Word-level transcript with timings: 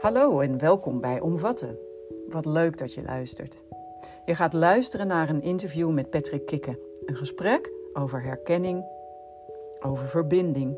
Hallo 0.00 0.40
en 0.40 0.58
welkom 0.58 1.00
bij 1.00 1.20
Omvatten. 1.20 1.78
Wat 2.28 2.44
leuk 2.44 2.78
dat 2.78 2.94
je 2.94 3.02
luistert. 3.02 3.64
Je 4.24 4.34
gaat 4.34 4.52
luisteren 4.52 5.06
naar 5.06 5.28
een 5.28 5.42
interview 5.42 5.90
met 5.90 6.10
Patrick 6.10 6.46
Kikke. 6.46 6.78
Een 7.04 7.16
gesprek 7.16 7.72
over 7.92 8.22
herkenning, 8.22 8.84
over 9.80 10.06
verbinding, 10.06 10.76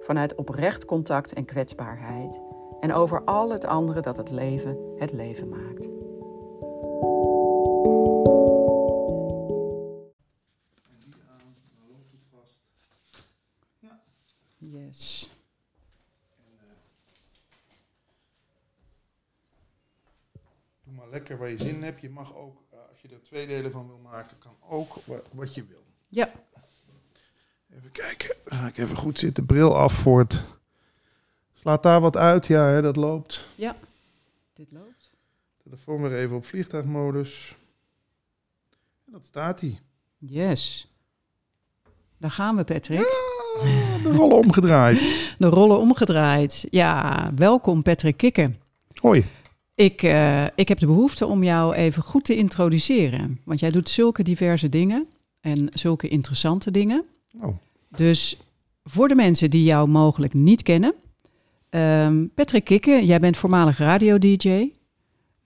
vanuit 0.00 0.34
oprecht 0.34 0.84
contact 0.84 1.32
en 1.32 1.44
kwetsbaarheid. 1.44 2.40
En 2.80 2.92
over 2.92 3.24
al 3.24 3.50
het 3.50 3.64
andere 3.64 4.00
dat 4.00 4.16
het 4.16 4.30
leven 4.30 4.78
het 4.96 5.12
leven 5.12 5.48
maakt. 5.48 5.99
Waar 21.50 21.58
je 21.58 21.64
zin 21.72 21.74
in 21.76 21.82
hebt. 21.82 22.00
Je 22.00 22.10
mag 22.10 22.34
ook, 22.36 22.62
eh, 22.70 22.78
als 22.90 23.00
je 23.00 23.08
er 23.08 23.22
twee 23.22 23.46
delen 23.46 23.70
van 23.72 23.86
wil 23.86 24.00
maken, 24.02 24.38
kan 24.38 24.52
ook 24.68 24.94
wa- 25.04 25.22
wat 25.32 25.54
je 25.54 25.64
wil. 25.68 25.82
Ja, 26.08 26.30
Even 27.76 27.92
kijken. 27.92 28.34
Ga 28.44 28.66
ik 28.66 28.78
even 28.78 28.96
goed 28.96 29.18
zitten. 29.18 29.46
Bril 29.46 29.76
af 29.76 29.92
voor 29.92 30.18
het... 30.18 30.42
Slaat 31.54 31.82
daar 31.82 32.00
wat 32.00 32.16
uit? 32.16 32.46
Ja, 32.46 32.66
hè, 32.66 32.82
dat 32.82 32.96
loopt. 32.96 33.48
dit 34.54 34.70
loopt. 34.72 35.10
Telefoon 35.62 36.02
weer 36.02 36.14
even 36.18 36.36
op 36.36 36.46
vliegtuigmodus. 36.46 37.56
En 39.06 39.12
dat 39.12 39.24
staat 39.24 39.60
hij. 39.60 39.80
Yes. 40.18 40.88
Daar 42.18 42.30
gaan 42.30 42.56
we, 42.56 42.64
Patrick. 42.64 43.00
De 44.02 44.12
rollen 44.14 44.36
omgedraaid. 44.36 44.98
De 45.38 45.46
rollen 45.48 45.78
omgedraaid. 45.78 46.66
Ja, 46.70 47.30
welkom 47.34 47.82
Patrick 47.82 48.16
Kikke. 48.16 48.50
Hoi. 49.00 49.26
Ik, 49.80 50.02
eh, 50.02 50.44
ik 50.54 50.68
heb 50.68 50.78
de 50.78 50.86
behoefte 50.86 51.26
om 51.26 51.42
jou 51.42 51.74
even 51.74 52.02
goed 52.02 52.24
te 52.24 52.36
introduceren. 52.36 53.40
Want 53.44 53.60
jij 53.60 53.70
doet 53.70 53.88
zulke 53.88 54.22
diverse 54.22 54.68
dingen 54.68 55.06
en 55.40 55.68
zulke 55.70 56.08
interessante 56.08 56.70
dingen. 56.70 57.04
Oh. 57.40 57.56
Dus 57.88 58.36
voor 58.84 59.08
de 59.08 59.14
mensen 59.14 59.50
die 59.50 59.64
jou 59.64 59.88
mogelijk 59.88 60.34
niet 60.34 60.62
kennen. 60.62 60.94
ehm, 61.70 62.26
Patrick 62.34 62.64
Kikke, 62.64 63.06
jij 63.06 63.20
bent 63.20 63.36
voormalig 63.36 63.78
radio-dj. 63.78 64.48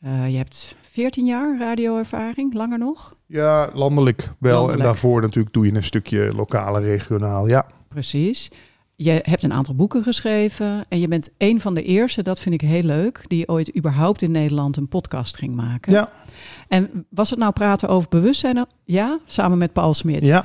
Eh, 0.01 0.31
je 0.31 0.37
hebt 0.37 0.77
14 0.83 1.27
jaar 1.27 1.59
radioervaring, 1.59 2.55
langer 2.55 2.79
nog. 2.79 3.17
Ja, 3.27 3.71
landelijk 3.75 4.33
wel. 4.39 4.53
Landelijk. 4.53 4.79
En 4.79 4.85
daarvoor 4.85 5.21
natuurlijk 5.21 5.55
doe 5.55 5.67
je 5.67 5.75
een 5.75 5.85
stukje 5.85 6.35
lokale, 6.35 6.81
regionaal. 6.81 7.49
Ja. 7.49 7.67
Precies. 7.89 8.51
Je 8.97 9.21
hebt 9.23 9.43
een 9.43 9.53
aantal 9.53 9.75
boeken 9.75 10.03
geschreven 10.03 10.85
en 10.89 11.01
je 11.01 11.09
bent 11.09 11.31
een 11.39 11.61
van 11.61 11.75
de 11.75 11.83
eerste, 11.83 12.23
dat 12.23 12.41
vind 12.41 12.55
ik 12.55 12.69
heel 12.69 12.83
leuk, 12.83 13.25
die 13.27 13.49
ooit 13.49 13.77
überhaupt 13.77 14.23
in 14.23 14.31
Nederland 14.31 14.77
een 14.77 14.89
podcast 14.89 15.37
ging 15.37 15.55
maken. 15.55 15.93
Ja. 15.93 16.11
En 16.69 17.07
was 17.09 17.31
het 17.31 17.39
nou 17.39 17.53
praten 17.53 17.89
over 17.89 18.09
bewustzijn? 18.09 18.67
Ja, 18.85 19.19
samen 19.27 19.59
met 19.59 19.73
Paul 19.73 19.95
Smit. 19.95 20.27
ja. 20.27 20.45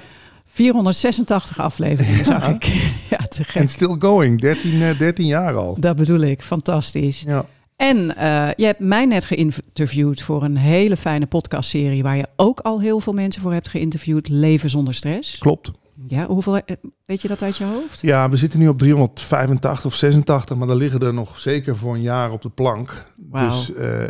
486 0.52 1.60
afleveringen 1.60 2.26
zag 2.26 2.48
ik. 2.48 2.64
ja, 3.10 3.18
te 3.18 3.44
gek. 3.44 3.62
En 3.62 3.68
still 3.68 3.96
going. 4.00 4.42
13, 4.42 4.82
eh, 4.82 5.00
13 5.00 5.26
jaar 5.26 5.56
al. 5.56 5.76
Dat 5.80 5.96
bedoel 5.96 6.20
ik, 6.20 6.42
fantastisch. 6.42 7.24
Ja. 7.28 7.46
En 7.76 8.16
eh, 8.16 8.50
je 8.56 8.66
hebt 8.66 8.80
mij 8.80 9.06
net 9.06 9.26
geïnterviewd 9.26 10.22
voor 10.22 10.44
een 10.44 10.58
hele 10.58 10.98
fijne 10.98 11.26
podcastserie 11.26 12.04
waar 12.04 12.18
je 12.18 12.28
ook 12.36 12.60
al 12.60 12.82
heel 12.82 13.00
veel 13.00 13.14
mensen 13.14 13.42
voor 13.42 13.54
hebt 13.54 13.68
geïnterviewd, 13.68 14.30
Leven 14.30 14.70
zonder 14.70 14.94
stress. 14.94 15.38
Klopt. 15.38 15.72
Ja, 16.08 16.26
hoeveel 16.26 16.58
eh, 16.58 16.76
weet 17.06 17.22
je 17.22 17.28
dat 17.28 17.42
uit 17.42 17.58
je 17.58 17.64
hoofd? 17.64 18.02
Ja, 18.02 18.30
we 18.30 18.38
zitten 18.38 18.60
nu 18.60 18.68
op 18.68 18.78
385 18.78 19.86
of 19.86 19.94
86, 19.94 20.58
maar 20.58 20.68
dan 20.68 20.78
liggen 20.78 21.00
er 21.00 21.14
nog 21.14 21.40
zeker 21.40 21.76
voor 21.76 21.94
een 21.94 22.02
jaar 22.02 22.32
op 22.32 22.42
de 22.42 22.50
plank. 22.50 23.06
Dus 23.18 23.74
eh, 23.74 24.04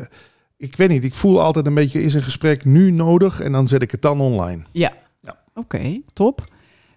ik 0.57 0.75
weet 0.75 0.89
niet, 0.89 1.03
ik 1.03 1.13
voel 1.15 1.41
altijd 1.41 1.67
een 1.67 1.73
beetje, 1.73 2.01
is 2.01 2.13
een 2.13 2.23
gesprek 2.23 2.65
nu 2.65 2.91
nodig? 2.91 3.39
En 3.39 3.51
dan 3.51 3.67
zet 3.67 3.81
ik 3.81 3.91
het 3.91 4.01
dan 4.01 4.19
online. 4.21 4.63
Ja. 4.71 4.93
Ja. 5.21 5.37
Oké, 5.53 6.01
top. 6.13 6.41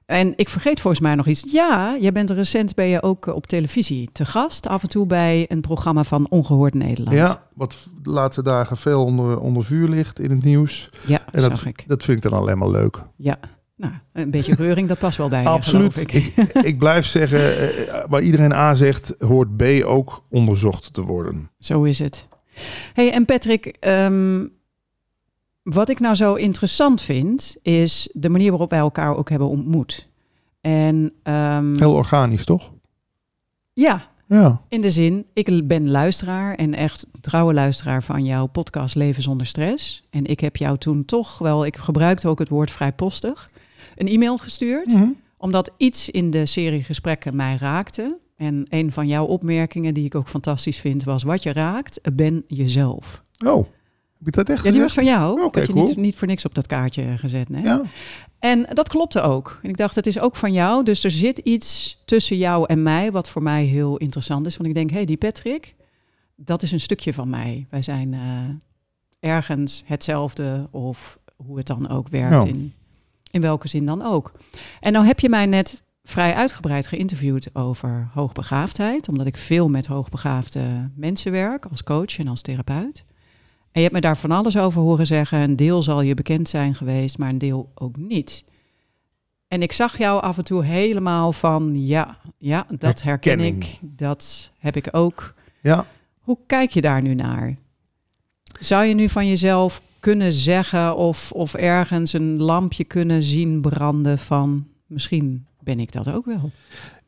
En 0.07 0.33
ik 0.37 0.49
vergeet 0.49 0.81
volgens 0.81 1.03
mij 1.03 1.15
nog 1.15 1.27
iets. 1.27 1.53
Ja, 1.53 1.97
jij 2.01 2.13
bent 2.13 2.31
recent 2.31 2.75
ben 2.75 2.87
je 2.87 3.03
ook 3.03 3.27
op 3.27 3.47
televisie 3.47 4.09
te 4.13 4.25
gast. 4.25 4.69
Af 4.69 4.83
en 4.83 4.89
toe 4.89 5.07
bij 5.07 5.45
een 5.49 5.61
programma 5.61 6.05
van 6.05 6.27
Ongehoord 6.31 6.75
Nederland. 6.75 7.17
Ja, 7.17 7.43
wat 7.55 7.89
de 8.03 8.11
laatste 8.11 8.43
dagen 8.43 8.77
veel 8.77 9.05
onder, 9.05 9.41
onder 9.41 9.65
vuur 9.65 9.89
ligt 9.89 10.21
in 10.21 10.31
het 10.31 10.45
nieuws. 10.45 10.91
ja 11.07 11.21
En 11.31 11.41
dat, 11.41 11.65
ik. 11.65 11.85
dat 11.87 12.05
vind 12.05 12.25
ik 12.25 12.31
dan 12.31 12.41
alleen 12.41 12.59
maar 12.59 12.71
leuk. 12.71 12.99
Ja, 13.17 13.39
nou, 13.83 13.95
een 14.13 14.31
beetje 14.31 14.55
reuring, 14.55 14.89
dat 14.89 14.99
past 14.99 15.19
wel 15.19 15.29
bij 15.29 15.43
je, 15.43 15.49
Absoluut. 15.49 15.97
Ik, 15.97 16.13
ik 16.53 16.79
blijf 16.79 17.07
zeggen, 17.07 17.59
eh, 17.89 18.05
waar 18.09 18.23
iedereen 18.23 18.53
A 18.53 18.75
zegt, 18.75 19.15
hoort 19.19 19.57
B 19.57 19.63
ook 19.85 20.23
onderzocht 20.31 20.95
te 20.95 21.03
worden. 21.03 21.51
Zo 21.59 21.83
is 21.83 21.99
het. 21.99 22.29
hey, 22.95 23.13
en 23.13 23.25
Patrick, 23.25 23.67
ehm, 23.67 24.47
wat 25.63 25.89
ik 25.89 26.01
nou 26.01 26.15
zo 26.15 26.35
interessant 26.35 27.03
vind, 27.03 27.57
is 27.63 28.09
de 28.13 28.29
manier 28.29 28.51
waarop 28.51 28.71
wij 28.71 28.79
elkaar 28.79 29.17
ook 29.17 29.31
hebben 29.31 29.49
ontmoet. 29.49 30.09
En 30.61 31.13
ehm, 31.23 31.77
Heel 31.79 31.95
organisch, 31.95 32.45
toch? 32.45 32.73
ja, 33.73 34.11
Ja. 34.27 34.61
In 34.69 34.81
de 34.81 34.91
zin, 34.91 35.27
ik 35.33 35.69
ben 35.69 35.91
luisteraar 35.91 36.55
en 36.55 36.75
echt 36.75 37.07
trouwe 37.21 37.53
luisteraar 37.55 38.03
van 38.03 38.25
jouw 38.25 38.47
podcast 38.47 38.95
Leven 38.95 39.23
zonder 39.23 39.47
stress. 39.47 40.03
En 40.11 40.27
ik 40.27 40.41
heb 40.41 40.57
jou 40.57 40.79
toen 40.79 41.05
toch 41.05 41.39
wel, 41.39 41.67
ik 41.67 41.77
gebruikte 41.77 42.29
ook 42.29 42.39
het 42.39 42.49
woord 42.49 42.71
vrijpostig, 42.71 43.51
een 43.95 44.09
e-mail 44.09 44.37
gestuurd. 44.39 44.93
Mhm. 44.93 45.09
Omdat 45.37 45.71
iets 45.77 46.11
in 46.11 46.31
de 46.31 46.47
serie 46.47 46.83
gesprekken 46.83 47.37
mij 47.37 47.57
raakte. 47.57 48.19
En 48.37 48.67
een 48.69 48.93
van 48.93 49.07
jouw 49.09 49.25
opmerkingen, 49.25 49.95
die 49.95 50.05
ik 50.05 50.15
ook 50.15 50.29
fantastisch 50.29 50.81
vind, 50.81 51.05
was: 51.05 51.23
Wat 51.23 51.43
je 51.43 51.53
raakt, 51.53 52.01
ben 52.15 52.45
jezelf. 52.47 53.25
Oh, 53.47 53.67
heb 54.25 54.35
dat 54.35 54.49
echt 54.49 54.65
Ja, 54.65 54.71
die 54.71 54.81
was 54.81 54.93
van 54.93 55.05
jou. 55.05 55.33
Oké, 55.33 55.47
ik 55.47 55.55
had 55.55 55.67
je 55.67 55.73
cool. 55.73 55.87
niet, 55.87 55.97
niet 55.97 56.15
voor 56.15 56.29
niks 56.29 56.45
op 56.45 56.55
dat 56.55 56.67
kaartje 56.67 57.19
gezet. 57.19 57.49
Ja. 57.63 57.83
En 58.39 58.67
dat 58.73 58.89
klopte 58.89 59.21
ook. 59.21 59.59
En 59.63 59.69
ik 59.69 59.77
dacht, 59.77 59.95
het 59.95 60.07
is 60.07 60.21
ook 60.21 60.37
van 60.37 60.53
jou. 60.53 60.85
Dus 60.85 61.05
er 61.05 61.11
zit 61.11 61.39
iets 61.39 62.03
tussen 62.05 62.37
jou 62.37 62.65
en 62.67 62.83
mij, 62.83 63.13
wat 63.13 63.29
voor 63.29 63.43
mij 63.43 63.65
heel 63.65 63.97
interessant 63.97 64.47
is. 64.47 64.57
Want 64.57 64.69
ik 64.69 64.75
denk, 64.75 64.91
hé, 64.91 64.97
hey, 64.97 65.05
die 65.05 65.17
Patrick, 65.17 65.75
dat 66.37 66.63
is 66.63 66.73
een 66.73 66.81
stukje 66.81 67.15
van 67.15 67.31
mij. 67.31 67.67
Wij 67.71 67.83
zijn 67.83 68.15
eh, 68.15 69.31
ergens 69.31 69.83
hetzelfde 69.87 70.69
of 70.71 71.19
hoe 71.37 71.57
het 71.57 71.67
dan 71.67 71.89
ook 71.89 72.09
werkt, 72.09 72.43
Ja. 72.43 72.49
in, 72.49 72.73
in 73.33 73.41
welke 73.41 73.69
zin 73.69 73.87
dan 73.87 74.03
ook. 74.03 74.33
En 74.81 74.93
nou 74.93 75.07
heb 75.07 75.21
je 75.21 75.29
mij 75.29 75.47
net 75.47 75.83
vrij 76.05 76.35
uitgebreid 76.35 76.87
geïnterviewd 76.87 77.55
over 77.55 78.09
hoogbegaafdheid, 78.15 79.09
omdat 79.09 79.27
ik 79.27 79.37
veel 79.37 79.69
met 79.69 79.87
hoogbegaafde 79.87 80.91
mensen 80.95 81.33
werk 81.33 81.67
als 81.67 81.83
coach 81.83 82.19
en 82.19 82.29
als 82.29 82.43
therapeut. 82.43 83.05
En 83.73 83.81
je 83.81 83.81
hebt 83.81 83.93
me 83.93 84.01
daar 84.01 84.17
van 84.17 84.31
alles 84.31 84.57
over 84.57 84.81
horen 84.81 85.07
zeggen. 85.07 85.39
Een 85.39 85.57
deel 85.57 85.83
zal 85.83 86.01
je 86.01 86.15
bekend 86.15 86.49
zijn 86.49 86.75
geweest, 86.75 87.19
maar 87.19 87.29
een 87.29 87.39
deel 87.39 87.71
ook 87.75 87.97
niet. 87.97 88.45
En 89.49 89.63
ik 89.63 89.73
zag 89.73 89.99
jou 89.99 90.23
af 90.23 90.39
en 90.39 90.45
toe 90.45 90.65
helemaal 90.65 91.33
van, 91.33 91.73
ja, 91.77 92.19
ja, 92.39 92.67
dat 92.69 93.03
herken 93.03 93.39
Herkenning. 93.39 93.65
ik, 93.65 93.79
dat 93.83 94.53
heb 94.59 94.77
ik 94.77 94.89
ook. 94.91 95.35
ja. 95.63 95.87
Hoe 96.19 96.39
kijk 96.47 96.71
je 96.71 96.81
daar 96.81 97.03
nu 97.03 97.15
naar? 97.15 97.55
Zou 98.61 98.85
je 98.85 98.95
nu 98.95 99.09
van 99.09 99.27
jezelf 99.29 99.83
kunnen 100.03 100.33
zeggen 100.33 100.97
of, 100.97 101.33
of 101.33 101.55
ergens 101.55 102.13
een 102.13 102.43
lampje 102.43 102.85
kunnen 102.85 103.23
zien 103.23 103.61
branden 103.61 104.19
van, 104.19 104.67
misschien 104.87 105.47
ben 105.61 105.81
ik 105.81 105.93
dat 105.93 106.11
ook 106.11 106.25
wel? 106.25 106.51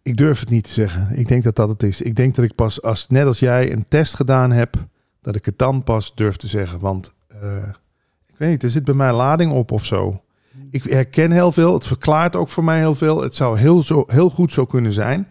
Ik 0.03 0.17
durf 0.17 0.41
het 0.41 0.51
niet 0.51 0.65
te 0.65 0.73
zeggen. 0.73 1.09
Ik 1.19 1.29
denk 1.29 1.43
dat 1.43 1.57
dat 1.57 1.69
het 1.69 1.83
is. 1.83 2.01
Ik 2.01 2.17
denk 2.17 2.35
dat 2.35 2.45
ik 2.45 2.55
pas, 2.55 2.83
als, 2.83 3.09
net 3.09 3.27
als 3.27 3.39
jij, 3.39 3.73
een 3.73 3.85
test 3.89 4.15
gedaan 4.15 4.51
heb, 4.53 4.87
dat 5.23 5.35
ik 5.35 5.45
het 5.45 5.59
dan 5.59 5.85
pas 5.85 6.15
durf 6.15 6.37
te 6.37 6.49
zeggen. 6.49 6.79
Want 6.81 7.15
eh, 7.29 7.69
ik 8.27 8.35
weet 8.37 8.51
niet, 8.51 8.63
er 8.63 8.71
zit 8.71 8.85
bij 8.85 8.95
mij 8.95 9.13
lading 9.13 9.53
op 9.53 9.73
of 9.73 9.85
zo. 9.85 10.23
Ik 10.71 10.85
herken 10.85 11.31
heel 11.31 11.53
veel. 11.53 11.75
Het 11.75 11.87
verklaart 11.87 12.37
ook 12.37 12.49
voor 12.49 12.65
mij 12.65 12.79
heel 12.79 12.95
veel. 12.95 13.23
Het 13.23 13.35
zou 13.35 13.59
heel, 13.59 13.83
zo, 13.83 14.05
heel 14.07 14.31
goed 14.31 14.53
zo 14.53 14.65
kunnen 14.65 14.93
zijn. 14.93 15.29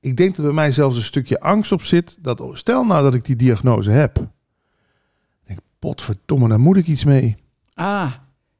Ik 0.00 0.16
denk 0.16 0.36
dat 0.36 0.44
bij 0.44 0.54
mij 0.54 0.70
zelfs 0.70 0.96
een 0.96 1.02
stukje 1.02 1.40
angst 1.40 1.72
op 1.72 1.82
zit. 1.82 2.18
Dat, 2.20 2.42
stel 2.52 2.84
nou 2.84 3.02
dat 3.02 3.14
ik 3.14 3.24
die 3.24 3.36
diagnose 3.36 3.90
heb. 3.90 4.26
Potverdomme, 5.82 6.48
daar 6.48 6.60
moet 6.60 6.76
ik 6.76 6.86
iets 6.86 7.04
mee. 7.04 7.36
Ah, 7.74 8.12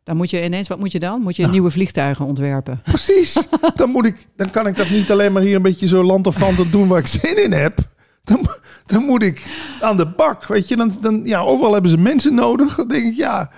dan 0.04 0.16
moet 0.16 0.30
je 0.30 0.44
ineens, 0.44 0.69
wat 0.69 0.78
moet 0.78 0.92
je 0.92 0.98
dan? 0.98 1.20
Moet 1.20 1.36
je 1.36 1.42
Nou. 1.42 1.54
nieuwe 1.54 1.70
vliegtuigen 1.70 2.24
ontwerpen? 2.24 2.80
Precies. 2.82 3.42
dan, 3.74 3.90
moet 3.90 4.04
ik, 4.04 4.26
dan 4.36 4.50
kan 4.50 4.66
ik 4.66 4.76
dat 4.76 4.90
niet 4.90 5.10
alleen 5.10 5.32
maar 5.32 5.42
hier 5.42 5.56
een 5.56 5.62
beetje 5.62 5.86
zo 5.86 6.02
lanterfant 6.02 6.72
doen 6.72 6.88
waar 6.88 6.98
ik 6.98 7.06
zin 7.06 7.44
in 7.44 7.52
heb. 7.52 7.78
Dan, 8.24 8.46
dan 8.86 9.04
moet 9.04 9.22
ik 9.22 9.42
aan 9.80 9.96
de 9.96 10.06
bak. 10.06 10.46
Weet 10.46 10.69
je, 10.69 10.76
dan, 10.76 10.92
dan, 11.00 11.20
ja, 11.24 11.40
overal 11.40 11.72
hebben 11.72 11.90
ze 11.90 11.98
mensen 11.98 12.34
nodig. 12.34 12.74
Dan 12.74 12.88
denk 12.88 13.04
ik, 13.04 13.16
ja, 13.16 13.50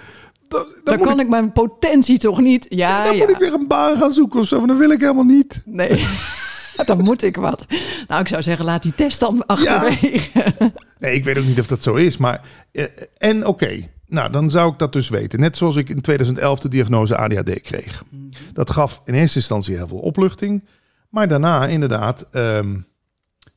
dan, 0.49 0.65
dan, 0.85 0.99
kan 0.99 1.19
ik, 1.19 1.25
ik, 1.25 1.29
mijn 1.29 1.53
potentie 1.53 2.19
toch 2.19 2.41
niet? 2.41 2.67
Ja, 2.69 3.03
dan 3.03 3.17
ja. 3.17 3.19
moet 3.19 3.31
ik 3.31 3.39
weer 3.39 3.55
een 3.55 3.69
baan 3.69 3.97
gaan 3.97 4.13
zoeken 4.13 4.41
of 4.41 4.47
zo. 4.47 4.59
Maar 4.59 4.69
dat 4.69 4.77
wil 4.77 4.91
ik 4.91 5.01
helemaal 5.01 5.25
niet. 5.25 5.63
Nee, 5.67 6.07
dan 6.87 7.03
moet 7.03 7.23
ik 7.23 7.37
wat. 7.37 7.67
Nou, 8.09 8.21
ik 8.21 8.29
zou 8.29 8.43
zeggen, 8.43 8.65
laat 8.65 8.83
die 8.83 8.95
test 8.95 9.21
dan 9.21 9.47
achterwege. 9.47 10.21
Nee, 10.99 11.15
ik 11.15 11.25
weet 11.25 11.39
ook 11.39 11.45
niet 11.45 11.61
of 11.61 11.67
dat 11.67 11.83
zo 11.83 11.95
is. 11.95 12.17
Maar, 12.17 12.41
eh, 12.73 12.85
en 13.19 13.47
oké, 13.47 13.89
nou 14.07 14.31
dan 14.31 14.51
zou 14.51 14.73
ik 14.73 14.79
dat 14.79 14.93
dus 14.93 15.09
weten. 15.09 15.41
Net 15.41 15.57
zoals 15.57 15.77
ik 15.77 15.89
in 15.89 16.01
2011 16.01 16.61
de 16.61 16.69
diagnose 16.69 17.17
ADHD 17.17 17.61
kreeg. 17.61 18.05
Dat 18.53 18.71
gaf 18.71 19.03
in 19.05 19.15
eerste 19.15 19.39
instantie 19.39 19.77
heel 19.77 19.89
veel 19.89 19.99
opluchting. 19.99 20.65
Maar 21.09 21.29
daarna 21.29 21.67
inderdaad, 21.67 22.27
ehm, 22.31 22.77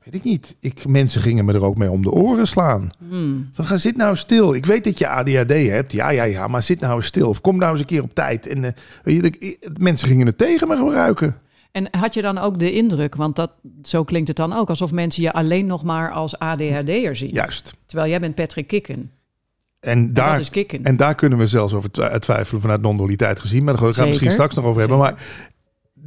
weet 0.03 0.13
ik 0.13 0.23
niet. 0.23 0.57
Ik, 0.59 0.87
mensen 0.87 1.21
gingen 1.21 1.45
me 1.45 1.53
er 1.53 1.63
ook 1.63 1.77
mee 1.77 1.91
om 1.91 2.01
de 2.01 2.11
oren 2.11 2.47
slaan. 2.47 2.91
Hmm. 3.09 3.49
Van, 3.53 3.65
ga 3.65 3.77
zit 3.77 3.97
nou 3.97 4.15
stil. 4.15 4.53
Ik 4.53 4.65
weet 4.65 4.83
dat 4.83 4.97
je 4.97 5.07
ADHD 5.07 5.67
hebt. 5.67 5.91
Ja, 5.91 6.09
ja, 6.09 6.23
ja, 6.23 6.47
maar 6.47 6.61
zit 6.61 6.79
nou 6.79 6.95
eens 6.95 7.05
stil. 7.05 7.29
Of 7.29 7.41
kom 7.41 7.57
nou 7.57 7.71
eens 7.71 7.79
een 7.79 7.85
keer 7.85 8.03
op 8.03 8.13
tijd. 8.13 8.47
En 8.47 8.63
eh, 8.63 8.71
weet 9.03 9.37
je, 9.39 9.69
mensen 9.79 10.07
gingen 10.07 10.25
het 10.25 10.37
tegen 10.37 10.67
me 10.67 10.75
gebruiken. 10.77 11.35
En 11.77 11.87
had 11.99 12.13
je 12.13 12.21
dan 12.21 12.37
ook 12.37 12.59
de 12.59 12.71
indruk, 12.71 13.15
want 13.15 13.35
dat, 13.35 13.51
zo 13.83 14.03
klinkt 14.03 14.27
het 14.27 14.37
dan 14.37 14.53
ook, 14.53 14.69
alsof 14.69 14.91
mensen 14.91 15.23
je 15.23 15.31
alleen 15.33 15.65
nog 15.65 15.83
maar 15.83 16.11
als 16.11 16.39
ADHD'er 16.39 17.15
zien. 17.15 17.29
Juist. 17.29 17.73
Terwijl 17.85 18.09
jij 18.09 18.19
bent 18.19 18.35
Patrick 18.35 18.67
Kikken. 18.67 19.11
En 19.79 20.13
daar, 20.13 20.29
dat 20.31 20.39
is 20.39 20.49
Kikken. 20.49 20.83
en 20.83 20.97
daar 20.97 21.15
kunnen 21.15 21.37
we 21.37 21.47
zelfs 21.47 21.73
over 21.73 21.91
twi- 21.91 22.19
twijfelen 22.19 22.61
vanuit 22.61 22.81
non-dualiteit 22.81 23.39
gezien. 23.39 23.63
Maar 23.63 23.77
daar 23.77 23.93
gaan 23.93 24.01
we 24.03 24.07
misschien 24.09 24.31
straks 24.31 24.55
nog 24.55 24.65
over 24.65 24.79
hebben. 24.79 24.97
Maar 24.97 25.21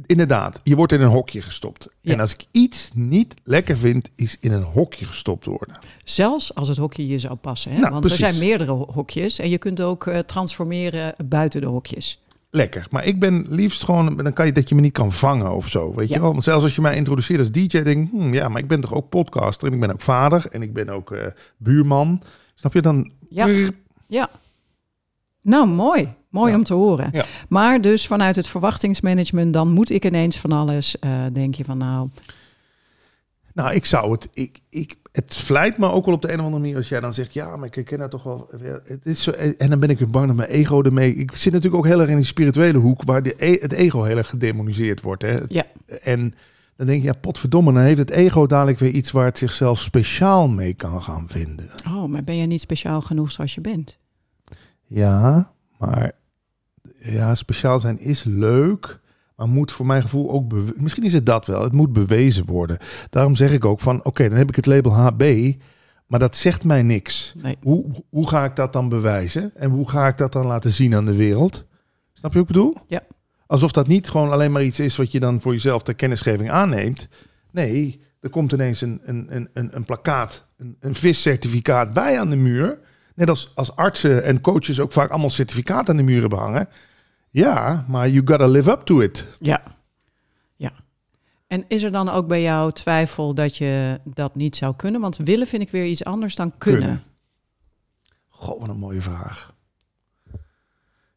inderdaad, 0.05 0.59
je 0.63 0.75
wordt 0.75 0.91
in 0.91 1.01
een 1.01 1.07
hokje 1.07 1.41
gestopt. 1.41 1.89
Ja. 2.01 2.13
En 2.13 2.19
als 2.19 2.33
ik 2.33 2.45
iets 2.51 2.91
niet 2.93 3.33
lekker 3.43 3.77
vind, 3.77 4.09
is 4.15 4.37
in 4.39 4.51
een 4.51 4.63
hokje 4.63 5.05
gestopt 5.05 5.45
worden. 5.45 5.77
Zelfs 6.03 6.55
als 6.55 6.67
het 6.67 6.77
hokje 6.77 7.07
je 7.07 7.19
zou 7.19 7.35
passen. 7.35 7.71
Hè? 7.71 7.79
Nou, 7.79 7.91
Want 7.91 8.09
er 8.09 8.15
zijn 8.17 8.37
meerdere 8.39 8.71
ho- 8.71 8.91
hokjes 8.93 9.39
en 9.39 9.49
je 9.49 9.57
kunt 9.57 9.81
ook 9.81 10.07
eh, 10.07 10.19
transformeren 10.19 11.15
buiten 11.25 11.61
de 11.61 11.67
hokjes. 11.67 12.21
Lekker. 12.53 12.85
Maar 12.89 13.05
ik 13.05 13.19
ben 13.19 13.45
liefst 13.49 13.83
gewoon, 13.83 14.15
dan 14.17 14.33
kan 14.33 14.45
je 14.45 14.51
dat 14.51 14.69
je 14.69 14.75
me 14.75 14.81
niet 14.81 14.93
kan 14.93 15.11
vangen 15.11 15.51
of 15.55 15.67
zo. 15.69 15.95
Weet 15.95 16.07
Ja. 16.09 16.15
je 16.15 16.21
wel? 16.21 16.31
Want 16.31 16.43
zelfs 16.43 16.63
als 16.63 16.75
je 16.75 16.81
mij 16.81 16.95
introduceert 16.95 17.39
als 17.39 17.51
DJ, 17.51 17.67
denk 17.81 17.87
ik, 18.05 18.09
hmm, 18.11 18.33
ja, 18.33 18.49
maar 18.49 18.61
ik 18.61 18.67
ben 18.67 18.81
toch 18.81 18.93
ook 18.93 19.09
podcaster 19.09 19.67
en 19.67 19.73
ik 19.73 19.79
ben 19.79 19.91
ook 19.91 20.01
vader 20.01 20.45
en 20.51 20.61
ik 20.61 20.73
ben 20.73 20.89
ook 20.89 21.11
eh, 21.11 21.25
buurman. 21.57 22.21
Snap 22.55 22.73
je 22.73 22.81
dan? 22.81 23.11
Ja. 23.29 23.47
Ja. 24.07 24.29
Nou, 25.41 25.67
mooi. 25.67 26.13
Mooi 26.29 26.51
Ja. 26.51 26.57
om 26.57 26.63
te 26.63 26.73
horen. 26.73 27.09
Ja. 27.11 27.25
Maar 27.49 27.81
dus 27.81 28.07
vanuit 28.07 28.35
het 28.35 28.47
verwachtingsmanagement, 28.47 29.53
dan 29.53 29.71
moet 29.71 29.89
ik 29.89 30.05
ineens 30.05 30.39
van 30.39 30.51
alles. 30.51 30.99
eh, 30.99 31.25
denk 31.33 31.55
je 31.55 31.63
van 31.63 31.77
nou, 31.77 32.09
Nou, 33.53 33.73
ik 33.73 33.85
zou 33.85 34.11
het. 34.11 34.29
Ik, 34.33 34.59
ik, 34.69 34.95
het 35.11 35.35
vlijt 35.35 35.77
me 35.77 35.91
ook 35.91 36.05
wel 36.05 36.15
op 36.15 36.21
de 36.21 36.27
een 36.27 36.39
of 36.39 36.45
andere 36.45 36.61
manier 36.61 36.77
als 36.77 36.89
jij 36.89 36.99
dan 36.99 37.13
zegt: 37.13 37.33
Ja, 37.33 37.55
maar 37.55 37.67
ik 37.67 37.75
herken 37.75 37.99
dat 37.99 38.11
toch 38.11 38.23
wel. 38.23 38.49
Het 38.83 39.05
is 39.05 39.23
zo, 39.23 39.31
en 39.31 39.69
dan 39.69 39.79
ben 39.79 39.89
ik 39.89 39.99
weer 39.99 40.09
bang 40.09 40.27
dat 40.27 40.35
mijn 40.35 40.49
ego 40.49 40.81
ermee. 40.81 41.15
Ik 41.15 41.35
zit 41.35 41.53
natuurlijk 41.53 41.83
ook 41.83 41.89
heel 41.89 41.99
erg 42.01 42.09
in 42.09 42.15
die 42.15 42.25
spirituele 42.25 42.77
hoek 42.77 43.03
waar 43.03 43.23
de, 43.23 43.33
e- 43.37 43.59
het 43.61 43.71
ego 43.71 44.03
heel 44.03 44.17
erg 44.17 44.29
gedemoniseerd 44.29 45.01
wordt. 45.01 45.21
Hè. 45.21 45.39
Ja. 45.47 45.63
En 46.01 46.33
dan 46.75 46.87
denk 46.87 47.01
je: 47.01 47.07
Ja, 47.07 47.13
potverdomme, 47.13 47.73
dan 47.73 47.81
heeft 47.83 47.97
het 47.99 48.09
ego 48.09 48.45
dadelijk 48.45 48.79
weer 48.79 48.91
iets 48.91 49.11
waar 49.11 49.25
het 49.25 49.37
zichzelf 49.37 49.79
speciaal 49.79 50.47
mee 50.47 50.73
kan 50.73 51.01
gaan 51.01 51.27
vinden. 51.29 51.69
oh, 51.87 52.05
maar 52.05 52.23
ben 52.23 52.37
jij 52.37 52.45
niet 52.45 52.61
speciaal 52.61 53.01
genoeg 53.01 53.31
zoals 53.31 53.53
je 53.53 53.61
bent? 53.61 53.97
Ja, 54.87 55.53
maar 55.77 56.11
ja, 56.99 57.35
speciaal 57.35 57.79
zijn 57.79 57.99
is 57.99 58.23
leuk. 58.23 58.99
Maar 59.35 59.47
moet 59.47 59.71
voor 59.71 59.85
mijn 59.85 60.01
gevoel 60.01 60.31
ook... 60.31 60.53
Misschien 60.75 61.03
is 61.03 61.13
het 61.13 61.25
dat 61.25 61.47
wel. 61.47 61.63
Het 61.63 61.73
moet 61.73 61.93
bewezen 61.93 62.45
worden. 62.45 62.77
Daarom 63.09 63.35
zeg 63.35 63.51
ik 63.51 63.65
ook 63.65 63.79
van... 63.79 64.03
Oké, 64.03 64.29
dan 64.29 64.37
heb 64.37 64.49
ik 64.49 64.55
het 64.55 64.65
label 64.65 64.93
HB. 64.93 65.53
Maar 66.07 66.19
dat 66.19 66.35
zegt 66.35 66.63
mij 66.63 66.83
niks. 66.83 67.33
Nee. 67.37 67.57
Hoe, 67.61 67.85
hoe 68.09 68.27
ga 68.27 68.45
ik 68.45 68.55
dat 68.55 68.73
dan 68.73 68.89
bewijzen? 68.89 69.51
En 69.55 69.69
hoe 69.69 69.89
ga 69.89 70.07
ik 70.07 70.17
dat 70.17 70.31
dan 70.31 70.45
laten 70.45 70.71
zien 70.71 70.95
aan 70.95 71.05
de 71.05 71.15
wereld? 71.15 71.65
Snap 72.13 72.33
je 72.33 72.39
wat 72.39 72.49
ik 72.49 72.53
bedoel? 72.53 72.75
Ja. 72.87 73.03
Alsof 73.47 73.71
dat 73.71 73.87
niet 73.87 74.09
gewoon 74.09 74.31
alleen 74.31 74.51
maar 74.51 74.63
iets 74.63 74.79
is... 74.79 74.95
wat 74.95 75.11
je 75.11 75.19
dan 75.19 75.41
voor 75.41 75.51
jezelf 75.51 75.83
ter 75.83 75.95
kennisgeving 75.95 76.51
aanneemt. 76.51 77.07
Nee, 77.51 78.01
er 78.19 78.29
komt 78.29 78.51
ineens 78.51 78.81
een, 78.81 79.01
een, 79.03 79.35
een, 79.35 79.49
een, 79.53 79.75
een 79.75 79.85
plakkaat... 79.85 80.45
Een, 80.57 80.77
een 80.79 80.95
viscertificaat 80.95 81.93
bij 81.93 82.19
aan 82.19 82.29
de 82.29 82.35
muur... 82.35 82.79
Net 83.15 83.29
als, 83.29 83.51
als 83.55 83.75
artsen 83.75 84.23
en 84.23 84.41
coaches 84.41 84.79
ook 84.79 84.91
vaak 84.91 85.09
allemaal 85.09 85.29
certificaten 85.29 85.89
aan 85.89 85.97
de 85.97 86.11
muren 86.11 86.29
behangen. 86.29 86.67
Ja, 87.31 87.85
maar 87.87 88.09
you 88.09 88.27
gotta 88.27 88.47
live 88.47 88.71
up 88.71 88.81
to 88.81 88.99
it. 88.99 89.37
Ja. 89.39 89.63
Ja. 90.55 90.71
En 91.47 91.65
is 91.67 91.83
er 91.83 91.91
dan 91.91 92.09
ook 92.09 92.27
bij 92.27 92.41
jou 92.41 92.71
twijfel 92.71 93.33
dat 93.33 93.57
je 93.57 93.99
dat 94.03 94.35
niet 94.35 94.55
zou 94.55 94.75
kunnen? 94.75 95.01
Want 95.01 95.17
willen 95.17 95.47
vind 95.47 95.61
ik 95.61 95.71
weer 95.71 95.85
iets 95.85 96.03
anders 96.03 96.35
dan 96.35 96.53
kunnen. 96.57 96.81
Kunnen. 96.81 97.03
Goh, 98.29 98.59
wat 98.59 98.69
een 98.69 98.77
mooie 98.77 99.01
vraag. 99.01 99.53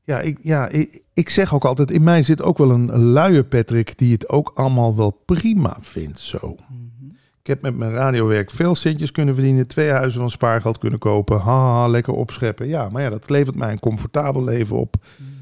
Ja, 0.04 0.20
ik, 0.20 0.38
ja 0.42 0.68
ik, 0.68 1.02
ik 1.12 1.28
zeg 1.28 1.54
ook 1.54 1.64
altijd, 1.64 1.90
in 1.90 2.02
mij 2.02 2.22
zit 2.22 2.42
ook 2.42 2.58
wel 2.58 2.70
een, 2.70 2.94
een 2.94 3.04
luie 3.04 3.44
Patrick 3.44 3.98
die 3.98 4.12
het 4.12 4.28
ook 4.28 4.52
allemaal 4.54 4.96
wel 4.96 5.10
prima 5.10 5.76
vindt 5.80 6.20
zo. 6.20 6.56
Mhm. 6.68 7.14
Ik 7.40 7.46
heb 7.46 7.62
met 7.62 7.76
mijn 7.76 7.92
radiowerk 7.92 8.50
veel 8.50 8.74
centjes 8.74 9.12
kunnen 9.12 9.34
verdienen, 9.34 9.66
twee 9.66 9.90
huizen 9.90 10.20
van 10.20 10.30
spaargeld 10.30 10.78
kunnen 10.78 10.98
kopen, 10.98 11.40
haha, 11.40 11.86
lekker 11.88 12.12
opscheppen. 12.12 12.68
Ja, 12.68 12.88
maar 12.88 13.02
ja, 13.02 13.10
dat 13.10 13.30
levert 13.30 13.56
mij 13.56 13.72
een 13.72 13.80
comfortabel 13.80 14.44
leven 14.44 14.76
op. 14.76 14.96
Mhm. 14.96 15.33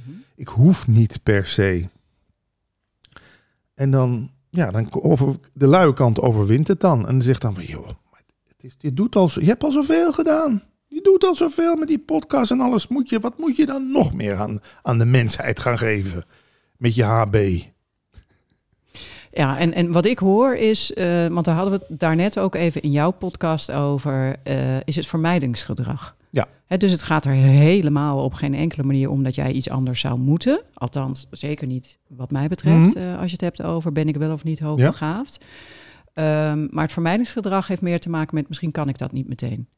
Ik 0.42 0.48
hoef 0.48 0.88
niet 0.88 1.22
per 1.22 1.46
se. 1.46 1.88
En 3.74 3.90
dan, 3.90 4.30
ja, 4.50 4.70
dan 4.70 4.88
over, 5.02 5.36
de 5.52 5.66
luie 5.66 5.92
kant 5.92 6.20
overwint 6.20 6.68
het 6.68 6.80
dan. 6.80 7.08
En 7.08 7.22
zegt 7.22 7.40
dan 7.40 7.54
van, 7.54 7.64
joh, 7.64 7.88
het 8.48 8.56
is, 8.60 8.74
je, 8.78 8.92
doet 8.92 9.16
al, 9.16 9.30
je 9.34 9.46
hebt 9.46 9.64
al 9.64 9.70
zoveel 9.70 10.12
gedaan. 10.12 10.62
Je 10.86 11.00
doet 11.02 11.24
al 11.24 11.34
zoveel 11.36 11.76
met 11.76 11.88
die 11.88 11.98
podcast 11.98 12.50
en 12.50 12.60
alles. 12.60 12.88
Moet 12.88 13.08
je, 13.08 13.20
wat 13.20 13.38
moet 13.38 13.56
je 13.56 13.66
dan 13.66 13.90
nog 13.92 14.12
meer 14.12 14.36
aan, 14.36 14.60
aan 14.82 14.98
de 14.98 15.04
mensheid 15.04 15.60
gaan 15.60 15.78
geven? 15.78 16.24
Met 16.76 16.94
je 16.94 17.04
HB. 17.04 17.62
Ja, 19.32 19.58
en, 19.58 19.72
en 19.74 19.92
wat 19.92 20.04
ik 20.04 20.18
hoor 20.18 20.56
is, 20.56 20.92
eh, 20.92 21.26
want 21.26 21.44
daar 21.44 21.54
hadden 21.54 21.72
we 21.78 21.84
het 21.88 22.00
daarnet 22.00 22.38
ook 22.38 22.54
even 22.54 22.82
in 22.82 22.90
jouw 22.90 23.10
podcast 23.10 23.72
over, 23.72 24.36
eh, 24.42 24.76
is 24.84 24.96
het 24.96 25.06
vermijdingsgedrag. 25.06 26.16
Ja. 26.34 26.48
Dus 26.76 26.90
het 26.92 27.02
gaat 27.02 27.24
er 27.24 27.32
helemaal 27.32 28.24
op 28.24 28.34
geen 28.34 28.54
enkele 28.54 28.82
manier 28.82 29.10
om 29.10 29.22
dat 29.22 29.34
jij 29.34 29.52
iets 29.52 29.70
anders 29.70 30.00
zou 30.00 30.18
moeten. 30.18 30.62
Althans, 30.74 31.26
zeker 31.30 31.66
niet 31.66 31.98
wat 32.08 32.30
mij 32.30 32.48
betreft, 32.48 32.94
Mhm. 32.94 33.04
eh, 33.04 33.14
als 33.18 33.26
je 33.26 33.32
het 33.32 33.40
hebt 33.40 33.62
over 33.62 33.92
ben 33.92 34.08
ik 34.08 34.16
wel 34.16 34.32
of 34.32 34.44
niet 34.44 34.60
hoogbegaafd. 34.60 35.44
Ehm, 36.14 36.66
maar 36.70 36.82
het 36.84 36.92
vermijdingsgedrag 36.92 37.66
heeft 37.66 37.82
meer 37.82 38.00
te 38.00 38.10
maken 38.10 38.34
met 38.34 38.48
misschien 38.48 38.70
kan 38.70 38.88
ik 38.88 38.98
dat 38.98 39.12
niet 39.12 39.28
meteen. 39.28 39.68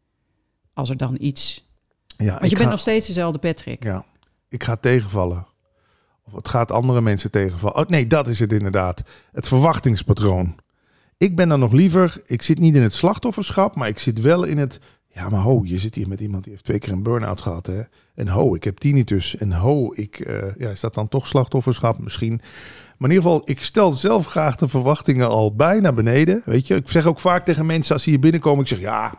Als 0.72 0.90
er 0.90 0.96
dan 0.96 1.16
iets... 1.20 1.68
Ja, 2.16 2.38
Want 2.38 2.50
je 2.50 2.56
bent 2.56 2.70
nog 2.70 2.80
steeds 2.80 3.06
dezelfde 3.06 3.38
Patrick. 3.38 3.84
Ja, 3.84 4.04
ik 4.48 4.64
ga 4.64 4.76
tegenvallen. 4.76 5.46
Of 6.26 6.32
het 6.32 6.48
gaat 6.48 6.70
andere 6.70 7.00
mensen 7.00 7.30
tegenvallen. 7.30 7.76
Oh, 7.76 7.86
nee, 7.86 8.06
dat 8.06 8.28
is 8.28 8.38
het 8.40 8.52
inderdaad. 8.52 9.02
Het 9.32 9.48
verwachtingspatroon. 9.48 10.54
Ik 11.16 11.36
ben 11.36 11.48
dan 11.48 11.60
nog 11.60 11.72
liever, 11.72 12.22
ik 12.26 12.42
zit 12.42 12.58
niet 12.58 12.74
in 12.74 12.82
het 12.82 12.92
slachtofferschap, 12.92 13.76
maar 13.76 13.88
ik 13.88 13.98
zit 13.98 14.20
wel 14.20 14.44
in 14.44 14.58
het. 14.58 14.78
Ja, 15.14 15.28
maar 15.28 15.40
ho, 15.40 15.60
je 15.64 15.78
zit 15.78 15.94
hier 15.94 16.08
met 16.08 16.20
iemand 16.20 16.42
die 16.42 16.52
heeft 16.52 16.64
twee 16.64 16.78
keer 16.78 16.92
een 16.92 17.02
burn-out 17.02 17.40
gehad. 17.40 17.66
Hè? 17.66 17.80
En 18.14 18.28
ho, 18.28 18.54
ik 18.54 18.64
heb 18.64 18.78
tinnitus. 18.78 19.36
En 19.36 19.52
ho, 19.52 19.92
ik, 19.94 20.18
eh, 20.20 20.56
ja, 20.58 20.70
is 20.70 20.80
dat 20.80 20.94
dan 20.94 21.08
toch 21.08 21.26
slachtofferschap 21.26 21.98
misschien? 21.98 22.40
Maar 22.98 23.10
in 23.10 23.16
ieder 23.16 23.30
geval, 23.30 23.42
ik 23.44 23.62
stel 23.62 23.92
zelf 23.92 24.26
graag 24.26 24.56
de 24.56 24.68
verwachtingen 24.68 25.28
al 25.28 25.54
bijna 25.54 25.92
beneden. 25.92 26.42
Weet 26.44 26.66
je, 26.66 26.74
ik 26.74 26.88
zeg 26.88 27.06
ook 27.06 27.20
vaak 27.20 27.44
tegen 27.44 27.66
mensen 27.66 27.94
als 27.94 28.02
ze 28.02 28.10
hier 28.10 28.18
binnenkomen, 28.18 28.60
ik 28.60 28.68
zeg 28.68 28.80
ja, 28.80 29.14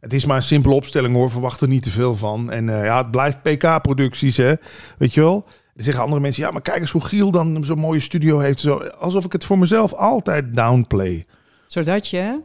het 0.00 0.12
is 0.12 0.24
maar 0.24 0.36
een 0.36 0.42
simpele 0.42 0.74
opstelling 0.74 1.14
hoor, 1.14 1.30
verwacht 1.30 1.60
er 1.60 1.68
niet 1.68 1.82
te 1.82 1.90
veel 1.90 2.14
van. 2.16 2.50
En 2.50 2.68
eh, 2.68 2.84
ja, 2.84 2.98
het 2.98 3.10
blijft 3.10 3.42
PK-producties, 3.42 4.36
hè, 4.36 4.54
weet 4.98 5.14
je 5.14 5.20
wel. 5.20 5.44
Dan 5.74 5.84
zeggen 5.84 6.02
andere 6.02 6.20
mensen, 6.20 6.42
ja, 6.42 6.50
maar 6.50 6.62
kijk 6.62 6.80
eens 6.80 6.90
hoe 6.90 7.04
Giel 7.04 7.30
dan 7.30 7.64
zo'n 7.64 7.78
mooie 7.78 8.00
studio 8.00 8.38
heeft. 8.38 8.60
Zo, 8.60 8.76
alsof 8.76 9.24
ik 9.24 9.32
het 9.32 9.44
voor 9.44 9.58
mezelf 9.58 9.92
altijd 9.92 10.54
downplay. 10.54 11.26
Zodat 11.66 12.08
je... 12.08 12.40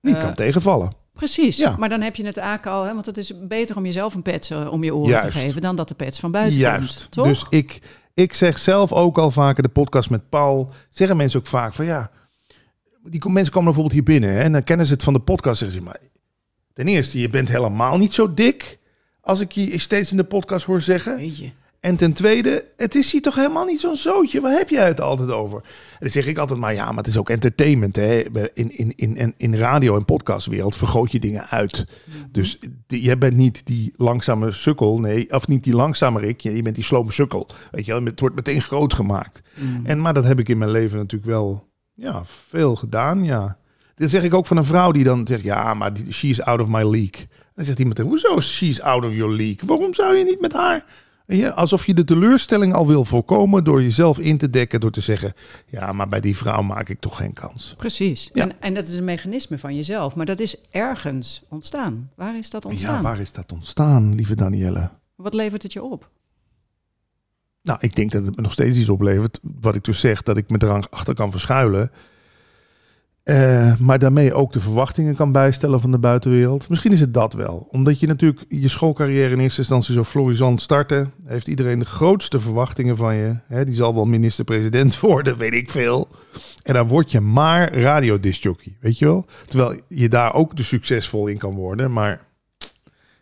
Niet 0.00 0.16
Eh, 0.16 0.22
kan 0.22 0.34
tegenvallen. 0.34 0.92
Precies, 1.12 1.56
Ja. 1.56 1.76
maar 1.78 1.88
dan 1.88 2.00
heb 2.00 2.16
je 2.16 2.24
het 2.26 2.36
eigenlijk 2.36 2.66
al, 2.76 2.84
hè, 2.84 2.92
want 2.94 3.06
het 3.06 3.16
is 3.16 3.32
beter 3.48 3.76
om 3.76 3.84
jezelf 3.84 4.14
een 4.14 4.22
pet 4.22 4.50
eh, 4.50 4.72
om 4.72 4.84
je 4.84 4.94
oren 4.94 5.08
Juist. 5.10 5.26
te 5.26 5.32
geven 5.38 5.62
dan 5.62 5.76
dat 5.76 5.88
de 5.88 5.94
pets 5.94 6.20
van 6.20 6.30
buiten 6.30 6.60
Juist. 6.60 6.98
komt. 6.98 7.10
Toch? 7.10 7.26
Dus 7.26 7.46
ik, 7.48 7.80
ik 8.14 8.32
zeg 8.34 8.58
zelf 8.58 8.92
ook 8.92 9.18
al 9.18 9.30
vaker 9.30 9.62
de 9.62 9.68
podcast 9.68 10.10
met 10.10 10.28
Paul. 10.28 10.72
Zeggen 10.90 11.16
mensen 11.16 11.40
ook 11.40 11.46
vaak 11.46 11.72
van 11.74 11.84
ja. 11.84 12.10
Die 13.04 13.28
mensen 13.30 13.52
komen 13.52 13.72
bijvoorbeeld 13.72 13.92
hier 13.94 14.02
binnen 14.02 14.30
hè, 14.30 14.40
en 14.40 14.52
dan 14.52 14.62
kennen 14.62 14.86
ze 14.86 14.92
het 14.92 15.02
van 15.02 15.12
de 15.12 15.20
podcast. 15.20 15.58
Zeggen 15.58 15.76
ze 15.78 15.82
maar. 15.84 16.00
Ten 16.72 16.86
eerste, 16.88 17.20
je 17.20 17.28
bent 17.28 17.48
helemaal 17.48 17.98
niet 17.98 18.12
zo 18.12 18.34
dik. 18.34 18.78
Als 19.20 19.40
ik 19.40 19.52
je 19.52 19.78
steeds 19.78 20.10
in 20.10 20.16
de 20.16 20.24
podcast 20.24 20.66
hoor 20.66 20.80
zeggen. 20.80 21.16
Weet 21.16 21.38
je. 21.38 21.50
En 21.82 21.96
ten 21.96 22.12
tweede, 22.12 22.64
het 22.76 22.94
is 22.94 23.12
hier 23.12 23.22
toch 23.22 23.34
helemaal 23.34 23.64
niet 23.64 23.80
zo'n 23.80 23.96
zootje. 23.96 24.40
Waar 24.40 24.56
heb 24.56 24.68
jij 24.68 24.86
het 24.86 25.00
altijd 25.00 25.30
over? 25.30 25.58
En 25.58 25.98
dan 25.98 26.10
zeg 26.10 26.26
ik 26.26 26.38
altijd 26.38 26.58
maar, 26.58 26.74
ja, 26.74 26.86
maar 26.86 26.96
het 26.96 27.06
is 27.06 27.16
ook 27.16 27.30
entertainment. 27.30 27.96
Hè? 27.96 28.22
In, 28.54 28.76
in, 28.78 28.92
in, 28.96 29.16
in, 29.16 29.34
in 29.36 29.54
radio- 29.54 29.96
en 29.96 30.04
podcastwereld 30.04 30.76
vergroot 30.76 31.12
je 31.12 31.18
dingen 31.18 31.46
uit. 31.46 31.86
Dus 32.30 32.58
die, 32.86 33.02
jij 33.02 33.18
bent 33.18 33.36
niet 33.36 33.66
die 33.66 33.92
langzame 33.96 34.52
sukkel, 34.52 35.00
nee, 35.00 35.32
of 35.32 35.48
niet 35.48 35.64
die 35.64 35.74
langzame 35.74 36.20
Rick. 36.20 36.40
Je, 36.40 36.56
je 36.56 36.62
bent 36.62 36.74
die 36.74 36.84
slome 36.84 37.12
sukkel. 37.12 37.46
Weet 37.70 37.86
je 37.86 37.92
wel, 37.92 38.04
het 38.04 38.20
wordt 38.20 38.36
meteen 38.36 38.62
groot 38.62 38.94
gemaakt. 38.94 39.42
Mhm. 39.54 39.86
En, 39.86 40.00
maar 40.00 40.14
dat 40.14 40.24
heb 40.24 40.38
ik 40.38 40.48
in 40.48 40.58
mijn 40.58 40.70
leven 40.70 40.98
natuurlijk 40.98 41.30
wel 41.30 41.68
ja, 41.94 42.22
veel 42.24 42.74
gedaan, 42.76 43.24
ja. 43.24 43.56
Dat 43.94 44.10
zeg 44.10 44.22
ik 44.22 44.34
ook 44.34 44.46
van 44.46 44.56
een 44.56 44.64
vrouw 44.64 44.92
die 44.92 45.04
dan 45.04 45.26
zegt, 45.26 45.42
ja, 45.42 45.74
maar 45.74 45.92
die, 45.92 46.12
she 46.12 46.26
is 46.26 46.42
out 46.42 46.60
of 46.60 46.68
my 46.68 46.82
league. 46.82 47.20
En 47.20 47.52
dan 47.54 47.64
zegt 47.64 47.78
iemand, 47.78 47.98
hoezo 47.98 48.36
is 48.36 48.56
she's 48.56 48.80
out 48.80 49.04
of 49.04 49.14
your 49.14 49.34
league? 49.34 49.68
Waarom 49.68 49.94
zou 49.94 50.14
je 50.14 50.24
niet 50.24 50.40
met 50.40 50.52
haar... 50.52 50.84
Je, 51.36 51.52
alsof 51.52 51.86
je 51.86 51.94
de 51.94 52.04
teleurstelling 52.04 52.74
al 52.74 52.86
wil 52.86 53.04
voorkomen 53.04 53.64
door 53.64 53.82
jezelf 53.82 54.18
in 54.18 54.38
te 54.38 54.50
dekken, 54.50 54.80
door 54.80 54.90
te 54.90 55.00
zeggen, 55.00 55.34
ja, 55.66 55.92
maar 55.92 56.08
bij 56.08 56.20
die 56.20 56.36
vrouw 56.36 56.62
maak 56.62 56.88
ik 56.88 57.00
toch 57.00 57.16
geen 57.16 57.32
kans. 57.32 57.74
Precies. 57.76 58.30
Ja. 58.32 58.42
En, 58.42 58.52
en 58.60 58.74
dat 58.74 58.86
is 58.86 58.98
een 58.98 59.04
mechanisme 59.04 59.58
van 59.58 59.74
jezelf, 59.74 60.16
maar 60.16 60.26
dat 60.26 60.40
is 60.40 60.56
ergens 60.70 61.42
ontstaan. 61.48 62.10
Waar 62.16 62.38
is 62.38 62.50
dat 62.50 62.64
ontstaan? 62.64 62.94
Ja, 62.94 63.02
waar 63.02 63.20
is 63.20 63.32
dat 63.32 63.52
ontstaan, 63.52 64.14
lieve 64.14 64.36
Danielle? 64.36 64.90
Wat 65.16 65.34
levert 65.34 65.62
het 65.62 65.72
je 65.72 65.82
op? 65.82 66.10
Nou, 67.62 67.78
ik 67.80 67.94
denk 67.94 68.10
dat 68.10 68.26
het 68.26 68.36
me 68.36 68.42
nog 68.42 68.52
steeds 68.52 68.78
iets 68.78 68.88
oplevert. 68.88 69.38
Wat 69.60 69.74
ik 69.74 69.84
dus 69.84 70.00
zeg, 70.00 70.22
dat 70.22 70.36
ik 70.36 70.50
me 70.50 70.56
erachter 70.62 71.14
kan 71.14 71.30
verschuilen. 71.30 71.90
Eh, 73.22 73.76
maar 73.76 73.98
daarmee 73.98 74.34
ook 74.34 74.52
de 74.52 74.60
verwachtingen 74.60 75.14
kan 75.14 75.32
bijstellen 75.32 75.80
van 75.80 75.90
de 75.90 75.98
buitenwereld. 75.98 76.68
Misschien 76.68 76.92
is 76.92 77.00
het 77.00 77.14
dat 77.14 77.32
wel. 77.32 77.66
Omdat 77.70 78.00
je 78.00 78.06
natuurlijk 78.06 78.44
je 78.48 78.68
schoolcarrière 78.68 79.30
in 79.30 79.40
eerste 79.40 79.60
instantie 79.60 79.94
zo 79.94 80.04
florisant 80.04 80.62
startte. 80.62 81.08
Heeft 81.24 81.48
iedereen 81.48 81.78
de 81.78 81.84
grootste 81.84 82.40
verwachtingen 82.40 82.96
van 82.96 83.14
je. 83.14 83.34
Hè, 83.46 83.64
die 83.64 83.74
zal 83.74 83.94
wel 83.94 84.04
minister-president 84.04 85.00
worden, 85.00 85.36
weet 85.36 85.54
ik 85.54 85.70
veel. 85.70 86.08
En 86.62 86.74
dan 86.74 86.86
word 86.86 87.10
je 87.10 87.20
maar 87.20 87.78
radiodisjockey, 87.78 88.76
weet 88.80 88.98
je 88.98 89.04
wel? 89.04 89.26
Terwijl 89.46 89.80
je 89.88 90.08
daar 90.08 90.34
ook 90.34 90.56
de 90.56 90.62
succesvol 90.62 91.26
in 91.26 91.38
kan 91.38 91.54
worden. 91.54 91.92
Maar 91.92 92.20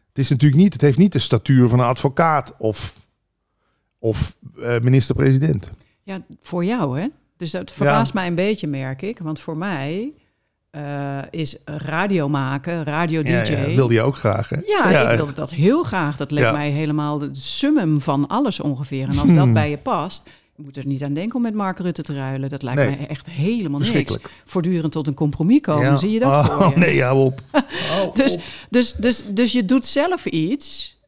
het 0.09 0.19
is 0.19 0.29
natuurlijk 0.29 0.63
niet, 0.63 0.73
het 0.73 0.83
heeft 0.83 0.99
niet 0.99 1.13
de 1.13 1.19
statuur 1.19 1.69
van 1.69 1.79
een 1.79 1.87
advocaat 1.87 2.55
of, 2.59 2.95
of 3.99 4.37
eh, 4.63 4.81
minister-president. 4.81 5.71
Ja, 6.03 6.25
voor 6.41 6.65
jou 6.65 7.01
hè? 7.01 7.07
Dus 7.41 7.51
dat 7.51 7.73
verbaast 7.73 8.15
mij 8.15 8.27
een 8.27 8.35
beetje, 8.35 8.67
merk 8.67 9.03
ik. 9.03 9.19
Want 9.19 9.41
voor 9.41 9.57
mij 9.57 10.13
uh, 10.73 11.19
is 11.31 11.57
radio 11.65 12.29
maken, 12.29 12.85
radio-dj... 12.85 13.31
Ja, 13.31 13.43
ja, 13.43 13.75
wilde 13.75 13.95
je 13.95 14.03
ook 14.03 14.17
graag, 14.17 14.49
hè? 14.49 14.57
Ja, 14.67 15.11
ik 15.11 15.17
wilde 15.17 15.33
dat 15.33 15.51
heel 15.51 15.83
graag. 15.83 16.17
Dat 16.17 16.31
leek 16.31 16.53
mij 16.53 16.71
helemaal 16.71 17.19
de 17.19 17.29
summum 17.33 18.01
van 18.01 18.27
alles 18.27 18.61
ongeveer. 18.61 19.09
En 19.09 19.19
als 19.19 19.29
dat 19.29 19.37
hmm. 19.37 19.53
bij 19.53 19.71
je 19.71 19.79
past... 19.79 20.31
Je 20.57 20.63
moet 20.67 20.77
er 20.77 20.87
niet 20.87 21.03
aan 21.03 21.13
denken 21.13 21.37
om 21.37 21.43
met 21.43 21.55
Mark 21.55 21.79
Rutte 21.79 22.03
te 22.03 22.15
ruilen. 22.15 22.49
Dat 22.49 22.63
lijkt 22.63 22.99
mij 22.99 23.07
echt 23.09 23.27
helemaal 23.27 23.81
niks. 23.81 24.19
Voortdurend 24.45 24.93
tot 24.93 25.07
een 25.07 25.15
compromis 25.15 25.61
komen, 25.61 25.99
zie 25.99 26.11
je 26.11 26.19
dat 26.19 26.33
oh, 26.33 26.45
voor 26.45 26.69
je? 26.69 26.79
nee, 26.79 26.95
ja, 26.95 27.15
op. 27.15 27.43
dus, 28.15 28.39
Dus, 28.71 28.93
dus, 28.93 29.25
dus 29.27 29.53
je 29.53 29.65
doet 29.65 29.87
zelf 29.87 30.27
iets 30.27 30.99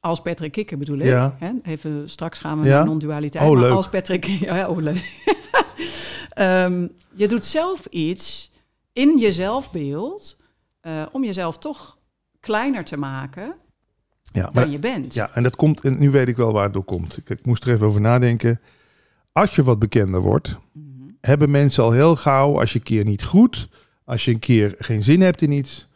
als 0.00 0.22
Patrick 0.22 0.52
Kikker 0.52 0.78
bedoel 0.78 0.98
ik. 0.98 1.04
Ja. 1.04 1.36
Hè? 1.38 1.52
Even 1.62 2.10
straks 2.10 2.38
gaan 2.38 2.58
we 2.58 2.68
naar 2.68 2.84
non-dualiteit. 2.84 3.50
Oh, 3.50 3.58
leuk. 3.58 3.72
als 3.72 3.88
Patrick... 3.88 4.24
Ja, 4.50 4.68
oh, 4.68 4.78
leuk. 4.78 5.14
um, 6.38 6.90
je 7.22 7.28
doet 7.28 7.44
zelf 7.44 7.86
iets 7.86 8.52
in 8.92 9.18
je 9.18 9.32
zelfbeeld... 9.32 10.38
Uh, 10.82 11.02
om 11.12 11.24
jezelf 11.24 11.58
toch 11.58 11.98
kleiner 12.40 12.84
te 12.84 12.96
maken 12.96 13.54
ja, 14.32 14.50
dan 14.52 14.70
je 14.70 14.78
bent. 14.78 15.14
Ja, 15.14 15.30
en 15.34 15.42
dat 15.42 15.56
komt... 15.56 15.80
En 15.80 15.98
nu 15.98 16.10
weet 16.10 16.28
ik 16.28 16.36
wel 16.36 16.52
waar 16.52 16.64
het 16.64 16.72
door 16.72 16.84
komt. 16.84 17.16
Ik, 17.16 17.28
ik 17.28 17.46
moest 17.46 17.64
er 17.64 17.72
even 17.72 17.86
over 17.86 18.00
nadenken. 18.00 18.60
Als 19.32 19.54
je 19.54 19.62
wat 19.62 19.78
bekender 19.78 20.20
wordt... 20.20 20.58
Mm 20.72 20.94
-hmm. 20.98 21.16
hebben 21.20 21.50
mensen 21.50 21.82
al 21.82 21.92
heel 21.92 22.16
gauw... 22.16 22.60
als 22.60 22.72
je 22.72 22.78
een 22.78 22.84
keer 22.84 23.04
niet 23.04 23.24
goed... 23.24 23.68
als 24.04 24.24
je 24.24 24.30
een 24.30 24.38
keer 24.38 24.74
geen 24.78 25.02
zin 25.02 25.20
hebt 25.20 25.42
in 25.42 25.52
iets 25.52 25.88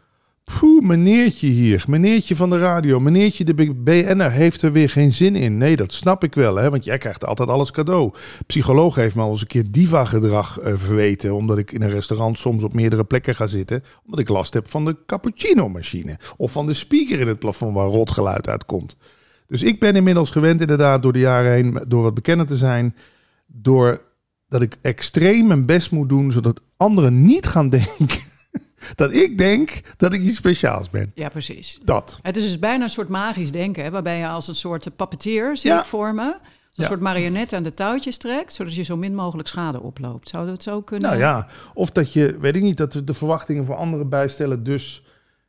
Meneertje 0.84 1.46
hier, 1.46 1.84
meneertje 1.88 2.36
van 2.36 2.50
de 2.50 2.58
radio, 2.58 3.00
meneertje 3.00 3.44
de 3.44 3.74
BN'er 3.74 4.30
heeft 4.30 4.62
er 4.62 4.72
weer 4.72 4.90
geen 4.90 5.12
zin 5.12 5.36
in. 5.36 5.58
Nee, 5.58 5.76
dat 5.76 5.92
snap 5.92 6.24
ik 6.24 6.34
wel, 6.34 6.56
hè, 6.56 6.70
want 6.70 6.84
jij 6.84 6.98
krijgt 6.98 7.24
altijd 7.24 7.48
alles 7.48 7.70
cadeau. 7.70 8.12
Psycholoog 8.46 8.94
heeft 8.94 9.14
me 9.14 9.22
al 9.22 9.30
eens 9.30 9.40
een 9.40 9.46
keer 9.46 9.70
diva-gedrag 9.70 10.62
uh, 10.62 10.72
verweten, 10.76 11.34
omdat 11.34 11.58
ik 11.58 11.72
in 11.72 11.82
een 11.82 11.90
restaurant 11.90 12.38
soms 12.38 12.62
op 12.62 12.74
meerdere 12.74 13.04
plekken 13.04 13.34
ga 13.34 13.46
zitten, 13.46 13.84
omdat 14.04 14.20
ik 14.20 14.28
last 14.28 14.54
heb 14.54 14.70
van 14.70 14.84
de 14.84 14.96
cappuccino-machine 15.06 16.18
of 16.36 16.52
van 16.52 16.66
de 16.66 16.74
speaker 16.74 17.20
in 17.20 17.28
het 17.28 17.38
plafond 17.38 17.74
waar 17.74 17.88
rotgeluid 17.88 18.48
uitkomt. 18.48 18.96
Dus 19.46 19.62
ik 19.62 19.80
ben 19.80 19.96
inmiddels 19.96 20.30
gewend 20.30 20.60
inderdaad 20.60 21.02
door 21.02 21.12
de 21.12 21.18
jaren 21.18 21.52
heen, 21.52 21.78
door 21.88 22.02
wat 22.02 22.14
bekender 22.14 22.46
te 22.46 22.56
zijn, 22.56 22.96
door 23.46 24.02
dat 24.48 24.62
ik 24.62 24.76
extreem 24.82 25.46
mijn 25.46 25.66
best 25.66 25.90
moet 25.90 26.08
doen, 26.08 26.32
zodat 26.32 26.62
anderen 26.76 27.24
niet 27.24 27.46
gaan 27.46 27.68
denken 27.78 28.32
dat 28.94 29.12
ik 29.12 29.38
denk 29.38 29.80
dat 29.96 30.12
ik 30.12 30.20
iets 30.20 30.36
speciaals 30.36 30.90
ben. 30.90 31.12
Ja, 31.14 31.28
precies. 31.28 31.80
Dat. 31.82 32.18
Het 32.22 32.36
is 32.36 32.42
dus 32.42 32.58
bijna 32.58 32.82
een 32.82 32.90
soort 32.90 33.08
magisch 33.08 33.52
denken, 33.52 33.84
hè, 33.84 33.90
waarbij 33.90 34.18
je 34.18 34.28
als 34.28 34.48
een 34.48 34.54
soort 34.54 34.96
papetier 34.96 35.58
ja. 35.62 35.84
vormen. 35.84 36.40
Een 36.74 36.84
soort 36.84 37.00
marionet 37.00 37.52
aan 37.52 37.62
de 37.62 37.74
touwtjes 37.74 38.16
trekt, 38.16 38.52
zodat 38.52 38.74
je 38.74 38.82
zo 38.82 38.96
min 38.96 39.14
mogelijk 39.14 39.48
schade 39.48 39.80
oploopt. 39.80 40.28
Zou 40.28 40.46
dat 40.46 40.62
zo 40.62 40.82
kunnen? 40.82 41.08
Nou 41.08 41.20
ja, 41.20 41.46
of 41.74 41.90
dat 41.90 42.12
je, 42.12 42.38
weet 42.40 42.56
ik 42.56 42.62
niet, 42.62 42.76
dat 42.76 42.94
we 42.94 43.04
de 43.04 43.14
verwachtingen 43.14 43.64
voor 43.64 43.74
anderen 43.74 44.08
bijstellen. 44.08 44.64
Dus 44.64 45.02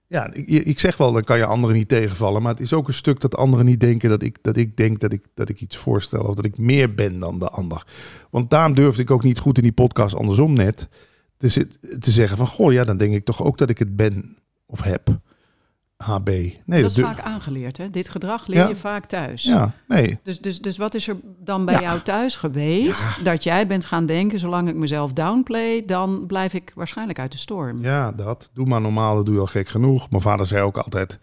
ja, 0.07 0.33
ik, 0.33 0.47
ik 0.47 0.79
zeg 0.79 0.97
wel, 0.97 1.11
dan 1.11 1.23
kan 1.23 1.37
je 1.37 1.45
anderen 1.45 1.75
niet 1.75 1.87
tegenvallen. 1.87 2.41
Maar 2.41 2.51
het 2.51 2.61
is 2.61 2.73
ook 2.73 2.87
een 2.87 2.93
stuk 2.93 3.19
dat 3.19 3.35
anderen 3.35 3.65
niet 3.65 3.79
denken 3.79 4.09
dat 4.09 4.21
ik, 4.21 4.37
dat 4.41 4.57
ik 4.57 4.77
denk 4.77 4.99
dat 4.99 5.11
ik, 5.11 5.25
dat 5.33 5.49
ik 5.49 5.61
iets 5.61 5.77
voorstel. 5.77 6.23
Of 6.23 6.35
dat 6.35 6.45
ik 6.45 6.57
meer 6.57 6.93
ben 6.93 7.19
dan 7.19 7.39
de 7.39 7.49
ander. 7.49 7.85
Want 8.29 8.49
daarom 8.49 8.75
durfde 8.75 9.01
ik 9.01 9.11
ook 9.11 9.23
niet 9.23 9.39
goed 9.39 9.57
in 9.57 9.63
die 9.63 9.71
podcast 9.71 10.15
andersom 10.15 10.53
net 10.53 10.89
te, 11.37 11.67
te 11.99 12.11
zeggen 12.11 12.37
van, 12.37 12.47
goh, 12.47 12.73
ja, 12.73 12.83
dan 12.83 12.97
denk 12.97 13.13
ik 13.13 13.25
toch 13.25 13.43
ook 13.43 13.57
dat 13.57 13.69
ik 13.69 13.79
het 13.79 13.95
ben 13.95 14.37
of 14.65 14.81
heb. 14.81 15.19
HB. 15.97 16.27
Nee, 16.65 16.81
dat, 16.81 16.91
is 16.91 16.99
vaak 16.99 17.19
aangeleerd, 17.19 17.77
hè? 17.77 17.89
Dit 17.89 18.09
gedrag 18.09 18.47
leer 18.47 18.67
je 18.67 18.75
vaak 18.75 19.05
thuis. 19.05 19.43
Ja, 19.43 19.73
nee. 19.87 20.19
Dus, 20.23 20.39
dus, 20.39 20.61
dus 20.61 20.77
wat 20.77 20.93
is 20.93 21.07
er 21.07 21.15
dan 21.39 21.65
bij 21.65 21.81
jou 21.81 21.99
thuis 22.01 22.35
geweest 22.35 23.23
dat 23.23 23.43
jij 23.43 23.67
bent 23.67 23.85
gaan 23.85 24.05
denken, 24.05 24.39
zolang 24.39 24.69
ik 24.69 24.75
mezelf 24.75 25.13
downplay, 25.13 25.85
dan 25.85 26.25
blijf 26.27 26.53
ik 26.53 26.71
waarschijnlijk 26.75 27.19
uit 27.19 27.31
de 27.31 27.37
storm. 27.37 27.81
Ja, 27.81 28.11
dat. 28.11 28.49
Doe 28.53 28.65
maar 28.65 28.81
normaal, 28.81 29.15
dat 29.15 29.25
doe 29.25 29.33
je 29.33 29.39
al 29.39 29.45
gek 29.45 29.67
genoeg. 29.67 30.09
Mijn 30.09 30.21
vader 30.21 30.45
zei 30.45 30.63
ook 30.63 30.77
altijd, 30.77 31.19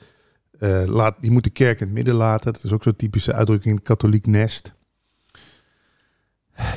uh, 0.60 0.82
laat, 0.86 1.16
je 1.20 1.30
moet 1.30 1.44
de 1.44 1.50
kerk 1.50 1.80
in 1.80 1.86
het 1.86 1.94
midden 1.94 2.14
laten. 2.14 2.52
Dat 2.52 2.64
is 2.64 2.72
ook 2.72 2.82
zo'n 2.82 2.96
typische 2.96 3.32
uitdrukking 3.32 3.76
in 3.76 3.82
katholiek 3.82 4.26
nest. 4.26 4.74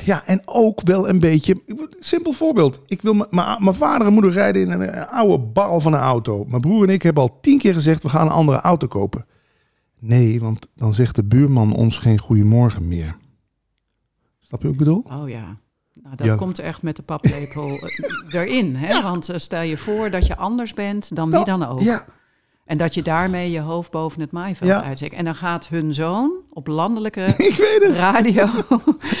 Ja, 0.04 0.26
en 0.26 0.42
ook 0.44 0.80
wel 0.82 1.08
een 1.08 1.20
beetje. 1.20 1.62
Simpel 1.98 2.32
voorbeeld. 2.32 2.82
Ik 2.86 3.02
wil 3.02 3.14
mijn 3.58 3.74
vader 3.74 4.06
en 4.06 4.12
moeder 4.12 4.30
rijden 4.30 4.62
in 4.62 4.70
een, 4.70 5.06
oude 5.06 5.38
bal 5.38 5.80
van 5.80 5.92
een 5.92 6.00
auto. 6.00 6.44
Mijn 6.44 6.60
broer 6.60 6.88
en 6.88 6.94
ik 6.94 7.02
hebben 7.02 7.22
al 7.22 7.38
tien 7.40 7.58
keer 7.58 7.74
gezegd: 7.74 8.02
we 8.02 8.08
gaan 8.08 8.26
een 8.26 8.32
andere 8.32 8.60
auto 8.60 8.86
kopen. 8.86 9.26
Nee, 9.98 10.40
want 10.40 10.68
dan 10.74 10.94
zegt 10.94 11.16
de 11.16 11.24
buurman 11.24 11.74
ons 11.74 11.98
geen 11.98 12.18
goedemorgen 12.18 12.88
meer. 12.88 13.16
Snap 14.40 14.60
je 14.60 14.66
wat 14.66 14.72
ik 14.72 14.84
bedoel? 14.84 15.04
Oh 15.10 15.28
ja. 15.28 15.56
Nou, 16.02 16.16
dat 16.16 16.34
komt 16.34 16.58
echt 16.58 16.82
met 16.82 16.96
de 16.96 17.02
paplepel 17.02 17.68
eh, 17.68 18.40
erin. 18.40 18.76
Hè? 18.76 19.02
Want 19.02 19.30
uh, 19.30 19.36
stel 19.36 19.62
je 19.62 19.76
voor 19.76 20.10
dat 20.10 20.26
je 20.26 20.36
anders 20.36 20.74
bent 20.74 21.16
dan 21.16 21.30
wie 21.30 21.44
nou, 21.44 21.58
dan 21.58 21.68
ook. 21.68 21.80
Ja, 21.80 22.04
en 22.66 22.76
dat 22.76 22.94
je 22.94 23.02
daarmee 23.02 23.50
je 23.50 23.60
hoofd 23.60 23.90
boven 23.90 24.20
het 24.20 24.30
maaiveld 24.30 24.70
ja. 24.70 24.82
uitzet. 24.82 25.12
En 25.12 25.24
dan 25.24 25.34
gaat 25.34 25.68
hun 25.68 25.94
zoon 25.94 26.32
op 26.50 26.66
landelijke 26.66 27.24
radio. 27.96 28.44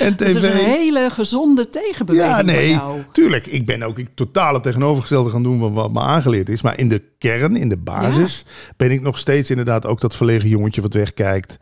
en 0.00 0.16
tv. 0.16 0.18
Dus 0.18 0.32
dat 0.32 0.42
is 0.42 0.44
een 0.44 0.56
hele 0.56 1.10
gezonde 1.10 1.68
tegenbeweging 1.68 2.36
ja, 2.36 2.42
nee, 2.42 2.70
jou. 2.70 3.02
tuurlijk. 3.12 3.46
Ik 3.46 3.66
ben 3.66 3.82
ook 3.82 3.98
ik, 3.98 4.08
totaal 4.14 4.54
het 4.54 4.62
tegenovergestelde 4.62 5.30
gaan 5.30 5.42
doen 5.42 5.58
van 5.58 5.72
wat 5.72 5.92
me 5.92 6.00
aangeleerd 6.00 6.48
is. 6.48 6.62
Maar 6.62 6.78
in 6.78 6.88
de 6.88 7.02
kern, 7.18 7.56
in 7.56 7.68
de 7.68 7.76
basis, 7.76 8.46
ben 8.76 8.90
ik 8.90 9.00
nog 9.00 9.18
steeds 9.18 9.50
inderdaad 9.50 9.86
ook 9.86 10.00
dat 10.00 10.16
verlegen 10.16 10.48
jongetje 10.48 10.82
wat 10.82 10.94
wegkijkt. 10.94 11.58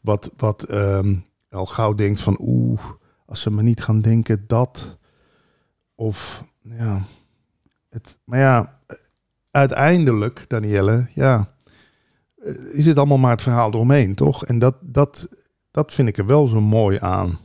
Wat, 0.00 0.30
wat 0.36 0.70
um, 0.70 1.24
al 1.50 1.66
gauw 1.66 1.94
denkt 1.94 2.20
van 2.20 2.36
oeh, 2.40 2.80
als 3.26 3.40
ze 3.40 3.50
me 3.50 3.62
niet 3.62 3.82
gaan 3.82 4.00
denken 4.00 4.44
dat. 4.46 4.98
Of 5.94 6.44
ja, 6.62 7.02
het, 7.90 8.18
maar 8.24 8.38
ja 8.38 8.77
uiteindelijk, 9.58 10.44
Danielle, 10.48 11.08
ja, 11.14 11.48
eh, 12.44 12.54
is 12.72 12.86
het 12.86 12.96
allemaal 12.96 13.18
maar 13.18 13.30
het 13.30 13.42
verhaal 13.42 13.72
eromheen, 13.72 14.14
toch? 14.14 14.44
En 14.44 14.58
dat, 14.58 14.74
dat, 14.80 15.28
dat 15.70 15.92
vind 15.92 16.08
ik 16.08 16.18
er 16.18 16.26
wel 16.26 16.46
zo 16.46 16.60
mooi 16.60 16.98
aan. 17.00 17.38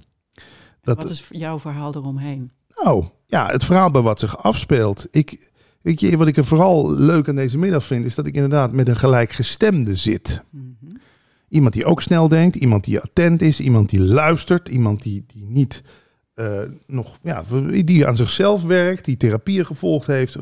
Dat, 0.81 0.97
wat 0.97 1.09
is 1.09 1.27
jouw 1.29 1.59
verhaal 1.59 1.95
eromheen? 1.95 2.51
Nou, 2.83 3.05
ja, 3.25 3.47
het 3.47 3.63
verhaal 3.63 3.91
bij 3.91 4.01
wat 4.01 4.19
zich 4.19 4.43
afspeelt. 4.43 5.07
Ik, 5.11 5.51
weet 5.81 5.99
je, 5.99 6.17
wat 6.17 6.27
ik 6.27 6.37
er 6.37 6.45
vooral 6.45 6.91
leuk 6.91 7.27
aan 7.27 7.35
deze 7.35 7.57
middag 7.57 7.85
vind, 7.85 8.05
is 8.05 8.15
dat 8.15 8.25
ik 8.25 8.33
inderdaad 8.33 8.71
met 8.71 8.87
een 8.87 8.95
gelijkgestemde 8.95 9.95
zit. 9.95 10.43
Mhm. 10.49 10.95
Iemand 11.49 11.73
die 11.73 11.85
ook 11.85 12.01
snel 12.01 12.27
denkt, 12.27 12.55
iemand 12.55 12.83
die 12.83 12.99
attent 12.99 13.41
is, 13.41 13.59
iemand 13.59 13.89
die 13.89 14.01
luistert, 14.01 14.69
iemand 14.69 15.01
die, 15.01 15.23
die 15.27 15.45
niet 15.45 15.83
uh, 16.35 16.61
nog, 16.85 17.17
ja, 17.21 17.43
die 17.83 18.07
aan 18.07 18.15
zichzelf 18.15 18.63
werkt, 18.63 19.05
die 19.05 19.17
therapie 19.17 19.65
gevolgd 19.65 20.07
heeft. 20.07 20.37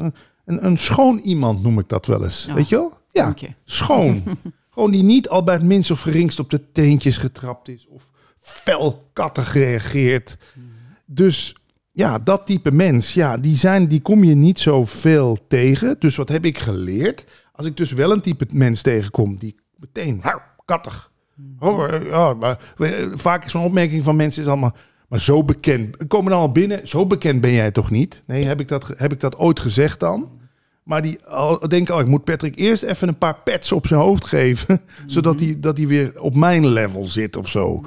Een, 0.51 0.65
een 0.65 0.77
schoon 0.77 1.17
iemand 1.17 1.63
noem 1.63 1.79
ik 1.79 1.89
dat 1.89 2.05
wel 2.05 2.23
eens. 2.23 2.45
Weet 2.53 2.69
je 2.69 2.75
wel? 2.75 2.93
Ja, 3.11 3.33
schoon. 3.65 4.23
Gewoon 4.73 4.91
die 4.91 5.03
niet 5.03 5.29
al 5.29 5.43
bij 5.43 5.53
het 5.53 5.63
minst 5.63 5.91
of 5.91 6.01
geringst 6.01 6.39
op 6.39 6.49
de 6.49 6.71
teentjes 6.71 7.17
getrapt 7.17 7.67
is. 7.67 7.87
Of 7.89 8.03
fel 8.39 9.09
kattig 9.13 9.53
reageert. 9.53 10.37
Mhm. 10.53 10.65
Dus 11.05 11.55
ja, 11.91 12.19
dat 12.19 12.45
type 12.45 12.71
mens, 12.71 13.13
ja, 13.13 13.37
die, 13.37 13.57
zijn, 13.57 13.87
die 13.87 14.01
kom 14.01 14.23
je 14.23 14.35
niet 14.35 14.59
zo 14.59 14.85
veel 14.85 15.37
tegen. 15.47 15.95
Dus 15.99 16.15
wat 16.15 16.29
heb 16.29 16.45
ik 16.45 16.57
geleerd? 16.57 17.25
Als 17.51 17.65
ik 17.65 17.77
dus 17.77 17.91
wel 17.91 18.11
een 18.11 18.21
type 18.21 18.45
mens 18.53 18.81
tegenkom 18.81 19.35
die 19.35 19.55
meteen 19.75 20.21
kattig. 20.65 21.11
Oh, 21.59 21.93
oh, 22.11 22.39
maar, 22.39 22.59
vaak 23.13 23.45
is 23.45 23.51
zo'n 23.51 23.63
opmerking 23.63 24.03
van 24.03 24.15
mensen 24.15 24.41
is 24.41 24.47
allemaal... 24.47 24.75
Maar 25.07 25.19
zo 25.19 25.43
bekend, 25.43 26.07
komen 26.07 26.31
dan 26.31 26.39
al 26.39 26.51
binnen, 26.51 26.87
zo 26.87 27.07
bekend 27.07 27.41
ben 27.41 27.51
jij 27.51 27.71
toch 27.71 27.91
niet? 27.91 28.23
Nee, 28.25 28.45
heb 28.45 28.59
ik 28.59 28.67
dat, 28.67 28.93
heb 28.97 29.11
ik 29.11 29.19
dat 29.19 29.37
ooit 29.37 29.59
gezegd 29.59 29.99
dan? 29.99 30.40
Maar 30.91 31.01
die 31.01 31.19
denken, 31.67 31.95
oh, 31.95 32.01
ik 32.01 32.07
moet 32.07 32.23
Patrick 32.23 32.55
eerst 32.55 32.83
even 32.83 33.07
een 33.07 33.17
paar 33.17 33.37
pets 33.43 33.71
op 33.71 33.87
zijn 33.87 33.99
hoofd 33.99 34.25
geven. 34.25 34.81
zodat 35.05 35.39
hij 35.39 35.59
dat 35.59 35.77
hij 35.77 35.87
weer 35.87 36.21
op 36.21 36.35
mijn 36.35 36.67
level 36.67 37.05
zit 37.05 37.35
of 37.35 37.47
zo. 37.47 37.83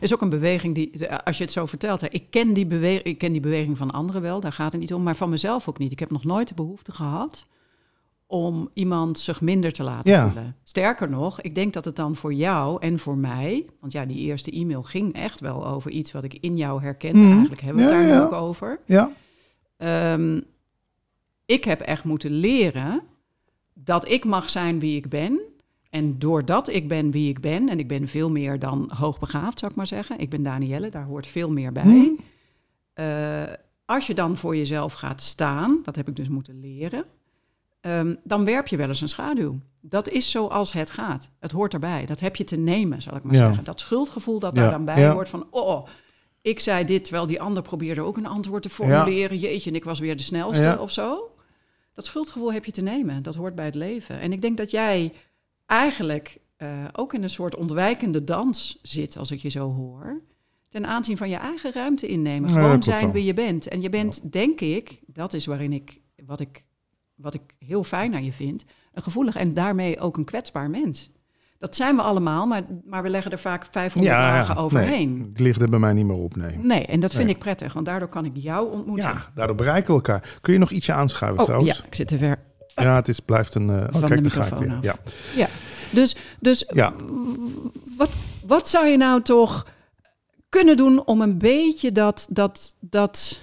is 0.00 0.14
ook 0.14 0.20
een 0.20 0.28
beweging 0.28 0.74
die, 0.74 1.12
als 1.24 1.38
je 1.38 1.44
het 1.44 1.52
zo 1.52 1.66
vertelt, 1.66 2.00
hè, 2.00 2.08
ik, 2.10 2.30
ken 2.30 2.52
die 2.52 2.66
beweging, 2.66 3.02
ik 3.02 3.18
ken 3.18 3.32
die 3.32 3.40
beweging 3.40 3.76
van 3.76 3.90
anderen 3.90 4.22
wel, 4.22 4.40
daar 4.40 4.52
gaat 4.52 4.72
het 4.72 4.80
niet 4.80 4.94
om, 4.94 5.02
maar 5.02 5.16
van 5.16 5.30
mezelf 5.30 5.68
ook 5.68 5.78
niet. 5.78 5.92
Ik 5.92 5.98
heb 5.98 6.10
nog 6.10 6.24
nooit 6.24 6.48
de 6.48 6.54
behoefte 6.54 6.92
gehad 6.92 7.46
om 8.26 8.70
iemand 8.74 9.18
zich 9.18 9.40
minder 9.40 9.72
te 9.72 9.82
laten 9.82 10.20
voelen. 10.20 10.56
Sterker 10.64 11.10
nog, 11.10 11.40
ik 11.40 11.54
denk 11.54 11.72
dat 11.72 11.84
het 11.84 11.96
dan 11.96 12.16
voor 12.16 12.32
jou 12.32 12.82
en 12.82 12.98
voor 12.98 13.16
mij, 13.16 13.66
want 13.80 13.92
ja, 13.92 14.04
die 14.04 14.18
eerste 14.18 14.50
e-mail 14.50 14.82
ging 14.82 15.14
echt 15.14 15.40
wel 15.40 15.66
over 15.66 15.90
iets 15.90 16.12
wat 16.12 16.24
ik 16.24 16.34
in 16.40 16.56
jou 16.56 16.82
herkende. 16.82 17.18
Mhm. 17.18 17.30
Eigenlijk 17.30 17.60
hebben 17.60 17.86
we 17.86 17.92
het 17.92 18.06
daar 18.06 18.16
nu 18.16 18.22
ook 18.22 18.32
over. 18.32 18.80
Ja 18.86 19.10
Ehm, 19.78 20.40
ik 21.48 21.64
heb 21.64 21.80
echt 21.80 22.04
moeten 22.04 22.30
leren 22.30 23.02
dat 23.74 24.08
ik 24.08 24.24
mag 24.24 24.50
zijn 24.50 24.78
wie 24.78 24.96
ik 24.96 25.08
ben. 25.08 25.40
En 25.90 26.18
doordat 26.18 26.68
ik 26.68 26.88
ben 26.88 27.10
wie 27.10 27.28
ik 27.28 27.40
ben, 27.40 27.68
en 27.68 27.78
ik 27.78 27.88
ben 27.88 28.08
veel 28.08 28.30
meer 28.30 28.58
dan 28.58 28.90
hoogbegaafd, 28.94 29.58
zou 29.58 29.70
ik 29.70 29.76
maar 29.76 29.86
zeggen. 29.86 30.18
Ik 30.18 30.30
ben 30.30 30.42
Danielle, 30.42 30.88
daar 30.88 31.04
hoort 31.04 31.26
veel 31.26 31.50
meer 31.50 31.72
bij. 31.72 31.82
Hmm. 31.82 32.18
Eh, 32.92 33.42
als 33.84 34.06
je 34.06 34.14
dan 34.14 34.36
voor 34.36 34.56
jezelf 34.56 34.92
gaat 34.92 35.22
staan, 35.22 35.78
dat 35.82 35.96
heb 35.96 36.08
ik 36.08 36.16
dus 36.16 36.28
moeten 36.28 36.60
leren, 36.60 37.04
ehm, 37.80 38.14
dan 38.24 38.44
werp 38.44 38.66
je 38.66 38.76
wel 38.76 38.88
eens 38.88 39.00
een 39.00 39.08
schaduw. 39.08 39.58
Dat 39.80 40.08
is 40.08 40.30
zoals 40.30 40.72
het 40.72 40.90
gaat. 40.90 41.30
Het 41.40 41.52
hoort 41.52 41.72
erbij. 41.74 42.06
Dat 42.06 42.20
heb 42.20 42.36
je 42.36 42.44
te 42.44 42.56
nemen, 42.56 43.02
zal 43.02 43.16
ik 43.16 43.22
maar 43.22 43.34
Ja. 43.34 43.38
zeggen. 43.46 43.64
Dat 43.64 43.80
schuldgevoel 43.80 44.38
dat 44.38 44.56
Ja, 44.56 44.62
daar 44.62 44.70
dan 44.70 44.84
bij 44.84 45.00
ja. 45.00 45.12
hoort 45.12 45.28
van, 45.28 45.46
oh, 45.50 45.86
ik 46.42 46.60
zei 46.60 46.84
dit, 46.84 47.04
terwijl 47.04 47.26
die 47.26 47.40
ander 47.40 47.62
probeerde 47.62 48.00
ook 48.00 48.16
een 48.16 48.26
antwoord 48.26 48.62
te 48.62 48.70
formuleren. 48.70 49.38
Jeetje, 49.38 49.70
en 49.70 49.76
ik 49.76 49.84
was 49.84 49.98
weer 49.98 50.16
de 50.16 50.22
snelste 50.22 50.76
of 50.80 50.90
zo. 50.90 51.30
Dat 51.98 52.06
schuldgevoel 52.06 52.52
heb 52.52 52.64
je 52.64 52.72
te 52.72 52.82
nemen. 52.82 53.22
Dat 53.22 53.34
hoort 53.34 53.54
bij 53.54 53.64
het 53.64 53.74
leven. 53.74 54.20
En 54.20 54.32
ik 54.32 54.40
denk 54.42 54.56
dat 54.56 54.70
jij 54.70 55.12
eigenlijk 55.66 56.38
eh, 56.56 56.84
ook 56.92 57.14
in 57.14 57.22
een 57.22 57.30
soort 57.30 57.56
ontwijkende 57.56 58.24
dans 58.24 58.78
zit, 58.82 59.16
als 59.16 59.30
ik 59.30 59.38
je 59.38 59.48
zo 59.48 59.72
hoor. 59.72 60.22
Ten 60.68 60.86
aanzien 60.86 61.16
van 61.16 61.28
je 61.28 61.36
eigen 61.36 61.72
ruimte 61.72 62.06
innemen. 62.06 62.50
Gewoon 62.50 62.82
zijn 62.82 63.12
wie 63.12 63.24
je 63.24 63.34
bent. 63.34 63.68
En 63.68 63.80
je 63.80 63.88
bent, 63.88 64.32
denk 64.32 64.60
ik, 64.60 65.00
dat 65.06 65.34
is 65.34 65.46
waarin 65.46 65.72
ik 65.72 66.00
wat, 66.26 66.40
ik, 66.40 66.64
wat 67.14 67.34
ik 67.34 67.42
heel 67.58 67.84
fijn 67.84 68.14
aan 68.14 68.24
je 68.24 68.32
vind, 68.32 68.64
een 68.92 69.02
gevoelig 69.02 69.36
en 69.36 69.54
daarmee 69.54 70.00
ook 70.00 70.16
een 70.16 70.24
kwetsbaar 70.24 70.70
mens. 70.70 71.10
Dat 71.58 71.76
zijn 71.76 71.96
we 71.96 72.02
allemaal, 72.02 72.46
maar, 72.46 72.62
maar 72.84 73.02
we 73.02 73.08
leggen 73.08 73.32
er 73.32 73.38
vaak 73.38 73.66
500 73.70 74.14
dagen 74.16 74.56
overheen. 74.56 75.12
Nee, 75.12 75.28
het 75.28 75.40
ligt 75.40 75.60
er 75.60 75.68
bij 75.70 75.78
mij 75.78 75.92
niet 75.92 76.06
meer 76.06 76.16
op, 76.16 76.36
nee. 76.36 76.58
Nee, 76.58 76.86
en 76.86 77.00
dat 77.00 77.10
vind 77.12 77.24
Nee. 77.24 77.32
ik 77.34 77.38
prettig, 77.40 77.72
want 77.72 77.86
daardoor 77.86 78.08
kan 78.08 78.24
ik 78.24 78.32
jou 78.34 78.72
ontmoeten. 78.72 79.08
Ja, 79.08 79.26
daardoor 79.34 79.56
bereiken 79.56 79.86
we 79.88 79.94
elkaar. 79.94 80.38
Kun 80.40 80.52
je 80.52 80.58
nog 80.58 80.70
ietsje 80.70 80.92
aanschuiven 80.92 81.38
oh, 81.40 81.44
trouwens? 81.44 81.78
ja, 81.78 81.84
ik 81.84 81.94
zit 81.94 82.08
te 82.08 82.18
ver. 82.18 82.38
Ja, 82.74 82.94
het 82.94 83.08
is, 83.08 83.20
blijft 83.20 83.54
een... 83.54 83.70
oh, 83.70 83.84
Van 83.90 84.00
kijk, 84.00 84.14
de 84.14 84.20
microfoon 84.20 84.80
weer. 84.80 84.90
af. 84.92 85.00
Ja. 85.36 85.48
Dus, 85.90 86.16
dus 86.40 86.64
Ja. 86.74 86.92
wat, 87.96 88.10
wat 88.46 88.68
zou 88.68 88.86
je 88.86 88.96
nou 88.96 89.22
toch 89.22 89.66
kunnen 90.48 90.76
doen 90.76 91.04
om 91.06 91.20
een 91.20 91.38
beetje 91.38 91.92
dat, 91.92 92.26
dat, 92.30 92.74
dat, 92.80 93.40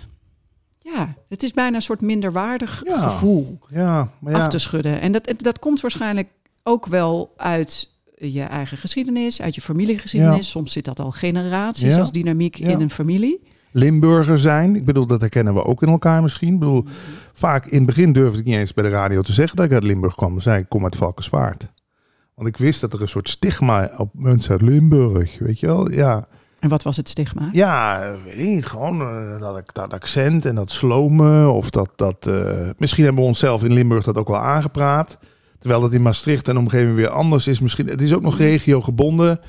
ja, 0.79 1.13
het 1.29 1.43
is 1.43 1.53
bijna 1.53 1.75
een 1.75 1.81
soort 1.81 2.01
minderwaardig 2.01 2.81
Ja. 2.85 2.97
gevoel 2.97 3.59
ja, 3.69 4.09
maar 4.19 4.31
ja. 4.33 4.39
af 4.39 4.47
te 4.47 4.57
schudden. 4.57 5.01
En 5.01 5.11
dat, 5.11 5.33
dat 5.37 5.59
komt 5.59 5.81
waarschijnlijk 5.81 6.29
ook 6.63 6.85
wel 6.85 7.33
uit 7.37 7.93
je 8.17 8.41
eigen 8.41 8.77
geschiedenis, 8.77 9.41
uit 9.41 9.55
je 9.55 9.61
familiegeschiedenis. 9.61 10.35
Ja. 10.45 10.51
Soms 10.51 10.71
zit 10.73 10.85
dat 10.85 10.99
al 10.99 11.11
generaties 11.11 11.93
Ja. 11.93 11.99
als 11.99 12.11
dynamiek 12.11 12.55
Ja. 12.55 12.67
in 12.69 12.81
een 12.81 12.89
familie. 12.89 13.41
Limburger 13.71 14.39
zijn. 14.39 14.75
Ik 14.75 14.85
bedoel, 14.85 15.05
dat 15.05 15.21
herkennen 15.21 15.53
we 15.53 15.63
ook 15.63 15.81
in 15.81 15.89
elkaar 15.89 16.21
misschien. 16.21 16.53
Ik 16.53 16.59
bedoel, 16.59 16.85
vaak 17.33 17.65
in 17.65 17.77
het 17.77 17.85
begin 17.85 18.13
durfde 18.13 18.39
ik 18.39 18.45
niet 18.45 18.55
eens 18.55 18.73
bij 18.73 18.83
de 18.83 18.89
radio 18.89 19.21
te 19.21 19.33
zeggen 19.33 19.55
dat 19.57 19.65
ik 19.65 19.71
uit 19.71 19.83
Limburg 19.83 20.15
kwam. 20.15 20.31
Dan 20.31 20.41
zei 20.41 20.57
ik, 20.57 20.63
ik 20.63 20.69
kom 20.69 20.83
uit 20.83 20.95
Valkenswaard. 20.95 21.67
Want 22.35 22.47
ik 22.47 22.57
wist 22.57 22.81
dat 22.81 22.93
er 22.93 23.01
een 23.01 23.07
soort 23.07 23.29
stigma 23.29 23.91
op 23.97 24.09
mensen 24.13 24.51
uit 24.51 24.61
Limburg, 24.61 25.37
weet 25.39 25.59
je 25.59 25.65
wel? 25.67 25.91
Ja, 25.91 26.27
En 26.59 26.69
wat 26.69 26.83
was 26.83 26.97
het 26.97 27.09
stigma? 27.09 27.49
ja 27.51 28.01
weet 28.25 28.33
ik 28.37 28.45
niet. 28.47 28.65
Gewoon 28.65 29.01
eh, 29.01 29.39
dat, 29.39 29.61
dat 29.73 29.93
accent 29.93 30.45
en 30.45 30.55
dat 30.55 30.71
slomen. 30.71 31.53
Of 31.53 31.69
dat, 31.69 31.89
dat 31.95 32.27
eh, 32.27 32.69
misschien 32.77 33.03
hebben 33.03 33.21
we 33.21 33.27
onszelf 33.27 33.63
in 33.63 33.73
Limburg 33.73 34.03
dat 34.03 34.17
ook 34.17 34.27
wel 34.27 34.37
aangepraat. 34.41 35.17
Terwijl 35.65 35.83
dat 35.83 35.93
in 35.93 36.01
Maastricht 36.01 36.47
en 36.47 36.57
omgeving 36.57 36.95
weer 36.95 37.09
anders 37.09 37.47
is. 37.47 37.59
Misschien, 37.59 37.87
het 37.87 38.01
is 38.01 38.13
ook 38.13 38.21
nog 38.21 38.37
regio 38.37 38.81
gebonden. 38.81 39.39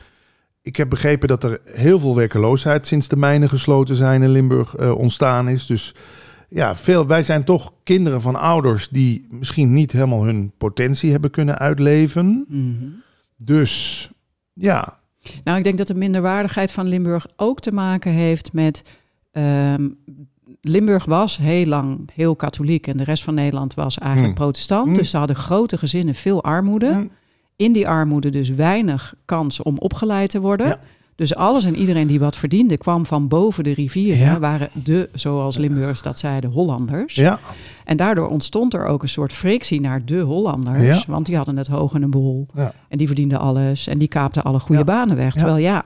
Ik 0.63 0.77
heb 0.77 0.89
begrepen 0.91 1.29
dat 1.29 1.45
er 1.45 1.61
heel 1.65 1.99
veel 1.99 2.15
werkeloosheid 2.17 2.87
sinds 2.87 3.09
de 3.09 3.17
mijnen 3.17 3.49
gesloten 3.49 3.97
zijn 3.97 4.23
in 4.23 4.29
Limburg 4.31 4.75
eh, 4.77 4.99
ontstaan 4.99 5.49
is. 5.49 5.67
Dus 5.67 5.95
ja, 6.49 6.77
veel, 6.77 7.07
wij 7.07 7.23
zijn 7.23 7.45
toch 7.45 7.73
kinderen 7.83 8.21
van 8.21 8.37
ouders 8.37 8.89
die 8.89 9.27
misschien 9.31 9.73
niet 9.73 9.93
helemaal 9.93 10.25
hun 10.25 10.53
potentie 10.59 11.11
hebben 11.11 11.31
kunnen 11.31 11.59
uitleven. 11.59 12.45
Mhm. 12.49 12.85
Dus 13.37 14.11
ja, 14.53 14.99
Nou, 15.45 15.59
ik 15.59 15.65
denk 15.65 15.79
dat 15.79 15.87
de 15.87 15.95
minderwaardigheid 15.95 16.73
van 16.73 16.87
Limburg 16.87 17.27
ook 17.37 17.61
te 17.61 17.73
maken 17.73 18.13
heeft 18.13 18.53
met. 18.53 18.83
ehm, 19.33 19.89
Limburg 20.61 21.05
was 21.05 21.37
heel 21.37 21.67
lang 21.67 22.09
heel 22.15 22.37
katholiek 22.37 22.87
en 22.87 22.97
de 22.97 23.05
rest 23.05 23.23
van 23.23 23.35
Nederland 23.35 23.75
was 23.75 23.99
eigenlijk 23.99 24.35
Hmm. 24.37 24.45
protestant. 24.45 24.85
Hmm. 24.85 24.95
Dus 24.95 25.11
ze 25.11 25.17
hadden 25.17 25.37
grote 25.37 25.79
gezinnen, 25.79 26.15
veel 26.15 26.43
armoede. 26.43 26.93
Hm, 26.93 27.07
In 27.57 27.73
die 27.73 27.89
armoede 27.89 28.31
dus 28.31 28.49
weinig 28.49 29.15
kans 29.25 29.63
om 29.63 29.79
opgeleid 29.79 30.31
te 30.31 30.41
worden. 30.41 30.67
Ja. 30.67 30.81
Dus 31.15 31.35
alles 31.35 31.65
en 31.65 31.77
iedereen 31.77 32.07
die 32.07 32.19
wat 32.21 32.37
verdiende 32.37 32.77
kwam 32.79 33.05
van 33.07 33.29
boven 33.29 33.65
de 33.65 33.73
rivieren. 33.75 34.19
Ja. 34.19 34.39
Waren 34.39 34.69
de, 34.85 35.09
zoals 35.13 35.57
Limburgers 35.57 36.03
dat 36.03 36.19
zeiden, 36.19 36.51
Hollanders. 36.51 37.15
ja, 37.15 37.39
En 37.85 37.97
daardoor 37.97 38.29
ontstond 38.29 38.75
er 38.75 38.85
ook 38.87 39.03
een 39.03 39.09
soort 39.09 39.33
frictie 39.33 39.81
naar 39.81 40.05
de 40.05 40.21
Hollanders. 40.21 40.99
Ja. 41.05 41.11
Want 41.13 41.27
die 41.27 41.37
hadden 41.37 41.57
het 41.57 41.67
hoog 41.67 41.95
in 41.95 42.03
een 42.03 42.11
bol. 42.11 42.47
En 42.89 42.99
die 42.99 43.07
verdienden 43.07 43.39
alles. 43.39 43.87
En 43.87 43.99
die 43.99 44.09
kaapten 44.09 44.43
alle 44.43 44.59
goede 44.59 44.85
banen 44.85 45.17
weg. 45.17 45.33
Terwijl 45.35 45.57
ja, 45.57 45.85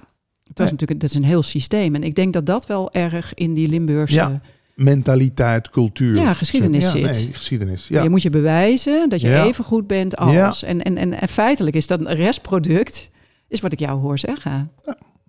het 0.49 0.59
was 0.59 0.71
natuurlijk 0.71 1.01
dat 1.01 1.11
is 1.11 1.17
een 1.17 1.25
heel 1.25 1.43
systeem. 1.43 1.95
En 1.95 2.03
ik 2.03 2.15
denk 2.15 2.33
dat 2.33 2.47
dat 2.47 2.67
wel 2.67 2.93
erg 2.93 3.35
in 3.35 3.55
die 3.55 3.69
Limburgse... 3.69 4.41
Mentaliteit, 4.83 5.71
cultuur. 5.71 6.17
Ja, 6.17 6.33
geschiedenis 6.33 6.85
ja, 6.85 6.91
zit. 6.91 7.03
Nee, 7.03 7.33
geschiedenis, 7.33 7.89
ja. 7.89 8.03
Je 8.03 8.09
moet 8.09 8.23
je 8.23 8.31
bewijzen 8.31 9.09
dat 9.09 9.21
je 9.21 9.29
Ja. 9.29 9.45
even 9.45 9.65
goed 9.65 9.87
bent 9.87 10.17
als. 10.17 10.63
En, 10.63 10.83
en, 10.83 10.97
en, 10.97 11.21
en 11.21 11.29
feitelijk 11.29 11.77
is 11.77 11.87
dat 11.87 12.01
een 12.01 12.15
restproduct, 12.15 13.11
is 13.49 13.61
wat 13.61 13.73
ik 13.73 13.79
jou 13.79 14.01
hoor 14.01 14.19
zeggen. 14.19 14.71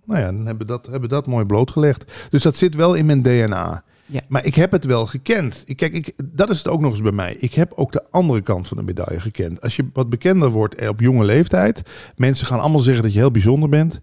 Nou 0.04 0.20
ja, 0.20 0.26
dan 0.26 0.46
hebben 0.46 0.66
we 0.66 0.72
dat, 0.72 0.86
hebben 0.86 1.08
dat 1.08 1.26
mooi 1.26 1.44
blootgelegd. 1.44 2.12
Dus 2.30 2.42
dat 2.42 2.56
zit 2.56 2.74
wel 2.74 2.94
in 2.94 3.06
mijn 3.06 3.22
DNA. 3.22 3.82
Ja. 4.06 4.20
Maar 4.28 4.44
ik 4.44 4.54
heb 4.54 4.70
het 4.70 4.84
wel 4.84 5.06
gekend. 5.06 5.62
Ik, 5.66 5.76
kijk, 5.76 5.92
ik, 5.92 6.12
dat 6.24 6.50
is 6.50 6.58
het 6.58 6.68
ook 6.68 6.80
nog 6.80 6.90
eens 6.90 7.02
bij 7.02 7.12
mij. 7.12 7.36
Ik 7.38 7.54
heb 7.54 7.72
ook 7.74 7.92
de 7.92 8.04
andere 8.10 8.40
kant 8.42 8.68
van 8.68 8.76
de 8.76 8.82
medaille 8.82 9.20
gekend. 9.20 9.60
Als 9.60 9.76
je 9.76 9.88
wat 9.92 10.08
bekender 10.08 10.50
wordt 10.50 10.74
eh, 10.74 10.88
op 10.88 11.00
jonge 11.00 11.24
leeftijd, 11.24 11.82
mensen 12.16 12.46
gaan 12.46 12.60
allemaal 12.60 12.80
zeggen 12.80 13.02
dat 13.02 13.12
je 13.12 13.18
heel 13.18 13.30
bijzonder 13.30 13.68
bent. 13.68 14.00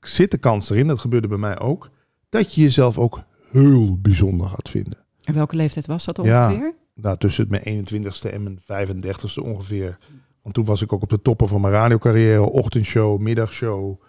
Zit 0.00 0.30
de 0.30 0.38
kans 0.38 0.70
erin, 0.70 0.86
dat 0.86 0.98
gebeurde 0.98 1.28
bij 1.28 1.38
mij 1.38 1.58
ook, 1.58 1.90
dat 2.28 2.54
je 2.54 2.60
jezelf 2.60 2.98
ook 2.98 3.22
heel 3.50 3.98
bijzonder 4.00 4.48
gaat 4.48 4.68
vinden. 4.68 4.98
En 5.24 5.34
welke 5.34 5.56
leeftijd 5.56 5.86
was 5.86 6.04
dat 6.04 6.20
Ja. 6.22 6.48
ongeveer? 6.48 6.74
Daar 6.94 7.18
tussen 7.18 7.46
mijn 7.48 7.62
21ste 7.62 8.30
en 8.32 8.42
mijn 8.42 8.60
35ste 8.60 9.42
ongeveer. 9.42 9.98
Want 10.42 10.54
toen 10.54 10.64
was 10.64 10.82
ik 10.82 10.92
ook 10.92 11.02
op 11.02 11.08
de 11.08 11.22
toppen 11.22 11.48
van 11.48 11.60
mijn 11.60 11.72
radiocarrière. 11.72 12.42
Ochtendshow, 12.42 13.18
middagshow, 13.20 14.00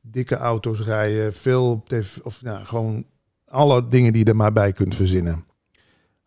dikke 0.00 0.36
auto's 0.36 0.80
rijden, 0.80 1.32
veel 1.34 1.70
op 1.70 1.88
tv, 1.88 2.18
of 2.22 2.42
nou, 2.42 2.64
gewoon 2.64 3.04
alle 3.46 3.88
dingen 3.88 4.12
die 4.12 4.24
je 4.24 4.30
er 4.30 4.36
maar 4.36 4.52
bij 4.52 4.72
kunt 4.72 4.94
verzinnen. 4.94 5.44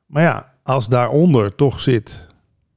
Maar 0.06 0.24
ja, 0.24 0.54
als 0.64 0.88
daaronder 0.88 1.56
toch 1.56 1.80
zit 1.80 2.28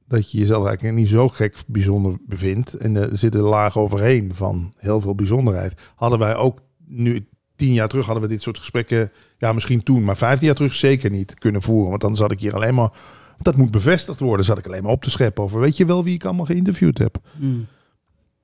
dat 0.07 0.31
je 0.31 0.37
jezelf 0.37 0.65
eigenlijk 0.65 0.97
niet 0.97 1.09
zo 1.09 1.27
gek 1.27 1.55
bijzonder 1.67 2.17
bevindt 2.27 2.73
en 2.73 2.95
er 2.95 3.17
zit 3.17 3.35
een 3.35 3.41
laag 3.41 3.77
overheen 3.77 4.35
van 4.35 4.73
heel 4.77 5.01
veel 5.01 5.15
bijzonderheid, 5.15 5.81
hadden 5.95 6.19
wij 6.19 6.35
ook 6.35 6.59
nu 6.85 7.27
tien 7.55 7.73
jaar 7.73 7.87
terug 7.87 8.05
hadden 8.05 8.23
we 8.23 8.29
dit 8.29 8.41
soort 8.41 8.57
gesprekken, 8.59 9.11
ja 9.37 9.53
misschien 9.53 9.83
toen, 9.83 10.03
maar 10.03 10.17
vijftien 10.17 10.45
jaar 10.47 10.55
terug 10.55 10.73
zeker 10.73 11.09
niet 11.09 11.33
kunnen 11.33 11.61
voeren, 11.61 11.89
want 11.89 12.01
dan 12.01 12.15
zat 12.15 12.31
ik 12.31 12.39
hier 12.39 12.55
alleen 12.55 12.75
maar, 12.75 12.91
dat 13.41 13.57
moet 13.57 13.71
bevestigd 13.71 14.19
worden, 14.19 14.45
zat 14.45 14.57
ik 14.57 14.65
alleen 14.65 14.83
maar 14.83 14.91
op 14.91 15.03
te 15.03 15.09
scheppen 15.09 15.43
over, 15.43 15.59
weet 15.59 15.77
je 15.77 15.85
wel 15.85 16.03
wie 16.03 16.13
ik 16.13 16.25
allemaal 16.25 16.45
geïnterviewd 16.45 16.97
heb? 16.97 17.17
Hmm. 17.37 17.65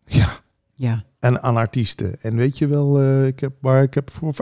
Ja, 0.06 0.40
Ja. 0.76 1.04
en 1.20 1.42
aan 1.44 1.58
artiesten. 1.58 2.22
En 2.22 2.36
weet 2.36 2.58
je 2.58 2.68
wel, 2.68 3.00
eh, 3.00 3.28
ik, 3.28 3.40
heb, 3.40 3.54
waar 3.62 3.84
ik 3.84 3.94
heb 3.94 4.12
voor 4.12 4.34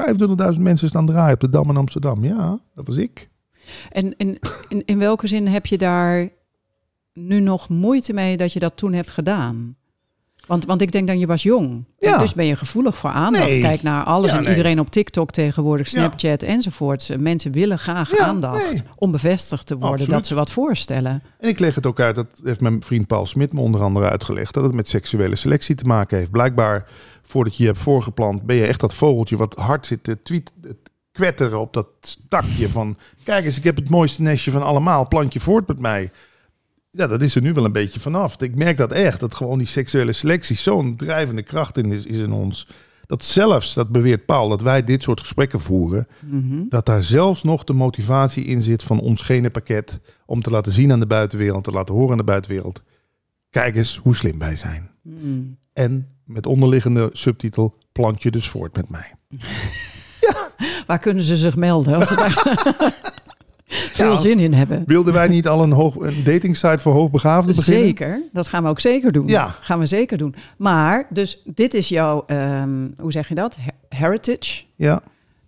25.000 0.53 0.61
mensen 0.61 0.87
staan 0.87 1.05
draaien 1.05 1.33
op 1.33 1.39
de 1.39 1.49
Dam 1.49 1.69
in 1.69 1.77
Amsterdam. 1.77 2.23
Ja, 2.23 2.59
dat 2.75 2.87
was 2.87 2.97
ik. 2.97 3.29
En 3.91 4.17
in, 4.17 4.39
in, 4.69 4.85
in 4.85 4.99
welke 4.99 5.27
zin 5.27 5.47
heb 5.47 5.65
je 5.65 5.77
daar 5.77 6.29
nu 7.13 7.39
nog 7.39 7.69
moeite 7.69 8.13
mee 8.13 8.37
dat 8.37 8.53
je 8.53 8.59
dat 8.59 8.77
toen 8.77 8.93
hebt 8.93 9.09
gedaan? 9.09 9.75
Want, 10.47 10.65
want 10.65 10.81
ik 10.81 10.91
denk 10.91 11.07
dan, 11.07 11.19
je 11.19 11.25
was 11.27 11.43
jong. 11.43 11.83
Ja. 11.99 12.17
Dus 12.17 12.33
ben 12.33 12.45
je 12.45 12.55
gevoelig 12.55 12.97
voor 12.97 13.09
aandacht. 13.09 13.45
Nee. 13.45 13.61
Kijk 13.61 13.83
naar 13.83 14.03
alles 14.03 14.31
Ja, 14.31 14.37
en 14.37 14.43
nee. 14.43 14.51
iedereen 14.51 14.79
op 14.79 14.89
TikTok 14.89 15.31
tegenwoordig, 15.31 15.91
Ja. 15.91 15.99
Snapchat 15.99 16.43
enzovoorts. 16.43 17.09
Eh, 17.09 17.17
Mensen 17.17 17.51
willen 17.51 17.79
graag 17.79 18.17
Ja, 18.17 18.25
aandacht 18.25 18.71
nee. 18.73 18.81
om 18.95 19.11
bevestigd 19.11 19.67
te 19.67 19.73
worden 19.73 19.91
Absoluut. 19.91 20.11
dat 20.15 20.27
ze 20.27 20.35
wat 20.35 20.51
voorstellen. 20.51 21.23
En 21.39 21.49
ik 21.49 21.59
leg 21.59 21.75
het 21.75 21.85
ook 21.85 21.99
uit, 21.99 22.15
dat 22.15 22.27
heeft 22.43 22.61
mijn 22.61 22.83
vriend 22.83 23.07
Paul 23.07 23.25
Smit 23.25 23.53
me 23.53 23.59
onder 23.59 23.81
andere 23.81 24.09
uitgelegd, 24.09 24.53
dat 24.53 24.63
het 24.63 24.73
met 24.73 24.89
seksuele 24.89 25.35
selectie 25.35 25.75
te 25.75 25.85
maken 25.85 26.17
heeft. 26.17 26.31
Blijkbaar, 26.31 26.85
voordat 27.23 27.55
je 27.57 27.63
je 27.63 27.69
hebt 27.69 27.81
voorgeplant, 27.81 28.41
ben 28.43 28.55
je 28.55 28.65
echt 28.65 28.79
dat 28.79 28.93
vogeltje 28.93 29.37
wat 29.37 29.55
hard 29.55 29.85
zit 29.85 30.03
te 30.03 30.21
tweet, 30.23 30.53
te 30.61 30.75
kwetteren 31.11 31.59
op 31.59 31.73
dat 31.73 31.87
takje 32.29 32.69
van, 32.69 32.97
kijk 33.23 33.45
eens, 33.45 33.57
ik 33.57 33.63
heb 33.63 33.75
het 33.75 33.89
mooiste 33.89 34.21
nestje 34.21 34.51
van 34.51 34.63
allemaal, 34.63 35.07
plant 35.07 35.33
je 35.33 35.39
voort 35.39 35.67
met 35.67 35.79
mij. 35.79 36.11
Ja, 36.91 37.07
dat 37.07 37.21
is 37.21 37.35
er 37.35 37.41
nu 37.41 37.53
wel 37.53 37.65
een 37.65 37.71
beetje 37.71 37.99
vanaf. 37.99 38.41
Ik 38.41 38.55
merk 38.55 38.77
dat 38.77 38.91
echt, 38.91 39.19
dat 39.19 39.35
gewoon 39.35 39.57
die 39.57 39.67
seksuele 39.67 40.11
selectie 40.11 40.55
zo'n 40.55 40.95
drijvende 40.95 41.43
kracht 41.43 41.77
in 41.77 41.91
is, 41.91 42.05
is 42.05 42.17
in 42.17 42.31
ons. 42.31 42.67
Dat 43.05 43.23
zelfs, 43.23 43.73
dat 43.73 43.89
beweert 43.89 44.25
Paul, 44.25 44.49
dat 44.49 44.61
wij 44.61 44.83
dit 44.83 45.03
soort 45.03 45.19
gesprekken 45.19 45.59
voeren, 45.59 46.07
Mhm. 46.19 46.63
dat 46.69 46.85
daar 46.85 47.03
zelfs 47.03 47.43
nog 47.43 47.63
de 47.63 47.73
motivatie 47.73 48.45
in 48.45 48.63
zit 48.63 48.83
van 48.83 48.99
ons 48.99 49.31
pakket 49.51 49.99
om 50.25 50.41
te 50.41 50.49
laten 50.49 50.71
zien 50.71 50.91
aan 50.91 50.99
de 50.99 51.05
buitenwereld, 51.05 51.63
te 51.63 51.71
laten 51.71 51.93
horen 51.95 52.11
aan 52.11 52.17
de 52.17 52.23
buitenwereld. 52.23 52.81
Kijk 53.49 53.75
eens 53.75 53.97
hoe 53.97 54.15
slim 54.15 54.39
wij 54.39 54.55
zijn. 54.55 54.89
Hmm. 55.03 55.57
En 55.73 56.07
met 56.25 56.45
onderliggende 56.45 57.09
subtitel, 57.13 57.77
plant 57.91 58.23
je 58.23 58.31
dus 58.31 58.49
voort 58.49 58.75
met 58.75 58.89
mij. 58.89 59.13
Waar 60.87 60.99
kunnen 60.99 61.23
ze 61.23 61.35
zich 61.35 61.55
melden? 61.55 61.95
Als 61.95 62.07
ze 62.07 62.15
daar... 62.15 62.43
veel 63.71 64.17
zin 64.17 64.39
in 64.39 64.53
hebben. 64.53 64.83
Wilden 64.85 65.13
wij 65.13 65.27
niet 65.27 65.47
al 65.47 65.63
een, 65.63 65.71
hoog, 65.71 65.95
een 65.95 66.23
datingsite 66.23 66.79
voor 66.79 66.93
hoogbegaafden 66.93 67.55
beginnen? 67.55 67.83
Zeker, 67.85 68.21
dat 68.31 68.47
gaan 68.47 68.63
we 68.63 68.69
ook 68.69 68.79
zeker 68.79 69.11
doen. 69.11 69.27
Ja. 69.27 69.55
Gaan 69.59 69.79
we 69.79 69.85
zeker 69.85 70.17
doen. 70.17 70.35
Maar, 70.57 71.07
dus 71.09 71.41
dit 71.45 71.73
is 71.73 71.89
jouw, 71.89 72.23
ehm, 72.27 72.87
hoe 72.97 73.11
zeg 73.11 73.27
je 73.29 73.35
dat? 73.35 73.57
Her- 73.59 73.99
Heritage. 73.99 74.63
Ja, 74.75 75.01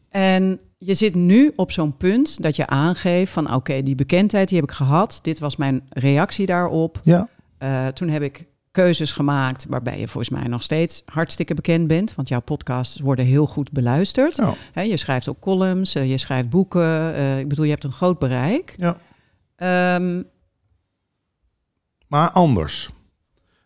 En 0.10 0.60
je 0.78 0.94
zit 0.94 1.16
nu 1.16 1.52
op 1.56 1.72
zo'n 1.72 1.98
punt 1.98 2.42
dat 2.44 2.56
je 2.56 2.68
aangeeft 2.68 3.32
van... 3.32 3.54
oké, 3.54 3.84
die 3.84 3.96
bekendheid 3.96 4.48
die 4.50 4.60
heb 4.60 4.70
ik 4.70 4.76
gehad. 4.76 5.20
Dit 5.22 5.40
was 5.40 5.56
mijn 5.56 5.82
reactie 5.90 6.46
daarop. 6.46 7.00
ja, 7.04 7.28
Eh, 7.58 7.88
toen 7.88 8.10
heb 8.10 8.22
ik 8.22 8.46
keuzes 8.74 9.12
gemaakt 9.12 9.66
waarbij 9.70 10.00
je 10.00 10.08
volgens 10.08 10.30
mij 10.40 10.48
nog 10.48 10.64
steeds 10.64 11.04
hartstikke 11.06 11.54
bekend 11.54 11.88
bent. 11.88 12.16
Want 12.16 12.28
jouw 12.28 12.40
podcasts 12.42 13.00
worden 13.00 13.26
heel 13.26 13.46
goed 13.48 13.72
beluisterd. 13.72 14.36
ja. 14.74 14.82
Je 14.82 14.98
schrijft 14.98 15.30
ook 15.30 15.40
columns, 15.40 15.96
eh, 15.96 16.10
je 16.10 16.18
schrijft 16.18 16.50
boeken. 16.50 17.14
eh, 17.14 17.40
ik 17.40 17.48
bedoel, 17.48 17.66
je 17.66 17.72
hebt 17.72 17.84
een 17.84 17.92
groot 17.92 18.20
bereik. 18.20 18.74
ja. 18.78 18.98
Ehm, 19.56 20.24
Maar 22.08 22.30
anders. 22.32 22.90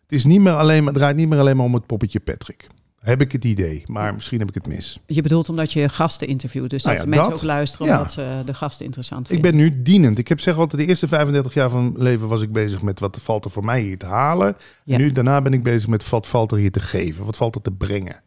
Het, 0.02 0.12
is 0.12 0.24
niet 0.24 0.40
meer 0.40 0.52
alleen, 0.52 0.86
het 0.86 0.94
draait 0.94 1.16
niet 1.16 1.28
meer 1.28 1.38
alleen 1.38 1.56
maar 1.56 1.66
om 1.66 1.74
het 1.74 1.86
poppetje 1.86 2.20
Patrick. 2.20 2.66
Heb 2.98 3.20
ik 3.20 3.32
het 3.32 3.44
idee, 3.44 3.82
maar 3.86 4.14
misschien 4.14 4.38
heb 4.38 4.48
ik 4.48 4.54
het 4.54 4.66
mis. 4.66 4.98
je 5.06 5.22
bedoelt 5.22 5.48
omdat 5.48 5.72
je 5.72 5.88
gasten 5.88 6.28
interviewt. 6.28 6.70
Dus 6.70 6.82
Nou 6.82 6.96
dat 6.96 7.04
ja, 7.04 7.10
mensen 7.10 7.30
dat. 7.30 7.38
ook 7.40 7.46
luisteren 7.46 7.86
Ja. 7.86 7.96
omdat 7.96 8.12
ze 8.12 8.42
de 8.44 8.54
gasten 8.54 8.84
interessant 8.84 9.30
Ik 9.30 9.32
vinden. 9.34 9.50
ben 9.50 9.60
nu 9.60 9.82
dienend. 9.82 10.18
Ik 10.18 10.28
heb 10.28 10.40
zeg 10.40 10.56
altijd, 10.56 10.82
de 10.82 10.88
eerste 10.88 11.08
35 11.08 11.54
jaar 11.54 11.70
van 11.70 11.82
mijn 11.92 12.02
leven 12.02 12.28
was 12.28 12.42
ik 12.42 12.52
bezig 12.52 12.82
met 12.82 13.00
wat 13.00 13.18
valt 13.22 13.44
er 13.44 13.50
voor 13.50 13.64
mij 13.64 13.80
hier 13.80 13.98
te 13.98 14.06
halen. 14.06 14.56
Ja. 14.84 14.94
En 14.94 15.00
nu, 15.00 15.12
daarna 15.12 15.42
ben 15.42 15.52
ik 15.52 15.62
bezig 15.62 15.88
met 15.88 16.08
wat 16.08 16.26
valt 16.26 16.52
er 16.52 16.58
hier 16.58 16.72
te 16.72 16.80
geven. 16.80 17.24
Wat 17.24 17.36
valt 17.36 17.54
er 17.54 17.62
te 17.62 17.72
brengen. 17.72 18.22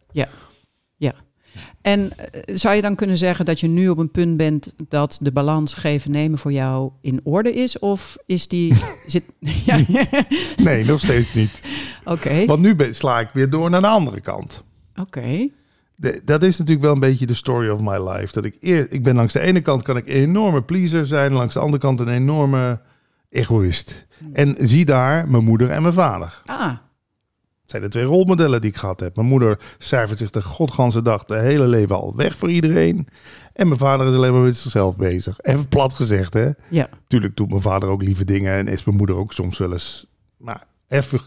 En 1.81 2.11
eh, 2.17 2.55
zou 2.55 2.75
je 2.75 2.81
dan 2.81 2.95
kunnen 2.95 3.17
zeggen 3.17 3.45
dat 3.45 3.59
je 3.59 3.67
nu 3.67 3.89
op 3.89 3.97
een 3.97 4.11
punt 4.11 4.37
bent 4.37 4.73
dat 4.87 5.19
de 5.21 5.31
balans 5.31 5.73
geven-nemen 5.73 6.39
voor 6.39 6.51
jou 6.51 6.91
in 7.01 7.19
orde 7.23 7.53
is? 7.53 7.79
Of 7.79 8.17
is 8.25 8.47
die. 8.47 8.73
zit, 9.07 9.23
ja, 9.65 9.79
Nee, 10.63 10.85
nog 10.85 10.99
steeds 10.99 11.33
niet. 11.33 11.61
Oké, 12.05 12.45
Want 12.45 12.61
nu 12.61 12.75
sla 12.91 13.19
ik 13.19 13.29
weer 13.33 13.49
door 13.49 13.69
naar 13.69 13.81
de 13.81 13.87
andere 13.87 14.21
kant. 14.21 14.63
oké. 14.95 15.49
Dat 16.25 16.43
is 16.43 16.57
natuurlijk 16.57 16.85
wel 16.85 16.93
een 16.93 16.99
beetje 16.99 17.25
de 17.25 17.33
story 17.33 17.69
of 17.69 17.79
my 17.79 18.09
life. 18.09 18.33
Dat 18.33 18.45
ik, 18.45 18.57
eer, 18.59 18.91
ik 18.91 19.03
ben 19.03 19.15
langs 19.15 19.33
de 19.33 19.39
ene 19.39 19.61
kant 19.61 19.81
kan 19.83 19.97
ik 19.97 20.07
een 20.07 20.13
enorme 20.13 20.61
pleaser 20.61 21.05
zijn, 21.05 21.33
langs 21.33 21.53
de 21.53 21.59
andere 21.59 21.81
kant 21.81 21.99
een 21.99 22.07
enorme 22.07 22.81
egoïst. 23.29 24.07
En 24.33 24.55
zie 24.59 24.85
daar 24.85 25.27
mijn 25.27 25.43
moeder 25.43 25.69
en 25.69 25.81
mijn 25.81 25.93
vader. 25.93 26.41
Ah, 26.45 26.71
zijn 27.71 27.81
de 27.81 27.89
twee 27.89 28.03
rolmodellen 28.03 28.61
die 28.61 28.69
ik 28.69 28.77
gehad 28.77 28.99
heb. 28.99 29.15
Mijn 29.15 29.27
moeder 29.27 29.59
cijfert 29.77 30.19
zich 30.19 30.29
de 30.29 30.41
godganse 30.41 31.01
dag 31.01 31.25
de 31.25 31.35
hele 31.35 31.67
leven 31.67 31.95
al 31.95 32.15
weg 32.15 32.37
voor 32.37 32.51
iedereen. 32.51 33.07
En 33.53 33.67
mijn 33.67 33.79
vader 33.79 34.07
is 34.07 34.15
alleen 34.15 34.33
maar 34.33 34.41
met 34.41 34.57
zichzelf 34.57 34.95
bezig. 34.95 35.39
Even 35.41 35.67
plat 35.67 35.93
gezegd, 35.93 36.33
hè. 36.33 36.49
ja. 36.69 36.89
Tuurlijk 37.07 37.35
doet 37.35 37.49
mijn 37.49 37.61
vader 37.61 37.89
ook 37.89 38.01
lieve 38.01 38.25
dingen 38.25 38.53
en 38.53 38.67
is 38.67 38.83
mijn 38.83 38.97
moeder 38.97 39.15
ook 39.15 39.33
soms 39.33 39.57
wel 39.57 39.71
eens... 39.71 40.05
Maar 40.37 40.67
even 40.87 41.19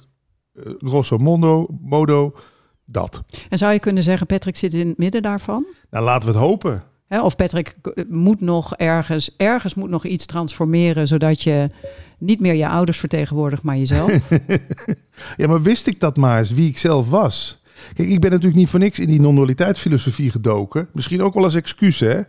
eh, 0.55 0.73
grosso 0.79 1.19
modo, 1.19 1.67
modo, 1.81 2.35
dat. 2.85 3.23
En 3.49 3.59
zou 3.59 3.73
je 3.73 3.79
kunnen 3.79 4.03
zeggen, 4.03 4.27
Patrick 4.27 4.57
zit 4.57 4.75
in 4.75 4.89
het 4.89 4.99
midden 4.99 5.23
daarvan? 5.23 5.67
Nou, 5.91 6.05
laten 6.05 6.29
we 6.29 6.35
het 6.35 6.45
hopen. 6.45 6.83
Hè, 7.07 7.23
of 7.23 7.37
Patrick 7.37 7.75
eh, 7.83 8.05
moet 8.09 8.41
nog 8.41 8.77
ergens, 8.77 9.37
ergens 9.37 9.75
moet 9.75 9.91
nog 9.91 10.05
iets 10.05 10.27
transformeren, 10.27 11.07
zodat 11.09 11.43
je 11.43 11.71
niet 12.25 12.41
meer 12.41 12.55
je 12.55 12.69
ouders 12.69 12.99
vertegenwoordigt, 12.99 13.63
maar 13.63 13.77
jezelf. 13.77 14.13
Ja, 15.37 15.47
maar 15.49 15.63
wist 15.63 15.87
ik 15.87 16.01
dat 16.01 16.17
maar 16.17 16.39
eens, 16.39 16.51
wie 16.51 16.69
ik 16.69 16.79
zelf 16.79 17.09
was? 17.09 17.63
Kijk, 17.95 18.09
ik 18.09 18.21
ben 18.21 18.31
natuurlijk 18.31 18.57
niet 18.57 18.69
voor 18.69 18.79
niks 18.81 18.99
in 18.99 19.09
die 19.09 19.21
non-dualiteitsfilosofie 19.21 20.31
gedoken. 20.31 20.89
Misschien 20.93 21.23
ook 21.23 21.35
wel 21.35 21.45
als 21.45 21.55
excuus, 21.55 22.01
hè? 22.01 22.21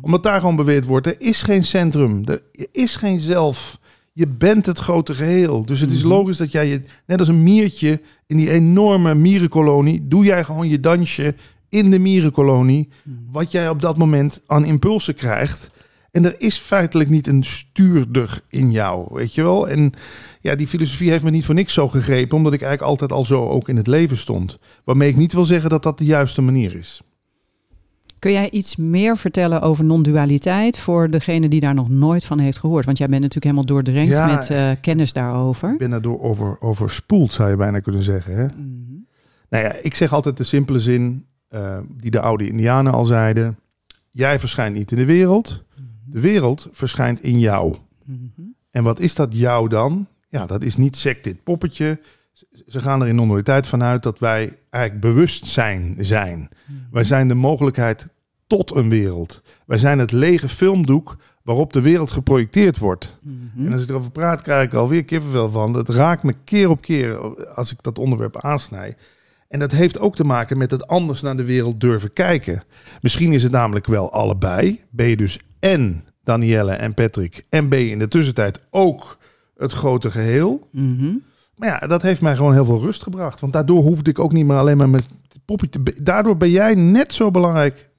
Omdat 0.00 0.22
daar 0.22 0.40
gewoon 0.40 0.56
beweerd 0.56 0.84
wordt, 0.84 1.06
er 1.06 1.14
is 1.18 1.42
geen 1.42 1.64
centrum. 1.64 2.22
Er 2.24 2.42
is 2.72 2.96
geen 2.96 3.20
zelf. 3.20 3.78
Je 4.12 4.26
bent 4.28 4.66
het 4.66 4.78
grote 4.78 5.14
geheel. 5.14 5.64
Dus 5.64 5.80
het 5.80 5.90
is 5.90 5.98
Mhm. 6.02 6.08
logisch 6.08 6.36
dat 6.36 6.52
jij 6.52 6.66
je, 6.68 6.82
net 7.06 7.18
als 7.18 7.28
een 7.28 7.42
miertje 7.42 8.00
in 8.26 8.36
die 8.36 8.50
enorme 8.50 9.14
mierenkolonie, 9.14 10.08
doe 10.08 10.24
jij 10.24 10.44
gewoon 10.44 10.68
je 10.68 10.80
dansje 10.80 11.34
in 11.68 11.90
de 11.90 11.98
mierenkolonie. 11.98 12.88
Wat 13.32 13.52
jij 13.52 13.68
op 13.68 13.80
dat 13.80 13.98
moment 13.98 14.42
aan 14.46 14.64
impulsen 14.64 15.14
krijgt. 15.14 15.70
En 16.14 16.24
er 16.24 16.34
is 16.38 16.58
feitelijk 16.58 17.10
niet 17.10 17.26
een 17.26 17.44
stuurder 17.44 18.40
in 18.48 18.70
jou, 18.70 19.06
weet 19.10 19.34
je 19.34 19.42
wel? 19.42 19.68
En 19.68 19.92
ja, 20.40 20.54
die 20.54 20.66
filosofie 20.66 21.10
heeft 21.10 21.24
me 21.24 21.30
niet 21.30 21.44
voor 21.44 21.54
niks 21.54 21.72
zo 21.72 21.88
gegrepen, 21.88 22.36
omdat 22.36 22.52
ik 22.52 22.62
eigenlijk 22.62 22.90
altijd 22.90 23.12
al 23.12 23.24
zo 23.24 23.48
ook 23.48 23.68
in 23.68 23.76
het 23.76 23.86
leven 23.86 24.16
stond. 24.16 24.58
Waarmee 24.84 25.08
ik 25.08 25.16
niet 25.16 25.32
wil 25.32 25.44
zeggen 25.44 25.70
dat 25.70 25.82
dat 25.82 25.98
de 25.98 26.04
juiste 26.04 26.42
manier 26.42 26.76
is. 26.76 27.02
Kun 28.18 28.32
jij 28.32 28.50
iets 28.50 28.76
meer 28.76 29.16
vertellen 29.16 29.62
over 29.62 29.84
non-dualiteit 29.84 30.78
voor 30.78 31.10
degene 31.10 31.48
die 31.48 31.60
daar 31.60 31.74
nog 31.74 31.88
nooit 31.88 32.24
van 32.24 32.38
heeft 32.38 32.58
gehoord? 32.58 32.84
Want 32.84 32.98
jij 32.98 33.08
bent 33.08 33.22
natuurlijk 33.22 33.56
helemaal 33.56 33.82
doordrenkt 33.82 34.16
Ja, 34.16 34.26
met 34.26 34.50
eh, 34.50 34.70
kennis 34.80 35.12
daarover. 35.12 35.72
Ik 35.72 35.78
ben 35.78 35.90
daardoor 35.90 36.20
over, 36.20 36.56
overspoeld, 36.60 37.32
zou 37.32 37.50
je 37.50 37.56
bijna 37.56 37.80
kunnen 37.80 38.02
zeggen. 38.02 38.36
Hè? 38.36 38.44
Mhm. 38.44 38.94
Nou 39.48 39.64
ja, 39.64 39.72
ik 39.82 39.94
zeg 39.94 40.12
altijd 40.12 40.36
de 40.36 40.44
simpele 40.44 40.80
zin 40.80 41.26
eh, 41.48 41.78
die 41.96 42.10
de 42.10 42.20
oude 42.20 42.46
Indianen 42.46 42.92
al 42.92 43.04
zeiden. 43.04 43.58
Jij 44.10 44.38
verschijnt 44.38 44.76
niet 44.76 44.90
in 44.90 44.98
de 44.98 45.04
wereld, 45.04 45.64
de 46.14 46.20
wereld 46.20 46.68
verschijnt 46.72 47.22
in 47.22 47.38
jou. 47.38 47.76
Mhm. 48.04 48.18
En 48.70 48.82
wat 48.82 49.00
is 49.00 49.14
dat 49.14 49.36
jou 49.36 49.68
dan? 49.68 50.06
Ja, 50.28 50.46
dat 50.46 50.62
is 50.62 50.76
niet 50.76 50.96
sect 50.96 51.24
dit 51.24 51.42
poppetje. 51.42 52.00
Ze 52.68 52.80
gaan 52.80 53.02
er 53.02 53.08
in 53.08 53.14
non-dualiteit 53.14 53.66
vanuit 53.66 54.02
dat 54.02 54.18
wij 54.18 54.56
eigenlijk 54.70 55.04
bewustzijn 55.04 55.96
zijn. 56.00 56.48
Wij 56.90 57.04
zijn 57.04 57.28
de 57.28 57.34
mogelijkheid 57.34 58.08
tot 58.46 58.74
een 58.74 58.88
wereld. 58.88 59.42
Wij 59.66 59.78
zijn 59.78 59.98
het 59.98 60.12
lege 60.12 60.48
filmdoek 60.48 61.16
waarop 61.42 61.72
de 61.72 61.80
wereld 61.80 62.10
geprojecteerd 62.10 62.78
wordt. 62.78 63.18
Mhm. 63.20 63.66
En 63.66 63.72
als 63.72 63.82
ik 63.82 63.88
erover 63.88 64.10
praat, 64.10 64.42
krijg 64.42 64.66
ik 64.66 64.74
alweer 64.74 65.04
kippenvel 65.04 65.50
van. 65.50 65.74
Het 65.74 65.88
raakt 65.88 66.22
me 66.22 66.34
keer 66.44 66.70
op 66.70 66.80
keer 66.80 67.18
als 67.54 67.72
ik 67.72 67.82
dat 67.82 67.98
onderwerp 67.98 68.36
aansnij. 68.40 68.96
En 69.48 69.58
dat 69.58 69.72
heeft 69.72 69.98
ook 69.98 70.16
te 70.16 70.24
maken 70.24 70.58
met 70.58 70.70
het 70.70 70.86
anders 70.86 71.20
naar 71.20 71.36
de 71.36 71.44
wereld 71.44 71.80
durven 71.80 72.12
kijken. 72.12 72.62
Misschien 73.00 73.32
is 73.32 73.42
het 73.42 73.52
namelijk 73.52 73.86
wel 73.86 74.12
allebei. 74.12 74.80
Ben 74.90 75.06
je 75.06 75.16
dus 75.16 75.38
en 75.64 76.04
Danielle 76.24 76.72
en 76.72 76.94
Patrick 76.94 77.46
en 77.48 77.68
je 77.70 77.90
in 77.90 77.98
de 77.98 78.08
tussentijd 78.08 78.60
ook 78.70 79.18
het 79.56 79.72
grote 79.72 80.10
geheel. 80.10 80.68
Mhm. 80.72 81.12
Maar 81.56 81.68
ja, 81.68 81.86
dat 81.86 82.02
heeft 82.02 82.20
mij 82.20 82.36
gewoon 82.36 82.52
heel 82.52 82.64
veel 82.64 82.80
rust 82.80 83.02
gebracht. 83.02 83.40
Want 83.40 83.52
daardoor 83.52 83.82
hoefde 83.82 84.10
ik 84.10 84.18
ook 84.18 84.32
niet 84.32 84.46
meer 84.46 84.56
alleen 84.56 84.76
maar 84.76 84.88
met 84.88 85.06
poppetje. 85.44 85.82
te 85.82 86.02
Daardoor 86.02 86.36
ben 86.36 86.50
jij 86.50 86.74
net 86.74 87.12
zo 87.12 87.30
belangrijk 87.30 87.90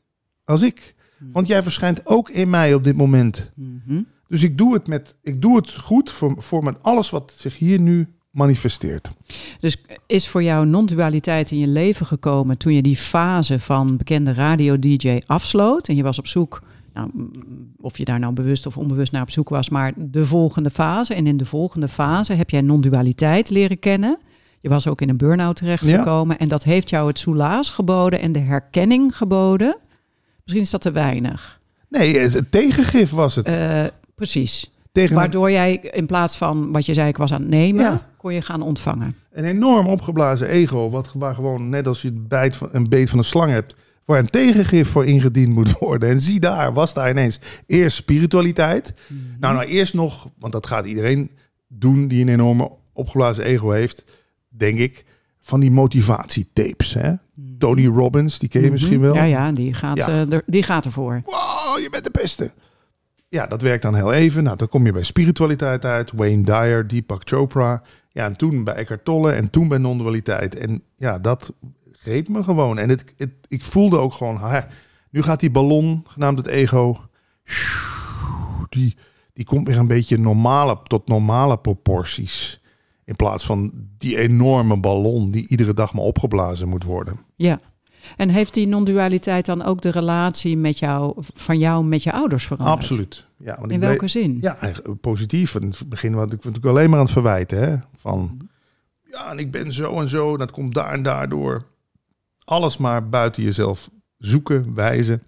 als 0.44 0.62
ik. 0.62 0.96
Want 1.32 1.48
jij 1.48 1.64
verschijnt 1.64 2.06
ook 2.06 2.30
in 2.30 2.50
mij 2.50 2.74
op 2.74 2.84
dit 2.84 2.96
moment. 2.96 3.52
Mhm. 3.56 4.02
Dus 4.28 4.44
ik 4.44 4.58
doe 4.58 4.74
het, 4.74 4.88
met, 4.88 5.16
ik 5.22 5.42
doe 5.42 5.56
het 5.56 5.72
goed 5.72 6.12
voor, 6.12 6.36
voor 6.38 6.64
met 6.64 6.84
alles 6.84 7.10
wat 7.10 7.34
zich 7.38 7.58
hier 7.58 7.80
nu 7.80 8.08
manifesteert. 8.30 9.12
Dus 9.60 9.82
is 10.06 10.28
voor 10.28 10.44
jou 10.44 10.66
non-dualiteit 10.66 11.52
in 11.52 11.58
je 11.58 11.68
leven 11.68 12.06
gekomen 12.06 12.58
toen 12.58 12.74
je 12.74 12.82
die 12.82 12.96
fase 12.96 13.60
van 13.60 13.98
bekende 13.98 14.34
radio-dj 14.34 15.18
afsloot 15.26 15.88
en 15.88 15.96
je 15.96 16.04
was 16.04 16.20
op 16.20 16.28
zoek, 16.28 16.62
nou, 16.96 17.10
of 17.82 17.98
je 17.98 18.06
daar 18.06 18.20
nou 18.20 18.34
bewust 18.34 18.66
of 18.66 18.78
onbewust 18.78 19.12
naar 19.12 19.22
op 19.22 19.30
zoek 19.30 19.50
was, 19.50 19.70
maar 19.70 19.94
de 19.96 20.26
volgende 20.26 20.70
fase. 20.70 21.14
En 21.14 21.28
in 21.28 21.38
de 21.38 21.46
volgende 21.46 21.88
fase 21.88 22.34
heb 22.34 22.50
jij 22.50 22.62
non-dualiteit 22.62 23.50
leren 23.50 23.80
kennen. 23.80 24.18
Je 24.62 24.70
was 24.70 24.88
ook 24.88 25.02
in 25.02 25.10
een 25.10 25.18
burn-out 25.18 25.56
terechtgekomen 25.56 26.38
en 26.40 26.48
dat 26.48 26.64
heeft 26.64 26.90
jou 26.90 27.08
het 27.08 27.20
soelaas 27.20 27.70
geboden 27.70 28.20
en 28.20 28.32
de 28.32 28.40
herkenning 28.40 29.18
geboden. 29.18 29.78
Misschien 30.44 30.64
is 30.64 30.70
dat 30.70 30.82
te 30.82 30.92
weinig. 30.92 31.60
Nee, 31.90 32.18
het 32.20 32.52
tegengif 32.52 33.10
was 33.12 33.36
het. 33.36 33.46
Eh, 33.46 33.84
precies. 34.16 34.72
Tegen 34.92 35.16
Waardoor 35.16 35.52
jij 35.52 35.76
in 35.76 36.06
plaats 36.06 36.38
van 36.38 36.72
wat 36.72 36.86
je 36.86 36.94
zei, 36.94 37.08
ik 37.08 37.18
was 37.18 37.34
aan 37.34 37.42
het 37.42 37.50
nemen, 37.50 37.84
Ja. 37.84 38.08
kon 38.18 38.34
je 38.34 38.42
gaan 38.42 38.62
ontvangen. 38.62 39.16
een 39.32 39.44
enorm 39.46 39.88
opgeblazen 39.88 40.48
ego. 40.48 40.90
Wat, 40.90 41.10
waar 41.14 41.36
gewoon, 41.36 41.70
net 41.70 41.88
als 41.88 42.02
je 42.02 42.08
het 42.08 42.28
bijt 42.28 42.56
van, 42.56 42.70
een 42.72 42.90
beet 42.90 43.10
van 43.10 43.18
een 43.20 43.26
slang 43.26 43.52
hebt, 43.52 43.76
waar 44.06 44.20
een 44.20 44.30
tegengif 44.30 44.90
voor 44.90 45.06
ingediend 45.06 45.54
moet 45.54 45.72
worden. 45.80 46.10
En 46.10 46.22
zie 46.22 46.40
daar, 46.40 46.74
was 46.74 46.94
daar 46.94 47.10
ineens 47.10 47.40
eerst 47.68 47.96
spiritualiteit. 47.98 48.94
Nou, 49.40 49.54
nou 49.54 49.66
eerst 49.68 49.94
nog, 49.94 50.30
want 50.38 50.54
dat 50.54 50.68
gaat 50.68 50.86
iedereen 50.86 51.32
doen 51.68 52.08
die 52.08 52.22
een 52.22 52.30
enorme 52.30 52.72
opgeblazen 52.94 53.44
ego 53.44 53.70
heeft, 53.70 54.06
denk 54.48 54.78
ik, 54.80 55.06
van 55.42 55.60
die 55.60 55.72
motivatietapes. 55.72 56.94
Hè? 56.94 57.14
Tony 57.58 57.86
Robbins, 57.88 58.40
die 58.40 58.50
ken 58.50 58.62
je 58.62 58.72
misschien 58.72 59.00
wel. 59.00 59.10
Mhm. 59.14 59.18
Ja, 59.20 59.24
ja, 59.24 59.52
die 59.52 59.74
gaat, 59.74 59.98
Ja. 59.98 60.08
eh, 60.08 60.32
er, 60.34 60.44
die 60.46 60.64
gaat 60.64 60.86
ervoor. 60.86 61.22
Wow, 61.26 61.80
je 61.82 61.88
bent 61.92 62.04
de 62.04 62.12
beste. 62.12 62.52
Ja, 63.30 63.48
dat 63.48 63.62
werkt 63.62 63.82
dan 63.84 63.96
heel 63.96 64.14
even. 64.14 64.44
Nou, 64.44 64.58
dan 64.58 64.70
kom 64.70 64.86
je 64.86 64.92
bij 64.92 65.04
spiritualiteit 65.04 65.86
uit. 65.86 66.12
Wayne 66.16 66.44
Dyer, 66.44 66.88
Deepak 66.88 67.22
Chopra. 67.26 67.82
Ja, 68.10 68.26
en 68.26 68.36
toen 68.38 68.64
bij 68.64 68.74
Eckhart 68.74 69.06
Tolle 69.06 69.32
en 69.32 69.50
toen 69.50 69.68
bij 69.68 69.78
non-dualiteit. 69.78 70.56
En 70.56 70.82
ja, 70.96 71.20
dat 71.20 71.54
greep 72.06 72.28
me 72.30 72.44
gewoon. 72.44 72.78
En 72.78 72.90
het, 72.90 73.06
het, 73.18 73.32
ik 73.48 73.64
voelde 73.64 73.98
ook 73.98 74.14
gewoon, 74.14 74.36
ha, 74.36 74.68
nu 75.10 75.22
gaat 75.22 75.40
die 75.40 75.52
ballon, 75.52 76.04
genaamd 76.08 76.38
het 76.38 76.48
ego, 76.48 77.00
die, 78.70 78.96
die 79.34 79.46
komt 79.46 79.68
weer 79.68 79.78
een 79.78 79.88
beetje 79.88 80.18
normale, 80.18 80.78
tot 80.84 81.08
normale 81.08 81.58
proporties. 81.58 82.62
In 83.06 83.16
plaats 83.16 83.46
van 83.46 83.72
die 83.98 84.18
enorme 84.18 84.78
ballon 84.80 85.32
die 85.32 85.48
iedere 85.48 85.74
dag 85.74 85.94
maar 85.94 86.04
opgeblazen 86.04 86.68
moet 86.70 86.84
worden. 86.84 87.20
Ja. 87.36 87.60
En 88.18 88.30
heeft 88.30 88.54
die 88.54 88.68
non-dualiteit 88.68 89.46
dan 89.46 89.64
ook 89.64 89.82
de 89.82 89.90
relatie 89.90 90.58
met 90.58 90.80
jou, 90.80 91.14
van 91.18 91.58
jou 91.58 91.86
met 91.86 92.04
je 92.04 92.12
ouders 92.12 92.46
veranderd? 92.46 92.78
Absoluut. 92.78 93.26
Ja, 93.38 93.56
want 93.60 93.72
In 93.72 93.80
welke 93.80 93.98
bleef- 93.98 94.12
zin? 94.12 94.38
Ja, 94.42 94.58
eigenlijk 94.58 95.02
positief. 95.02 95.56
In 95.56 95.68
het 95.68 95.90
begin 95.90 96.14
was 96.16 96.26
ik 96.26 96.32
natuurlijk 96.32 96.66
alleen 96.66 96.90
maar 96.90 97.00
aan 97.00 97.04
het 97.06 97.14
verwijten. 97.14 97.60
Hè? 97.60 97.76
Van, 97.96 98.38
ja, 99.12 99.32
en 99.32 99.40
ik 99.40 99.52
ben 99.52 99.74
zo 99.74 100.00
en 100.02 100.10
zo. 100.10 100.38
Dat 100.38 100.52
komt 100.52 100.74
daar 100.74 100.94
en 100.94 101.04
daardoor. 101.04 101.64
Alles 102.46 102.78
maar 102.78 103.10
buiten 103.10 103.44
jezelf 103.44 103.90
zoeken, 104.18 104.74
wijzen. 104.74 105.24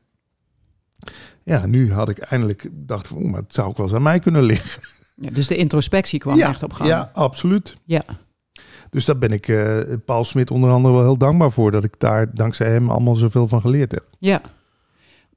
Ja, 1.44 1.66
nu 1.66 1.94
had 1.94 2.10
ik 2.10 2.18
eindelijk, 2.18 2.68
dacht 2.72 3.12
oeh, 3.12 3.32
maar 3.32 3.42
het 3.42 3.54
zou 3.54 3.68
ook 3.68 3.78
wel 3.78 3.86
eens 3.86 3.96
aan 3.96 4.02
mij 4.02 4.20
kunnen 4.20 4.44
liggen. 4.44 4.82
Ja, 5.16 5.30
dus 5.30 5.48
de 5.48 5.56
introspectie 5.56 6.20
kwam 6.20 6.38
ja, 6.38 6.48
echt 6.50 6.64
op 6.64 6.74
gang. 6.74 6.90
Ja, 6.90 7.12
absoluut. 7.14 7.78
Ja. 7.86 8.04
Dus 8.90 9.06
daar 9.06 9.18
ben 9.18 9.32
ik 9.32 9.48
eh, 9.48 9.80
Paul 10.06 10.24
Smit 10.24 10.52
onder 10.52 10.70
andere 10.72 10.94
wel 10.94 11.04
heel 11.04 11.18
dankbaar 11.18 11.52
voor. 11.52 11.72
Dat 11.72 11.84
ik 11.84 11.94
daar 12.00 12.34
dankzij 12.36 12.70
hem 12.72 12.90
allemaal 12.90 13.16
zoveel 13.16 13.48
van 13.48 13.62
geleerd 13.62 13.92
heb. 13.92 14.08
Ja. 14.20 14.42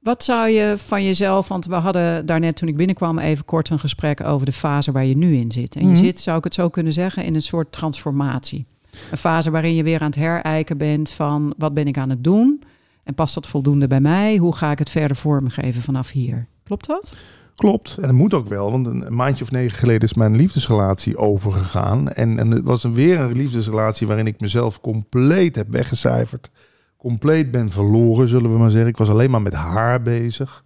Wat 0.01 0.23
zou 0.23 0.49
je 0.49 0.73
van 0.77 1.03
jezelf, 1.05 1.47
want 1.47 1.65
we 1.65 1.75
hadden 1.75 2.25
daarnet 2.25 2.55
toen 2.55 2.67
ik 2.67 2.75
binnenkwam 2.77 3.19
even 3.19 3.45
kort 3.45 3.69
een 3.69 3.79
gesprek 3.79 4.23
over 4.23 4.45
de 4.45 4.51
fase 4.51 4.91
waar 4.91 5.05
je 5.05 5.17
nu 5.17 5.35
in 5.35 5.51
zit. 5.51 5.75
En 5.75 5.81
je 5.81 5.87
Mhm. 5.87 5.95
zit, 5.95 6.19
zou 6.19 6.37
ik 6.37 6.43
het 6.43 6.53
zo 6.53 6.69
kunnen 6.69 6.93
zeggen, 6.93 7.23
in 7.23 7.35
een 7.35 7.41
soort 7.41 7.71
transformatie. 7.71 8.65
Een 9.11 9.17
fase 9.17 9.51
waarin 9.51 9.75
je 9.75 9.83
weer 9.83 9.99
aan 9.99 10.05
het 10.05 10.15
herijken 10.15 10.77
bent 10.77 11.09
van 11.09 11.53
wat 11.57 11.73
ben 11.73 11.87
ik 11.87 11.97
aan 11.97 12.09
het 12.09 12.23
doen? 12.23 12.63
En 13.03 13.13
past 13.13 13.33
dat 13.33 13.47
voldoende 13.47 13.87
bij 13.87 14.01
mij? 14.01 14.37
Hoe 14.37 14.55
ga 14.55 14.71
ik 14.71 14.79
het 14.79 14.89
verder 14.89 15.17
vormgeven 15.17 15.81
vanaf 15.81 16.11
hier? 16.11 16.47
Klopt 16.63 16.87
dat? 16.87 17.15
Klopt, 17.55 17.95
en 17.95 18.01
dat 18.01 18.11
moet 18.11 18.33
ook 18.33 18.47
wel, 18.47 18.71
want 18.71 18.85
een, 18.85 19.15
maandje 19.15 19.43
of 19.43 19.51
negen 19.51 19.77
geleden 19.77 20.01
is 20.01 20.13
mijn 20.13 20.35
liefdesrelatie 20.35 21.17
overgegaan. 21.17 22.11
En, 22.11 22.39
en 22.39 22.51
het 22.51 22.63
was 22.63 22.83
een, 22.83 22.93
weer 22.93 23.19
een 23.19 23.37
liefdesrelatie 23.37 24.07
waarin 24.07 24.27
ik 24.27 24.39
mezelf 24.39 24.81
compleet 24.81 25.55
heb 25.55 25.67
weggecijferd. 25.69 26.49
Compleet 26.97 27.51
ben 27.51 27.71
verloren, 27.71 28.27
zullen 28.27 28.51
we 28.51 28.57
maar 28.57 28.71
zeggen. 28.71 28.89
Ik 28.89 28.97
was 28.97 29.09
alleen 29.09 29.31
maar 29.31 29.41
met 29.41 29.53
haar 29.53 30.01
bezig. 30.01 30.63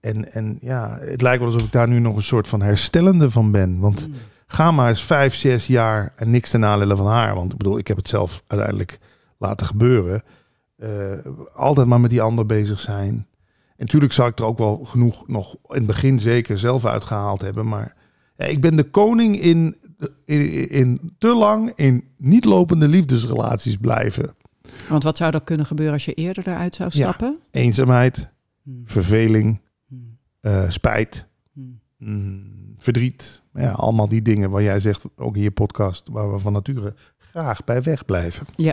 En, 0.00 0.32
en 0.32 0.58
ja, 0.60 0.98
het 1.00 1.22
lijkt 1.22 1.38
wel 1.38 1.52
alsof 1.52 1.66
ik 1.66 1.72
daar 1.72 1.88
nu 1.88 1.98
nog 1.98 2.16
een 2.16 2.22
soort 2.22 2.48
van 2.48 2.62
herstellende 2.62 3.30
van 3.30 3.50
ben. 3.50 3.78
Want 3.78 4.08
ga 4.46 4.70
maar 4.70 4.88
eens 4.88 5.02
vijf, 5.04 5.34
zes 5.34 5.66
jaar 5.66 6.12
en 6.16 6.30
niks 6.30 6.50
ten 6.50 6.60
nadele 6.60 6.96
van 6.96 7.06
haar. 7.06 7.34
Want 7.34 7.52
ik 7.52 7.58
bedoel, 7.58 7.78
ik 7.78 7.88
heb 7.88 7.96
het 7.96 8.08
zelf 8.08 8.42
uiteindelijk 8.46 8.98
laten 9.38 9.66
gebeuren. 9.66 10.22
Eh, 10.76 10.90
altijd 11.54 11.86
maar 11.86 12.00
met 12.00 12.10
die 12.10 12.22
ander 12.22 12.46
bezig 12.46 12.80
zijn. 12.80 13.26
En 13.76 13.84
natuurlijk 13.84 14.12
zou 14.12 14.28
ik 14.30 14.38
er 14.38 14.44
ook 14.44 14.58
wel 14.58 14.76
genoeg 14.84 15.28
nog 15.28 15.52
in 15.52 15.76
het 15.76 15.86
begin 15.86 16.20
zeker 16.20 16.58
zelf 16.58 16.84
uitgehaald 16.86 17.40
hebben. 17.40 17.68
Maar 17.68 17.94
ja, 18.36 18.44
ik 18.44 18.60
ben 18.60 18.76
de 18.76 18.84
koning 18.90 19.40
in, 19.40 19.76
in, 20.24 20.68
in 20.70 21.14
te 21.18 21.34
lang 21.34 21.72
in 21.74 22.04
niet 22.18 22.44
lopende 22.44 22.88
liefdesrelaties 22.88 23.76
blijven. 23.76 24.34
Want 24.88 25.02
wat 25.02 25.16
zou 25.16 25.32
er 25.34 25.40
kunnen 25.42 25.66
gebeuren 25.66 25.94
als 25.94 26.04
je 26.04 26.14
eerder 26.14 26.48
eruit 26.48 26.74
zou 26.74 26.90
Ja. 26.92 27.02
stappen? 27.02 27.38
Eenzaamheid, 27.50 28.28
Hmm. 28.62 28.82
verveling, 28.84 29.60
Hmm. 29.88 30.18
eh, 30.40 30.64
spijt, 30.68 31.26
Hmm. 31.52 31.80
mm, 31.98 32.74
verdriet. 32.78 33.42
Ja, 33.56 33.70
allemaal 33.70 34.08
die 34.08 34.22
dingen 34.22 34.50
waar 34.50 34.62
jij 34.62 34.80
zegt, 34.80 35.04
ook 35.16 35.36
in 35.36 35.42
je 35.42 35.50
podcast, 35.50 36.08
waar 36.08 36.32
we 36.32 36.38
van 36.38 36.52
nature 36.52 36.94
graag 37.18 37.64
bij 37.64 37.82
wegblijven. 37.82 38.46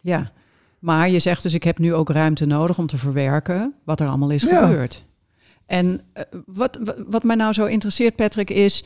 Ja, 0.00 0.32
maar 0.78 1.08
je 1.10 1.18
zegt 1.18 1.42
dus 1.42 1.54
ik 1.54 1.62
heb 1.62 1.78
nu 1.78 1.94
ook 1.94 2.08
ruimte 2.10 2.46
nodig 2.46 2.78
om 2.78 2.86
te 2.86 2.96
verwerken 2.98 3.74
wat 3.84 4.00
er 4.00 4.08
allemaal 4.08 4.30
is 4.30 4.42
Ja. 4.42 4.66
gebeurd. 4.66 5.04
En 5.66 6.00
eh, 6.12 6.22
wat, 6.46 6.78
wat, 7.08 7.22
mij 7.22 7.36
nou 7.36 7.52
zo 7.52 7.64
interesseert, 7.64 8.16
Patrick, 8.16 8.50
is 8.50 8.84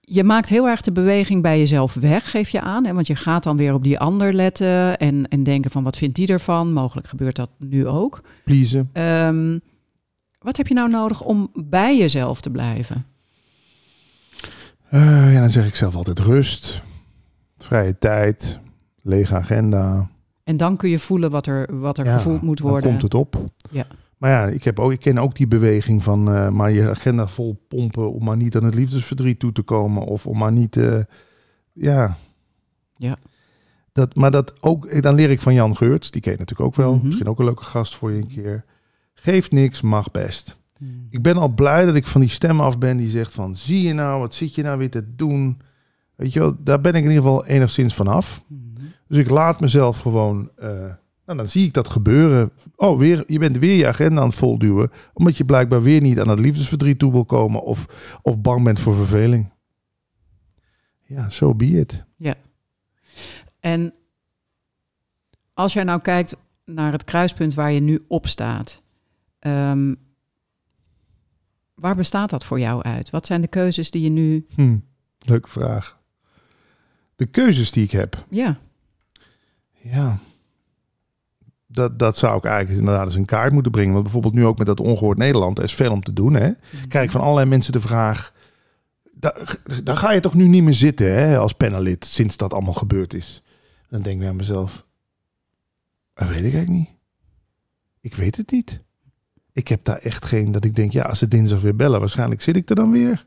je 0.00 0.24
maakt 0.24 0.48
heel 0.48 0.68
erg 0.68 0.80
de 0.80 0.92
beweging 0.92 1.42
bij 1.42 1.58
jezelf 1.58 1.94
weg, 1.94 2.30
geef 2.30 2.48
je 2.48 2.60
aan. 2.60 2.86
Hè? 2.86 2.92
Want 2.92 3.06
je 3.06 3.16
gaat 3.16 3.42
dan 3.42 3.56
weer 3.56 3.74
op 3.74 3.84
die 3.84 3.98
ander 3.98 4.32
letten 4.34 4.98
en, 4.98 5.28
en 5.28 5.42
denken 5.42 5.70
van 5.70 5.82
wat 5.82 5.96
vindt 5.96 6.16
die 6.16 6.26
ervan? 6.28 6.72
Mogelijk 6.72 7.06
gebeurt 7.08 7.36
dat 7.36 7.50
nu 7.58 7.86
ook. 7.86 8.20
Pleasen. 8.44 8.90
Ehm, 8.92 9.58
wat 10.44 10.56
heb 10.56 10.66
je 10.66 10.74
nou 10.74 10.90
nodig 10.90 11.22
om 11.22 11.50
bij 11.54 11.96
jezelf 11.98 12.40
te 12.40 12.50
blijven? 12.50 13.06
Eh, 14.88 15.32
ja, 15.32 15.40
dan 15.40 15.50
zeg 15.50 15.66
ik 15.66 15.74
zelf 15.74 15.96
altijd 15.96 16.18
rust, 16.18 16.82
vrije 17.58 17.98
tijd, 17.98 18.58
lege 19.02 19.34
agenda. 19.36 20.10
En 20.44 20.56
dan 20.56 20.76
kun 20.76 20.90
je 20.90 20.98
voelen 20.98 21.30
wat 21.30 21.46
er, 21.46 21.80
wat 21.80 21.98
er 21.98 22.04
Ja, 22.04 22.16
gevoeld 22.16 22.42
moet 22.42 22.58
dan 22.58 22.70
worden. 22.70 22.90
komt 22.90 23.02
het 23.02 23.14
op. 23.14 23.44
Ja. 23.70 23.86
Maar 24.18 24.30
ja, 24.30 24.46
ik, 24.46 24.64
heb 24.64 24.78
ook, 24.78 24.92
ik 24.92 25.00
ken 25.00 25.18
ook 25.18 25.36
die 25.36 25.46
beweging 25.46 26.02
van 26.02 26.34
eh, 26.34 26.48
maar 26.48 26.70
je 26.70 26.90
agenda 26.90 27.26
vol 27.28 27.64
pompen 27.68 28.12
om 28.12 28.24
maar 28.24 28.36
niet 28.36 28.56
aan 28.56 28.64
het 28.64 28.74
liefdesverdriet 28.74 29.38
toe 29.38 29.52
te 29.52 29.62
komen. 29.62 30.02
Of 30.02 30.26
om 30.26 30.38
maar 30.38 30.52
niet, 30.52 30.76
eh, 30.76 30.98
ja. 31.72 32.16
Ja. 32.96 33.16
Dat, 33.92 34.14
maar 34.14 34.30
dat 34.30 34.62
ook, 34.62 35.02
dan 35.02 35.14
leer 35.14 35.30
ik 35.30 35.40
van 35.40 35.54
Jan 35.54 35.76
Geurts, 35.76 36.10
die 36.10 36.20
ken 36.20 36.32
je 36.32 36.38
natuurlijk 36.38 36.68
ook 36.68 36.76
wel. 36.76 36.94
Mhm. 36.94 37.04
Misschien 37.06 37.28
ook 37.28 37.38
een 37.38 37.44
leuke 37.44 37.64
gast 37.64 37.94
voor 37.94 38.10
je 38.12 38.20
een 38.20 38.26
keer. 38.28 38.64
Geeft 39.24 39.52
niks, 39.52 39.80
mag 39.80 40.10
best. 40.10 40.56
Hmm. 40.78 41.06
Ik 41.10 41.22
ben 41.22 41.36
al 41.36 41.48
blij 41.48 41.84
dat 41.84 41.94
ik 41.94 42.06
van 42.06 42.20
die 42.20 42.30
stem 42.30 42.60
af 42.60 42.78
ben 42.78 42.96
die 42.96 43.10
zegt 43.10 43.32
van, 43.32 43.56
zie 43.56 43.82
je 43.82 43.92
nou, 43.92 44.20
wat 44.20 44.34
zit 44.34 44.54
je 44.54 44.62
nou 44.62 44.78
weer 44.78 44.90
te 44.90 45.14
doen? 45.14 45.60
Weet 46.14 46.32
je 46.32 46.40
wel, 46.40 46.56
daar 46.58 46.80
ben 46.80 46.94
ik 46.94 47.04
in 47.04 47.08
ieder 47.10 47.22
geval 47.22 47.46
enigszins 47.46 47.94
van 47.94 48.06
af. 48.06 48.44
Hmm. 48.46 48.74
Dus 49.08 49.18
ik 49.18 49.30
laat 49.30 49.60
mezelf 49.60 49.98
gewoon. 49.98 50.50
eh, 50.56 50.68
nou, 51.26 51.38
dan 51.38 51.48
zie 51.48 51.66
ik 51.66 51.72
dat 51.72 51.88
gebeuren. 51.88 52.52
Oh, 52.76 52.98
weer, 52.98 53.24
je 53.26 53.38
bent 53.38 53.58
weer 53.58 53.76
je 53.76 53.86
agenda 53.86 54.20
aan 54.20 54.26
het 54.26 54.36
volduwen. 54.36 54.90
Omdat 55.12 55.36
je 55.36 55.44
blijkbaar 55.44 55.82
weer 55.82 56.00
niet 56.00 56.20
aan 56.20 56.28
het 56.28 56.38
liefdesverdriet 56.38 56.98
toe 56.98 57.12
wil 57.12 57.24
komen. 57.24 57.62
Of, 57.62 57.86
of 58.22 58.40
bang 58.40 58.64
bent 58.64 58.80
voor 58.80 58.94
verveling. 58.94 59.50
Ja, 61.06 61.30
zo 61.30 61.46
so 61.46 61.54
be 61.54 61.66
it. 61.66 62.04
En 63.60 63.94
als 65.54 65.72
jij 65.72 65.84
nou 65.84 66.00
kijkt 66.00 66.36
naar 66.64 66.92
het 66.92 67.04
kruispunt 67.04 67.54
waar 67.54 67.72
je 67.72 67.80
nu 67.80 68.04
op 68.08 68.26
staat, 68.26 68.82
ehm, 69.44 69.94
waar 71.74 71.96
bestaat 71.96 72.30
dat 72.30 72.44
voor 72.44 72.60
jou 72.60 72.82
uit? 72.82 73.10
Wat 73.10 73.26
zijn 73.26 73.40
de 73.40 73.48
keuzes 73.48 73.90
die 73.90 74.02
je 74.02 74.08
nu. 74.08 74.46
Hm, 74.54 74.76
leuke 75.18 75.48
vraag. 75.48 75.98
De 77.16 77.26
keuzes 77.26 77.70
die 77.70 77.84
ik 77.84 77.90
heb. 77.90 78.24
Ja, 78.30 78.58
Ja. 79.80 80.18
Dat, 81.66 81.98
dat 81.98 82.16
zou 82.16 82.36
ik 82.36 82.44
eigenlijk 82.44 82.78
inderdaad 82.78 83.04
eens 83.04 83.14
een 83.14 83.24
kaart 83.24 83.52
moeten 83.52 83.72
brengen. 83.72 83.92
Want 83.92 84.02
bijvoorbeeld 84.02 84.34
nu 84.34 84.46
ook 84.46 84.58
met 84.58 84.66
dat 84.66 84.80
ongehoord 84.80 85.18
Nederland. 85.18 85.58
Er 85.58 85.64
is 85.64 85.74
veel 85.74 85.92
om 85.92 86.02
te 86.02 86.12
doen. 86.12 86.34
Hè? 86.34 86.52
krijg 86.88 87.04
ik 87.04 87.10
van 87.10 87.20
allerlei 87.20 87.48
mensen 87.48 87.72
de 87.72 87.80
vraag. 87.80 88.32
Daar, 89.12 89.56
daar 89.82 89.96
ga 89.96 90.12
je 90.12 90.20
toch 90.20 90.34
nu 90.34 90.46
niet 90.48 90.62
meer 90.62 90.74
zitten 90.74 91.14
hè, 91.14 91.38
als 91.38 91.52
panelid 91.52 92.04
sinds 92.04 92.36
dat 92.36 92.52
allemaal 92.52 92.72
gebeurd 92.72 93.14
is. 93.14 93.42
Dan 93.88 94.02
denk 94.02 94.16
ik 94.16 94.22
bij 94.22 94.32
mezelf. 94.32 94.86
Dat 96.14 96.28
weet 96.28 96.36
ik 96.36 96.42
eigenlijk 96.42 96.68
niet. 96.68 96.88
Ik 98.00 98.14
weet 98.14 98.36
het 98.36 98.50
niet. 98.50 98.82
Ik 99.54 99.68
heb 99.68 99.84
daar 99.84 99.98
echt 99.98 100.24
geen 100.24 100.52
dat 100.52 100.64
ik 100.64 100.74
denk, 100.76 100.92
ja, 100.92 101.02
als 101.02 101.18
ze 101.18 101.28
dinsdag 101.28 101.60
weer 101.60 101.76
bellen, 101.76 102.00
waarschijnlijk 102.00 102.42
zit 102.42 102.56
ik 102.56 102.68
er 102.68 102.76
dan 102.76 102.90
weer. 102.90 103.26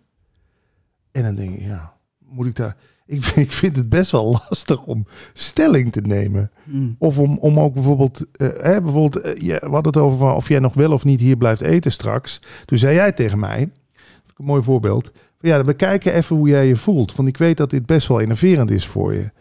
En 1.11 1.23
dan 1.23 1.35
denk 1.35 1.57
ik, 1.57 1.65
ja, 1.65 1.93
moet 2.19 2.45
ik 2.45 2.55
daar. 2.55 2.75
Ik, 3.07 3.25
ik 3.25 3.51
vind 3.51 3.75
het 3.75 3.89
best 3.89 4.11
wel 4.11 4.31
lastig 4.49 4.83
om 4.83 5.05
stelling 5.33 5.91
te 5.91 6.01
nemen. 6.01 6.51
Hmm. 6.63 6.95
Of 6.99 7.19
om, 7.19 7.37
om 7.37 7.59
ook 7.59 7.73
bijvoorbeeld, 7.73 8.25
eh, 8.31 8.47
hè, 8.47 8.81
bijvoorbeeld 8.81 9.23
eh, 9.23 9.41
je, 9.41 9.59
we 9.59 9.69
hadden 9.69 9.93
het 9.93 9.97
over 9.97 10.17
van 10.17 10.35
of 10.35 10.47
jij 10.47 10.59
nog 10.59 10.73
wel 10.73 10.91
of 10.91 11.03
niet 11.03 11.19
hier 11.19 11.37
blijft 11.37 11.61
eten 11.61 11.91
straks. 11.91 12.41
Toen 12.65 12.77
zei 12.77 12.95
jij 12.95 13.11
tegen 13.11 13.39
mij, 13.39 13.59
een 13.61 14.45
mooi 14.45 14.63
voorbeeld, 14.63 15.11
van, 15.39 15.49
ja, 15.49 15.63
we 15.63 15.73
kijken 15.73 16.13
even 16.13 16.35
hoe 16.35 16.47
jij 16.47 16.67
je 16.67 16.75
voelt. 16.75 17.15
Want 17.15 17.27
ik 17.27 17.37
weet 17.37 17.57
dat 17.57 17.69
dit 17.69 17.85
best 17.85 18.07
wel 18.07 18.19
enerverend 18.19 18.71
is 18.71 18.87
voor 18.87 19.13
je. 19.13 19.31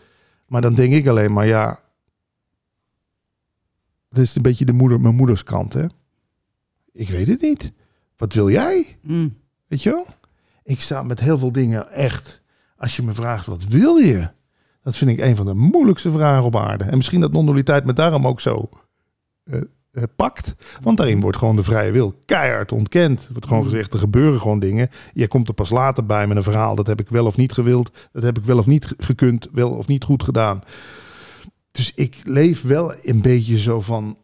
Maar 0.46 0.60
dan 0.60 0.74
denk 0.74 0.92
ik 0.92 1.06
alleen 1.06 1.32
maar, 1.32 1.46
ja, 1.46 1.80
dat 4.10 4.24
is 4.24 4.36
een 4.36 4.42
beetje 4.42 4.64
de 4.64 4.72
moeder, 4.72 5.00
mijn 5.00 5.14
moeders 5.14 5.44
kant, 5.44 5.72
hè. 5.72 5.86
Ik 6.96 7.08
weet 7.10 7.26
het 7.26 7.40
niet. 7.42 7.72
Wat 8.16 8.32
wil 8.32 8.50
jij? 8.50 8.98
Hmm. 9.02 9.36
Weet 9.66 9.82
je 9.82 9.90
wel? 9.90 10.06
Ik 10.64 10.80
sta 10.80 11.02
met 11.02 11.20
heel 11.20 11.38
veel 11.38 11.52
dingen 11.52 11.92
echt. 11.92 12.42
Als 12.76 12.96
je 12.96 13.02
me 13.02 13.12
vraagt, 13.12 13.46
wat 13.46 13.64
wil 13.64 13.96
je? 13.96 14.28
Dat 14.82 14.96
vind 14.96 15.10
ik 15.10 15.20
een 15.20 15.36
van 15.36 15.46
de 15.46 15.54
moeilijkste 15.54 16.12
vragen 16.12 16.44
op 16.44 16.56
aarde. 16.56 16.84
En 16.84 16.96
misschien 16.96 17.20
dat 17.20 17.32
non-dualiteit 17.32 17.84
me 17.84 17.92
daarom 17.92 18.26
ook 18.26 18.40
zo 18.40 18.68
eh, 19.44 19.60
eh, 19.92 20.02
pakt. 20.16 20.54
Want 20.82 20.96
daarin 20.96 21.20
wordt 21.20 21.36
gewoon 21.38 21.56
de 21.56 21.62
vrije 21.62 21.90
wil 21.92 22.14
keihard 22.24 22.72
ontkend. 22.72 23.22
Er 23.26 23.32
wordt 23.32 23.46
gewoon 23.46 23.62
Mm. 23.62 23.68
gezegd, 23.70 23.92
er 23.92 23.98
gebeuren 23.98 24.40
gewoon 24.40 24.58
dingen. 24.58 24.88
Je 25.12 25.28
komt 25.28 25.48
er 25.48 25.54
pas 25.54 25.70
later 25.70 26.06
bij 26.06 26.26
met 26.26 26.36
een 26.36 26.42
verhaal. 26.42 26.74
Dat 26.74 26.86
heb 26.86 27.00
ik 27.00 27.08
wel 27.08 27.26
of 27.26 27.36
niet 27.36 27.52
gewild. 27.52 28.08
Dat 28.12 28.22
heb 28.22 28.38
ik 28.38 28.44
wel 28.44 28.58
of 28.58 28.66
niet 28.66 28.84
ge- 28.86 28.94
gekund. 28.98 29.48
Wel 29.52 29.70
of 29.70 29.86
niet 29.86 30.04
goed 30.04 30.22
gedaan. 30.22 30.60
Dus 31.72 31.92
ik 31.94 32.20
leef 32.24 32.62
wel 32.62 32.92
een 33.02 33.20
beetje 33.22 33.58
zo 33.58 33.80
van... 33.80 34.18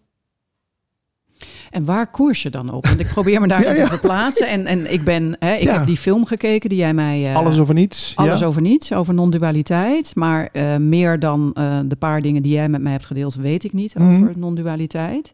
En 1.70 1.85
waar 1.85 2.11
koers 2.11 2.42
je 2.42 2.50
dan 2.50 2.72
op? 2.72 2.87
Want 2.87 3.00
ik 3.00 3.07
probeer 3.09 3.40
me 3.40 3.46
daar 3.48 3.62
Ja, 3.68 3.74
te 3.74 3.87
verplaatsen. 3.87 4.48
En, 4.48 4.66
en 4.66 4.92
ik 4.92 5.05
ben, 5.05 5.37
hè, 5.38 5.55
ik 5.55 5.62
Ja. 5.62 5.76
heb 5.76 5.87
die 5.87 5.96
film 5.96 6.24
gekeken 6.26 6.68
die 6.68 6.78
jij 6.78 6.94
mij. 6.94 7.31
eh, 7.31 7.37
alles 7.37 7.59
over 7.59 7.74
niets. 7.74 8.12
alles 8.16 8.42
over 8.42 8.62
niets, 8.62 8.92
over 8.92 9.14
non-dualiteit. 9.14 10.14
Maar 10.14 10.48
eh, 10.52 10.76
meer 10.76 11.18
dan 11.18 11.50
eh, 11.55 11.78
de 11.85 11.96
paar 11.96 12.22
dingen 12.22 12.42
die 12.42 12.52
jij 12.52 12.68
met 12.68 12.83
mij 12.83 12.92
hebt 12.92 13.07
gedeeld, 13.07 13.35
weet 13.35 13.64
ik 13.64 13.72
niet 13.72 13.94
Mhm. 13.94 14.14
over 14.22 14.33
non-dualiteit. 14.37 15.33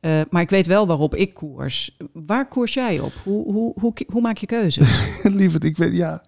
Eh, 0.00 0.20
maar 0.30 0.42
ik 0.42 0.50
weet 0.50 0.66
wel 0.66 0.86
waarop 0.86 1.14
ik 1.14 1.34
koers. 1.34 1.96
Waar 2.12 2.48
koers 2.48 2.74
jij 2.74 3.00
op? 3.00 3.12
Hoe, 3.24 3.52
hoe, 3.52 3.74
hoe, 3.80 3.92
hoe 4.06 4.20
maak 4.20 4.36
je 4.36 4.46
keuzes? 4.46 5.12
Lieverd, 5.22 5.64
ik 5.64 5.76
weet, 5.76 5.92
ja, 5.92 6.22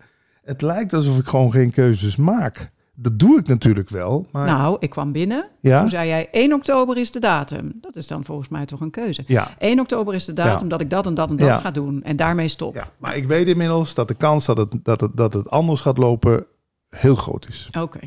het 0.44 0.62
lijkt 0.62 0.92
alsof 0.92 1.18
ik 1.18 1.26
gewoon 1.26 1.50
geen 1.50 1.70
keuzes 1.70 2.16
maak. 2.16 2.70
Dat 2.98 3.18
doe 3.18 3.38
ik 3.38 3.46
natuurlijk 3.46 3.88
wel. 3.88 4.26
Maar 4.32 4.46
Nou, 4.46 4.76
ik 4.80 4.90
kwam 4.90 5.12
binnen. 5.12 5.48
ja, 5.60 5.80
Toen 5.80 5.88
zei 5.88 6.08
jij 6.08 6.28
1 6.30 6.52
oktober 6.52 6.96
is 6.96 7.12
de 7.12 7.20
datum. 7.20 7.72
Dat 7.80 7.96
is 7.96 8.06
dan 8.06 8.24
volgens 8.24 8.48
mij 8.48 8.64
toch 8.66 8.80
een 8.80 8.90
keuze. 8.90 9.24
ja, 9.26 9.48
1 9.58 9.80
oktober 9.80 10.14
is 10.14 10.24
de 10.24 10.32
datum 10.32 10.68
dat 10.68 10.80
ik 10.80 10.90
dat 10.90 11.06
en 11.06 11.14
dat 11.14 11.30
en 11.30 11.36
dat 11.36 11.60
ga 11.60 11.70
doen. 11.70 12.02
En 12.02 12.16
daarmee 12.16 12.48
stop. 12.48 12.74
ja. 12.74 12.88
Maar 12.98 13.16
ik 13.16 13.26
weet 13.26 13.46
inmiddels 13.46 13.94
dat 13.94 14.08
de 14.08 14.14
kans 14.14 14.46
dat 14.46 14.56
het, 14.56 14.74
dat 14.82 15.00
het, 15.00 15.16
dat 15.16 15.32
het 15.34 15.50
anders 15.50 15.80
gaat 15.80 15.98
lopen 15.98 16.46
heel 16.88 17.14
groot 17.14 17.46
is. 17.48 17.68
Oké. 17.80 17.98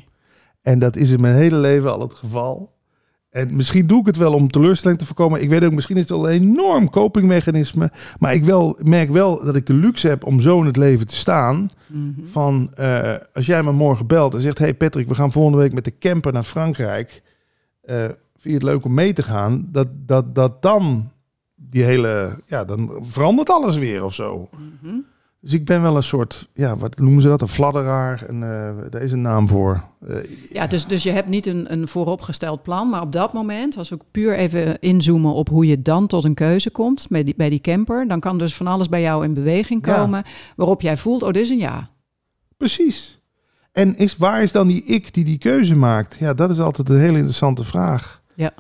En 0.62 0.80
dat 0.80 0.96
is 0.96 1.12
in 1.12 1.22
mijn 1.22 1.36
hele 1.36 1.58
leven 1.58 1.92
al 1.94 2.00
het 2.02 2.14
geval. 2.14 2.78
En 3.30 3.56
misschien 3.56 3.88
doe 3.88 4.00
ik 4.00 4.06
het 4.06 4.18
wel 4.18 4.34
om 4.34 4.48
teleurstelling 4.48 5.00
te 5.00 5.06
voorkomen. 5.06 5.42
Ik 5.42 5.50
weet 5.50 5.64
ook, 5.64 5.74
misschien 5.74 5.96
is 5.96 6.02
het 6.02 6.12
wel 6.12 6.30
een 6.30 6.42
enorm 6.42 6.90
copingmechanisme. 6.90 7.92
Maar 8.20 8.34
ik 8.34 8.44
wel, 8.44 8.80
merk 8.84 9.10
wel 9.10 9.46
dat 9.46 9.56
ik 9.56 9.66
de 9.66 9.74
luxe 9.74 10.08
heb 10.08 10.26
om 10.26 10.42
zo 10.42 10.60
in 10.60 10.66
het 10.66 10.78
leven 10.78 11.08
te 11.08 11.16
staan. 11.16 11.72
Mhm. 11.88 12.26
Van, 12.26 12.72
eh, 12.74 13.16
als 13.34 13.46
jij 13.46 13.64
me 13.64 13.72
morgen 13.72 14.08
belt 14.08 14.34
en 14.34 14.42
zegt... 14.42 14.58
hey 14.58 14.74
Patrick, 14.74 15.08
we 15.08 15.16
gaan 15.16 15.32
volgende 15.32 15.58
week 15.58 15.74
met 15.74 15.84
de 15.84 15.98
camper 15.98 16.34
naar 16.34 16.44
Frankrijk. 16.44 17.22
Eh, 17.82 17.98
vind 18.06 18.44
je 18.44 18.54
het 18.54 18.64
leuk 18.64 18.86
om 18.86 18.94
mee 18.94 19.14
te 19.14 19.24
gaan? 19.24 19.68
Dat, 19.72 19.88
dat, 20.06 20.36
dat 20.36 20.62
dan 20.62 21.12
die 21.56 21.84
hele... 21.84 22.40
Ja, 22.46 22.66
dan 22.66 22.98
verandert 23.02 23.50
alles 23.50 23.78
weer 23.78 24.04
of 24.04 24.14
zo. 24.14 24.50
Mhm. 24.82 24.96
Dus 25.42 25.54
ik 25.54 25.66
ben 25.66 25.82
wel 25.82 25.96
een 25.96 26.04
soort... 26.04 26.50
Ja, 26.54 26.78
wat 26.78 27.00
noemen 27.00 27.22
ze 27.22 27.28
dat? 27.28 27.42
Een 27.42 27.48
fladderaar. 27.48 28.24
En, 28.28 28.44
eh, 28.44 28.76
daar 28.90 29.02
is 29.02 29.12
een 29.12 29.22
naam 29.22 29.48
voor. 29.48 29.84
Eh, 30.08 30.16
Ja, 30.52 30.68
dus, 30.68 30.86
dus 30.88 31.04
je 31.04 31.12
hebt 31.12 31.28
niet 31.28 31.46
een, 31.46 31.72
een 31.72 31.88
vooropgesteld 31.88 32.64
plan. 32.64 32.90
Maar 32.90 33.02
op 33.02 33.12
dat 33.12 33.34
moment, 33.34 33.78
als 33.78 33.90
we 33.90 33.98
puur 34.12 34.34
even 34.38 34.80
inzoomen 34.80 35.34
op 35.34 35.50
hoe 35.50 35.66
je 35.66 35.82
dan 35.82 36.08
tot 36.08 36.24
een 36.26 36.34
keuze 36.34 36.70
komt 36.70 37.06
bij 37.10 37.24
die, 37.24 37.34
bij 37.38 37.50
die 37.50 37.62
camper. 37.62 38.08
Dan 38.08 38.20
kan 38.20 38.38
dus 38.38 38.56
van 38.56 38.68
alles 38.68 38.90
bij 38.90 39.02
jou 39.02 39.24
in 39.24 39.34
beweging 39.34 39.86
Ja. 39.86 39.96
komen. 39.96 40.24
Waarop 40.56 40.82
jij 40.82 40.98
voelt, 40.98 41.24
oh, 41.24 41.32
dit 41.32 41.44
is 41.44 41.50
een 41.50 41.58
ja. 41.58 41.90
Precies. 42.58 43.22
En 43.72 43.96
is, 43.96 44.18
waar 44.18 44.42
is 44.42 44.52
dan 44.52 44.68
die 44.68 44.84
ik 44.84 45.14
die 45.14 45.24
die 45.24 45.38
keuze 45.38 45.76
maakt? 45.76 46.16
Ja, 46.20 46.34
dat 46.34 46.50
is 46.50 46.60
altijd 46.60 46.90
een 46.90 47.00
hele 47.00 47.18
interessante 47.18 47.64
vraag. 47.64 48.22
Ja. 48.36 48.54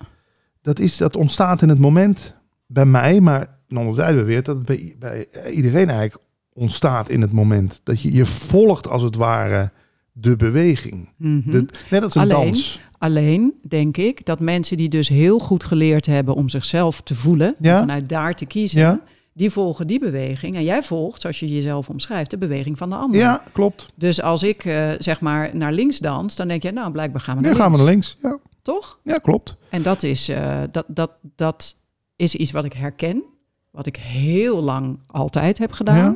Dat, 0.62 0.80
is, 0.80 0.98
dat 0.98 1.16
ontstaat 1.16 1.62
in 1.62 1.70
het 1.70 1.80
moment 1.80 2.36
bij 2.68 2.86
mij, 2.86 3.22
maar 3.22 3.58
we 3.68 4.24
weer 4.24 4.44
dat 4.44 4.56
het 4.56 4.66
bij, 4.66 4.96
bij 5.00 5.28
iedereen 5.52 5.90
eigenlijk 5.90 6.29
ontstaat 6.60 7.10
in 7.10 7.22
het 7.22 7.32
moment. 7.32 7.82
Dat 7.84 8.02
je, 8.02 8.12
je 8.14 8.26
volgt 8.26 8.88
als 8.88 9.02
het 9.02 9.16
ware 9.16 9.72
de 10.12 10.36
beweging. 10.36 11.10
Mhm. 11.18 11.52
De, 11.52 11.66
net 11.90 12.04
als 12.04 12.16
een 12.16 12.22
Alleen, 12.22 12.36
dans. 12.46 12.80
Alleen 12.98 13.54
denk 13.68 13.98
ik 13.98 14.26
dat 14.26 14.40
mensen 14.40 14.78
die 14.78 14.90
dus 14.90 15.10
heel 15.10 15.40
goed 15.40 15.64
geleerd 15.64 16.06
hebben 16.06 16.36
om 16.36 16.50
zichzelf 16.50 17.02
te 17.02 17.16
voelen, 17.16 17.56
Ja. 17.60 17.74
en 17.74 17.80
vanuit 17.80 18.10
daar 18.10 18.34
te 18.36 18.46
kiezen, 18.46 18.80
Ja, 18.80 19.00
die 19.34 19.50
volgen 19.50 19.88
die 19.88 20.00
beweging. 20.00 20.56
En 20.56 20.64
jij 20.64 20.84
volgt, 20.84 21.22
zoals 21.22 21.40
je 21.40 21.48
jezelf 21.50 21.90
omschrijft, 21.90 22.30
de 22.32 22.38
beweging 22.38 22.78
van 22.78 22.90
de 22.90 22.96
ander. 22.96 23.20
ja 23.20 23.44
klopt. 23.54 23.88
Dus 23.96 24.22
als 24.22 24.44
ik 24.44 24.66
eh, 24.66 24.90
zeg 24.98 25.20
maar 25.22 25.56
naar 25.56 25.72
links 25.74 25.98
dans, 26.00 26.36
dan 26.36 26.48
denk 26.48 26.64
je, 26.64 26.72
nou 26.72 26.92
blijkbaar 26.92 27.22
gaan 27.22 27.38
we 27.38 27.44
naar 27.44 27.56
gaan 27.56 27.72
we 27.72 27.84
links. 27.84 28.18
naar 28.22 28.32
links. 28.32 28.44
Ja, 28.46 28.52
Toch? 28.62 29.00
ja 29.04 29.18
klopt. 29.18 29.56
En 29.70 29.82
dat 29.82 30.04
is, 30.04 30.30
eh, 30.30 30.58
dat, 30.72 30.86
dat, 30.88 31.12
dat 31.36 31.76
is 32.16 32.36
iets 32.36 32.52
wat 32.52 32.66
ik 32.66 32.74
herken, 32.74 33.24
wat 33.72 33.86
ik 33.86 33.96
heel 33.96 34.64
lang 34.64 35.00
altijd 35.08 35.58
heb 35.58 35.72
gedaan. 35.72 35.98
Ja. 35.98 36.16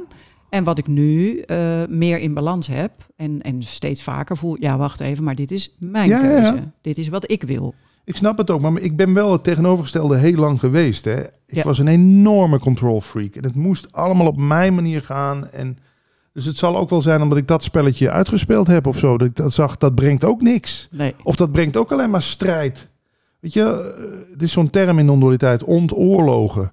En 0.53 0.63
wat 0.63 0.77
ik 0.77 0.87
nu 0.87 1.39
eh, 1.39 1.57
meer 1.89 2.19
in 2.19 2.33
balans 2.33 2.67
heb 2.67 2.91
en, 3.15 3.41
en 3.41 3.63
steeds 3.63 4.03
vaker 4.03 4.37
voel, 4.37 4.57
ja 4.59 4.77
wacht 4.77 4.99
even, 4.99 5.23
maar 5.23 5.35
dit 5.35 5.51
is 5.51 5.75
mijn 5.79 6.09
Ja, 6.09 6.23
ja, 6.23 6.29
ja. 6.29 6.51
keuze. 6.51 6.63
Dit 6.81 6.97
is 6.97 7.09
wat 7.09 7.31
ik 7.31 7.43
wil. 7.43 7.73
Ik 8.03 8.15
snap 8.15 8.37
het 8.37 8.49
ook, 8.49 8.61
maar 8.61 8.81
ik 8.81 8.95
ben 8.95 9.13
wel 9.13 9.31
het 9.31 9.43
tegenovergestelde 9.43 10.17
heel 10.17 10.35
lang 10.35 10.59
geweest. 10.59 11.05
Hè. 11.05 11.23
Ik 11.47 11.63
was 11.63 11.79
een 11.79 11.87
enorme 11.87 12.59
control 12.59 13.01
freak. 13.01 13.35
En 13.35 13.43
het 13.43 13.55
moest 13.55 13.91
allemaal 13.91 14.27
op 14.27 14.37
mijn 14.37 14.75
manier 14.75 15.01
gaan. 15.01 15.49
En 15.51 15.77
dus 16.33 16.45
het 16.45 16.57
zal 16.57 16.77
ook 16.77 16.89
wel 16.89 17.01
zijn 17.01 17.21
omdat 17.21 17.37
ik 17.37 17.47
dat 17.47 17.63
spelletje 17.63 18.09
uitgespeeld 18.11 18.67
heb 18.67 18.87
of 18.87 18.97
zo. 18.97 19.17
Dat 19.17 19.27
ik 19.27 19.35
dat 19.35 19.53
zag, 19.53 19.77
dat 19.77 19.95
brengt 19.95 20.23
ook 20.23 20.41
niks. 20.41 20.87
Nee. 20.91 21.15
Of 21.23 21.35
dat 21.35 21.51
brengt 21.51 21.77
ook 21.77 21.91
alleen 21.91 22.09
maar 22.09 22.23
strijd. 22.23 22.89
Weet 23.39 23.53
je, 23.53 23.63
eh, 23.63 24.31
het 24.31 24.41
is 24.41 24.51
zo'n 24.51 24.69
term 24.69 24.99
in 24.99 25.05
non-dualiteit, 25.05 25.63
ontoorlogen. 25.63 26.71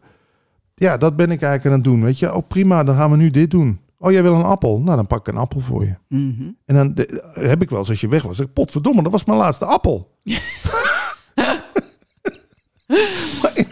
Ja, 0.80 0.96
dat 0.96 1.16
ben 1.16 1.30
ik 1.30 1.42
eigenlijk 1.42 1.66
aan 1.66 1.72
het 1.72 1.84
doen. 1.84 2.04
Weet 2.04 2.18
je, 2.18 2.34
oh 2.34 2.48
prima, 2.48 2.84
dan 2.84 2.96
gaan 2.96 3.10
we 3.10 3.16
nu 3.16 3.30
dit 3.30 3.50
doen. 3.50 3.80
Oh, 3.98 4.10
jij 4.12 4.22
wil 4.22 4.34
een 4.34 4.42
appel? 4.44 4.78
Nou, 4.80 4.96
dan 4.96 5.06
pak 5.06 5.18
ik 5.28 5.34
een 5.34 5.40
appel 5.40 5.60
voor 5.60 5.84
je. 5.84 5.94
Mhm. 6.08 6.42
En 6.66 6.74
dan 6.74 6.94
de- 6.94 7.30
heb 7.34 7.62
ik 7.62 7.70
wel 7.70 7.78
eens 7.78 7.88
als 7.88 8.00
je 8.00 8.08
weg 8.08 8.22
was. 8.22 8.36
zeg 8.36 8.46
ik, 8.46 8.52
Potverdomme, 8.52 9.02
dat 9.02 9.12
was 9.12 9.24
mijn 9.24 9.38
laatste 9.38 9.64
appel. 9.64 10.10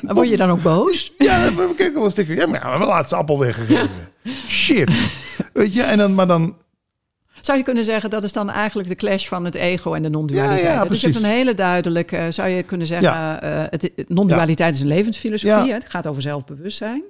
Maar 0.03 0.14
Word 0.14 0.29
je 0.29 0.37
dan 0.37 0.51
ook 0.51 0.62
boos? 0.62 1.12
Ja, 1.18 1.44
dan 1.44 1.57
heb 1.68 1.79
ik 1.79 1.94
wel 1.94 2.05
een 2.05 2.11
sticker. 2.11 2.35
Ja, 2.37 2.47
maar 2.47 2.61
mijn 2.79 2.90
laatste 2.90 3.16
appel 3.16 3.38
weggegeven. 3.38 3.90
Shit. 4.49 4.90
Weet 5.53 5.75
je, 5.75 5.83
en 5.83 5.99
dan, 5.99 6.14
maar 6.14 6.27
dan... 6.27 6.57
Zou 7.40 7.59
je 7.59 7.64
kunnen 7.64 7.85
zeggen, 7.85 8.11
dat 8.11 8.24
is 8.24 8.33
dan 8.33 8.51
eigenlijk 8.51 8.88
de 8.88 8.94
clash 8.94 9.29
van 9.29 9.44
het 9.44 9.55
ego 9.55 9.94
en 9.94 10.03
de 10.03 10.09
non-dualiteit. 10.11 10.62
Ja, 10.62 10.72
ja, 10.72 10.85
dus 10.85 11.01
je 11.01 11.07
hebt 11.07 11.18
een 11.18 11.29
hele 11.31 11.55
duidelijke, 11.55 12.27
zou 12.31 12.48
je 12.48 12.62
kunnen 12.62 12.87
zeggen, 12.87 13.11
Ja. 13.11 13.40
eh, 13.40 13.62
het, 13.70 13.90
non-dualiteit 14.09 14.74
is 14.74 14.81
een 14.81 14.87
levensfilosofie. 14.87 15.72
Het 15.72 15.85
gaat 15.88 16.07
over 16.07 16.22
zelfbewustzijn. 16.22 17.03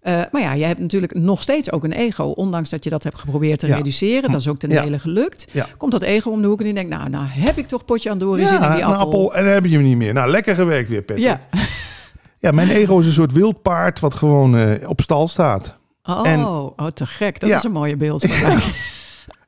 Eh, 0.00 0.20
maar 0.32 0.40
ja, 0.42 0.52
je 0.52 0.64
hebt 0.64 0.80
natuurlijk 0.80 1.14
nog 1.14 1.42
steeds 1.42 1.70
ook 1.72 1.84
een 1.84 1.92
ego, 1.92 2.24
ondanks 2.24 2.70
dat 2.70 2.84
je 2.84 2.90
dat 2.90 3.02
hebt 3.02 3.18
geprobeerd 3.18 3.58
te 3.58 3.66
reduceren. 3.66 4.30
Dat 4.30 4.40
is 4.40 4.48
ook 4.48 4.58
ten 4.58 4.68
dele 4.68 4.98
gelukt. 4.98 5.46
Komt 5.76 5.92
dat 5.92 6.02
ego 6.02 6.30
om 6.30 6.42
de 6.42 6.48
hoek 6.48 6.58
en 6.58 6.64
die 6.64 6.74
denkt, 6.74 6.90
nou, 6.90 7.08
nou 7.08 7.26
heb 7.26 7.58
ik 7.58 7.66
toch 7.66 7.84
potje 7.84 8.08
Ja, 8.08 8.18
zin 8.46 8.62
in 8.62 8.70
die 8.70 8.80
een 8.82 8.94
appel. 8.94 9.34
En 9.34 9.44
dan 9.44 9.52
heb 9.52 9.64
je 9.64 9.74
hem 9.74 9.82
niet 9.82 9.96
meer. 9.96 10.12
Nou, 10.12 10.30
lekker 10.30 10.54
gewerkt 10.54 10.88
weer, 10.88 11.02
Patrick. 11.02 11.24
Ja. 11.24 11.40
Ja, 12.38 12.50
mijn 12.50 12.70
ego 12.70 12.98
is 12.98 13.06
een 13.06 13.12
soort 13.12 13.32
wild 13.32 13.62
paard 13.62 14.00
wat 14.00 14.14
gewoon 14.14 14.56
eh, 14.56 14.88
op 14.88 15.00
stal 15.00 15.28
staat. 15.28 15.78
Oh, 16.02 16.28
En- 16.28 16.44
oh, 16.46 16.86
te 16.86 17.06
gek. 17.06 17.40
Dat 17.40 17.50
is 17.50 17.62
een 17.64 17.72
mooie 17.72 17.96
beeld. 17.96 18.26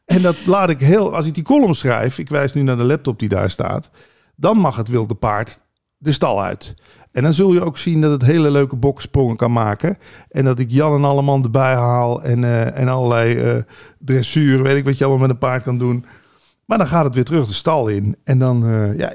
En 0.04 0.22
dat 0.22 0.46
laat 0.46 0.70
ik 0.70 0.80
heel... 0.80 1.14
Als 1.14 1.26
ik 1.26 1.34
die 1.34 1.42
column 1.42 1.74
schrijf, 1.74 2.18
ik 2.18 2.28
wijs 2.28 2.52
nu 2.52 2.62
naar 2.62 2.76
de 2.76 2.84
laptop 2.84 3.18
die 3.18 3.28
daar 3.28 3.50
staat... 3.50 3.90
dan 4.36 4.58
mag 4.58 4.76
het 4.76 4.88
wilde 4.88 5.14
paard 5.14 5.60
de 5.96 6.12
stal 6.12 6.42
uit. 6.42 6.74
En 7.12 7.22
dan 7.22 7.32
zul 7.32 7.52
je 7.52 7.64
ook 7.64 7.78
zien 7.78 8.00
dat 8.00 8.10
het 8.10 8.22
hele 8.22 8.50
leuke 8.50 8.76
boksprongen 8.76 9.36
kan 9.36 9.52
maken. 9.52 9.98
En 10.28 10.44
dat 10.44 10.58
ik 10.58 10.70
Jan 10.70 10.94
en 10.94 11.04
Alleman 11.04 11.42
erbij 11.42 11.74
haal 11.74 12.22
en, 12.22 12.44
eh, 12.44 12.78
en 12.78 12.88
allerlei 12.88 13.36
eh, 13.38 13.62
dressuur, 13.98 14.62
weet 14.62 14.76
ik 14.76 14.84
wat 14.84 14.98
je 14.98 15.04
allemaal 15.04 15.22
met 15.22 15.30
een 15.30 15.38
paard 15.48 15.62
kan 15.62 15.78
doen. 15.78 16.04
Maar 16.64 16.78
dan 16.78 16.86
gaat 16.86 17.04
het 17.04 17.14
weer 17.14 17.24
terug 17.24 17.46
de 17.46 17.52
stal 17.54 17.88
in. 17.88 18.16
En 18.24 18.38
dan, 18.38 18.66
eh, 18.66 18.98
ja, 18.98 19.12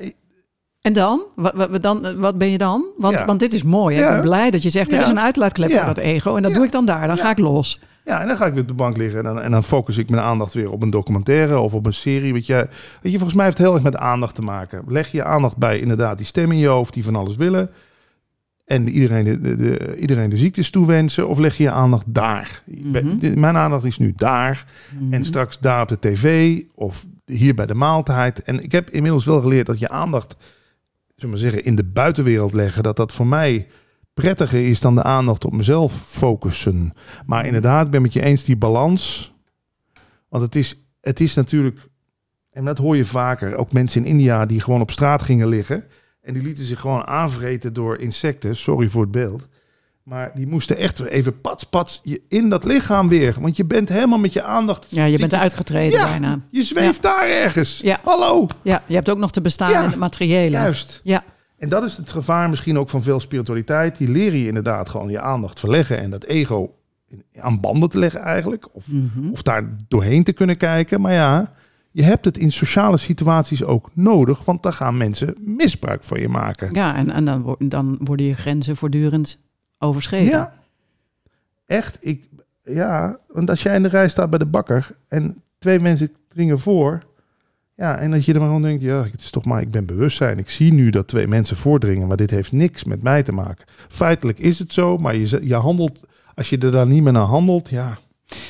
En 0.81 0.93
dan? 0.93 1.21
Wat, 1.35 1.53
wat, 1.55 1.81
dan? 1.81 2.19
wat 2.19 2.37
ben 2.37 2.49
je 2.49 2.57
dan? 2.57 2.85
Want, 2.97 3.19
Ja. 3.19 3.25
want 3.25 3.39
dit 3.39 3.53
is 3.53 3.63
mooi. 3.63 3.97
hè? 3.97 4.03
Ik 4.03 4.09
ben 4.09 4.21
blij 4.21 4.51
dat 4.51 4.63
je 4.63 4.69
zegt, 4.69 4.91
er 4.91 4.97
Ja. 4.97 5.03
is 5.03 5.09
een 5.09 5.19
uitlaatklep 5.19 5.71
voor 5.73 5.85
dat 5.85 5.97
ego. 5.97 6.35
En 6.35 6.41
dat 6.43 6.53
doe 6.53 6.63
ik 6.65 6.71
dan 6.71 6.85
daar. 6.85 7.07
Dan 7.07 7.17
ga 7.17 7.29
ik 7.29 7.37
los. 7.39 7.79
Ja, 8.09 8.21
en 8.21 8.27
dan 8.27 8.37
ga 8.37 8.45
ik 8.45 8.51
weer 8.53 8.61
op 8.61 8.67
de 8.67 8.73
bank 8.73 8.97
liggen 8.97 9.17
en 9.19 9.25
dan, 9.25 9.41
en 9.41 9.51
dan 9.51 9.63
focus 9.63 9.97
ik 9.97 10.09
mijn 10.09 10.23
aandacht 10.23 10.53
weer 10.53 10.71
op 10.71 10.81
een 10.81 10.89
documentaire 10.89 11.59
of 11.59 11.73
op 11.73 11.85
een 11.85 11.93
serie. 11.93 12.33
Weet 12.33 12.45
je, 12.45 12.67
weet 13.01 13.11
je, 13.11 13.17
volgens 13.17 13.33
mij 13.33 13.45
heeft 13.45 13.57
het 13.57 13.65
heel 13.65 13.75
erg 13.75 13.83
met 13.83 13.95
aandacht 13.97 14.35
te 14.35 14.41
maken. 14.41 14.83
Leg 14.87 15.11
je 15.11 15.23
aandacht 15.23 15.57
bij 15.57 15.79
inderdaad 15.79 16.17
die 16.17 16.25
stem 16.25 16.51
in 16.51 16.57
je 16.57 16.67
hoofd 16.67 16.93
die 16.93 17.03
van 17.03 17.15
alles 17.15 17.35
willen. 17.35 17.69
En 18.65 18.89
iedereen 18.89 19.23
de, 19.23 19.39
de, 19.39 19.55
de- 19.55 19.97
iedereen 19.99 20.29
de 20.29 20.37
ziektes 20.37 20.69
toewensen. 20.69 21.27
Of 21.27 21.37
leg 21.37 21.57
je 21.57 21.63
je 21.63 21.71
aandacht 21.71 22.03
daar? 22.07 22.63
Mhm. 22.65 23.39
Mijn 23.39 23.57
aandacht 23.57 23.83
is 23.85 23.97
nu 23.97 24.13
daar. 24.15 24.65
Mhm. 24.99 25.13
En 25.13 25.23
straks 25.23 25.59
daar 25.59 25.81
op 25.81 25.87
de 25.87 25.99
tv 25.99 26.57
of 26.75 27.05
hier 27.25 27.53
bij 27.55 27.65
de 27.65 27.73
maaltijd. 27.73 28.41
En 28.43 28.63
ik 28.63 28.71
heb 28.71 28.89
inmiddels 28.89 29.25
wel 29.25 29.41
geleerd 29.41 29.65
dat 29.65 29.79
je 29.79 29.89
aandacht, 29.89 30.35
zullen 31.15 31.35
we 31.35 31.41
zeggen, 31.41 31.65
in 31.65 31.75
de 31.75 31.83
buitenwereld 31.83 32.53
leggen. 32.53 32.83
Dat 32.83 32.95
dat 32.95 33.13
voor 33.13 33.27
mij 33.27 33.67
prettiger 34.21 34.67
is 34.67 34.79
dan 34.81 34.95
de 34.95 35.03
aandacht 35.03 35.45
op 35.45 35.53
mezelf 35.53 35.93
focussen. 36.05 36.93
Maar 37.25 37.45
inderdaad, 37.45 37.85
ik 37.85 37.91
ben 37.91 38.01
met 38.01 38.13
je 38.13 38.21
eens 38.21 38.43
die 38.43 38.57
balans. 38.57 39.33
Want 40.29 40.43
het 40.43 40.55
is, 40.55 40.75
het 41.01 41.19
is 41.19 41.33
natuurlijk, 41.35 41.79
en 42.51 42.65
dat 42.65 42.77
hoor 42.77 42.97
je 42.97 43.05
vaker, 43.05 43.55
ook 43.55 43.71
mensen 43.71 44.05
in 44.05 44.11
India 44.11 44.45
die 44.45 44.61
gewoon 44.61 44.81
op 44.81 44.91
straat 44.91 45.21
gingen 45.21 45.47
liggen. 45.47 45.83
En 46.21 46.33
die 46.33 46.43
lieten 46.43 46.63
zich 46.63 46.79
gewoon 46.79 47.05
aanvreten 47.07 47.73
door 47.73 47.97
insecten. 47.97 48.55
Sorry 48.55 48.87
voor 48.89 49.01
het 49.01 49.11
beeld. 49.11 49.47
Maar 50.03 50.31
die 50.35 50.47
moesten 50.47 50.77
echt 50.77 50.99
weer 50.99 51.09
even 51.09 51.41
pats, 51.41 51.63
pats 51.63 51.99
je 52.03 52.21
in 52.29 52.49
dat 52.49 52.63
lichaam 52.63 53.07
weer. 53.07 53.35
Want 53.39 53.57
je 53.57 53.65
bent 53.65 53.89
helemaal 53.89 54.19
met 54.19 54.33
je 54.33 54.43
aandacht. 54.43 54.85
Ja, 54.89 55.05
je 55.05 55.17
bent 55.17 55.33
uitgetreden 55.33 55.99
Ja. 55.99 56.05
bijna. 56.05 56.39
Je 56.51 56.63
zweeft 56.63 57.01
daar 57.01 57.29
ergens. 57.29 57.79
Ja. 57.83 57.99
Hallo. 58.03 58.47
Ja, 58.61 58.83
je 58.85 58.95
hebt 58.95 59.09
ook 59.09 59.17
nog 59.17 59.31
te 59.31 59.41
bestaan 59.41 59.83
in 59.83 59.89
het 59.89 59.99
materiële. 59.99 60.49
Juist. 60.49 61.01
Ja. 61.03 61.23
En 61.59 61.69
dat 61.69 61.83
is 61.83 61.97
het 61.97 62.11
gevaar 62.11 62.49
misschien 62.49 62.77
ook 62.77 62.89
van 62.89 63.03
veel 63.03 63.19
spiritualiteit. 63.19 63.97
Die 63.97 64.09
leren 64.09 64.39
je 64.39 64.47
inderdaad 64.47 64.89
gewoon 64.89 65.09
je 65.09 65.21
aandacht 65.21 65.59
verleggen. 65.59 65.97
En 65.99 66.09
dat 66.09 66.23
ego 66.23 66.73
aan 67.39 67.59
banden 67.59 67.89
te 67.89 67.99
leggen 67.99 68.21
eigenlijk. 68.21 68.75
Of, 68.75 68.87
Mhm. 68.87 69.29
of 69.31 69.41
daar 69.41 69.75
doorheen 69.87 70.23
te 70.23 70.33
kunnen 70.33 70.57
kijken. 70.57 71.01
Maar 71.01 71.13
ja, 71.13 71.53
je 71.91 72.03
hebt 72.03 72.25
het 72.25 72.37
in 72.37 72.51
sociale 72.51 72.97
situaties 72.97 73.63
ook 73.63 73.89
nodig. 73.93 74.45
Want 74.45 74.63
dan 74.63 74.73
gaan 74.73 74.97
mensen 74.97 75.35
misbruik 75.39 76.03
van 76.03 76.19
je 76.19 76.29
maken. 76.29 76.73
Ja, 76.73 76.95
en, 76.95 77.09
en 77.09 77.25
dan, 77.25 77.55
dan 77.59 77.97
worden 78.03 78.25
je 78.25 78.33
grenzen 78.33 78.75
voortdurend 78.75 79.39
overschreden. 79.77 80.29
Ja. 80.29 80.53
Echt, 81.65 81.97
ik, 82.01 82.23
ja, 82.63 83.19
want 83.27 83.49
als 83.49 83.63
jij 83.63 83.75
in 83.75 83.83
de 83.83 83.89
rij 83.89 84.09
staat 84.09 84.29
bij 84.29 84.39
de 84.39 84.45
bakker 84.45 84.95
en 85.07 85.41
twee 85.57 85.79
mensen 85.79 86.11
dringen 86.27 86.59
voor, 86.59 87.03
ja, 87.79 87.97
en 87.97 88.11
dat 88.11 88.25
je 88.25 88.33
er 88.33 88.39
maar 88.39 88.47
gewoon 88.47 88.63
denkt, 88.63 88.81
ja, 88.81 89.03
het 89.03 89.21
is 89.21 89.29
toch 89.29 89.45
maar, 89.45 89.61
ik 89.61 89.71
ben 89.71 89.85
bewustzijn. 89.85 90.37
Ik 90.37 90.49
zie 90.49 90.73
nu 90.73 90.89
dat 90.89 91.07
twee 91.07 91.27
mensen 91.27 91.57
voordringen, 91.57 92.07
maar 92.07 92.17
dit 92.17 92.29
heeft 92.29 92.51
niks 92.51 92.83
met 92.83 93.03
mij 93.03 93.23
te 93.23 93.31
maken. 93.31 93.65
Feitelijk 93.87 94.39
is 94.39 94.59
het 94.59 94.73
zo, 94.73 94.97
maar 94.97 95.15
je, 95.15 95.39
je 95.47 95.55
handelt, 95.55 96.05
als 96.35 96.49
je 96.49 96.57
er 96.57 96.71
dan 96.71 96.87
niet 96.87 97.03
meer 97.03 97.13
naar 97.13 97.21
handelt, 97.21 97.69
ja, 97.69 97.97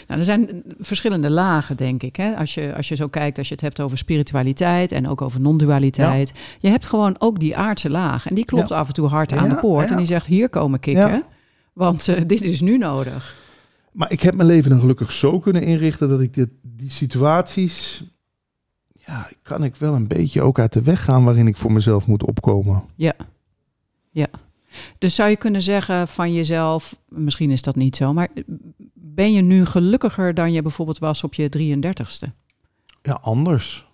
Nou, 0.08 0.20
er 0.20 0.26
zijn 0.26 0.64
verschillende 0.80 1.30
lagen, 1.30 1.78
denk 1.78 2.04
ik. 2.04 2.16
Hè? 2.16 2.36
Als, 2.36 2.54
je, 2.54 2.76
als 2.76 2.88
je 2.88 2.96
zo 2.96 3.08
kijkt, 3.08 3.38
als 3.38 3.48
je 3.48 3.54
het 3.54 3.64
hebt 3.64 3.80
over 3.80 3.98
spiritualiteit 3.98 4.92
en 4.92 5.08
ook 5.08 5.22
over 5.22 5.42
non-dualiteit. 5.42 6.34
Je 6.60 6.70
hebt 6.70 6.86
gewoon 6.86 7.16
ook 7.20 7.40
die 7.40 7.58
aardse 7.58 7.90
laag. 7.90 8.28
En 8.28 8.36
die 8.36 8.46
klopt 8.46 8.72
af 8.72 8.88
en 8.88 8.94
toe 8.94 9.08
hard 9.08 9.34
aan 9.34 9.50
de 9.50 9.56
poort. 9.56 9.92
En 9.92 9.98
die 9.98 10.06
zegt, 10.06 10.26
hier 10.26 10.50
komen 10.50 10.80
kikken. 10.80 11.24
Want 11.74 12.08
uh, 12.08 12.16
dit 12.26 12.42
is 12.42 12.62
nu 12.62 12.78
nodig. 12.78 13.38
Maar 13.92 14.12
ik 14.12 14.22
heb 14.22 14.36
mijn 14.36 14.48
leven 14.48 14.70
dan 14.70 14.80
gelukkig 14.80 15.12
zo 15.12 15.40
kunnen 15.40 15.64
inrichten 15.64 16.10
dat 16.10 16.22
ik 16.22 16.34
dit, 16.34 16.50
die 16.62 16.92
situaties 16.92 18.04
ja, 19.10 19.30
kan 19.42 19.64
ik 19.64 19.76
wel 19.76 19.94
een 19.94 20.08
beetje 20.08 20.42
ook 20.42 20.60
uit 20.60 20.74
de 20.74 20.82
weg 20.82 21.04
gaan 21.04 21.24
waarin 21.24 21.48
ik 21.48 21.58
voor 21.58 21.72
mezelf 21.72 22.08
moet 22.08 22.26
opkomen. 22.26 22.84
Ja, 22.96 23.14
ja. 24.12 24.28
Dus 24.98 25.16
zou 25.16 25.30
je 25.30 25.36
kunnen 25.36 25.62
zeggen 25.62 26.08
van 26.08 26.34
jezelf, 26.34 26.96
misschien 27.08 27.52
is 27.52 27.62
dat 27.62 27.76
niet 27.76 27.96
zo, 27.96 28.14
maar 28.14 28.30
ben 28.94 29.34
je 29.34 29.42
nu 29.42 29.66
gelukkiger 29.66 30.34
dan 30.34 30.52
je 30.52 30.62
bijvoorbeeld 30.62 31.00
was 31.00 31.24
op 31.24 31.34
je 31.34 31.78
33ste? 31.78 32.30
Ja, 33.02 33.14
anders. 33.22 33.88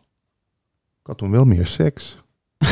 Ik 1.01 1.07
had 1.07 1.17
toen 1.17 1.31
wel 1.31 1.45
meer 1.45 1.65
seks. 1.67 2.23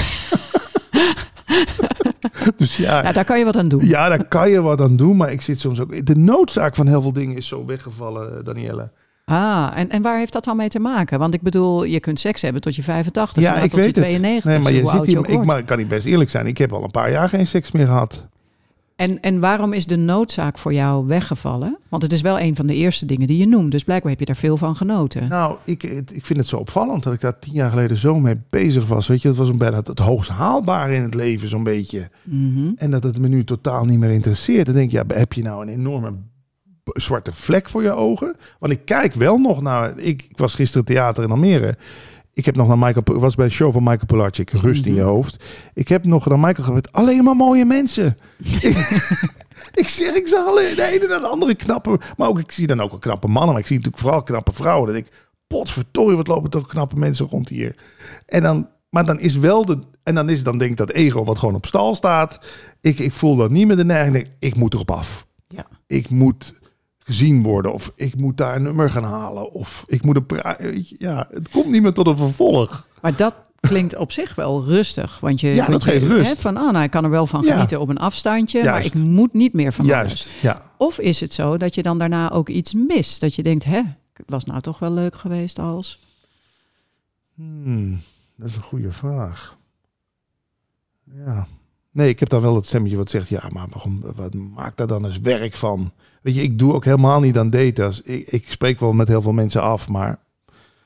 dus 2.58 2.78
ja, 2.78 3.04
ja, 3.04 3.12
daar 3.12 3.26
kan 3.26 3.40
je 3.40 3.46
wat 3.46 3.58
aan 3.58 3.68
doen. 3.68 3.86
Ja, 3.86 4.10
daar 4.10 4.28
kan 4.28 4.50
je 4.50 4.62
wat 4.62 4.82
aan 4.82 4.96
doen, 4.96 5.18
maar 5.18 5.32
ik 5.32 5.42
zit 5.42 5.60
soms 5.60 5.80
ook. 5.80 6.06
De 6.06 6.16
noodzaak 6.16 6.76
van 6.76 6.88
heel 6.88 7.02
veel 7.02 7.14
dingen 7.14 7.38
is 7.38 7.48
zo 7.48 7.66
weggevallen, 7.66 8.44
Danielle. 8.46 8.92
Ah, 9.26 9.72
en, 9.76 9.90
en 9.90 10.02
waar 10.02 10.18
heeft 10.18 10.34
dat 10.34 10.44
dan 10.44 10.58
mee 10.58 10.70
te 10.70 10.80
maken? 10.80 11.20
Want 11.20 11.34
ik 11.34 11.42
bedoel, 11.42 11.84
je 11.84 12.00
kunt 12.00 12.20
seks 12.20 12.42
hebben 12.42 12.62
tot 12.62 12.76
je 12.76 12.84
85, 12.84 13.44
ja, 13.44 13.56
ik 13.56 13.70
tot 13.70 13.80
weet 13.80 13.86
je 13.86 14.02
92. 14.02 14.52
Nee, 14.52 14.60
maar 14.60 14.74
je 14.74 14.98
zit 14.98 15.06
hier, 15.06 15.30
ik 15.30 15.46
maar, 15.46 15.64
kan 15.64 15.78
niet 15.78 15.88
best 15.88 16.06
eerlijk 16.06 16.30
zijn. 16.30 16.48
Ik 16.48 16.58
heb 16.58 16.74
al 16.74 16.84
een 16.84 16.92
paar 16.92 17.12
jaar 17.12 17.30
geen 17.30 17.48
seks 17.48 17.72
meer 17.72 17.86
gehad. 17.86 18.28
En, 18.96 19.22
en 19.22 19.40
waarom 19.40 19.74
is 19.74 19.86
de 19.86 19.96
noodzaak 19.96 20.58
voor 20.58 20.74
jou 20.74 21.08
weggevallen? 21.08 21.78
Want 21.90 22.04
het 22.04 22.12
is 22.12 22.22
wel 22.22 22.40
een 22.40 22.56
van 22.56 22.66
de 22.68 22.76
eerste 22.76 23.06
dingen 23.06 23.28
die 23.28 23.38
je 23.38 23.48
noemt. 23.48 23.72
Dus 23.72 23.84
blijkbaar 23.84 24.12
heb 24.12 24.20
je 24.20 24.26
daar 24.26 24.36
veel 24.36 24.58
van 24.58 24.76
genoten. 24.76 25.28
Nou, 25.28 25.58
ik, 25.64 25.84
ik 25.84 26.26
vind 26.26 26.40
het 26.40 26.48
zo 26.48 26.58
opvallend 26.58 27.04
dat 27.04 27.14
ik 27.14 27.22
daar 27.22 27.40
tien 27.40 27.54
jaar 27.54 27.70
geleden 27.70 27.98
zo 27.98 28.20
mee 28.20 28.42
bezig 28.50 28.88
was. 28.88 29.08
Weet 29.08 29.22
je, 29.22 29.28
het 29.28 29.38
was 29.38 29.50
een 29.50 29.58
bijna 29.58 29.78
het 29.84 30.00
hoogst 30.00 30.30
haalbare 30.30 30.96
in 30.96 31.02
het 31.02 31.14
leven, 31.14 31.50
zo'n 31.50 31.64
beetje. 31.64 32.10
Mhm. 32.24 32.72
En 32.76 32.92
dat 32.92 33.04
het 33.04 33.20
me 33.20 33.28
nu 33.28 33.44
totaal 33.44 33.86
niet 33.86 34.00
meer 34.00 34.12
interesseert. 34.12 34.66
Dan 34.66 34.76
denk 34.76 34.92
je, 34.92 35.04
ja, 35.08 35.16
heb 35.16 35.34
je 35.34 35.42
nou 35.42 35.62
een 35.62 35.74
enorme 35.74 36.14
zwarte 36.84 37.32
vlek 37.32 37.70
voor 37.70 37.84
je 37.84 37.92
ogen. 37.92 38.36
Want 38.60 38.74
ik 38.74 38.86
kijk 38.86 39.14
wel 39.14 39.38
nog 39.38 39.62
naar. 39.62 39.98
Ik, 39.98 40.26
ik 40.30 40.38
was 40.38 40.56
gisteren 40.56 40.86
theater 40.86 41.24
in 41.24 41.32
Almere. 41.32 41.78
Ik 42.34 42.46
heb 42.46 42.56
nog 42.56 42.68
naar 42.68 42.78
Michael. 42.78 43.20
was 43.20 43.36
bij 43.36 43.46
een 43.46 43.52
show 43.52 43.72
van 43.72 43.84
Michael 43.84 44.06
Pilarczyk. 44.06 44.50
Rust 44.50 44.86
in 44.86 44.94
je 44.94 45.00
mhm. 45.02 45.10
hoofd. 45.10 45.46
Ik 45.74 45.88
heb 45.88 46.06
nog 46.06 46.26
naar 46.26 46.40
Michael 46.40 46.68
gehad. 46.68 46.92
Alleen 46.92 47.24
maar 47.24 47.36
mooie 47.36 47.66
mensen. 47.66 48.18
ik, 49.82 49.88
zeg, 49.88 50.16
ik 50.16 50.28
zag 50.28 50.46
alleen 50.48 50.76
de 50.76 50.84
ene 50.84 51.14
en 51.14 51.22
de 51.22 51.28
andere 51.28 51.56
knappe. 51.56 52.00
Maar 52.18 52.28
ook 52.28 52.40
ik 52.40 52.52
zie 52.52 52.68
dan 52.68 52.82
ook 52.82 52.90
wel 52.90 53.00
knappe 53.00 53.28
mannen. 53.28 53.52
Maar 53.52 53.62
ik 53.62 53.68
zie 53.68 53.78
natuurlijk 53.78 54.04
vooral 54.04 54.24
knappe 54.24 54.54
vrouwen. 54.54 54.88
Dat 54.88 54.98
ik. 54.98 55.08
Potverdorie, 55.48 56.18
wat 56.18 56.28
lopen 56.28 56.50
toch 56.50 56.68
knappe 56.68 56.96
mensen 56.96 57.28
rond 57.28 57.50
hier. 57.50 57.76
En 58.26 58.42
dan. 58.42 58.70
Maar 58.90 59.06
dan 59.06 59.20
is 59.20 59.38
wel 59.38 59.66
de. 59.66 59.80
En 60.04 60.16
dan 60.16 60.30
is 60.30 60.44
dan 60.44 60.58
denk 60.58 60.72
ik 60.72 60.78
dat 60.78 60.90
ego 60.90 61.24
wat 61.24 61.40
gewoon 61.40 61.56
op 61.56 61.66
stal 61.66 61.96
staat. 61.96 62.40
Ik, 62.82 63.00
ik 63.00 63.12
voel 63.12 63.36
dan 63.36 63.52
niet 63.52 63.68
meer 63.68 63.76
de 63.76 63.86
neiging. 63.86 64.28
Ik 64.40 64.56
moet 64.56 64.74
erop 64.74 64.92
af. 64.92 65.26
Ja. 65.48 65.66
Ik 65.88 66.10
moet 66.10 66.62
gezien 67.04 67.44
worden. 67.44 67.74
Of 67.74 67.92
ik 67.96 68.16
moet 68.16 68.38
daar 68.38 68.56
een 68.56 68.64
nummer 68.64 68.90
gaan 68.90 69.04
halen. 69.04 69.52
Of 69.52 69.84
ik 69.88 70.04
moet 70.04 70.16
een... 70.16 70.86
Ja, 70.98 71.28
het 71.32 71.50
komt 71.50 71.68
niet 71.70 71.82
meer 71.82 71.94
tot 71.94 72.08
een 72.08 72.18
vervolg. 72.18 72.88
Maar 73.02 73.16
dat 73.16 73.36
klinkt 73.60 73.96
op 73.96 74.12
zich 74.12 74.36
wel 74.36 74.64
rustig. 74.64 75.20
Want 75.20 75.40
je, 75.42 75.48
ja, 75.48 75.66
dat 75.66 75.84
geeft 75.84 76.06
rust. 76.06 76.30
Hè, 76.30 76.36
van, 76.36 76.58
oh, 76.58 76.72
nou, 76.72 76.84
ik 76.84 76.92
kan 76.92 77.04
er 77.04 77.10
wel 77.10 77.28
van 77.28 77.44
genieten 77.44 77.80
op 77.80 77.90
een 77.90 77.98
afstandje. 77.98 78.64
Maar 78.64 78.86
ik 78.86 78.94
moet 78.94 79.34
niet 79.34 79.54
meer 79.54 79.74
van 79.74 79.86
Juist, 79.86 80.30
ja. 80.42 80.62
Of 80.78 81.00
is 81.00 81.20
het 81.20 81.34
zo 81.34 81.58
dat 81.58 81.76
je 81.76 81.82
dan 81.82 81.98
daarna 81.98 82.32
ook 82.32 82.50
iets 82.50 82.74
mist? 82.74 83.22
Dat 83.22 83.36
je 83.36 83.44
denkt, 83.44 83.64
hè, 83.64 83.82
het 84.14 84.30
was 84.30 84.44
nou 84.44 84.62
toch 84.62 84.80
wel 84.80 84.92
leuk 84.92 85.16
geweest 85.16 85.60
als... 85.60 86.00
Hmm, 87.36 88.02
dat 88.36 88.50
is 88.50 88.56
een 88.56 88.62
goede 88.62 88.92
vraag. 88.92 89.58
Ja. 91.26 91.48
Nee, 91.92 92.10
ik 92.10 92.20
heb 92.20 92.30
dan 92.30 92.42
wel 92.42 92.56
het 92.56 92.66
stemmetje 92.66 92.98
wat 92.98 93.10
zegt, 93.10 93.30
ja, 93.30 93.44
maar 93.52 93.68
waarom, 93.70 94.02
wat 94.16 94.34
maakt 94.34 94.78
daar 94.78 94.88
dan 94.88 95.06
eens 95.06 95.20
werk 95.20 95.58
van? 95.58 95.92
Weet 96.24 96.36
je, 96.36 96.42
ik 96.42 96.60
doe 96.60 96.74
ook 96.74 96.86
helemaal 96.86 97.20
niet 97.20 97.38
aan 97.38 97.50
data's. 97.50 98.02
Ik, 98.02 98.28
ik 98.28 98.52
spreek 98.52 98.80
wel 98.80 98.94
met 98.94 99.08
heel 99.08 99.22
veel 99.22 99.32
mensen 99.32 99.62
af, 99.62 99.90
maar 99.90 100.20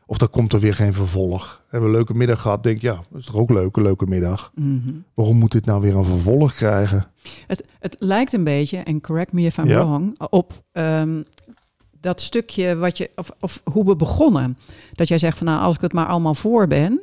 of 0.06 0.22
er 0.22 0.28
komt 0.28 0.54
er 0.54 0.60
weer 0.60 0.76
geen 0.76 0.94
vervolg. 0.94 1.62
We 1.64 1.68
hebben 1.70 1.90
een 1.90 1.96
leuke 1.96 2.14
middag 2.14 2.42
gehad. 2.42 2.64
Denk 2.64 2.82
ja, 2.82 2.96
dat 3.10 3.20
is 3.20 3.26
toch 3.26 3.36
ook 3.36 3.50
leuk, 3.50 3.76
een 3.76 3.84
leuke 3.84 4.06
middag. 4.06 4.52
Mhm. 4.56 4.94
Waarom 5.14 5.38
moet 5.38 5.52
dit 5.52 5.66
nou 5.66 5.82
weer 5.82 5.96
een 5.96 6.06
vervolg 6.06 6.54
krijgen? 6.54 7.08
Het, 7.48 7.64
het 7.80 7.96
lijkt 8.00 8.34
een 8.34 8.44
beetje, 8.44 8.78
en 8.78 9.02
correct 9.02 9.32
me 9.32 9.42
if 9.42 9.58
I'm 9.58 9.68
wrong, 9.68 10.20
op 10.30 10.64
um, 10.72 11.24
dat 12.00 12.22
stukje 12.22 12.76
wat 12.76 12.98
je, 12.98 13.10
of, 13.16 13.32
of 13.40 13.62
hoe 13.64 13.86
we 13.86 13.96
begonnen. 13.96 14.58
Dat 14.94 15.08
jij 15.08 15.18
zegt 15.18 15.38
van 15.38 15.48
nou, 15.48 15.62
als 15.62 15.76
ik 15.76 15.82
het 15.82 15.94
maar 15.94 16.08
allemaal 16.08 16.34
voor 16.34 16.68
ben, 16.68 17.02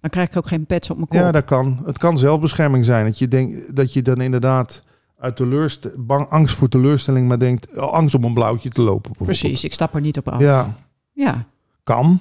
dan 0.00 0.10
krijg 0.10 0.28
ik 0.28 0.36
ook 0.36 0.46
geen 0.46 0.66
pets 0.66 0.90
op 0.90 0.96
mijn 0.96 1.08
kop. 1.08 1.18
Ja, 1.18 1.32
dat 1.32 1.44
kan. 1.44 1.82
Het 1.84 1.98
kan 1.98 2.18
zelfbescherming 2.18 2.84
zijn. 2.84 3.04
Dat 3.04 3.18
je 3.18 3.28
denkt 3.28 3.76
dat 3.76 3.92
je 3.92 4.02
dan 4.02 4.20
inderdaad 4.20 4.82
uit 5.22 5.36
teleurst 5.36 5.88
bang, 5.96 6.28
angst 6.28 6.56
voor 6.56 6.68
teleurstelling, 6.68 7.28
maar 7.28 7.38
denkt 7.38 7.76
oh, 7.76 7.92
angst 7.92 8.14
om 8.14 8.24
een 8.24 8.34
blauwtje 8.34 8.68
te 8.68 8.82
lopen. 8.82 9.12
Precies, 9.12 9.64
ik 9.64 9.72
stap 9.72 9.94
er 9.94 10.00
niet 10.00 10.18
op 10.18 10.28
af. 10.28 10.40
Ja, 10.40 10.76
ja. 11.12 11.46
kan. 11.84 12.20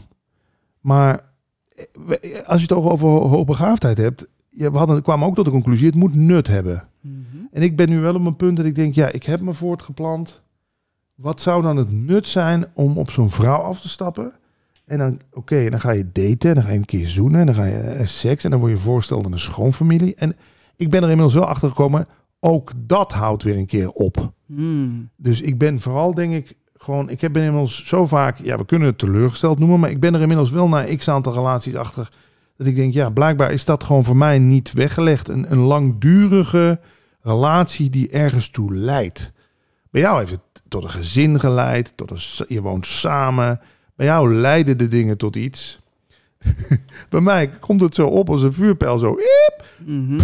Maar 0.80 1.24
eh, 1.76 2.47
als 2.47 2.62
je 2.62 2.68
het 2.68 2.72
over 2.72 3.08
hoogbegaafdheid 3.08 3.97
hebt, 3.97 4.28
we 4.49 4.78
hadden, 4.78 5.02
kwamen 5.02 5.28
ook 5.28 5.36
tot 5.36 5.45
de 5.45 5.52
conclusie, 5.52 5.88
het 5.88 5.95
moet 5.95 6.16
nut 6.16 6.47
hebben. 6.47 6.88
Mhm. 7.02 7.16
En 7.52 7.62
ik 7.62 7.76
ben 7.76 7.89
nu 7.89 7.99
wel 7.99 8.16
op 8.16 8.26
een 8.26 8.36
punt 8.36 8.58
dat 8.58 8.66
ik 8.66 8.76
denk, 8.76 8.93
ja, 8.93 9.12
ik 9.12 9.24
heb 9.24 9.41
me 9.41 9.54
voortgeplant. 9.54 10.41
Wat 11.16 11.41
zou 11.41 11.62
dan 11.62 11.78
het 11.78 11.91
nut 11.91 12.28
zijn 12.28 12.66
om 12.74 12.97
op 12.97 13.12
zo'n 13.12 13.32
vrouw 13.32 13.62
af 13.62 13.82
te 13.82 13.89
stappen? 13.89 14.34
En 14.86 14.97
dan, 14.97 15.20
oké, 15.34 15.70
dan 15.70 15.80
ga 15.80 15.91
je 15.91 16.12
daten, 16.12 16.49
en 16.49 16.56
dan 16.56 16.64
ga 16.64 16.72
je 16.72 16.78
een 16.78 16.86
keer 16.86 17.08
zoenen, 17.08 17.39
en 17.39 17.45
dan 17.45 17.56
ga 17.56 17.66
je 17.66 17.80
eh, 17.80 18.06
seks, 18.06 18.43
en 18.43 18.49
dan 18.49 18.60
word 18.60 18.72
je 18.72 18.78
voorgesteld 18.78 19.26
aan 19.26 19.32
een 19.32 19.39
schoonfamilie. 19.39 20.16
En 20.16 20.36
ik 20.76 20.89
ben 20.89 21.04
er 21.04 21.10
inmiddels 21.10 21.34
wel 21.34 21.45
achter 21.45 21.70
gekomen, 21.70 22.08
ook 22.44 22.72
dat 22.76 23.12
houdt 23.12 23.44
weer 23.44 23.58
een 23.58 23.66
keer 23.66 23.89
op. 23.89 24.34
Hmm. 24.46 25.10
Dus 25.16 25.42
ik 25.42 25.58
ben 25.58 25.82
vooral, 25.82 26.14
denk 26.14 26.34
ik, 26.34 26.56
gewoon, 26.78 27.10
ik 27.10 27.22
heb 27.22 27.38
inmiddels 27.38 27.86
zo 27.86 28.08
vaak, 28.08 28.38
ja, 28.38 28.58
we 28.58 28.66
kunnen 28.66 28.88
het 28.88 28.98
teleurgesteld 28.98 29.60
noemen, 29.60 29.80
maar 29.80 29.89
ik 29.89 30.00
ben 30.00 30.14
er 30.14 30.22
inmiddels 30.22 30.52
wel 30.52 30.68
naar 30.68 30.96
x 30.96 31.10
aantal 31.10 31.34
relaties 31.34 31.76
achter. 31.76 32.10
Dat 32.58 32.68
ik 32.68 32.76
denk, 32.76 32.94
ja, 32.94 33.10
blijkbaar 33.10 33.52
is 33.52 33.66
dat 33.66 33.84
gewoon 33.84 34.04
voor 34.04 34.18
mij 34.18 34.39
niet 34.39 34.74
weggelegd. 34.74 35.28
Een, 35.28 35.52
een 35.52 35.60
langdurige 35.60 36.80
relatie 37.22 37.89
die 37.89 38.10
ergens 38.10 38.50
toe 38.50 38.76
leidt. 38.76 39.32
Bij 39.89 40.02
jou 40.02 40.20
heeft 40.20 40.32
het 40.32 40.64
tot 40.68 40.84
een 40.84 40.89
gezin 40.89 41.39
geleid, 41.39 41.98
tot 41.98 42.12
een, 42.12 42.46
je 42.48 42.62
woont 42.62 42.86
samen. 42.86 43.60
Bij 43.96 44.06
jou 44.06 44.34
leiden 44.34 44.78
de 44.78 44.88
dingen 44.88 45.18
tot 45.18 45.36
iets. 45.36 45.80
Bij 47.10 47.22
mij 47.22 47.50
komt 47.50 47.82
het 47.82 47.96
zo 47.96 48.08
op 48.08 48.30
als 48.30 48.42
een 48.42 48.54
vuurpijl, 48.54 48.98
zo. 48.98 49.18
Mm 49.86 50.20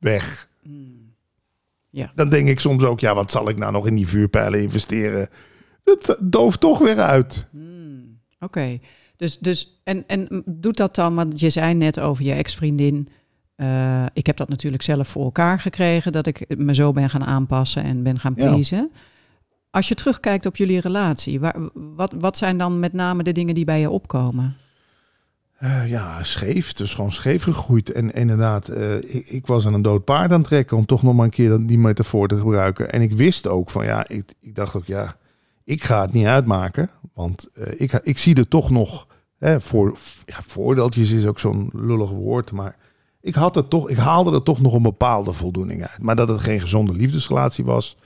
weg. 0.00 0.48
Hmm. 0.62 1.14
Ja. 1.90 2.12
Dan 2.14 2.28
denk 2.28 2.48
ik 2.48 2.60
soms 2.60 2.84
ook, 2.84 3.00
ja, 3.00 3.14
wat 3.14 3.30
zal 3.30 3.48
ik 3.48 3.58
nou 3.58 3.72
nog 3.72 3.86
in 3.86 3.94
die 3.94 4.08
vuurpijlen 4.08 4.62
investeren? 4.62 5.28
Het 5.84 6.16
dooft 6.20 6.60
toch 6.60 6.78
weer 6.78 7.00
uit. 7.00 7.46
Hmm. 7.50 8.18
Oké, 8.40 8.78
dus, 9.16 9.38
dus 9.38 9.80
en, 9.84 10.04
en 10.06 10.42
doet 10.46 10.76
dat 10.76 10.94
dan, 10.94 11.14
want 11.14 11.40
je 11.40 11.50
zei 11.50 11.74
net 11.74 12.00
over 12.00 12.24
je 12.24 12.32
ex-vriendin. 12.32 13.08
Uh, 13.56 14.04
ik 14.12 14.26
heb 14.26 14.36
dat 14.36 14.48
natuurlijk 14.48 14.82
zelf 14.82 15.08
voor 15.08 15.24
elkaar 15.24 15.60
gekregen, 15.60 16.12
dat 16.12 16.26
ik 16.26 16.56
me 16.58 16.74
zo 16.74 16.92
ben 16.92 17.10
gaan 17.10 17.24
aanpassen 17.24 17.82
en 17.82 18.02
ben 18.02 18.18
gaan 18.18 18.34
pleasen. 18.34 18.90
Als 19.70 19.88
je 19.88 19.94
terugkijkt 19.94 20.46
op 20.46 20.56
jullie 20.56 20.80
relatie, 20.80 21.40
waar, 21.40 21.56
wat, 21.74 22.12
wat 22.18 22.36
zijn 22.38 22.58
dan 22.58 22.78
met 22.80 22.92
name 22.92 23.22
de 23.22 23.32
dingen 23.32 23.54
die 23.54 23.64
bij 23.64 23.80
je 23.80 23.90
opkomen? 23.90 24.56
Uh, 25.62 25.90
ja, 25.90 26.22
scheef. 26.22 26.72
Dus 26.72 26.94
gewoon 26.94 27.12
scheef 27.12 27.42
gegroeid. 27.42 27.92
En 27.92 28.10
inderdaad, 28.12 28.70
uh, 28.70 28.96
ik, 28.96 29.28
ik, 29.28 29.46
was 29.46 29.66
aan 29.66 29.74
een 29.74 29.82
dood 29.82 30.04
paard 30.04 30.30
aan 30.30 30.38
het 30.38 30.48
trekken 30.48 30.76
om 30.76 30.86
toch 30.86 31.02
nog 31.02 31.14
maar 31.14 31.24
een 31.24 31.30
keer 31.30 31.66
die 31.66 31.78
metafoor 31.78 32.28
te 32.28 32.38
gebruiken. 32.38 32.92
En 32.92 33.02
ik 33.02 33.12
wist 33.12 33.46
ook 33.46 33.70
van 33.70 33.84
ja, 33.84 34.08
ik, 34.08 34.32
ik 34.40 34.54
dacht 34.54 34.76
ook 34.76 34.86
ja, 34.86 35.16
ik 35.64 35.82
ga 35.82 36.00
het 36.00 36.12
niet 36.12 36.26
uitmaken. 36.26 36.90
Want 37.14 37.48
uh, 37.54 37.66
ik, 37.76 37.92
ik 37.92 38.18
zie 38.18 38.34
er 38.34 38.48
toch 38.48 38.70
nog, 38.70 39.06
hè, 39.38 39.60
voor, 39.60 39.96
ja, 40.26 40.36
voordeeltjes 40.46 41.10
is 41.10 41.26
ook 41.26 41.38
zo'n 41.38 41.70
lullig 41.72 42.10
woord, 42.10 42.52
maar 42.52 42.76
ik, 43.20 43.34
had 43.34 43.54
het 43.54 43.70
toch, 43.70 43.88
ik 43.88 43.96
haalde 43.96 44.32
er 44.32 44.42
toch 44.42 44.60
nog 44.60 44.74
een 44.74 44.82
bepaalde 44.82 45.32
voldoening 45.32 45.82
uit. 45.86 46.02
Maar 46.02 46.16
dat 46.16 46.28
het 46.28 46.40
geen 46.40 46.60
gezonde 46.60 46.92
liefdesrelatie 46.92 47.64
was, 47.64 47.96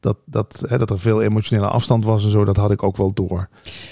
dat, 0.00 0.16
dat, 0.24 0.64
hè, 0.68 0.78
dat 0.78 0.90
er 0.90 0.98
veel 0.98 1.22
emotionele 1.22 1.68
afstand 1.68 2.04
was 2.04 2.24
en 2.24 2.30
zo, 2.30 2.44
dat 2.44 2.56
had 2.56 2.70
ik 2.70 2.82
ook 2.82 2.96
wel 2.96 3.12
door. 3.12 3.48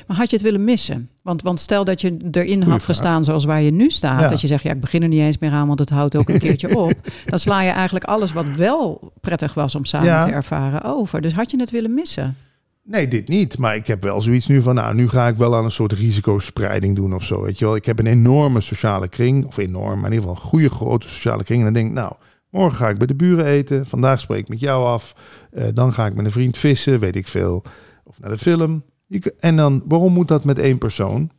Maar 0.06 0.16
had 0.16 0.30
je 0.30 0.36
het 0.36 0.44
willen 0.44 0.64
missen? 0.64 1.11
Want, 1.22 1.42
want 1.42 1.61
stel 1.61 1.84
dat 1.84 2.00
je 2.00 2.16
erin 2.30 2.62
had 2.62 2.84
gestaan 2.84 3.24
zoals 3.24 3.44
waar 3.44 3.62
je 3.62 3.70
nu 3.70 3.90
staat. 3.90 4.30
Dat 4.30 4.40
je 4.40 4.46
zegt, 4.46 4.62
ja, 4.62 4.72
ik 4.72 4.80
begin 4.80 5.02
er 5.02 5.09
niet 5.09 5.20
eens 5.20 5.38
meer 5.38 5.50
aan, 5.50 5.66
want 5.66 5.78
het 5.78 5.90
houdt 5.90 6.16
ook 6.16 6.28
een 6.28 6.38
keertje 6.38 6.76
op. 6.76 6.92
Dan 7.26 7.38
sla 7.38 7.62
je 7.62 7.70
eigenlijk 7.70 8.04
alles 8.04 8.32
wat 8.32 8.46
wel 8.56 9.12
prettig 9.20 9.54
was 9.54 9.74
om 9.74 9.84
samen 9.84 10.20
te 10.20 10.30
ervaren 10.30 10.82
over. 10.82 11.20
Dus 11.20 11.32
had 11.32 11.50
je 11.50 11.61
het 11.61 11.70
willen 11.70 11.94
missen? 11.94 12.36
Nee, 12.82 13.09
dit 13.09 13.28
niet. 13.28 13.59
Maar 13.59 13.76
ik 13.76 13.86
heb 13.86 14.02
wel 14.02 14.20
zoiets 14.20 14.46
nu 14.46 14.62
van, 14.62 14.74
nou, 14.74 14.94
nu 14.94 15.09
ga 15.09 15.28
ik 15.28 15.36
wel 15.36 15.56
aan 15.56 15.64
een 15.64 15.70
soort 15.70 15.92
risicospreiding 15.92 16.96
doen 16.96 17.14
of 17.14 17.24
zo. 17.24 17.42
Weet 17.42 17.59
je 17.59 17.64
wel, 17.64 17.76
ik 17.76 17.84
heb 17.84 17.98
een 17.98 18.06
enorme 18.06 18.61
sociale 18.61 19.09
kring, 19.09 19.46
of 19.46 19.56
enorm, 19.56 20.00
maar 20.00 20.11
in 20.11 20.16
ieder 20.16 20.28
geval 20.28 20.44
een 20.44 20.50
goede 20.50 20.70
grote 20.70 21.09
sociale 21.09 21.44
kring. 21.44 21.59
En 21.59 21.64
dan 21.64 21.74
denk 21.74 21.88
ik, 21.88 21.94
nou, 21.94 22.12
Morgen 22.51 22.78
ga 22.78 22.88
ik 22.88 22.99
bij 22.99 23.07
de 23.07 23.14
buren 23.14 23.44
eten. 23.44 23.86
Vandaag 23.86 24.20
spreek 24.20 24.40
ik 24.40 24.49
met 24.49 24.61
jou 24.61 24.86
af. 24.86 25.14
Eh, 25.51 25.64
dan 25.74 25.92
ga 25.92 26.07
ik 26.07 26.14
met 26.14 26.24
een 26.24 26.30
vriend 26.30 26.57
vissen, 26.57 27.01
weet 27.01 27.16
ik 27.16 27.28
veel. 27.28 27.62
Of 28.05 28.20
naar 28.20 28.30
de 28.30 28.38
film. 28.38 28.82
Je 29.07 29.34
En 29.40 29.57
dan, 29.57 29.82
waarom 29.86 30.12
moet 30.12 30.28
dat 30.28 30.44
met 30.44 30.59
één 30.59 30.78
persoon? 30.78 31.30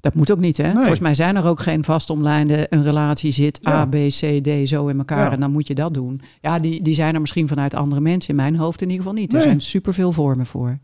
Dat 0.00 0.14
moet 0.14 0.32
ook 0.32 0.38
niet, 0.38 0.56
hè? 0.56 0.64
Nee. 0.64 0.74
Volgens 0.74 0.98
mij 0.98 1.14
zijn 1.14 1.36
er 1.36 1.46
ook 1.46 1.60
geen 1.60 1.84
vastomlijnden. 1.84 2.66
Een 2.70 2.82
relatie 2.82 3.30
zit 3.30 3.58
Ja. 3.62 3.72
A, 3.72 3.86
B, 3.86 3.94
C, 3.94 4.42
D 4.42 4.68
zo 4.68 4.86
in 4.88 4.98
elkaar 4.98 5.24
Ja. 5.24 5.32
en 5.32 5.40
dan 5.40 5.50
moet 5.52 5.66
je 5.66 5.74
dat 5.74 5.94
doen. 5.94 6.20
Ja, 6.40 6.58
die, 6.58 6.82
die 6.82 6.94
zijn 6.94 7.14
er 7.14 7.20
misschien 7.20 7.48
vanuit 7.48 7.74
andere 7.74 8.00
mensen. 8.00 8.30
In 8.30 8.36
mijn 8.36 8.56
hoofd 8.56 8.82
in 8.82 8.90
ieder 8.90 9.04
geval 9.04 9.18
niet. 9.20 9.34
Er 9.34 9.40
zijn 9.40 9.60
superveel 9.60 10.12
vormen 10.12 10.46
voor. 10.46 10.78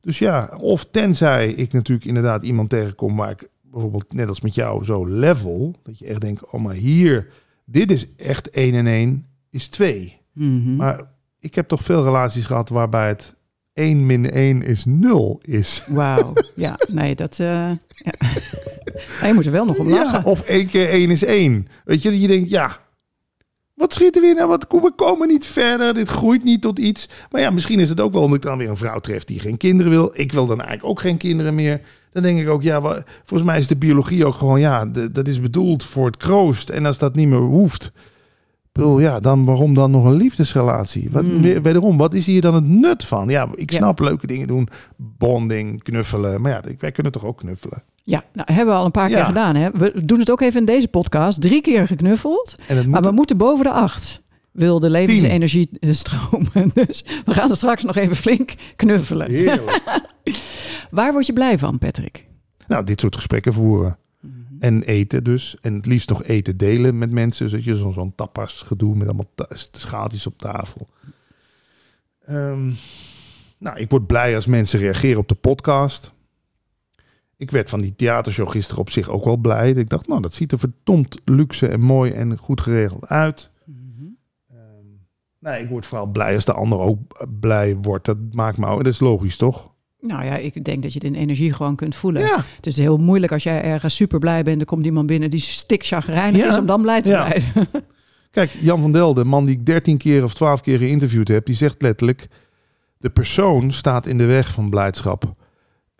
Dus 0.00 0.18
ja, 0.18 0.50
of 0.58 0.84
tenzij 0.90 1.52
ik 1.52 1.72
natuurlijk 1.72 2.06
inderdaad 2.06 2.42
iemand 2.42 2.70
tegenkom 2.70 3.16
waar 3.16 3.30
ik 3.30 3.48
bijvoorbeeld 3.62 4.12
net 4.12 4.28
als 4.28 4.40
met 4.40 4.54
jou 4.54 4.84
zo 4.84 5.06
level, 5.06 5.74
dat 5.82 5.98
je 5.98 6.06
echt 6.06 6.20
denkt, 6.20 6.50
oh 6.50 6.60
maar 6.60 6.74
hier, 6.74 7.28
dit 7.64 7.90
is 7.90 8.14
echt 8.16 8.50
1 8.50 8.74
en 8.74 8.86
1 8.86 9.26
is 9.50 9.68
2. 9.68 10.20
Mhm. 10.32 10.76
Maar 10.76 11.00
ik 11.38 11.54
heb 11.54 11.68
toch 11.68 11.82
veel 11.82 12.04
relaties 12.04 12.44
gehad 12.44 12.68
waarbij 12.68 13.08
het 13.08 13.36
1 13.72 14.06
min 14.06 14.30
1 14.30 14.62
is 14.62 14.84
0 14.84 15.38
is. 15.42 15.84
Wauw. 15.86 16.32
Ja, 16.56 16.78
nee, 16.88 17.14
dat... 17.14 17.38
eh, 17.38 17.70
ja. 17.88 18.12
Je 19.26 19.32
moet 19.34 19.46
er 19.46 19.52
wel 19.52 19.64
nog 19.64 19.78
om 19.78 19.88
lachen. 19.88 20.18
Ja, 20.18 20.30
of 20.30 20.42
1 20.42 20.66
keer 20.66 20.88
1 20.88 21.10
is 21.10 21.24
1. 21.24 21.66
Weet 21.84 22.02
je, 22.02 22.10
dat 22.10 22.20
je 22.20 22.26
denkt, 22.26 22.50
ja, 22.50 22.78
wat 23.74 23.92
schiet 23.92 24.16
er 24.16 24.22
weer 24.22 24.34
nou? 24.34 24.48
Wat, 24.48 24.66
we 24.68 24.92
komen 24.96 25.28
niet 25.28 25.46
verder, 25.46 25.94
dit 25.94 26.08
groeit 26.08 26.44
niet 26.44 26.62
tot 26.62 26.78
iets. 26.78 27.08
Maar 27.30 27.40
ja, 27.40 27.50
misschien 27.50 27.80
is 27.80 27.88
het 27.88 28.00
ook 28.00 28.12
wel 28.12 28.22
omdat 28.22 28.36
ik 28.36 28.42
dan 28.42 28.58
weer 28.58 28.68
een 28.68 28.76
vrouw 28.76 29.00
tref 29.00 29.24
die 29.24 29.40
geen 29.40 29.56
kinderen 29.56 29.92
wil. 29.92 30.10
Ik 30.12 30.32
wil 30.32 30.46
dan 30.46 30.58
eigenlijk 30.60 30.88
ook 30.90 31.00
geen 31.00 31.16
kinderen 31.16 31.54
meer. 31.54 31.80
Dan 32.14 32.22
denk 32.22 32.38
ik 32.40 32.48
ook, 32.48 32.62
ja, 32.62 32.80
wa- 32.80 33.02
volgens 33.24 33.48
mij 33.50 33.58
is 33.58 33.66
de 33.66 33.76
biologie 33.76 34.26
ook 34.26 34.34
gewoon, 34.34 34.60
ja, 34.60 34.86
de- 34.86 35.10
dat 35.10 35.26
is 35.28 35.40
bedoeld 35.40 35.84
voor 35.84 36.06
het 36.06 36.16
kroost. 36.16 36.68
En 36.68 36.86
als 36.86 36.98
dat 36.98 37.14
niet 37.14 37.28
meer 37.28 37.38
hoeft, 37.38 37.92
bedoel, 38.72 39.00
ja, 39.00 39.20
dan 39.20 39.44
waarom 39.44 39.74
dan 39.74 39.90
nog 39.90 40.04
een 40.04 40.12
liefdesrelatie? 40.14 41.08
Wat, 41.10 41.24
weer- 41.40 41.62
Wederom, 41.62 41.96
wat 41.96 42.14
is 42.14 42.26
hier 42.26 42.40
dan 42.40 42.54
het 42.54 42.66
nut 42.68 43.04
van? 43.04 43.28
Ja, 43.28 43.48
ik 43.54 43.70
Ja. 43.70 43.76
snap 43.76 43.98
leuke 44.00 44.26
dingen 44.26 44.46
doen, 44.46 44.68
bonding, 44.96 45.82
knuffelen. 45.82 46.40
Maar 46.40 46.50
ja, 46.50 46.60
wij 46.78 46.92
kunnen 46.92 47.12
toch 47.12 47.24
ook 47.24 47.38
knuffelen? 47.38 47.82
Ja, 48.02 48.24
nou, 48.32 48.52
hebben 48.52 48.74
we 48.74 48.80
al 48.80 48.84
een 48.84 48.90
paar 48.90 49.10
Ja. 49.10 49.16
keer 49.16 49.24
gedaan. 49.24 49.54
Hè? 49.54 49.70
We 49.70 49.92
doen 50.04 50.18
het 50.18 50.30
ook 50.30 50.40
even 50.40 50.60
in 50.60 50.66
deze 50.66 50.88
podcast. 50.88 51.40
Drie 51.40 51.60
keer 51.60 51.86
geknuffeld. 51.86 52.54
Maar 52.88 53.02
we 53.02 53.10
moeten 53.10 53.36
boven 53.36 53.64
de 53.64 53.70
acht. 53.72 54.22
Wil 54.54 54.78
de 54.78 54.90
levensenergie 54.90 55.68
eh, 55.80 55.92
stromen. 55.92 56.70
Dus 56.86 57.04
we 57.24 57.34
gaan 57.34 57.50
er 57.50 57.56
straks 57.56 57.82
nog 57.82 57.96
even 57.96 58.16
flink 58.16 58.54
knuffelen. 58.76 59.30
heerlijk. 59.30 59.82
Waar 60.90 61.12
word 61.12 61.26
je 61.26 61.32
blij 61.32 61.58
van, 61.58 61.78
Patrick? 61.78 62.26
nou, 62.66 62.84
dit 62.84 63.00
soort 63.00 63.16
gesprekken 63.16 63.52
voeren. 63.52 63.98
En 64.58 64.82
eten 64.82 65.24
dus. 65.24 65.56
En 65.60 65.74
het 65.74 65.86
liefst 65.86 66.08
nog 66.08 66.24
eten 66.24 66.56
delen 66.56 66.98
met 66.98 67.10
mensen. 67.10 67.48
Zodat 67.48 67.64
je 67.64 67.76
zo'n 67.76 67.92
zo'n 67.92 68.14
tapas 68.14 68.62
gedoe 68.62 68.96
met 68.96 69.06
allemaal 69.06 69.30
schaaltjes 69.72 70.26
op 70.26 70.38
tafel. 70.38 70.88
Ehm, 72.24 72.72
nou, 73.58 73.78
ik 73.78 73.90
word 73.90 74.06
blij 74.06 74.34
als 74.34 74.46
mensen 74.46 74.78
reageren 74.78 75.18
op 75.18 75.28
de 75.28 75.34
podcast. 75.34 76.12
Ik 77.36 77.50
werd 77.50 77.68
van 77.68 77.80
die 77.80 77.94
theatershow 77.96 78.50
gisteren 78.50 78.80
op 78.80 78.90
zich 78.90 79.08
ook 79.08 79.24
wel 79.24 79.36
blij. 79.36 79.70
Ik 79.70 79.88
dacht, 79.88 80.08
nou, 80.08 80.20
dat 80.20 80.34
ziet 80.34 80.52
er 80.52 80.58
verdomd 80.58 81.20
luxe 81.24 81.68
en 81.68 81.80
mooi 81.80 82.12
en 82.12 82.38
goed 82.38 82.60
geregeld 82.60 83.06
uit. 83.06 83.50
Nou, 85.44 85.62
ik 85.62 85.68
word 85.68 85.86
vooral 85.86 86.06
blij 86.06 86.34
als 86.34 86.44
de 86.44 86.52
ander 86.52 86.78
ook 86.78 86.98
blij 87.40 87.76
wordt. 87.82 88.04
Dat 88.04 88.16
maakt 88.32 88.58
me 88.58 88.66
ook, 88.66 88.84
dat 88.84 88.92
is 88.92 89.00
logisch, 89.00 89.36
toch? 89.36 89.72
Nou 90.00 90.24
ja, 90.24 90.36
ik 90.36 90.64
denk 90.64 90.82
dat 90.82 90.92
je 90.92 90.98
de 90.98 91.10
energie 91.16 91.52
gewoon 91.52 91.76
kunt 91.76 91.94
voelen. 91.94 92.22
Ja, 92.22 92.44
Het 92.56 92.66
is 92.66 92.76
heel 92.78 92.96
moeilijk 92.96 93.32
als 93.32 93.42
jij 93.42 93.62
ergens 93.62 93.94
super 93.96 94.18
blij 94.18 94.42
bent. 94.42 94.60
Er 94.60 94.66
komt 94.66 94.84
iemand 94.86 95.06
binnen 95.06 95.30
die 95.30 95.40
stik 95.40 95.84
chagrijnig 95.86 96.40
Ja. 96.40 96.48
is 96.48 96.58
om 96.58 96.66
dan 96.66 96.82
blij 96.82 97.02
te 97.02 97.10
Ja. 97.10 97.24
blijven. 97.26 97.68
Kijk, 98.30 98.50
Jan 98.60 98.80
van 98.80 98.92
Delden, 98.92 99.22
de 99.24 99.30
man 99.30 99.44
die 99.44 99.54
ik 99.58 99.66
13 99.66 99.96
keer 99.98 100.22
of 100.22 100.34
12 100.34 100.60
keer 100.60 100.78
geïnterviewd 100.78 101.28
heb, 101.28 101.46
die 101.46 101.54
zegt 101.54 101.82
letterlijk: 101.82 102.28
de 102.98 103.10
persoon 103.10 103.72
staat 103.72 104.06
in 104.06 104.18
de 104.18 104.24
weg 104.24 104.52
van 104.52 104.70
blijdschap. 104.70 105.34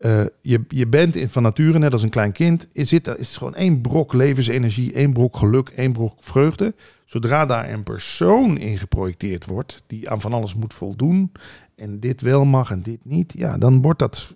Eh, 0.05 0.24
je, 0.42 0.64
je 0.68 0.86
bent 0.86 1.16
in, 1.16 1.30
van 1.30 1.42
nature, 1.42 1.78
net 1.78 1.92
als 1.92 2.02
een 2.02 2.09
klein 2.09 2.32
kind, 2.32 2.68
is, 2.72 2.88
zit, 2.88 3.07
is 3.18 3.36
gewoon 3.36 3.55
één 3.55 3.80
brok 3.80 4.12
levensenergie, 4.12 4.92
één 4.92 5.12
brok 5.12 5.36
geluk, 5.36 5.68
één 5.68 5.92
brok 5.92 6.16
vreugde. 6.20 6.74
Zodra 7.05 7.46
daar 7.46 7.70
een 7.70 7.82
persoon 7.82 8.59
in 8.59 8.78
geprojecteerd 8.78 9.46
wordt, 9.46 9.82
die 9.86 10.11
aan 10.11 10.20
van 10.20 10.32
alles 10.32 10.55
moet 10.55 10.74
voldoen, 10.74 11.32
en 11.76 12.00
dit 12.00 12.20
wel 12.20 12.44
mag 12.44 12.70
en 12.70 12.82
dit 12.82 12.98
niet, 13.02 13.34
ja, 13.36 13.59
dan 13.59 13.82
wordt 13.82 13.98
dat 13.98 14.34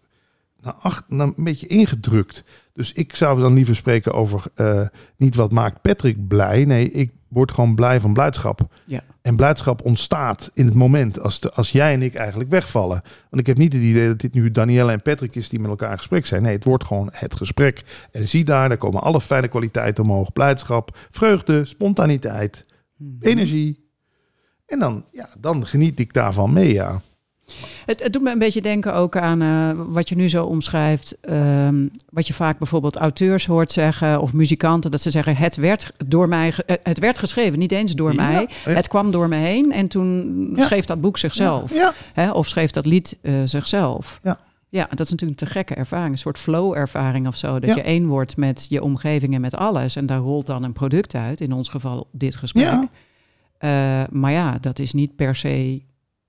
naar 0.61 0.73
acht, 0.73 1.05
een 1.09 1.35
beetje 1.37 1.67
ingedrukt. 1.67 2.45
Dus 2.73 2.93
ik 2.93 3.17
zou 3.17 3.41
dan 3.41 3.55
liever 3.55 3.77
spreken 3.77 4.13
over 4.13 4.45
eh, 4.55 4.87
niet 5.17 5.35
wat 5.35 5.53
maakt 5.53 5.81
Patrick 5.81 6.29
blij. 6.29 6.65
Nee, 6.65 6.91
ik 6.91 7.11
word 7.29 7.53
gewoon 7.53 7.75
blij 7.75 8.01
van 8.01 8.13
blijdschap. 8.13 8.61
Ja. 8.85 9.03
En 9.23 9.37
blijdschap 9.37 9.85
ontstaat 9.85 10.51
in 10.55 10.65
het 10.65 10.75
moment 10.75 11.21
als, 11.21 11.41
de, 11.41 11.53
als 11.53 11.73
jij 11.73 11.93
en 11.93 12.03
ik 12.03 12.15
eigenlijk 12.15 12.51
wegvallen. 12.51 13.03
Want 13.31 13.41
ik 13.41 13.47
heb 13.47 13.57
niet 13.57 13.73
het 13.73 13.83
idee 13.83 14.07
dat 14.07 14.21
dit 14.21 14.35
nu 14.35 14.51
Danielle 14.51 14.93
en 14.93 15.03
Patrick 15.03 15.35
is 15.35 15.49
die 15.49 15.61
met 15.61 15.71
elkaar 15.71 15.91
in 15.91 15.97
gesprek 15.97 16.27
zijn. 16.27 16.43
Nee, 16.43 16.55
het 16.55 16.65
wordt 16.65 16.85
gewoon 16.85 17.09
het 17.13 17.35
gesprek. 17.35 17.85
En 18.13 18.29
zie 18.29 18.45
daar, 18.45 18.69
daar 18.69 18.79
komen 18.79 19.03
alle 19.03 19.21
fijne 19.21 19.49
kwaliteiten 19.49 20.05
omhoog. 20.05 20.33
Blijdschap, 20.33 20.97
vreugde, 21.11 21.65
spontaniteit, 21.65 22.67
energie. 23.21 23.91
En 24.67 24.79
dan, 24.79 25.05
ja, 25.13 25.29
dan 25.39 25.67
geniet 25.67 25.99
ik 25.99 26.13
daarvan 26.13 26.53
mee, 26.53 26.73
ja. 26.73 27.01
Het, 27.87 28.03
het 28.03 28.13
doet 28.13 28.23
me 28.23 28.31
een 28.33 28.39
beetje 28.39 28.61
denken 28.61 28.95
ook 28.95 29.17
aan 29.17 29.43
eh, 29.43 29.71
wat 29.89 30.09
je 30.09 30.15
nu 30.17 30.29
zo 30.29 30.45
omschrijft. 30.45 31.17
ehm, 31.21 31.87
wat 32.11 32.27
je 32.27 32.33
vaak 32.33 32.59
bijvoorbeeld 32.59 32.97
auteurs 32.97 33.47
hoort 33.47 33.73
zeggen 33.73 34.21
of 34.21 34.33
muzikanten. 34.33 34.91
Dat 34.91 35.03
ze 35.03 35.11
zeggen, 35.11 35.37
het 35.37 35.57
werd, 35.57 35.93
door 36.07 36.29
mij, 36.29 36.53
eh, 36.67 36.77
het 36.83 36.99
werd 36.99 37.19
geschreven, 37.19 37.59
niet 37.59 37.73
eens 37.73 37.93
door 37.95 38.15
Ja, 38.15 38.23
mij. 38.31 38.49
ja. 38.65 38.71
Het 38.73 38.89
kwam 38.89 39.11
door 39.11 39.29
me 39.29 39.37
heen 39.37 39.73
en 39.73 39.89
toen 39.89 40.51
Ja. 40.57 40.63
schreef 40.65 40.85
dat 40.85 41.01
boek 41.01 41.19
zichzelf. 41.19 41.73
Hè? 42.13 42.31
Of 42.31 42.47
schreef 42.47 42.71
dat 42.71 42.87
lied 42.87 43.19
eh, 43.23 43.33
zichzelf. 43.45 44.19
Ja. 44.23 44.39
Ja, 44.71 44.87
dat 44.91 45.01
is 45.01 45.11
natuurlijk 45.11 45.41
een 45.41 45.47
te 45.47 45.53
gekke 45.53 45.75
ervaring. 45.75 46.13
Een 46.13 46.19
soort 46.19 46.39
flow-ervaring 46.39 47.27
of 47.27 47.37
zo. 47.37 47.59
Dat 47.59 47.69
Ja. 47.71 47.75
je 47.77 47.83
één 47.83 48.07
wordt 48.07 48.37
met 48.37 48.67
je 48.69 48.83
omgeving 48.83 49.35
en 49.35 49.41
met 49.41 49.55
alles. 49.57 49.97
En 49.97 50.07
daar 50.07 50.19
rolt 50.19 50.47
dan 50.47 50.63
een 50.63 50.73
product 50.73 51.15
uit. 51.15 51.41
In 51.41 51.53
ons 51.53 51.69
geval 51.69 52.09
dit 52.13 52.37
gesprek. 52.37 52.89
Ja. 53.61 54.07
Maar 54.11 54.33
ja, 54.33 54.59
dat 54.61 54.79
is 54.79 54.93
niet 54.93 55.17
per 55.17 55.35
se 55.35 55.83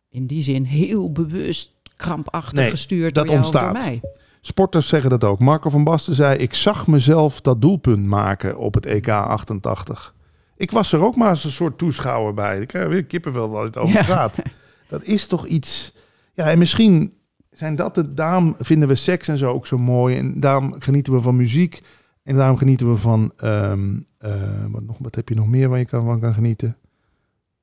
in 0.10 0.28
die 0.28 0.41
zin 0.41 0.64
heel 0.64 1.12
bewust 1.12 1.72
krampachtig 1.95 2.60
Nee, 2.60 2.70
gestuurd 2.70 3.16
dat 3.16 3.26
door 3.26 3.34
jou 3.34 3.38
ontstaat. 3.45 3.74
door 3.74 3.84
mij. 3.84 4.01
Sporters 4.41 4.88
zeggen 4.88 5.10
dat 5.10 5.24
ook. 5.24 5.39
Marco 5.39 5.70
van 5.70 5.84
Basten 5.84 6.14
zei: 6.14 6.38
Ik 6.38 6.53
zag 6.53 6.88
mezelf 6.88 7.41
dat 7.41 7.62
doelpunt 7.62 8.05
maken 8.05 8.57
op 8.57 8.74
het 8.74 8.86
EK 8.86 9.07
88. 9.10 10.16
Ik 10.57 10.72
was 10.72 10.91
er 10.91 11.01
ook 11.03 11.16
maar 11.16 11.30
als 11.30 11.43
een 11.43 11.51
soort 11.51 11.78
toeschouwer 11.78 12.34
bij. 12.34 12.60
Ik 12.62 12.68
krijg 12.68 12.88
weer 12.88 13.05
kippenvel 13.05 13.57
als 13.57 13.66
het 13.66 13.78
over 13.78 13.95
Ja. 13.95 14.03
gaat. 14.03 14.36
Dat 14.89 15.03
is 15.03 15.28
toch 15.28 15.45
iets. 15.45 15.93
Ja, 16.34 16.49
en 16.49 16.57
misschien 16.60 17.14
zijn 17.51 17.76
dat 17.76 17.95
de. 17.95 18.14
Daarom 18.14 18.55
vinden 18.60 18.88
we 18.88 18.95
seks 18.95 19.28
en 19.28 19.38
zo 19.38 19.51
ook 19.53 19.68
zo 19.68 19.78
mooi. 19.78 20.18
En 20.18 20.39
daarom 20.39 20.76
genieten 20.80 21.14
we 21.14 21.22
van 21.22 21.36
muziek. 21.36 21.82
En 22.24 22.36
daarom 22.36 22.57
genieten 22.57 22.91
we 22.91 22.97
van. 22.97 23.32
ehm, 23.38 23.97
eh, 24.18 24.32
wat, 24.70 24.84
nog, 24.84 24.97
wat 24.99 25.16
heb 25.16 25.30
je 25.30 25.36
nog 25.36 25.47
meer 25.47 25.70
waar 25.70 25.80
je 25.80 25.86
kan, 25.86 26.03
van 26.05 26.20
kan 26.20 26.34
genieten? 26.34 26.78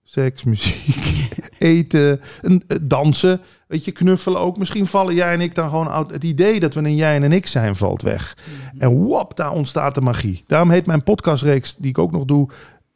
Seks, 0.08 0.44
muziek, 0.44 1.28
eten, 1.58 2.20
eh, 2.42 2.76
dansen. 2.82 3.40
Weet 3.66 3.84
je, 3.84 3.92
knuffelen 3.92 4.40
ook. 4.40 4.58
Misschien 4.58 4.86
vallen 4.86 5.14
jij 5.14 5.32
en 5.32 5.40
ik 5.40 5.54
dan 5.54 5.68
gewoon 5.68 5.88
uit. 5.88 6.10
Het 6.10 6.24
idee 6.24 6.60
dat 6.60 6.74
we 6.74 6.80
een 6.80 6.94
jij 6.96 7.14
en 7.14 7.22
een 7.22 7.32
ik 7.32 7.46
zijn 7.46 7.76
valt 7.76 8.02
weg. 8.02 8.36
En 8.78 8.90
wop, 8.90 9.36
daar 9.36 9.50
ontstaat 9.50 9.94
de 9.94 10.00
magie. 10.00 10.44
Daarom 10.46 10.70
heet 10.70 10.86
mijn 10.86 11.02
podcastreeks, 11.02 11.76
die 11.76 11.90
ik 11.90 11.98
ook 11.98 12.12
nog 12.12 12.24
doe, 12.24 12.48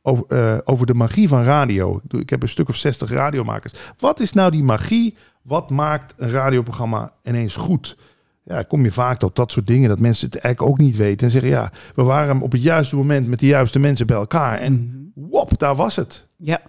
over, 0.03 0.25
eh, 0.29 0.59
over 0.65 0.87
de 0.87 0.95
magie 0.95 1.29
van 1.29 1.43
radio. 1.43 2.01
Ik 2.09 2.31
heb 2.31 2.43
een 2.43 2.49
stuk 2.49 2.69
of 2.69 2.77
60 2.77 3.11
radiomakers. 3.11 3.73
Wat 3.99 4.21
is 4.21 4.33
nou 4.33 4.51
die 4.51 4.63
magie? 4.63 5.17
Wat 5.43 5.71
maakt 5.71 6.15
een 6.17 6.31
radioprogramma 6.31 7.13
ineens 7.25 7.57
goed? 7.57 7.97
Ja, 8.45 8.63
kom 8.63 8.85
je 8.85 8.93
vaak 8.93 9.19
tot 9.19 9.37
dat 9.37 9.53
soort 9.53 9.67
dingen 9.67 9.89
dat 9.89 9.99
mensen 10.01 10.27
het 10.27 10.37
eigenlijk 10.37 10.73
ook 10.73 10.79
niet 10.79 10.97
weten. 10.97 11.27
En 11.27 11.33
zeggen, 11.33 11.51
ja, 11.51 11.73
we 11.95 12.03
waren 12.03 12.41
op 12.41 12.53
het 12.53 12.63
juiste 12.63 12.97
moment 12.97 13.29
met 13.29 13.39
de 13.39 13.47
juiste 13.47 13.79
mensen 13.79 14.07
bij 14.07 14.17
elkaar. 14.17 14.59
En 14.59 14.73
Mhm. 14.73 15.29
wop, 15.31 15.59
daar 15.59 15.75
was 15.75 15.97
het. 15.97 16.27
Ja, 16.37 16.61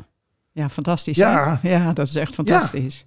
ja 0.62 0.70
fantastisch. 0.70 1.18
Ja. 1.18 1.60
hè? 1.62 1.70
ja, 1.70 1.94
dat 1.94 2.08
is 2.08 2.16
echt 2.16 2.34
fantastisch. 2.34 3.06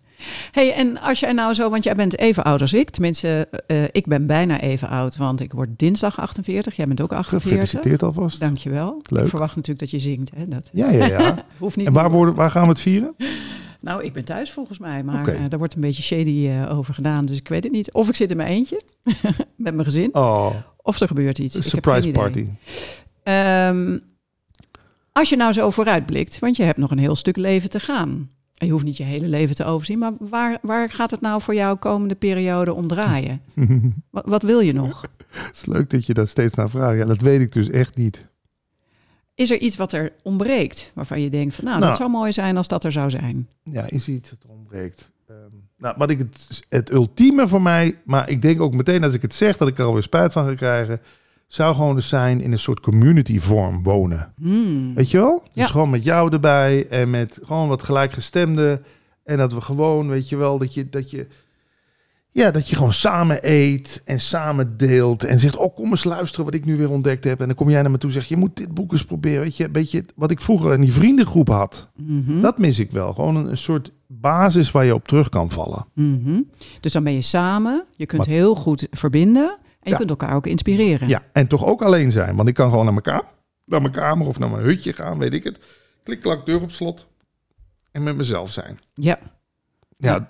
Hey, 0.53 0.73
en 0.75 1.01
als 1.01 1.21
jij 1.21 1.33
nou 1.33 1.55
zo, 1.55 1.71
want 1.71 1.85
jij 1.85 1.95
bent 1.95 2.19
even 2.19 2.45
oud 2.45 2.61
als 2.61 2.73
ik. 2.73 2.91
Tenminste, 2.91 3.49
eh, 3.67 3.83
ik 3.93 4.07
ben 4.07 4.27
bijna 4.27 4.61
even 4.61 4.89
oud, 4.89 5.17
want 5.17 5.41
ik 5.41 5.53
word 5.53 5.69
dinsdag 5.77 6.21
48. 6.21 6.77
Jij 6.77 6.87
bent 6.87 7.01
ook 7.01 7.13
48. 7.13 7.51
Gefeliciteerd 7.51 8.03
alvast. 8.03 8.41
Dankjewel. 8.41 9.03
Leuk. 9.09 9.23
Ik 9.25 9.29
verwacht 9.31 9.57
natuurlijk 9.57 9.81
dat 9.81 9.91
je 9.91 10.09
zingt. 10.09 10.31
Hè? 10.37 10.49
Dat 10.49 10.71
Ja, 10.73 10.91
ja, 10.91 11.05
ja. 11.07 11.35
hoeft 11.59 11.77
niet. 11.77 11.87
En 11.87 11.93
waar, 11.93 12.11
worden, 12.11 12.35
waar 12.35 12.51
gaan 12.51 12.63
we 12.63 12.69
het 12.69 12.81
vieren? 12.81 13.15
Nou, 13.81 14.03
ik 14.03 14.13
ben 14.13 14.25
thuis 14.25 14.51
volgens 14.53 14.79
mij, 14.79 15.03
maar 15.03 15.21
Oké. 15.21 15.31
eh, 15.31 15.43
daar 15.49 15.59
wordt 15.59 15.75
een 15.75 15.81
beetje 15.81 16.03
shady 16.03 16.49
eh, 16.49 16.79
over 16.79 16.95
gedaan. 16.95 17.25
Dus 17.27 17.39
ik 17.39 17.49
weet 17.49 17.65
het 17.65 17.73
niet. 17.73 17.93
Of 17.93 18.09
ik 18.09 18.17
zit 18.17 18.31
in 18.31 18.37
mijn 18.37 18.49
eentje 18.49 18.81
met 19.57 19.75
mijn 19.75 19.85
gezin, 19.85 20.15
Oh, 20.15 20.51
of 20.83 21.01
er 21.01 21.07
gebeurt 21.09 21.39
iets. 21.39 21.69
surprise 21.69 22.11
party. 22.11 22.47
Ehm, 23.23 23.99
als 25.15 25.29
je 25.29 25.37
nou 25.37 25.53
zo 25.53 25.71
vooruitblikt, 25.71 26.39
want 26.39 26.57
je 26.57 26.63
hebt 26.63 26.79
nog 26.79 26.91
een 26.91 26.99
heel 26.99 27.15
stuk 27.15 27.37
leven 27.37 27.71
te 27.71 27.81
gaan. 27.81 28.31
En 28.55 28.67
je 28.67 28.73
hoeft 28.73 28.85
niet 28.85 28.97
je 28.97 29.05
hele 29.05 29.27
leven 29.27 29.55
te 29.55 29.65
overzien, 29.65 29.99
maar 29.99 30.13
waar, 30.19 30.59
waar 30.63 30.91
gaat 30.91 31.11
het 31.11 31.21
nou 31.21 31.41
voor 31.41 31.55
jou 31.55 31.77
komende 31.77 32.15
periode 32.15 32.73
om 32.75 32.87
draaien? 32.89 33.41
Wat, 34.11 34.25
wat 34.27 34.43
wil 34.43 34.61
je 34.61 34.73
nog? 34.73 35.03
Het 35.29 35.55
is 35.57 35.67
leuk 35.67 35.91
dat 35.91 36.07
je 36.07 36.15
daar 36.15 36.29
steeds 36.29 36.55
naar 36.55 36.71
vraagt. 36.71 36.99
Ja, 36.99 37.05
dat 37.05 37.21
weet 37.21 37.41
ik 37.41 37.53
dus 37.53 37.71
echt 37.71 37.97
niet. 37.97 38.27
Is 39.35 39.51
er 39.51 39.59
iets 39.59 39.77
wat 39.77 39.93
er 39.93 40.13
ontbreekt 40.23 40.91
waarvan 40.95 41.21
je 41.21 41.31
denkt 41.31 41.55
van 41.55 41.65
nou, 41.65 41.79
Nou. 41.79 41.89
dat 41.91 41.99
zou 41.99 42.11
mooi 42.11 42.33
zijn 42.33 42.57
als 42.57 42.69
dat 42.69 42.85
er 42.85 42.93
zou 42.93 43.11
zijn? 43.11 43.49
Ja, 43.63 43.87
is 43.89 44.09
iets 44.09 44.31
dat 44.31 44.39
ontbreekt. 44.47 45.11
Ehm, 45.29 45.37
nou, 45.79 45.95
wat 45.99 46.11
ik 46.11 46.19
het, 46.19 46.65
het 46.69 46.91
ultieme 46.91 47.49
voor 47.49 47.63
mij, 47.63 47.99
maar 48.05 48.29
ik 48.29 48.43
denk 48.43 48.61
ook 48.61 48.75
meteen 48.75 49.05
als 49.05 49.15
ik 49.15 49.23
het 49.23 49.35
zeg 49.35 49.57
dat 49.57 49.69
ik 49.69 49.79
er 49.79 49.85
alweer 49.85 50.03
spijt 50.03 50.33
van 50.33 50.47
ga 50.47 50.55
krijgen, 50.55 51.01
zou 51.55 51.75
gewoon 51.75 51.95
dus 51.95 52.09
zijn 52.09 52.41
in 52.41 52.53
een 52.53 52.59
soort 52.59 52.81
community 52.81 53.39
vorm 53.41 53.83
wonen. 53.83 54.33
Hmm. 54.37 54.95
Weet 54.95 55.11
je 55.11 55.19
wel? 55.19 55.41
Dus 55.45 55.51
Ja. 55.55 55.67
gewoon 55.67 55.91
met 55.91 56.05
jou 56.05 56.33
erbij 56.33 56.87
en 56.89 57.11
met 57.11 57.39
gewoon 57.43 57.69
wat 57.69 57.83
gelijkgestemden. 57.83 58.85
En 59.25 59.37
dat 59.37 59.53
we 59.53 59.61
gewoon, 59.61 60.09
weet 60.09 60.29
je 60.29 60.37
wel, 60.37 60.59
dat 60.59 60.75
je, 60.75 60.89
dat 60.89 61.11
je, 61.11 61.27
ja, 62.31 62.51
dat 62.51 62.69
je 62.69 62.77
gewoon 62.77 62.93
samen 62.93 63.39
eet 63.41 64.03
en 64.05 64.21
samen 64.21 64.77
deelt. 64.77 65.25
En 65.25 65.39
zegt, 65.39 65.57
oh, 65.57 65.75
kom 65.75 65.91
eens 65.91 66.05
luisteren 66.05 66.45
wat 66.45 66.55
ik 66.55 66.65
nu 66.65 66.77
weer 66.77 66.91
ontdekt 66.91 67.25
heb. 67.25 67.41
En 67.41 67.47
dan 67.47 67.57
kom 67.57 67.71
jij 67.71 67.83
naar 67.83 67.91
me 67.91 67.99
toe 67.99 68.09
en 68.11 68.15
zeg, 68.15 68.29
je 68.29 68.37
moet 68.37 68.57
dit 68.57 68.75
boek 68.75 68.93
eens 68.93 69.05
proberen. 69.05 69.41
Weet 69.43 69.57
je, 69.57 69.65
een 69.65 69.73
beetje 69.73 70.05
wat 70.15 70.31
ik 70.31 70.41
vroeger 70.41 70.73
in 70.75 70.81
die 70.81 70.93
vriendengroep 70.93 71.49
had. 71.49 71.89
Mhm. 71.97 72.41
Dat 72.41 72.59
mis 72.59 72.79
ik 72.79 72.91
wel. 72.91 73.13
Gewoon 73.15 73.37
een, 73.37 73.51
een 73.51 73.59
soort 73.59 73.93
basis 74.07 74.71
waar 74.71 74.85
je 74.85 74.95
op 74.95 75.09
terug 75.09 75.29
kan 75.29 75.51
vallen. 75.51 75.87
Mhm. 75.95 76.41
Dus 76.81 76.93
dan 76.93 77.05
ben 77.05 77.13
je 77.15 77.21
samen, 77.21 77.85
je 77.97 78.07
kunt 78.07 78.27
Maar- 78.27 78.35
heel 78.35 78.55
goed 78.55 78.87
verbinden 78.91 79.59
en 79.85 79.91
je 79.91 79.97
kunt 79.97 80.11
elkaar 80.11 80.35
ook 80.35 80.47
inspireren. 80.47 81.09
Ja, 81.09 81.23
en 81.33 81.47
toch 81.47 81.65
ook 81.65 81.83
alleen 81.83 82.13
zijn. 82.13 82.37
Want 82.37 82.49
ik 82.49 82.55
kan 82.55 82.69
gewoon 82.71 82.85
naar 82.85 82.93
mijn, 82.95 83.05
ka- 83.05 83.29
naar 83.65 83.81
mijn 83.83 83.93
kamer 83.95 84.27
of 84.27 84.39
naar 84.39 84.51
mijn 84.51 84.63
hutje 84.65 84.93
gaan, 84.93 85.19
weet 85.19 85.33
ik 85.35 85.45
het. 85.45 85.61
Klik, 86.03 86.21
klak, 86.21 86.47
deur 86.47 86.63
op 86.63 86.71
slot. 86.71 87.07
En 87.93 88.03
met 88.03 88.17
mezelf 88.17 88.51
zijn. 88.53 88.79
Ja, 88.95 89.19
Ja, 89.97 90.27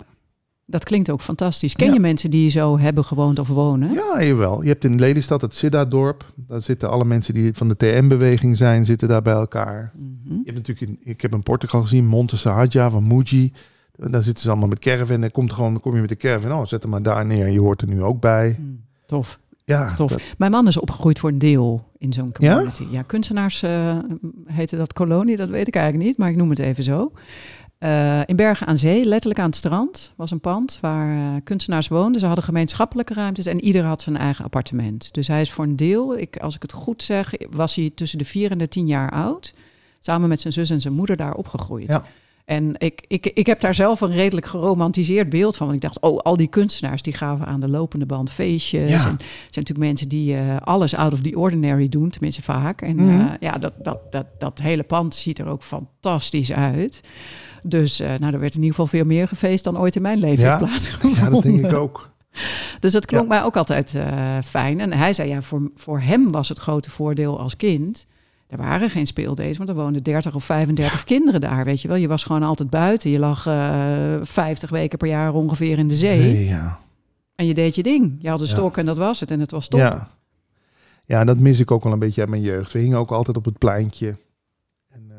dat 0.65 0.83
klinkt 0.83 1.09
ook 1.11 1.21
fantastisch. 1.21 1.73
Ken 1.75 1.87
Ja. 1.87 1.93
je 1.93 1.99
mensen 1.99 2.29
die 2.29 2.49
zo 2.49 2.79
hebben 2.79 3.05
gewoond 3.05 3.39
of 3.39 3.47
wonen? 3.47 3.91
Ja, 3.93 4.23
jawel. 4.23 4.61
Je 4.61 4.67
hebt 4.69 4.83
in 4.83 4.99
Lelystad 4.99 5.41
het 5.41 5.55
Siddha-dorp. 5.55 6.31
Daar 6.35 6.61
zitten 6.61 6.89
alle 6.89 7.05
mensen 7.05 7.33
die 7.33 7.53
van 7.53 7.67
de 7.67 7.75
TM-beweging 7.77 8.57
zijn, 8.57 8.85
zitten 8.85 9.07
daar 9.07 9.21
bij 9.21 9.33
elkaar. 9.33 9.91
Mhm. 9.95 10.33
Je 10.33 10.41
hebt 10.51 10.57
natuurlijk 10.67 10.87
in, 10.91 11.11
ik 11.11 11.21
heb 11.21 11.33
in 11.33 11.43
Portugal 11.43 11.81
gezien, 11.81 12.05
Monte 12.05 12.37
Sahaja 12.37 12.89
van 12.89 13.07
Muji. 13.07 13.53
Daar 13.95 14.21
zitten 14.21 14.43
ze 14.43 14.49
allemaal 14.49 14.67
met 14.69 14.79
caravan. 14.79 15.23
En 15.23 15.31
komt 15.31 15.53
gewoon, 15.53 15.71
dan 15.71 15.81
kom 15.81 15.93
je 15.95 15.99
met 15.99 16.09
de 16.09 16.15
caravan. 16.17 16.51
Oh, 16.51 16.65
zet 16.65 16.81
hem 16.81 16.91
maar 16.91 17.01
daar 17.03 17.25
neer. 17.25 17.47
Je 17.47 17.59
hoort 17.59 17.81
er 17.81 17.87
nu 17.87 18.03
ook 18.03 18.19
bij. 18.21 18.53
Hmm, 18.57 18.83
Tof. 19.05 19.39
Ja, 19.65 19.93
Tof. 19.93 20.11
dat- 20.11 20.21
Mijn 20.37 20.51
man 20.51 20.67
is 20.67 20.77
opgegroeid 20.77 21.19
voor 21.19 21.29
een 21.29 21.37
deel 21.39 21.91
in 21.97 22.13
zo'n 22.13 22.31
community. 22.31 22.85
Ja, 22.91 23.01
kunstenaars 23.01 23.63
uh, 23.63 23.97
heette 24.45 24.77
dat 24.77 24.93
kolonie, 24.93 25.35
dat 25.35 25.49
weet 25.49 25.67
ik 25.67 25.75
eigenlijk 25.75 26.07
niet, 26.07 26.17
maar 26.17 26.29
ik 26.29 26.35
noem 26.35 26.49
het 26.49 26.59
even 26.59 26.83
zo. 26.83 27.11
Uh, 27.79 28.19
in 28.25 28.35
Bergen 28.35 28.67
aan 28.67 28.77
Zee, 28.77 29.05
letterlijk 29.05 29.39
aan 29.39 29.45
het 29.45 29.55
strand, 29.55 30.13
was 30.15 30.31
een 30.31 30.39
pand 30.39 30.77
waar 30.81 31.15
uh, 31.15 31.27
kunstenaars 31.43 31.87
woonden. 31.87 32.19
Ze 32.19 32.25
hadden 32.25 32.43
gemeenschappelijke 32.45 33.13
ruimtes 33.13 33.45
en 33.45 33.63
ieder 33.63 33.83
had 33.83 34.01
zijn 34.01 34.17
eigen 34.17 34.45
appartement. 34.45 35.13
Dus 35.13 35.27
hij 35.27 35.41
is 35.41 35.51
voor 35.51 35.63
een 35.63 35.75
deel, 35.75 36.17
ik, 36.17 36.37
als 36.37 36.55
ik 36.55 36.61
het 36.61 36.71
goed 36.71 37.03
zeg, 37.03 37.31
was 37.49 37.75
hij 37.75 37.91
tussen 37.95 38.17
de 38.17 38.25
vier 38.25 38.51
en 38.51 38.57
de 38.57 38.67
tien 38.67 38.87
jaar 38.87 39.11
oud. 39.11 39.53
Samen 39.99 40.29
met 40.29 40.41
zijn 40.41 40.53
zus 40.53 40.69
en 40.69 40.81
zijn 40.81 40.93
moeder 40.93 41.15
daar 41.15 41.33
opgegroeid. 41.33 41.87
Ja. 41.87 42.03
En 42.45 42.73
ik, 42.77 43.03
ik, 43.07 43.25
ik 43.25 43.45
heb 43.45 43.59
daar 43.59 43.73
zelf 43.75 44.01
een 44.01 44.11
redelijk 44.11 44.45
geromantiseerd 44.45 45.29
beeld 45.29 45.57
van. 45.57 45.67
Want 45.67 45.83
ik 45.83 45.89
dacht, 45.89 45.99
oh, 46.01 46.17
al 46.17 46.37
die 46.37 46.47
kunstenaars 46.47 47.01
die 47.01 47.13
gaven 47.13 47.45
aan 47.45 47.59
de 47.59 47.67
lopende 47.67 48.05
band 48.05 48.31
feestjes. 48.31 48.89
Ja. 48.89 48.95
En 48.95 49.11
het 49.11 49.19
zijn 49.19 49.65
natuurlijk 49.65 49.87
mensen 49.87 50.09
die 50.09 50.33
uh, 50.35 50.57
alles 50.63 50.95
out 50.95 51.13
of 51.13 51.21
the 51.21 51.35
ordinary 51.37 51.87
doen, 51.89 52.09
tenminste 52.09 52.41
vaak. 52.41 52.81
En 52.81 52.95
Mhm. 52.95 53.19
uh, 53.19 53.31
ja, 53.39 53.51
dat, 53.51 53.73
dat, 53.81 54.11
dat, 54.11 54.25
dat 54.37 54.59
hele 54.61 54.83
pand 54.83 55.15
ziet 55.15 55.39
er 55.39 55.47
ook 55.47 55.63
fantastisch 55.63 56.51
uit. 56.51 57.01
Dus 57.63 58.01
uh, 58.01 58.07
nou, 58.19 58.33
er 58.33 58.39
werd 58.39 58.53
in 58.55 58.59
ieder 58.61 58.75
geval 58.75 58.87
veel 58.99 59.05
meer 59.05 59.27
gefeest 59.27 59.63
dan 59.63 59.77
ooit 59.79 59.95
in 59.95 60.01
mijn 60.01 60.19
leven 60.19 60.43
Ja. 60.43 60.49
heeft 60.57 60.63
plaatsgevonden. 60.65 61.23
ja, 61.23 61.29
dat 61.29 61.43
denk 61.43 61.59
ik 61.65 61.73
ook. 61.73 62.09
Dus 62.79 62.91
dat 62.91 63.05
klonk 63.05 63.27
mij 63.27 63.43
ook 63.43 63.57
altijd 63.57 63.95
fijn. 64.43 64.79
En 64.79 64.93
hij 64.93 65.13
zei, 65.13 65.29
ja, 65.29 65.41
voor, 65.41 65.71
voor 65.75 65.99
hem 65.99 66.31
was 66.31 66.49
het 66.49 66.57
grote 66.59 66.89
voordeel 66.89 67.39
als 67.39 67.55
kind... 67.57 68.05
Er 68.47 68.57
waren 68.57 68.89
geen 68.89 69.07
speeldates, 69.07 69.57
want 69.57 69.69
er 69.69 69.75
woonden 69.75 70.03
30 70.03 70.35
of 70.35 70.43
35 70.43 71.03
kinderen 71.03 71.41
daar, 71.41 71.65
weet 71.65 71.81
je 71.81 71.87
wel. 71.87 71.97
Je 71.97 72.07
was 72.07 72.23
gewoon 72.23 72.43
altijd 72.43 72.69
buiten. 72.69 73.09
Je 73.09 73.19
lag 73.19 73.45
uh, 73.47 74.17
50 74.21 74.69
weken 74.69 74.97
per 74.97 75.07
jaar 75.07 75.33
ongeveer 75.33 75.77
in 75.77 75.87
de 75.87 75.95
zee. 75.95 76.21
Zee, 76.21 76.45
ja. 76.45 76.79
En 77.35 77.45
je 77.45 77.53
deed 77.53 77.75
je 77.75 77.83
ding. 77.83 78.17
Je 78.19 78.29
had 78.29 78.41
een 78.41 78.47
stok 78.47 78.77
en 78.77 78.85
dat 78.85 78.97
was 78.97 79.19
het. 79.19 79.31
En 79.31 79.39
het 79.39 79.51
was 79.51 79.67
top. 79.67 79.79
Ja. 79.79 80.09
ja, 81.05 81.23
dat 81.23 81.37
mis 81.37 81.59
ik 81.59 81.71
ook 81.71 81.83
wel 81.83 81.93
een 81.93 81.99
beetje 81.99 82.21
uit 82.21 82.29
mijn 82.29 82.41
jeugd. 82.41 82.71
We 82.71 82.79
hingen 82.79 82.97
ook 82.97 83.11
altijd 83.11 83.37
op 83.37 83.45
het 83.45 83.57
pleintje. 83.57 84.17
En, 84.89 85.05
eh, 85.09 85.15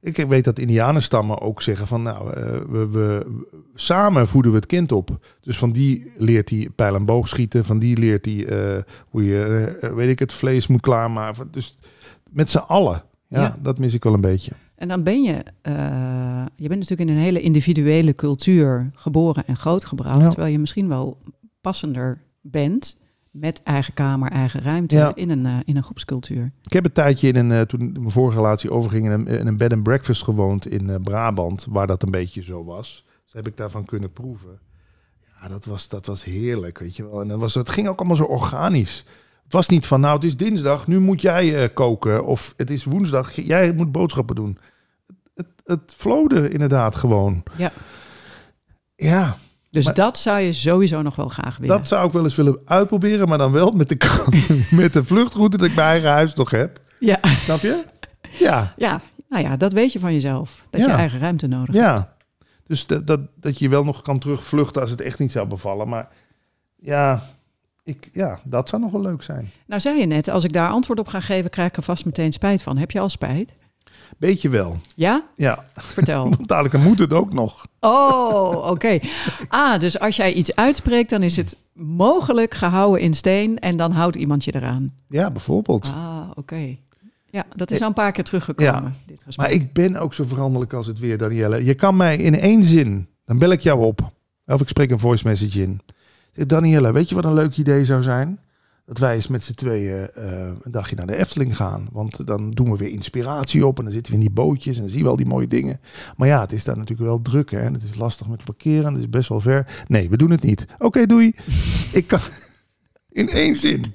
ik 0.00 0.16
weet 0.16 0.44
dat 0.44 0.58
indianenstammen 0.58 1.40
ook 1.40 1.62
zeggen 1.62 1.86
van... 1.86 2.02
nou, 2.02 2.32
eh, 2.32 2.42
we, 2.68 2.88
we, 2.88 3.26
samen 3.74 4.28
voeden 4.28 4.50
we 4.50 4.56
het 4.56 4.66
kind 4.66 4.92
op. 4.92 5.18
Dus 5.40 5.58
van 5.58 5.72
die 5.72 6.12
leert 6.16 6.50
hij 6.50 6.68
pijl 6.74 6.94
en 6.94 7.04
boog 7.04 7.28
schieten. 7.28 7.64
Van 7.64 7.78
die 7.78 7.98
leert 7.98 8.24
hij 8.24 8.46
eh, 8.46 8.82
hoe 9.08 9.24
je, 9.24 9.76
eh, 9.80 9.92
weet 9.92 10.08
ik 10.08 10.18
het, 10.18 10.32
vlees 10.32 10.66
moet 10.66 10.80
klaarmaken. 10.80 11.48
Dus 11.50 11.74
met 12.34 12.50
z'n 12.50 12.58
allen. 12.58 13.02
Ja, 13.28 13.40
Ja. 13.40 13.54
dat 13.62 13.78
mis 13.78 13.94
ik 13.94 14.02
wel 14.04 14.14
een 14.14 14.20
beetje. 14.20 14.52
En 14.76 14.88
dan 14.88 15.02
ben 15.02 15.22
je, 15.22 15.32
uh, 15.32 16.44
je 16.56 16.68
bent 16.68 16.80
natuurlijk 16.80 17.10
in 17.10 17.16
een 17.16 17.22
hele 17.22 17.40
individuele 17.40 18.14
cultuur 18.14 18.90
geboren 18.94 19.46
en 19.46 19.56
grootgebracht. 19.56 20.20
Ja. 20.20 20.26
Terwijl 20.26 20.52
je 20.52 20.58
misschien 20.58 20.88
wel 20.88 21.18
passender 21.60 22.22
bent 22.40 22.96
met 23.30 23.62
eigen 23.62 23.94
kamer, 23.94 24.30
eigen 24.30 24.60
ruimte 24.60 24.96
Ja. 24.96 25.14
in, 25.14 25.30
een, 25.30 25.44
uh, 25.44 25.56
in 25.64 25.76
een 25.76 25.82
groepscultuur. 25.82 26.52
Ik 26.62 26.72
heb 26.72 26.84
een 26.84 26.92
tijdje 26.92 27.28
in 27.28 27.36
een, 27.36 27.50
uh, 27.50 27.60
toen 27.60 27.92
mijn 27.92 28.10
vorige 28.10 28.36
relatie 28.36 28.70
overging, 28.70 29.04
in 29.04 29.10
een, 29.12 29.26
in 29.26 29.46
een 29.46 29.56
bed 29.56 29.72
and 29.72 29.82
breakfast 29.82 30.22
gewoond 30.22 30.66
in 30.66 31.02
Brabant, 31.02 31.66
waar 31.70 31.86
dat 31.86 32.02
een 32.02 32.10
beetje 32.10 32.42
zo 32.42 32.64
was. 32.64 33.04
Dus 33.24 33.32
heb 33.32 33.46
ik 33.46 33.56
daarvan 33.56 33.84
kunnen 33.84 34.12
proeven. 34.12 34.58
Ja, 35.40 35.48
dat 35.48 35.64
was, 35.64 35.88
dat 35.88 36.06
was 36.06 36.24
heerlijk, 36.24 36.78
weet 36.78 36.96
je 36.96 37.02
wel. 37.02 37.20
En 37.20 37.28
dat 37.28 37.38
was, 37.40 37.54
het 37.54 37.70
ging 37.70 37.88
ook 37.88 37.98
allemaal 37.98 38.16
zo 38.16 38.24
organisch. 38.24 39.04
Het 39.44 39.52
was 39.52 39.68
niet 39.68 39.86
van, 39.86 40.00
nou, 40.00 40.14
het 40.14 40.24
is 40.24 40.36
dinsdag, 40.36 40.86
nu 40.86 41.00
moet 41.00 41.20
jij 41.20 41.62
uh, 41.62 41.68
koken. 41.74 42.24
Of 42.26 42.54
het 42.56 42.70
is 42.70 42.84
woensdag, 42.84 43.32
jij 43.32 43.72
moet 43.72 43.92
boodschappen 43.92 44.36
doen. 44.36 44.58
Het, 45.34 45.46
het, 45.64 45.94
flowde 45.96 46.48
inderdaad 46.48 46.96
gewoon. 46.96 47.42
Ja. 47.56 47.72
Ja, 48.96 49.36
Dus 49.70 49.84
Maar- 49.84 49.94
dat 49.94 50.18
zou 50.18 50.40
je 50.40 50.52
sowieso 50.52 51.02
nog 51.02 51.16
wel 51.16 51.28
graag 51.28 51.56
willen. 51.56 51.76
dat 51.76 51.88
zou 51.88 52.06
ik 52.06 52.12
wel 52.12 52.24
eens 52.24 52.34
willen 52.34 52.58
uitproberen, 52.64 53.28
maar 53.28 53.38
dan 53.38 53.52
wel 53.52 53.70
met 53.70 53.88
de, 53.88 53.96
met 54.70 54.92
de 54.92 55.04
vluchtroute 55.04 55.56
dat 55.56 55.66
ik 55.66 55.74
mijn 55.74 55.88
eigen 55.88 56.10
huis 56.10 56.34
nog 56.34 56.50
heb. 56.50 56.80
Ja. 57.00 57.18
Snap 57.22 57.60
je? 57.60 57.84
Ja. 58.38 58.74
ja, 58.76 59.00
nou 59.28 59.42
ja, 59.44 59.56
dat 59.56 59.72
weet 59.72 59.92
je 59.92 59.98
van 59.98 60.12
jezelf. 60.12 60.66
Dat 60.70 60.80
je 60.80 60.90
eigen 60.90 61.18
ruimte 61.20 61.46
nodig 61.46 61.66
hebt. 61.74 61.78
Ja, 61.78 62.16
dus 62.66 62.86
dat, 62.86 63.06
dat, 63.06 63.20
dat 63.36 63.58
je 63.58 63.68
wel 63.68 63.84
nog 63.84 64.02
kan 64.02 64.18
terugvluchten 64.18 64.80
als 64.80 64.90
het 64.90 65.00
echt 65.00 65.18
niet 65.18 65.32
zou 65.32 65.46
bevallen. 65.48 65.88
Maar 65.88 66.08
ja, 66.76 67.22
ik, 67.84 68.08
ja, 68.12 68.40
dat 68.44 68.68
zou 68.68 68.82
nog 68.82 68.90
wel 68.90 69.00
leuk 69.00 69.22
zijn. 69.22 69.50
Nou 69.66 69.80
zei 69.80 69.98
je 69.98 70.06
net, 70.06 70.28
als 70.28 70.44
ik 70.44 70.52
daar 70.52 70.70
antwoord 70.70 70.98
op 70.98 71.08
ga 71.08 71.20
geven, 71.20 71.50
krijg 71.50 71.68
ik 71.68 71.76
er 71.76 71.82
vast 71.82 72.04
meteen 72.04 72.32
spijt 72.32 72.62
van. 72.62 72.76
Heb 72.76 72.90
je 72.90 73.00
al 73.00 73.08
spijt? 73.08 73.54
Beetje 74.18 74.48
wel. 74.48 74.78
Ja? 74.96 75.24
Ja, 75.34 75.66
Vertel. 75.74 76.22
want 76.36 76.48
dadelijk 76.48 76.84
moet 76.84 76.98
het 76.98 77.12
ook 77.12 77.32
nog. 77.32 77.66
Oh, 77.80 78.70
oké. 78.70 78.98
Ah, 79.48 79.78
dus 79.78 80.00
als 80.00 80.16
jij 80.16 80.32
iets 80.32 80.54
uitspreekt, 80.54 81.10
dan 81.10 81.22
is 81.22 81.36
het 81.36 81.56
mogelijk 81.72 82.54
gehouden 82.54 83.00
in 83.00 83.14
steen 83.14 83.58
en 83.58 83.76
dan 83.76 83.92
houdt 83.92 84.16
iemand 84.16 84.44
je 84.44 84.54
eraan. 84.54 84.94
Ja, 85.08 85.30
bijvoorbeeld. 85.30 85.90
Ah, 85.94 86.30
oké. 86.34 86.76
Ja, 87.30 87.44
dat 87.54 87.70
is 87.70 87.80
al 87.80 87.86
een 87.86 87.92
paar 87.92 88.12
keer 88.12 88.24
teruggekomen, 88.24 88.82
Ja, 88.82 88.92
dit. 89.06 89.36
Maar 89.36 89.50
ik 89.50 89.72
ben 89.72 89.96
ook 89.96 90.14
zo 90.14 90.24
veranderlijk 90.24 90.72
als 90.72 90.86
het 90.86 90.98
weer, 90.98 91.18
Danielle. 91.18 91.64
Je 91.64 91.74
kan 91.74 91.96
mij 91.96 92.16
in 92.16 92.40
één 92.40 92.64
zin, 92.64 93.08
dan 93.24 93.38
bel 93.38 93.50
ik 93.50 93.60
jou 93.60 93.84
op. 93.84 94.12
Of 94.46 94.60
ik 94.60 94.68
spreek 94.68 94.90
een 94.90 94.98
voice 94.98 95.26
message 95.28 95.62
in. 95.62 95.80
Zeg, 96.34 96.46
Danielle, 96.46 96.92
weet 96.92 97.08
je 97.08 97.14
wat 97.14 97.24
een 97.24 97.34
leuk 97.34 97.56
idee 97.56 97.84
zou 97.84 98.02
zijn? 98.02 98.38
Dat 98.86 98.98
wij 98.98 99.14
eens 99.14 99.26
met 99.26 99.44
z'n 99.44 99.52
tweeën 99.52 100.10
eh, 100.10 100.50
een 100.62 100.70
dagje 100.70 100.96
naar 100.96 101.06
de 101.06 101.16
Efteling 101.16 101.56
gaan. 101.56 101.88
Want 101.92 102.26
dan 102.26 102.50
doen 102.50 102.70
we 102.70 102.76
weer 102.76 102.90
inspiratie 102.90 103.66
op. 103.66 103.78
En 103.78 103.84
dan 103.84 103.92
zitten 103.92 104.12
we 104.12 104.18
in 104.18 104.24
die 104.24 104.34
bootjes 104.34 104.76
en 104.76 104.82
dan 104.82 104.90
zien 104.90 105.02
we 105.02 105.08
al 105.08 105.16
die 105.16 105.26
mooie 105.26 105.46
dingen. 105.46 105.80
Maar 106.16 106.28
ja, 106.28 106.40
het 106.40 106.52
is 106.52 106.64
daar 106.64 106.76
natuurlijk 106.76 107.08
wel 107.08 107.22
druk. 107.22 107.50
Hè? 107.50 107.60
En 107.60 107.72
het 107.72 107.82
is 107.82 107.94
lastig 107.94 108.28
met 108.28 108.44
parkeren. 108.44 108.92
Het 108.92 109.02
is 109.02 109.08
best 109.08 109.28
wel 109.28 109.40
ver. 109.40 109.84
Nee, 109.88 110.08
we 110.08 110.16
doen 110.16 110.30
het 110.30 110.42
niet. 110.42 110.66
Oké, 110.78 111.06
doei. 111.06 111.34
ik 111.92 112.06
kan 112.06 112.20
in 113.10 113.28
één 113.28 113.56
zin. 113.56 113.94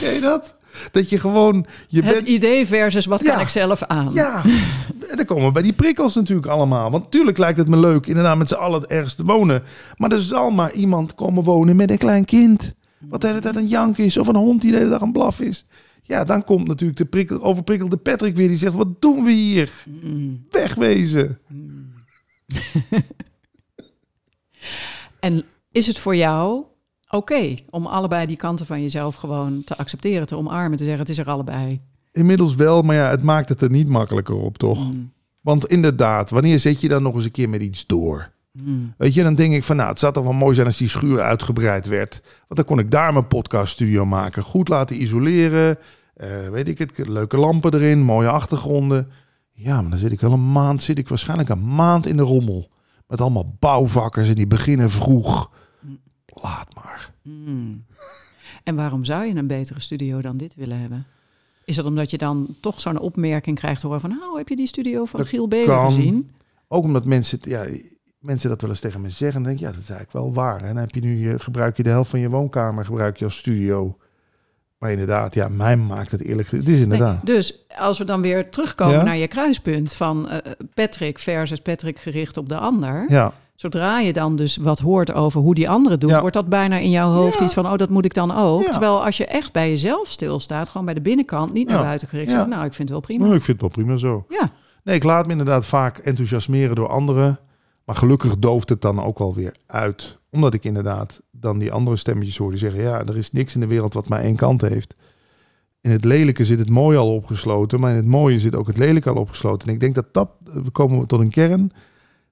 Ken 0.00 0.14
je 0.14 0.20
dat? 0.20 0.57
Dat 0.90 1.10
je 1.10 1.18
gewoon... 1.18 1.66
Je 1.88 2.02
het 2.02 2.14
bent 2.14 2.28
idee 2.28 2.66
versus 2.66 3.06
wat 3.06 3.20
Ja. 3.20 3.32
kan 3.32 3.40
ik 3.40 3.48
zelf 3.48 3.82
aan? 3.82 4.10
ja, 4.12 4.42
en 5.10 5.16
dan 5.16 5.24
komen 5.24 5.44
we 5.46 5.52
bij 5.52 5.62
die 5.62 5.72
prikkels 5.72 6.14
natuurlijk 6.14 6.48
allemaal. 6.48 6.90
Want 6.90 7.04
natuurlijk 7.04 7.38
lijkt 7.38 7.58
het 7.58 7.68
me 7.68 7.76
leuk 7.76 8.06
inderdaad 8.06 8.38
met 8.38 8.48
z'n 8.48 8.54
allen 8.54 8.86
ergens 8.88 9.14
te 9.14 9.24
wonen. 9.24 9.62
Maar 9.96 10.12
er 10.12 10.20
zal 10.20 10.50
maar 10.50 10.72
iemand 10.72 11.14
komen 11.14 11.44
wonen 11.44 11.76
met 11.76 11.90
een 11.90 11.98
klein 11.98 12.24
kind. 12.24 12.74
Wat 12.98 13.20
de 13.20 13.26
hele 13.26 13.40
tijd 13.40 13.56
een 13.56 13.66
jank 13.66 13.98
is. 13.98 14.16
Of 14.16 14.26
een 14.26 14.36
hond 14.36 14.60
die 14.60 14.70
de 14.70 14.76
hele 14.76 14.90
dag 14.90 15.00
een 15.00 15.12
blaf 15.12 15.40
is. 15.40 15.64
Ja, 16.02 16.24
dan 16.24 16.44
komt 16.44 16.66
natuurlijk 16.68 16.98
de 16.98 17.04
prikkel, 17.04 17.42
overprikkelde 17.42 17.96
Patrick 17.96 18.36
weer. 18.36 18.48
Die 18.48 18.56
zegt, 18.56 18.74
wat 18.74 19.00
doen 19.00 19.24
we 19.24 19.30
hier? 19.30 19.70
Mm. 20.02 20.46
Wegwezen. 20.50 21.38
En 25.20 25.44
is 25.72 25.86
het 25.86 25.98
voor 25.98 26.16
jou 26.16 26.64
oké 27.08 27.54
om 27.70 27.86
allebei 27.86 28.26
die 28.26 28.36
kanten 28.36 28.66
van 28.66 28.82
jezelf 28.82 29.14
gewoon 29.14 29.64
te 29.64 29.76
accepteren, 29.76 30.26
te 30.26 30.36
omarmen, 30.36 30.78
te 30.78 30.84
zeggen 30.84 31.00
het 31.00 31.10
is 31.10 31.18
er 31.18 31.28
allebei? 31.28 31.80
Inmiddels 32.12 32.54
wel, 32.54 32.82
maar 32.82 32.96
ja, 32.96 33.10
het 33.10 33.22
maakt 33.22 33.48
het 33.48 33.60
er 33.60 33.70
niet 33.70 33.88
makkelijker 33.88 34.34
op, 34.34 34.58
toch? 34.58 34.92
Mm. 34.92 35.12
Want 35.40 35.66
inderdaad, 35.66 36.30
wanneer 36.30 36.58
zet 36.58 36.80
je 36.80 36.88
dan 36.88 37.02
nog 37.02 37.14
eens 37.14 37.24
een 37.24 37.30
keer 37.30 37.48
met 37.48 37.62
iets 37.62 37.86
door? 37.86 38.30
Mm. 38.52 38.94
Weet 38.96 39.14
je, 39.14 39.22
dan 39.22 39.34
denk 39.34 39.54
ik 39.54 39.64
van 39.64 39.76
nou, 39.76 39.88
het 39.88 39.98
zou 39.98 40.12
toch 40.12 40.24
wel 40.24 40.32
mooi 40.32 40.54
zijn 40.54 40.66
als 40.66 40.76
die 40.76 40.88
schuur 40.88 41.20
uitgebreid 41.20 41.86
werd. 41.86 42.20
Want 42.22 42.46
dan 42.48 42.64
kon 42.64 42.78
ik 42.78 42.90
daar 42.90 43.12
mijn 43.12 43.26
podcaststudio 43.26 44.06
maken. 44.06 44.42
Goed 44.42 44.68
laten 44.68 45.02
isoleren. 45.02 45.78
eh, 46.14 46.48
weet 46.48 46.68
ik 46.68 46.78
het, 46.78 47.08
leuke 47.08 47.36
lampen 47.36 47.74
erin, 47.74 48.02
mooie 48.02 48.28
achtergronden. 48.28 49.08
Ja, 49.52 49.80
maar 49.80 49.90
dan 49.90 49.98
zit 49.98 50.12
ik 50.12 50.20
wel 50.20 50.32
een 50.32 50.52
maand, 50.52 50.82
zit 50.82 50.98
ik 50.98 51.08
waarschijnlijk 51.08 51.48
een 51.48 51.74
maand 51.74 52.06
in 52.06 52.16
de 52.16 52.22
rommel. 52.22 52.70
Met 53.06 53.20
allemaal 53.20 53.56
bouwvakkers 53.58 54.28
en 54.28 54.34
die 54.34 54.46
beginnen 54.46 54.90
vroeg. 54.90 55.50
Laat 56.42 56.74
maar. 56.74 57.12
Mm. 57.22 57.84
En 58.64 58.74
waarom 58.76 59.04
zou 59.04 59.24
je 59.24 59.34
een 59.34 59.46
betere 59.46 59.80
studio 59.80 60.20
dan 60.20 60.36
dit 60.36 60.54
willen 60.54 60.80
hebben? 60.80 61.06
Is 61.64 61.76
dat 61.76 61.84
omdat 61.84 62.10
je 62.10 62.18
dan 62.18 62.56
toch 62.60 62.80
zo'n 62.80 62.98
opmerking 62.98 63.58
krijgt 63.58 63.82
horen 63.82 64.00
van... 64.00 64.10
oh, 64.22 64.36
heb 64.36 64.48
je 64.48 64.56
die 64.56 64.66
studio 64.66 65.04
van 65.04 65.20
Dat 65.20 65.28
Giel 65.28 65.48
Belen 65.48 65.84
gezien? 65.84 66.30
Ook 66.68 66.84
omdat 66.84 67.04
mensen, 67.04 67.38
ja, 67.42 67.66
mensen 68.18 68.48
dat 68.48 68.60
wel 68.60 68.70
eens 68.70 68.80
tegen 68.80 69.00
me 69.00 69.10
zeggen. 69.10 69.42
Dan 69.42 69.42
denk 69.42 69.56
ik, 69.56 69.66
ja, 69.66 69.72
dat 69.72 69.82
is 69.82 69.90
eigenlijk 69.90 70.24
wel 70.24 70.32
waar. 70.44 70.60
En 70.60 70.66
dan 70.66 70.76
heb 70.76 70.94
je 70.94 71.00
nu, 71.00 71.28
je, 71.30 71.38
gebruik 71.38 71.76
je 71.76 71.82
de 71.82 71.88
helft 71.88 72.10
van 72.10 72.20
je 72.20 72.28
woonkamer 72.28 72.84
gebruik 72.84 73.16
je 73.16 73.24
als 73.24 73.36
studio. 73.38 73.96
Maar 74.78 74.90
inderdaad, 74.90 75.34
ja, 75.34 75.48
mij 75.48 75.76
maakt 75.76 76.10
het 76.10 76.22
eerlijk. 76.22 76.50
Het 76.50 76.60
is 76.60 76.74
Nee, 76.74 76.82
inderdaad. 76.82 77.26
dus 77.26 77.66
als 77.76 77.98
we 77.98 78.04
dan 78.04 78.22
weer 78.22 78.50
terugkomen 78.50 78.94
Ja? 78.94 79.02
naar 79.02 79.16
je 79.16 79.28
kruispunt... 79.28 79.92
van 79.92 80.28
eh, 80.28 80.52
Patrick 80.74 81.18
versus 81.18 81.60
Patrick 81.60 81.98
gericht 81.98 82.36
op 82.36 82.48
de 82.48 82.58
ander... 82.58 83.04
Ja, 83.08 83.32
Zodra 83.60 84.00
je 84.00 84.12
dan 84.12 84.36
dus 84.36 84.56
wat 84.56 84.78
hoort 84.78 85.12
over 85.12 85.40
hoe 85.40 85.54
die 85.54 85.68
andere 85.70 85.98
doet, 85.98 86.10
Ja. 86.10 86.20
wordt 86.20 86.34
dat 86.34 86.48
bijna 86.48 86.76
in 86.76 86.90
jouw 86.90 87.10
hoofd 87.12 87.38
Ja. 87.38 87.44
iets 87.44 87.54
van, 87.54 87.66
oh, 87.66 87.76
dat 87.76 87.88
moet 87.88 88.04
ik 88.04 88.14
dan 88.14 88.30
ook. 88.36 88.62
Ja. 88.62 88.70
Terwijl 88.70 89.04
als 89.04 89.16
je 89.16 89.26
echt 89.26 89.52
bij 89.52 89.68
jezelf 89.68 90.08
stilstaat, 90.08 90.68
gewoon 90.68 90.84
bij 90.84 90.94
de 90.94 91.00
binnenkant, 91.00 91.52
niet 91.52 91.68
naar 91.68 91.82
buiten 91.82 92.08
gericht, 92.08 92.30
zegt, 92.30 92.46
nou, 92.46 92.64
ik 92.64 92.72
vind 92.74 92.78
het 92.78 92.90
wel 92.90 93.00
prima. 93.00 93.24
nou, 93.24 93.36
ik 93.36 93.42
vind 93.42 93.60
het 93.60 93.74
wel 93.74 93.84
prima 93.84 93.98
zo. 93.98 94.24
Ja, 94.28 94.50
Nee, 94.84 94.96
ik 94.96 95.04
laat 95.04 95.24
me 95.26 95.30
inderdaad 95.32 95.66
vaak 95.66 95.98
enthousiasmeren 95.98 96.76
door 96.76 96.88
anderen. 96.88 97.38
Maar 97.84 97.96
gelukkig 97.96 98.38
dooft 98.38 98.68
het 98.68 98.80
dan 98.80 99.02
ook 99.02 99.18
wel 99.18 99.34
weer 99.34 99.54
uit. 99.66 100.18
Omdat 100.30 100.54
ik 100.54 100.64
inderdaad 100.64 101.20
dan 101.30 101.58
die 101.58 101.72
andere 101.72 101.96
stemmetjes 101.96 102.36
hoor 102.36 102.50
die 102.50 102.58
zeggen... 102.58 102.82
ja, 102.82 103.04
er 103.04 103.16
is 103.16 103.32
niks 103.32 103.54
in 103.54 103.60
de 103.60 103.66
wereld 103.66 103.94
wat 103.94 104.08
maar 104.08 104.20
één 104.20 104.36
kant 104.36 104.60
heeft. 104.60 104.94
In 105.80 105.90
het 105.90 106.04
lelijke 106.04 106.44
zit 106.44 106.58
het 106.58 106.70
mooie 106.70 106.98
al 106.98 107.14
opgesloten... 107.14 107.80
maar 107.80 107.90
in 107.90 107.96
het 107.96 108.06
mooie 108.06 108.38
zit 108.40 108.54
ook 108.54 108.66
het 108.66 108.78
lelijke 108.78 109.08
al 109.10 109.16
opgesloten. 109.16 109.68
En 109.68 109.74
ik 109.74 109.80
denk 109.80 109.94
dat 109.94 110.06
dat... 110.12 110.28
We 110.44 110.70
komen 110.70 111.06
tot 111.06 111.20
een 111.20 111.30
kern. 111.30 111.72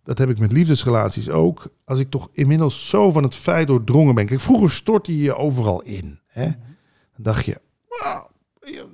Dat 0.06 0.18
heb 0.18 0.28
ik 0.30 0.38
met 0.38 0.52
liefdesrelaties 0.52 1.28
ook. 1.30 1.68
Als 1.84 1.98
ik 1.98 2.10
toch 2.10 2.28
inmiddels 2.32 2.88
zo 2.88 3.10
van 3.10 3.22
het 3.22 3.34
feit 3.34 3.66
doordrongen 3.66 4.14
ben... 4.14 4.26
Kijk, 4.26 4.40
vroeger 4.40 4.70
stortte 4.70 5.16
je 5.16 5.22
je 5.22 5.36
overal 5.36 5.82
in. 5.82 6.20
Hè? 6.26 6.44
Dan 6.44 7.22
dacht 7.22 7.44
je... 7.44 7.60
Wauw, 7.88 8.30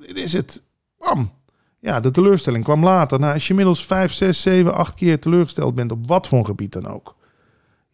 dit 0.07 0.17
is 0.17 0.33
het. 0.33 0.63
Bam. 0.99 1.33
Ja, 1.81 2.01
de 2.01 2.11
teleurstelling 2.11 2.65
kwam 2.65 2.85
later. 2.85 3.19
Nou, 3.21 3.33
als 3.33 3.43
je 3.43 3.49
inmiddels 3.51 3.87
vijf, 3.87 4.13
zes, 4.13 4.43
zeven, 4.43 4.75
acht 4.75 4.95
keer 4.95 5.21
teleurgesteld 5.21 5.75
bent 5.75 5.93
op 5.93 6.07
wat 6.07 6.29
voor 6.29 6.39
een 6.39 6.45
gebied 6.47 6.73
dan 6.73 6.87
ook. 6.87 7.17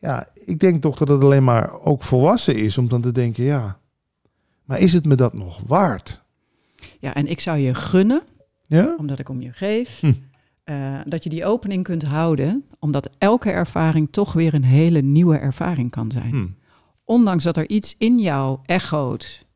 Ja, 0.01 0.29
ik 0.35 0.61
denk 0.61 0.83
toch 0.83 0.97
dat 0.97 1.09
het 1.09 1.23
alleen 1.23 1.45
maar 1.45 1.81
ook 1.81 2.03
volwassen 2.03 2.57
is 2.57 2.79
om 2.79 2.89
dan 2.89 3.01
te 3.01 3.13
denken, 3.13 3.45
ja, 3.45 3.79
maar 4.65 4.79
is 4.79 4.93
het 4.93 5.05
me 5.07 5.15
dat 5.15 5.33
nog 5.33 5.61
waard? 5.67 6.23
ja, 7.01 7.15
en 7.15 7.27
ik 7.27 7.41
zou 7.41 7.59
je 7.59 7.75
gunnen, 7.75 8.23
Ja? 8.67 8.95
omdat 8.99 9.19
ik 9.19 9.29
om 9.29 9.41
je 9.41 9.53
geef, 9.53 10.01
Hm. 10.01 10.13
Eh, 10.69 11.01
dat 11.05 11.25
je 11.25 11.31
die 11.31 11.45
opening 11.45 11.85
kunt 11.85 12.03
houden, 12.03 12.65
omdat 12.79 13.11
elke 13.19 13.51
ervaring 13.51 14.09
toch 14.11 14.33
weer 14.33 14.55
een 14.55 14.65
hele 14.65 15.01
nieuwe 15.01 15.37
ervaring 15.37 15.91
kan 15.91 16.11
zijn. 16.11 16.31
Hm. 16.31 16.47
Ondanks 17.05 17.45
dat 17.45 17.57
er 17.57 17.69
iets 17.69 17.95
in 17.99 18.19
jou 18.19 18.59
echoot 18.65 19.47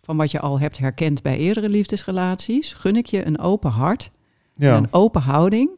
van 0.00 0.16
wat 0.16 0.30
je 0.30 0.40
al 0.40 0.60
hebt 0.60 0.78
herkend 0.78 1.22
bij 1.22 1.38
eerdere 1.38 1.68
liefdesrelaties, 1.68 2.74
gun 2.74 2.96
ik 2.96 3.06
je 3.06 3.26
een 3.26 3.38
open 3.38 3.70
hart 3.70 4.10
en 4.58 4.74
een 4.74 4.92
open 4.92 5.22
houding 5.22 5.70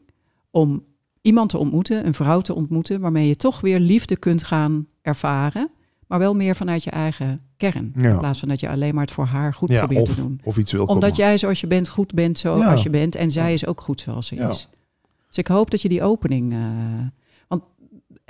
om 0.51 0.85
iemand 1.23 1.51
te 1.51 1.59
ontmoeten, 1.59 2.07
een 2.07 2.15
vrouw 2.15 2.41
te 2.41 2.55
ontmoeten, 2.55 3.01
waarmee 3.01 3.29
je 3.29 3.37
toch 3.37 3.61
weer 3.61 3.81
liefde 3.81 4.17
kunt 4.17 4.43
gaan 4.43 4.87
ervaren, 5.03 5.71
maar 6.09 6.19
wel 6.19 6.35
meer 6.35 6.57
vanuit 6.57 6.85
je 6.85 6.91
eigen 6.91 7.41
kern. 7.57 7.93
Ja. 7.97 8.11
In 8.11 8.19
plaats 8.19 8.39
van 8.39 8.49
dat 8.49 8.61
je 8.61 8.69
alleen 8.69 8.95
maar 8.95 9.05
het 9.05 9.13
voor 9.13 9.25
haar 9.25 9.55
goed 9.55 9.69
ja, 9.69 9.79
probeert 9.79 10.09
of, 10.09 10.15
te 10.15 10.21
doen. 10.21 10.41
of 10.45 10.57
iets 10.59 10.73
wil 10.73 10.85
Omdat 10.85 11.11
komen. 11.11 11.17
jij 11.17 11.37
zoals 11.39 11.61
je 11.61 11.67
bent 11.67 11.89
goed 11.89 12.15
bent 12.15 12.39
zoals 12.39 12.83
je 12.83 12.91
bent 12.91 13.15
en 13.15 13.31
zij 13.31 13.53
is 13.53 13.67
ook 13.67 13.81
goed 13.81 14.01
zoals 14.01 14.27
ze 14.27 14.37
is. 14.37 14.69
Dus 15.27 15.39
ik 15.39 15.47
hoop 15.47 15.71
dat 15.71 15.83
je 15.83 15.89
die 15.89 16.03
opening... 16.03 16.53
eh, 16.53 16.59
want 17.49 17.65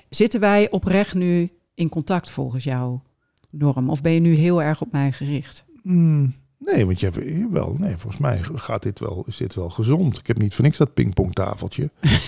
zitten 0.08 0.40
wij 0.40 0.70
oprecht 0.70 1.14
nu 1.14 1.50
in 1.74 1.88
contact 1.88 2.30
volgens 2.30 2.64
jouw 2.64 3.02
norm? 3.50 3.90
Of 3.90 4.02
ben 4.02 4.12
je 4.12 4.20
nu 4.20 4.34
heel 4.34 4.62
erg 4.62 4.80
op 4.80 4.92
mij 4.92 5.12
gericht? 5.12 5.64
Hmm, 5.82 6.34
nee, 6.58 6.86
want 6.86 7.00
je 7.00 7.10
hebt 7.10 7.50
wel. 7.52 7.76
Nee, 7.78 7.96
volgens 7.96 8.22
mij 8.22 8.40
gaat 8.54 8.82
dit 8.82 8.98
wel, 8.98 9.24
is 9.26 9.36
dit 9.36 9.54
wel 9.54 9.70
gezond. 9.70 10.18
Ik 10.18 10.26
heb 10.26 10.38
niet 10.38 10.54
voor 10.54 10.64
niks 10.64 10.78
dat 10.78 10.94
pingpongtafeltje. 10.94 11.90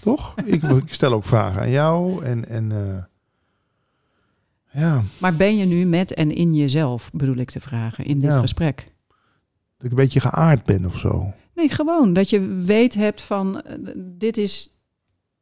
Toch? 0.00 0.34
Ik, 0.44 0.62
ik 0.62 0.92
stel 0.92 1.12
ook 1.12 1.24
vragen 1.24 1.60
aan 1.60 1.70
jou 1.70 2.24
en, 2.24 2.48
en 2.48 2.72
eh, 2.72 3.04
ja, 4.72 5.02
Maar 5.18 5.36
ben 5.36 5.56
je 5.56 5.64
nu 5.64 5.84
met 5.86 6.14
en 6.14 6.34
in 6.34 6.54
jezelf, 6.54 7.10
bedoel 7.12 7.36
ik 7.36 7.50
te 7.50 7.60
vragen, 7.60 8.04
in 8.04 8.20
dit 8.20 8.32
Ja. 8.32 8.40
gesprek? 8.40 8.92
dat 9.76 9.86
ik 9.86 9.90
een 9.98 10.04
beetje 10.04 10.20
geaard 10.20 10.64
ben 10.64 10.84
of 10.84 10.98
zo. 10.98 11.32
Nee, 11.54 11.68
gewoon 11.70 12.12
dat 12.12 12.30
je 12.30 12.40
weet 12.46 12.94
hebt 12.94 13.20
van 13.22 13.60
eh, 13.60 13.74
dit 13.96 14.36
is, 14.36 14.80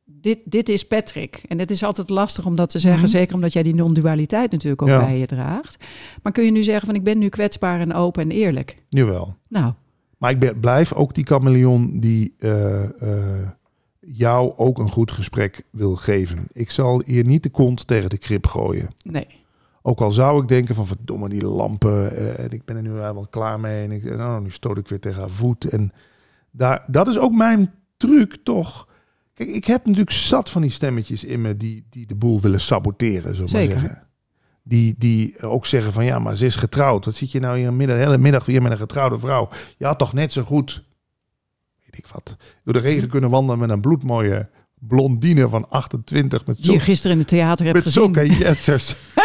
dit, 0.05 0.39
dit 0.45 0.69
is 0.69 0.87
Patrick. 0.87 1.43
En 1.49 1.59
het 1.59 1.71
is 1.71 1.83
altijd 1.83 2.09
lastig 2.09 2.47
om 2.47 2.57
dat 2.57 2.71
te 2.71 2.79
zeggen, 2.79 3.01
Mhm. 3.03 3.11
zeker 3.11 3.35
omdat 3.35 3.53
jij 3.53 3.63
die 3.63 3.75
non-dualiteit 3.75 4.51
natuurlijk 4.51 4.83
ook 4.83 4.89
Ja. 4.89 4.99
bij 5.05 5.19
je 5.19 5.27
draagt. 5.27 5.85
Maar 6.23 6.33
kun 6.33 6.45
je 6.45 6.51
nu 6.51 6.63
zeggen 6.63 6.87
van 6.87 6.95
ik 6.95 7.03
ben 7.05 7.19
nu 7.19 7.29
kwetsbaar 7.29 7.81
en 7.81 7.95
open 7.95 8.23
en 8.23 8.31
eerlijk? 8.31 8.77
Jawel. 8.89 9.37
Nou, 9.49 9.73
Maar 10.19 10.31
ik 10.31 10.39
ben, 10.39 10.61
blijf 10.61 10.93
ook 10.93 11.15
die 11.15 11.25
chameleon 11.27 12.01
die 12.01 12.35
eh, 12.39 12.83
eh, 12.85 13.49
jou 14.07 14.53
ook 14.57 14.79
een 14.79 14.91
goed 14.91 15.11
gesprek 15.11 15.63
wil 15.71 15.97
geven. 15.97 16.47
Ik 16.53 16.71
zal 16.71 17.03
hier 17.05 17.25
niet 17.25 17.43
de 17.43 17.51
kont 17.51 17.87
tegen 17.87 18.11
de 18.11 18.19
krip 18.19 18.47
gooien. 18.47 18.91
nee. 19.05 19.27
Ook 19.83 20.01
al 20.01 20.11
zou 20.11 20.43
ik 20.43 20.49
denken 20.49 20.75
van 20.75 20.87
verdomme 20.87 21.29
die 21.29 21.45
lampen. 21.47 22.17
eh, 22.17 22.45
en 22.45 22.51
ik 22.51 22.65
ben 22.65 22.77
er 22.77 22.83
nu 22.83 22.91
wel 22.91 23.27
klaar 23.31 23.61
mee. 23.61 23.85
En 23.85 23.93
ik, 23.93 24.17
nou, 24.17 24.43
nu 24.43 24.51
stoot 24.51 24.79
ik 24.79 24.89
weer 24.89 25.01
tegen 25.01 25.21
haar 25.21 25.31
voet. 25.31 25.65
En 25.65 25.93
daar, 26.51 26.85
dat 26.87 27.09
is 27.09 27.19
ook 27.19 27.33
mijn 27.33 27.73
truc 27.97 28.37
toch. 28.43 28.89
Kijk, 29.35 29.49
ik 29.49 29.65
heb 29.65 29.85
natuurlijk 29.85 30.17
zat 30.17 30.51
van 30.51 30.63
die 30.63 30.71
stemmetjes 30.71 31.25
in 31.25 31.41
me 31.41 31.57
die, 31.57 31.87
die 31.91 32.07
de 32.07 32.15
boel 32.15 32.41
willen 32.41 32.61
saboteren. 32.61 33.35
Zo 33.35 33.41
maar 33.41 33.49
zeggen. 33.49 34.03
Die, 34.63 34.95
die 34.99 35.43
ook 35.43 35.67
zeggen 35.67 35.93
van 35.93 36.05
ja, 36.05 36.19
maar 36.19 36.37
ze 36.37 36.47
is 36.47 36.57
getrouwd. 36.57 37.05
Wat 37.05 37.15
zit 37.15 37.33
je 37.33 37.41
nou 37.41 37.59
hier 37.59 37.73
middag, 37.73 37.97
hele 37.97 38.19
middag 38.19 38.45
weer 38.47 38.63
met 38.63 38.73
een 38.73 38.79
getrouwde 38.79 39.19
vrouw? 39.19 39.49
Je 39.77 39.85
had 39.85 39.99
toch 39.99 40.13
net 40.13 40.33
zo 40.33 40.43
goed, 40.43 40.85
weet 41.97 42.07
ik 42.07 42.13
wat, 42.13 42.37
door 42.65 42.73
de 42.73 42.79
regen 42.79 43.09
kunnen 43.09 43.31
wandelen 43.31 43.59
met 43.59 43.71
een 43.71 43.81
bloedmooie 43.81 44.49
blondine 44.79 45.49
van 45.49 45.69
28 45.69 46.47
met 46.47 46.63
Die 46.63 46.73
je 46.73 46.81
gisteren 46.81 47.13
in 47.13 47.19
het 47.19 47.29
theater 47.29 47.65
hebt 47.65 47.77
met 47.77 47.87
gezien. 47.87 48.15
zulke 48.15 48.37
jetsers. 48.39 48.97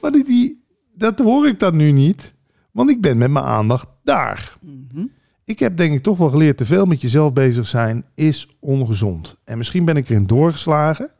maar 0.00 0.10
die, 0.10 0.24
die, 0.24 0.64
dat 0.94 1.18
hoor 1.18 1.46
ik 1.46 1.58
dan 1.58 1.76
nu 1.76 1.90
niet. 1.90 2.34
Want 2.70 2.90
ik 2.90 3.00
ben 3.00 3.18
met 3.18 3.30
mijn 3.30 3.44
aandacht 3.44 3.88
daar. 4.04 4.56
Mhm. 4.60 5.06
Ik 5.44 5.58
heb 5.58 5.76
denk 5.76 5.94
ik 5.94 6.02
toch 6.02 6.18
wel 6.18 6.30
geleerd... 6.30 6.56
te 6.56 6.66
veel 6.66 6.84
met 6.84 7.00
jezelf 7.00 7.32
bezig 7.32 7.66
zijn 7.66 8.04
is 8.14 8.56
ongezond. 8.60 9.36
En 9.44 9.58
misschien 9.58 9.84
ben 9.84 9.96
ik 9.96 10.08
erin 10.08 10.26
doorgeslagen. 10.26 11.10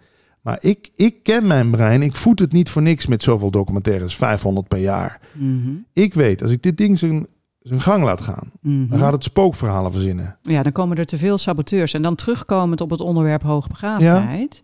Maar 0.40 0.58
ik, 0.60 0.90
ik 0.96 1.22
ken 1.22 1.46
mijn 1.46 1.70
brein. 1.70 2.02
Ik 2.02 2.16
voed 2.16 2.38
het 2.38 2.52
niet 2.52 2.70
voor 2.70 2.82
niks 2.82 3.06
met 3.06 3.22
zoveel 3.22 3.50
documentaires. 3.50 4.16
500 4.16 4.68
per 4.68 4.78
jaar. 4.78 5.20
Mhm. 5.32 5.70
Ik 5.92 6.14
weet, 6.14 6.42
als 6.42 6.50
ik 6.50 6.62
dit 6.62 6.76
ding 6.76 6.98
zijn, 6.98 7.26
zijn 7.60 7.80
gang 7.80 8.04
laat 8.04 8.20
gaan... 8.20 8.50
Mhm. 8.60 8.88
dan 8.88 8.98
gaat 8.98 9.12
het 9.12 9.24
spookverhalen 9.24 9.92
verzinnen. 9.92 10.38
Ja, 10.42 10.62
dan 10.62 10.72
komen 10.72 10.96
er 10.96 11.06
te 11.06 11.18
veel 11.18 11.38
saboteurs. 11.38 11.94
En 11.94 12.02
dan 12.02 12.14
terugkomend 12.14 12.80
op 12.80 12.90
het 12.90 13.00
onderwerp 13.00 13.42
hoogbegaafdheid. 13.42 14.62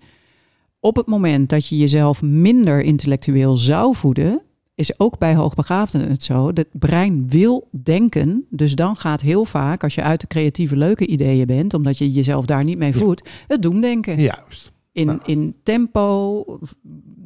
Op 0.81 0.97
het 0.97 1.07
moment 1.07 1.49
dat 1.49 1.67
je 1.69 1.77
jezelf 1.77 2.23
minder 2.23 2.81
intellectueel 2.83 3.57
zou 3.57 3.95
voeden, 3.95 4.43
is 4.75 4.99
ook 4.99 5.19
bij 5.19 5.35
hoogbegaafden 5.35 6.09
het 6.11 6.23
zo. 6.23 6.47
Het 6.47 6.67
brein 6.73 7.29
wil 7.29 7.69
denken. 7.83 8.47
Dus 8.51 8.75
dan 8.75 8.97
gaat 8.97 9.21
heel 9.21 9.45
vaak, 9.45 9.83
als 9.83 9.95
je 9.95 10.03
uit 10.03 10.21
de 10.21 10.27
creatieve 10.27 10.77
leuke 10.77 11.07
ideeën 11.07 11.47
bent, 11.47 11.75
omdat 11.75 11.99
je 11.99 12.11
jezelf 12.13 12.47
daar 12.47 12.65
niet 12.65 12.79
mee 12.79 12.93
Ja. 12.93 12.99
voedt, 12.99 13.29
het 13.47 13.63
doemdenken. 13.63 14.21
Juist. 14.21 14.73
In, 14.93 15.07
Nou. 15.07 15.19
in 15.25 15.55
tempo, 15.63 16.45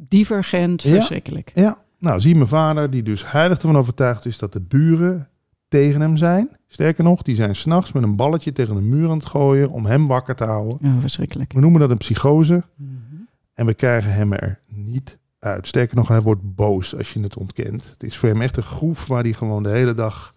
divergent, 0.07 0.81
Ja. 0.83 0.89
verschrikkelijk. 0.89 1.51
Ja, 1.55 1.77
nou 1.99 2.19
zie 2.19 2.35
mijn 2.35 2.47
vader, 2.47 2.89
die 2.89 3.03
dus 3.03 3.31
heilig 3.31 3.57
ervan 3.57 3.77
overtuigd 3.77 4.25
is 4.25 4.37
dat 4.37 4.53
de 4.53 4.61
buren 4.61 5.28
tegen 5.69 6.01
hem 6.01 6.17
zijn. 6.17 6.49
Sterker 6.67 7.03
nog, 7.03 7.21
die 7.21 7.35
zijn 7.35 7.55
s'nachts 7.55 7.91
met 7.91 8.03
een 8.03 8.15
balletje 8.15 8.51
tegen 8.51 8.75
de 8.75 8.81
muur 8.81 9.09
aan 9.09 9.17
het 9.17 9.25
gooien 9.25 9.69
om 9.69 9.85
hem 9.85 10.07
wakker 10.07 10.35
te 10.35 10.43
houden. 10.43 10.77
Ja, 10.81 10.99
verschrikkelijk. 10.99 11.53
We 11.53 11.59
noemen 11.59 11.79
dat 11.79 11.89
een 11.89 11.97
psychose 11.97 12.63
Mhm. 12.75 12.91
en 13.53 13.65
we 13.65 13.73
krijgen 13.73 14.13
hem 14.13 14.33
er 14.33 14.59
niet 14.67 15.17
uit. 15.39 15.67
Sterker 15.67 15.95
nog, 15.95 16.07
hij 16.07 16.21
wordt 16.21 16.55
boos 16.55 16.95
als 16.95 17.13
je 17.13 17.19
het 17.19 17.37
ontkent. 17.37 17.89
Het 17.89 18.03
is 18.03 18.17
voor 18.17 18.29
hem 18.29 18.41
echt 18.41 18.57
een 18.57 18.63
groef 18.63 19.07
waar 19.07 19.23
hij 19.23 19.33
gewoon 19.33 19.63
de 19.63 19.69
hele 19.69 19.93
dag... 19.93 20.33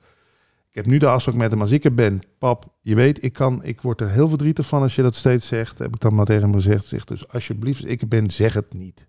Ik 0.68 0.78
heb 0.78 0.86
nu 0.86 0.98
de 0.98 1.06
afspraak 1.06 1.34
met 1.36 1.50
hem, 1.50 1.60
als 1.60 1.70
ik 1.70 1.84
er 1.84 1.94
ben, 1.94 2.20
pap, 2.38 2.66
je 2.80 2.94
weet, 2.94 3.22
ik, 3.24 3.32
kan, 3.32 3.64
ik 3.64 3.80
word 3.80 4.00
er 4.00 4.10
heel 4.10 4.28
verdrietig 4.28 4.66
van 4.66 4.82
als 4.82 4.94
je 4.94 5.02
dat 5.02 5.14
steeds 5.14 5.46
zegt. 5.46 5.78
Heb 5.78 5.94
ik 5.94 6.00
dan 6.00 6.14
maar 6.14 6.24
tegen 6.24 6.42
hem 6.42 6.52
gezegd. 6.52 6.84
Zeg 6.86 7.04
dus 7.04 7.28
alsjeblieft, 7.28 7.82
als 7.82 7.90
ik 7.90 8.00
er 8.00 8.08
ben, 8.08 8.30
zeg 8.30 8.54
het 8.54 8.74
niet. 8.74 9.06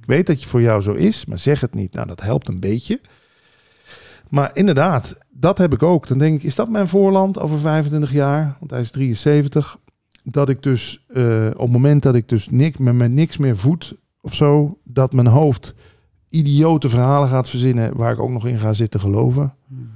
Ik 0.00 0.06
weet 0.06 0.26
dat 0.26 0.42
je 0.42 0.48
voor 0.48 0.60
jou 0.60 0.82
zo 0.82 0.92
is, 0.92 1.24
maar 1.26 1.38
zeg 1.38 1.60
het 1.60 1.74
niet. 1.74 1.92
Nou, 1.92 2.06
dat 2.06 2.20
helpt 2.20 2.48
een 2.48 2.60
beetje. 2.60 3.00
Maar 4.28 4.50
inderdaad, 4.54 5.18
dat 5.40 5.58
heb 5.58 5.72
ik 5.72 5.82
ook. 5.82 6.08
Dan 6.08 6.18
denk 6.18 6.36
ik, 6.36 6.42
is 6.42 6.54
dat 6.54 6.68
mijn 6.68 6.88
voorland 6.88 7.40
over 7.40 7.58
25 7.58 8.12
jaar? 8.12 8.56
Want 8.58 8.70
hij 8.70 8.80
is 8.80 8.90
73. 8.90 9.78
Dat 10.22 10.48
ik 10.48 10.62
dus 10.62 11.04
eh, 11.08 11.46
op 11.52 11.58
het 11.60 11.70
moment 11.70 12.02
dat 12.02 12.14
ik 12.14 12.28
dus 12.28 12.50
niks, 12.50 12.76
met, 12.76 12.94
met 12.94 13.10
niks 13.12 13.36
meer 13.36 13.56
voed 13.56 13.96
of 14.20 14.34
zo, 14.34 14.78
dat 14.84 15.12
mijn 15.12 15.26
hoofd 15.26 15.74
idiote 16.28 16.88
verhalen 16.88 17.28
gaat 17.28 17.48
verzinnen 17.48 17.96
waar 17.96 18.12
ik 18.12 18.18
ook 18.20 18.30
nog 18.30 18.46
in 18.46 18.58
ga 18.58 18.72
zitten 18.72 19.00
geloven. 19.00 19.54
Hmm. 19.68 19.90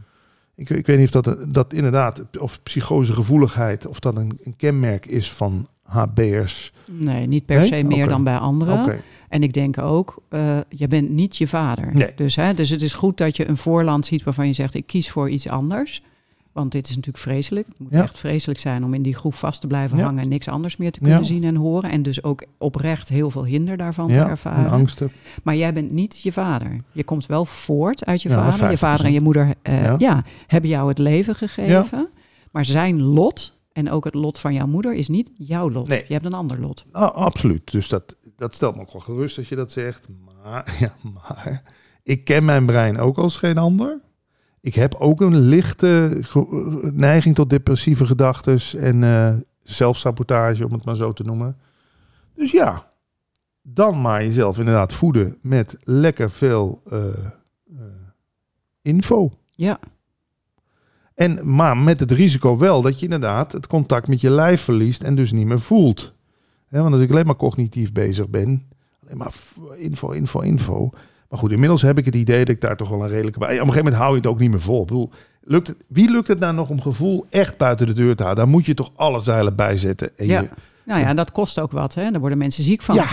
Ik, 0.55 0.71
ik 0.71 0.87
weet 0.87 0.99
niet 0.99 1.15
of 1.17 1.23
dat, 1.23 1.55
dat 1.55 1.73
inderdaad, 1.73 2.23
of 2.39 2.63
psychosegevoeligheid, 2.63 3.87
of 3.87 4.01
dat 4.01 4.17
een, 4.17 4.39
een 4.45 4.57
kenmerk 4.57 5.07
is 5.07 5.33
van 5.33 5.69
HB'ers. 5.83 6.73
Nee, 6.91 7.27
niet 7.27 7.47
per 7.47 7.59
Nee? 7.59 7.67
se 7.67 7.83
meer 7.83 8.09
dan 8.09 8.25
bij 8.25 8.37
anderen. 8.37 8.81
Oké, 8.81 9.01
En 9.31 9.43
ik 9.43 9.53
denk 9.53 9.79
ook, 9.79 10.23
eh, 10.29 10.59
je 10.69 10.89
bent 10.89 11.11
niet 11.11 11.37
je 11.37 11.47
vader. 11.47 11.95
Nee. 11.95 12.13
Dus, 12.17 12.37
hè, 12.37 12.55
dus 12.55 12.71
het 12.71 12.83
is 12.83 12.95
goed 12.95 13.17
dat 13.17 13.37
je 13.37 13.49
een 13.49 13.57
voorland 13.57 14.07
ziet 14.07 14.23
waarvan 14.23 14.47
je 14.47 14.53
zegt, 14.53 14.75
ik 14.75 14.87
kies 14.87 15.11
voor 15.11 15.31
iets 15.31 15.49
anders. 15.49 16.03
Want 16.53 16.73
dit 16.73 16.85
is 16.89 16.95
natuurlijk 16.97 17.25
vreselijk. 17.25 17.67
Het 17.69 17.79
moet 17.79 17.93
Ja. 17.95 18.03
echt 18.03 18.19
vreselijk 18.19 18.61
zijn 18.61 18.85
om 18.85 18.95
in 18.95 19.03
die 19.03 19.15
groef 19.15 19.39
vast 19.39 19.61
te 19.61 19.67
blijven 19.67 19.99
Ja. 19.99 20.05
hangen 20.05 20.23
en 20.23 20.29
niks 20.29 20.49
anders 20.49 20.77
meer 20.77 20.93
te 20.93 20.99
kunnen 21.01 21.19
Ja. 21.19 21.25
zien 21.25 21.45
en 21.45 21.57
horen. 21.57 21.91
En 21.91 22.03
dus 22.03 22.23
ook 22.23 22.45
oprecht 22.59 23.09
heel 23.09 23.31
veel 23.31 23.45
hinder 23.45 23.77
daarvan 23.77 24.13
te 24.13 24.19
ervaren. 24.21 24.65
en 24.65 24.71
angsten. 24.71 25.11
Maar 25.43 25.57
jij 25.57 25.73
bent 25.73 25.91
niet 25.91 26.21
je 26.23 26.33
vader. 26.33 26.81
Je 26.93 27.05
komt 27.05 27.27
wel 27.27 27.45
voort 27.45 28.05
uit 28.05 28.23
je 28.23 28.29
vader. 28.29 28.45
Je 28.53 28.59
50%. 28.59 28.79
vader 28.79 29.07
en 29.07 29.13
je 29.13 29.21
moeder 29.21 29.55
eh, 29.63 29.99
Ja. 29.99 30.25
hebben 30.47 30.71
jou 30.71 30.89
het 30.89 30.99
leven 30.99 31.35
gegeven. 31.35 32.09
Maar 32.51 32.65
zijn 32.65 33.03
lot 33.03 33.59
en 33.73 33.91
ook 33.91 34.05
het 34.05 34.15
lot 34.15 34.39
van 34.39 34.55
jouw 34.55 34.67
moeder 34.67 34.95
is 34.95 35.09
niet 35.09 35.31
jouw 35.37 35.71
lot. 35.71 35.89
Nee. 35.89 36.05
Je 36.07 36.13
hebt 36.13 36.25
een 36.25 36.33
ander 36.33 36.61
lot. 36.61 36.85
Ah, 36.93 37.15
absoluut. 37.15 37.73
Dus 37.73 37.89
dat, 37.89 38.17
dat 38.41 38.55
stelt 38.55 38.75
me 38.75 38.81
ook 38.81 38.93
wel 38.93 39.01
gerust 39.01 39.39
als 39.39 39.49
je 39.49 39.57
dat 39.57 39.73
zegt. 39.73 40.09
Maar, 40.25 40.75
ja, 40.81 40.95
maar 41.13 41.63
ik 42.03 42.25
ken 42.25 42.45
mijn 42.45 42.67
brein 42.67 42.99
ook 42.99 43.19
als 43.19 43.37
geen 43.37 43.59
ander. 43.59 44.01
Ik 44.61 44.75
heb 44.75 44.95
ook 44.95 45.21
een 45.21 45.39
lichte 45.39 46.21
neiging 46.93 47.35
tot 47.35 47.51
depressieve 47.51 48.05
gedachten 48.07 48.59
en 48.79 49.03
eh, 49.03 49.35
zelfsabotage, 49.63 50.65
om 50.65 50.73
het 50.73 50.85
maar 50.85 50.97
zo 50.97 51.13
te 51.13 51.23
noemen. 51.23 51.57
Dus 52.35 52.51
ja, 52.51 52.91
dan 53.63 54.01
maar 54.01 54.25
jezelf 54.25 54.59
inderdaad 54.59 54.93
voeden 54.93 55.39
met 55.43 55.77
lekker 55.81 56.31
veel 56.31 56.83
eh, 56.91 56.99
eh, 56.99 57.83
info. 58.83 59.33
Ja, 59.51 59.79
En, 61.15 61.55
maar 61.55 61.77
met 61.77 62.01
het 62.01 62.11
risico 62.11 62.59
wel 62.59 62.83
dat 62.83 62.99
je 62.99 63.05
inderdaad 63.05 63.53
het 63.53 63.67
contact 63.67 64.09
met 64.09 64.21
je 64.21 64.31
lijf 64.31 64.61
verliest 64.61 65.03
en 65.03 65.15
dus 65.15 65.33
niet 65.33 65.47
meer 65.47 65.61
voelt. 65.61 66.15
Want 66.71 66.93
als 66.93 67.03
ik 67.03 67.11
alleen 67.11 67.27
maar 67.27 67.37
cognitief 67.37 67.93
bezig 67.93 68.29
ben, 68.29 68.67
alleen 69.05 69.17
maar 69.17 69.33
info, 69.77 70.11
info, 70.11 70.41
info. 70.41 70.91
Maar 71.29 71.39
goed, 71.39 71.51
inmiddels 71.53 71.83
heb 71.83 71.99
ik 71.99 72.05
het 72.05 72.15
idee 72.15 72.39
dat 72.45 72.55
ik 72.55 72.61
daar 72.61 72.77
toch 72.77 72.89
wel 72.89 73.03
een 73.03 73.09
redelijke 73.09 73.39
bij. 73.39 73.49
Op 73.49 73.53
een 73.55 73.59
gegeven 73.73 73.85
moment 73.85 74.03
hou 74.03 74.11
je 74.11 74.17
het 74.17 74.27
ook 74.27 74.39
niet 74.39 74.51
meer 74.51 74.61
vol. 74.61 74.81
Ik 74.81 74.87
bedoel, 74.87 75.11
lukt 75.43 75.67
het, 75.67 75.77
wie 75.87 76.11
lukt 76.11 76.29
het 76.29 76.39
nou 76.39 76.55
nog 76.55 76.69
om 76.69 76.81
gevoel 76.81 77.27
echt 77.31 77.57
buiten 77.57 77.87
de 77.87 77.93
deur 77.93 78.17
te 78.17 78.23
houden? 78.23 78.45
Daar 78.45 78.53
moet 78.55 78.67
je 78.67 78.75
toch 78.75 78.91
alle 78.95 79.21
zeilen 79.21 79.57
bij 79.57 79.77
zetten. 79.77 80.19
En 80.19 80.27
Ja. 80.27 80.41
je- 80.41 80.49
nou 80.85 81.01
ja, 81.01 81.15
dat 81.15 81.33
kost 81.33 81.61
ook 81.61 81.73
wat. 81.73 81.95
Hè? 81.95 82.11
Daar 82.11 82.21
worden 82.21 82.39
mensen 82.39 82.65
ziek 82.65 82.83
van. 82.83 82.95
ja, 82.95 83.07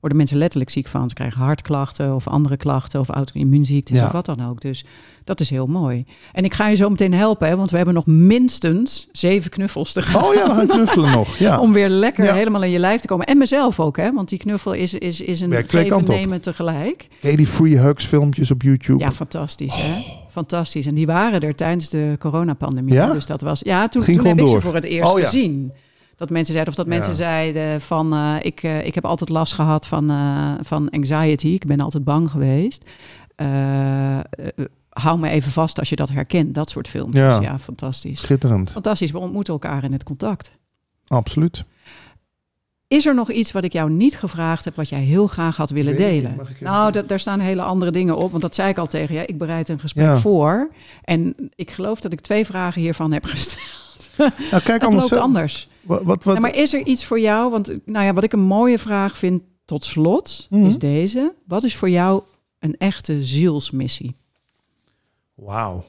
Worden 0.00 0.18
mensen 0.18 0.38
letterlijk 0.38 0.70
ziek 0.70 0.86
van. 0.86 1.08
Ze 1.08 1.14
krijgen 1.14 1.40
hartklachten 1.40 2.14
of 2.14 2.28
andere 2.28 2.56
klachten 2.56 3.00
of 3.00 3.08
auto-immuunziektes 3.08 3.98
Ja. 3.98 4.04
of 4.06 4.12
wat 4.12 4.26
dan 4.26 4.48
ook. 4.48 4.60
Dus 4.60 4.84
dat 5.24 5.40
is 5.40 5.50
heel 5.50 5.66
mooi. 5.66 6.04
En 6.32 6.44
ik 6.44 6.54
ga 6.54 6.68
je 6.68 6.74
zo 6.76 6.88
meteen 6.90 7.14
helpen, 7.14 7.48
hè, 7.48 7.56
want 7.56 7.70
we 7.70 7.76
hebben 7.76 7.94
nog 7.94 8.06
minstens 8.06 9.08
zeven 9.12 9.50
knuffels 9.50 9.92
te 9.92 10.02
gaan. 10.02 10.24
oh 10.24 10.34
ja, 10.34 10.48
we 10.48 10.54
gaan 10.54 10.66
knuffelen 10.66 11.10
nog. 11.10 11.36
Ja. 11.36 11.58
Om 11.64 11.72
weer 11.72 11.88
lekker 11.88 12.24
Ja. 12.24 12.34
helemaal 12.34 12.62
in 12.62 12.70
je 12.70 12.78
lijf 12.78 13.00
te 13.00 13.06
komen. 13.06 13.26
En 13.26 13.38
mezelf 13.38 13.80
ook, 13.80 13.96
hè? 13.96 14.12
Want 14.12 14.28
die 14.28 14.38
knuffel 14.38 14.72
is, 14.72 14.94
is, 14.94 15.20
is 15.20 15.40
een 15.40 15.64
geven 15.66 16.04
nemen 16.04 16.40
tegelijk. 16.40 17.08
Ken 17.20 17.30
je 17.30 17.36
die 17.36 17.46
free 17.46 17.76
hugs 17.78 18.04
filmpjes 18.06 18.50
op 18.50 18.62
YouTube? 18.62 18.98
Ja, 19.04 19.12
fantastisch, 19.12 19.74
hè? 19.76 20.02
Fantastisch. 20.28 20.86
En 20.86 20.94
die 20.94 21.06
waren 21.06 21.40
er 21.40 21.54
tijdens 21.54 21.88
de 21.88 22.16
coronapandemie. 22.18 22.94
Ja? 22.94 23.12
Dus 23.12 23.26
dat 23.26 23.40
was... 23.40 23.60
Ja, 23.64 23.88
toen, 23.88 24.02
Ging 24.02 24.16
toen 24.16 24.26
heb 24.26 24.38
gewoon 24.38 24.48
ik 24.48 24.52
door. 24.52 24.60
ze 24.62 24.66
voor 24.66 24.76
het 24.76 24.84
eerst 24.84 25.12
Oh, 25.12 25.18
ja. 25.18 25.24
gezien. 25.24 25.72
Dat 26.20 26.30
mensen 26.30 26.52
zeiden, 26.52 26.72
of 26.72 26.78
dat 26.78 26.88
Ja. 26.88 26.92
mensen 26.94 27.14
zeiden 27.14 27.80
van... 27.80 28.12
eh, 28.12 28.34
ik, 28.42 28.62
eh, 28.62 28.86
ik 28.86 28.94
heb 28.94 29.04
altijd 29.04 29.30
last 29.30 29.52
gehad 29.52 29.86
van, 29.86 30.10
eh, 30.10 30.52
van 30.60 30.90
anxiety. 30.90 31.48
Ik 31.48 31.66
ben 31.66 31.80
altijd 31.80 32.04
bang 32.04 32.30
geweest. 32.30 32.84
Hou 34.88 35.18
me 35.18 35.28
even 35.28 35.52
vast 35.52 35.78
als 35.78 35.88
je 35.88 35.96
dat 35.96 36.08
herkent. 36.08 36.54
Dat 36.54 36.70
soort 36.70 36.88
filmpjes. 36.88 37.34
Ja. 37.34 37.40
Ja, 37.40 37.58
fantastisch. 37.58 38.18
Schitterend. 38.20 38.70
Fantastisch. 38.70 39.10
We 39.10 39.18
ontmoeten 39.18 39.52
elkaar 39.52 39.84
in 39.84 39.92
het 39.92 40.02
contact. 40.04 40.50
Absoluut. 41.06 41.64
Is 42.88 43.06
er 43.06 43.14
nog 43.14 43.30
iets 43.30 43.52
wat 43.52 43.64
ik 43.64 43.72
jou 43.72 43.90
niet 43.90 44.16
gevraagd 44.18 44.64
heb, 44.64 44.76
wat 44.76 44.88
jij 44.88 45.00
heel 45.00 45.26
graag 45.26 45.56
had 45.56 45.70
willen 45.70 45.96
delen? 45.96 46.36
nou, 46.60 46.92
da- 46.92 47.02
daar 47.02 47.20
staan 47.20 47.40
hele 47.40 47.62
andere 47.62 47.90
dingen 47.90 48.16
op, 48.16 48.30
want 48.30 48.42
dat 48.42 48.54
zei 48.54 48.68
ik 48.70 48.78
al 48.78 48.86
tegen 48.86 49.14
je. 49.14 49.26
Ik 49.26 49.38
bereid 49.38 49.68
een 49.68 49.78
gesprek 49.80 50.04
Ja. 50.06 50.16
voor. 50.16 50.70
En 51.04 51.34
ik 51.54 51.70
geloof 51.70 52.00
dat 52.00 52.12
ik 52.12 52.20
twee 52.20 52.44
vragen 52.46 52.80
hiervan 52.80 53.12
heb 53.12 53.24
gesteld. 53.24 54.10
Nou, 54.16 54.32
kijk 54.50 54.66
Het 54.80 54.82
anders. 54.84 55.10
loopt 55.10 55.22
anders. 55.22 55.68
Wat, 55.82 56.02
wat, 56.02 56.24
wat, 56.24 56.24
Nou, 56.24 56.40
maar 56.40 56.56
is 56.56 56.74
er 56.74 56.86
iets 56.86 57.04
voor 57.04 57.20
jou? 57.20 57.50
Want 57.50 57.86
nou 57.86 58.04
ja, 58.04 58.12
wat 58.12 58.24
ik 58.24 58.32
een 58.32 58.40
mooie 58.40 58.78
vraag 58.78 59.18
vind 59.18 59.42
tot 59.64 59.84
slot, 59.84 60.46
Mhm. 60.50 60.64
is 60.66 60.78
deze. 60.78 61.34
Wat 61.46 61.64
is 61.64 61.76
voor 61.76 61.90
jou 61.90 62.22
een 62.58 62.76
echte 62.76 63.24
zielsmissie? 63.24 64.16
Wauw. 65.34 65.84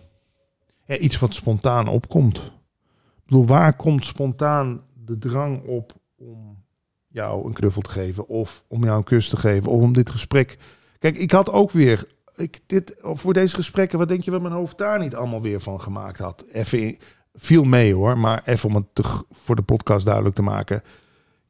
Ja, 0.85 0.97
iets 0.97 1.19
wat 1.19 1.33
spontaan 1.33 1.87
opkomt. 1.87 2.37
Ik 2.37 3.23
bedoel, 3.25 3.45
waar 3.45 3.73
komt 3.75 4.05
spontaan 4.05 4.81
de 5.05 5.17
drang 5.17 5.63
op 5.65 5.93
om 6.17 6.63
jou 7.07 7.45
een 7.45 7.53
knuffel 7.53 7.81
te 7.81 7.89
geven? 7.89 8.27
Of 8.27 8.63
om 8.67 8.83
jou 8.83 8.97
een 8.97 9.03
kus 9.03 9.29
te 9.29 9.37
geven? 9.37 9.71
Of 9.71 9.81
om 9.81 9.93
dit 9.93 10.09
gesprek... 10.09 10.57
Kijk, 10.99 11.17
ik 11.17 11.31
had 11.31 11.51
ook 11.51 11.71
weer... 11.71 12.07
Ik, 12.35 12.59
dit, 12.65 12.95
voor 13.01 13.33
deze 13.33 13.55
gesprekken, 13.55 13.97
wat 13.99 14.07
denk 14.07 14.23
je 14.23 14.31
wat 14.31 14.41
mijn 14.41 14.53
hoofd 14.53 14.77
daar 14.77 14.99
niet 14.99 15.15
allemaal 15.15 15.41
weer 15.41 15.61
van 15.61 15.81
gemaakt 15.81 16.19
had? 16.19 16.45
Even 16.51 16.79
in- 16.81 16.99
viel 17.33 17.63
mee 17.63 17.93
hoor, 17.93 18.17
maar 18.17 18.41
even 18.45 18.69
om 18.69 18.75
het 18.75 18.85
te 18.93 19.03
voor 19.31 19.55
de 19.55 19.61
podcast 19.61 20.05
duidelijk 20.05 20.35
te 20.35 20.41
maken. 20.41 20.83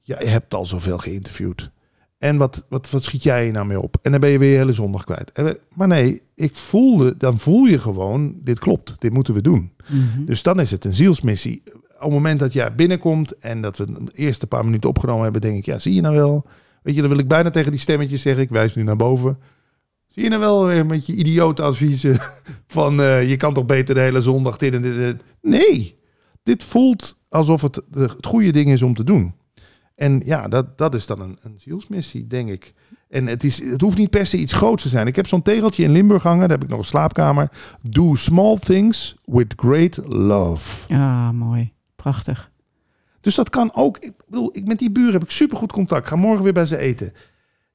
Ja, 0.01 0.19
je 0.19 0.27
hebt 0.27 0.53
al 0.53 0.65
zoveel 0.65 0.97
geïnterviewd. 0.97 1.71
En 2.17 2.37
wat, 2.37 2.65
wat, 2.69 2.89
wat 2.89 3.03
schiet 3.03 3.23
jij 3.23 3.45
je 3.45 3.51
nou 3.51 3.65
mee 3.65 3.79
op? 3.79 3.97
En 4.01 4.11
dan 4.11 4.19
ben 4.19 4.29
je 4.29 4.37
weer 4.37 4.51
je 4.51 4.57
hele 4.57 4.73
zondag 4.73 5.03
kwijt. 5.03 5.31
En 5.31 5.45
we- 5.45 5.59
Maar 5.73 5.87
nee, 5.87 6.21
ik 6.35 6.55
voelde, 6.55 7.17
dan 7.17 7.39
voel 7.39 7.65
je 7.65 7.79
gewoon, 7.79 8.35
dit 8.43 8.59
klopt, 8.59 9.01
dit 9.01 9.13
moeten 9.13 9.33
we 9.33 9.41
doen. 9.41 9.71
Dus 10.25 10.43
dan 10.43 10.59
is 10.59 10.71
het 10.71 10.85
een 10.85 10.93
zielsmissie. 10.93 11.61
Op 11.95 12.01
het 12.01 12.11
moment 12.11 12.39
dat 12.39 12.53
jij 12.53 12.75
binnenkomt 12.75 13.37
en 13.37 13.61
dat 13.61 13.77
we 13.77 13.85
de 13.85 14.11
eerste 14.13 14.47
paar 14.47 14.65
minuten 14.65 14.89
opgenomen 14.89 15.23
hebben, 15.23 15.41
denk 15.41 15.57
ik, 15.57 15.65
ja, 15.65 15.79
zie 15.79 15.93
je 15.93 16.01
nou 16.01 16.15
wel? 16.15 16.45
Weet 16.81 16.95
je, 16.95 17.01
dan 17.01 17.09
wil 17.09 17.19
ik 17.19 17.27
bijna 17.27 17.49
tegen 17.49 17.71
die 17.71 17.79
stemmetjes 17.79 18.21
zeggen, 18.21 18.43
ik 18.43 18.49
wijs 18.49 18.75
nu 18.75 18.83
naar 18.83 18.95
boven. 18.95 19.37
Zie 20.11 20.23
je 20.23 20.29
nou 20.29 20.41
wel 20.41 20.65
weer 20.65 20.85
met 20.85 21.05
je 21.05 21.15
idiote 21.15 21.61
adviezen 21.61 22.19
van 22.67 23.01
eh, 23.01 23.29
je 23.29 23.37
kan 23.37 23.53
toch 23.53 23.65
beter 23.65 23.95
de 23.95 24.01
hele 24.01 24.21
zondag 24.21 24.57
dit 24.57 24.73
en 24.73 24.81
dit. 24.81 25.23
Nee, 25.41 25.99
dit 26.43 26.63
voelt 26.63 27.17
alsof 27.29 27.61
het 27.61 27.81
het 27.91 28.25
goede 28.25 28.51
ding 28.51 28.71
is 28.71 28.81
om 28.81 28.93
te 28.93 29.03
doen. 29.03 29.33
En 29.95 30.21
ja, 30.25 30.47
dat, 30.47 30.77
dat 30.77 30.95
is 30.95 31.05
dan 31.05 31.21
een, 31.21 31.37
een 31.41 31.59
zielsmissie, 31.59 32.27
denk 32.27 32.49
ik. 32.49 32.73
En 33.09 33.27
het, 33.27 33.43
is, 33.43 33.63
het 33.63 33.81
hoeft 33.81 33.97
niet 33.97 34.09
per 34.09 34.25
se 34.25 34.37
iets 34.37 34.53
groots 34.53 34.83
te 34.83 34.89
zijn. 34.89 35.07
Ik 35.07 35.15
heb 35.15 35.27
zo'n 35.27 35.41
tegeltje 35.41 35.83
in 35.83 35.91
Limburg 35.91 36.23
hangen, 36.23 36.39
daar 36.39 36.57
heb 36.57 36.63
ik 36.63 36.69
nog 36.69 36.79
een 36.79 36.85
slaapkamer. 36.85 37.51
Do 37.81 38.15
small 38.15 38.57
things 38.57 39.15
with 39.23 39.53
great 39.55 39.99
love. 40.07 40.93
Ah, 40.93 41.29
mooi. 41.29 41.73
Prachtig. 41.95 42.51
Dus 43.21 43.35
dat 43.35 43.49
kan 43.49 43.73
ook. 43.73 43.97
Ik 43.97 44.13
bedoel, 44.27 44.49
ik, 44.53 44.67
met 44.67 44.79
die 44.79 44.91
buren 44.91 45.13
heb 45.13 45.23
ik 45.23 45.31
supergoed 45.31 45.71
contact. 45.71 46.07
Ga 46.07 46.15
morgen 46.15 46.43
weer 46.43 46.53
bij 46.53 46.65
ze 46.65 46.77
eten. 46.77 47.13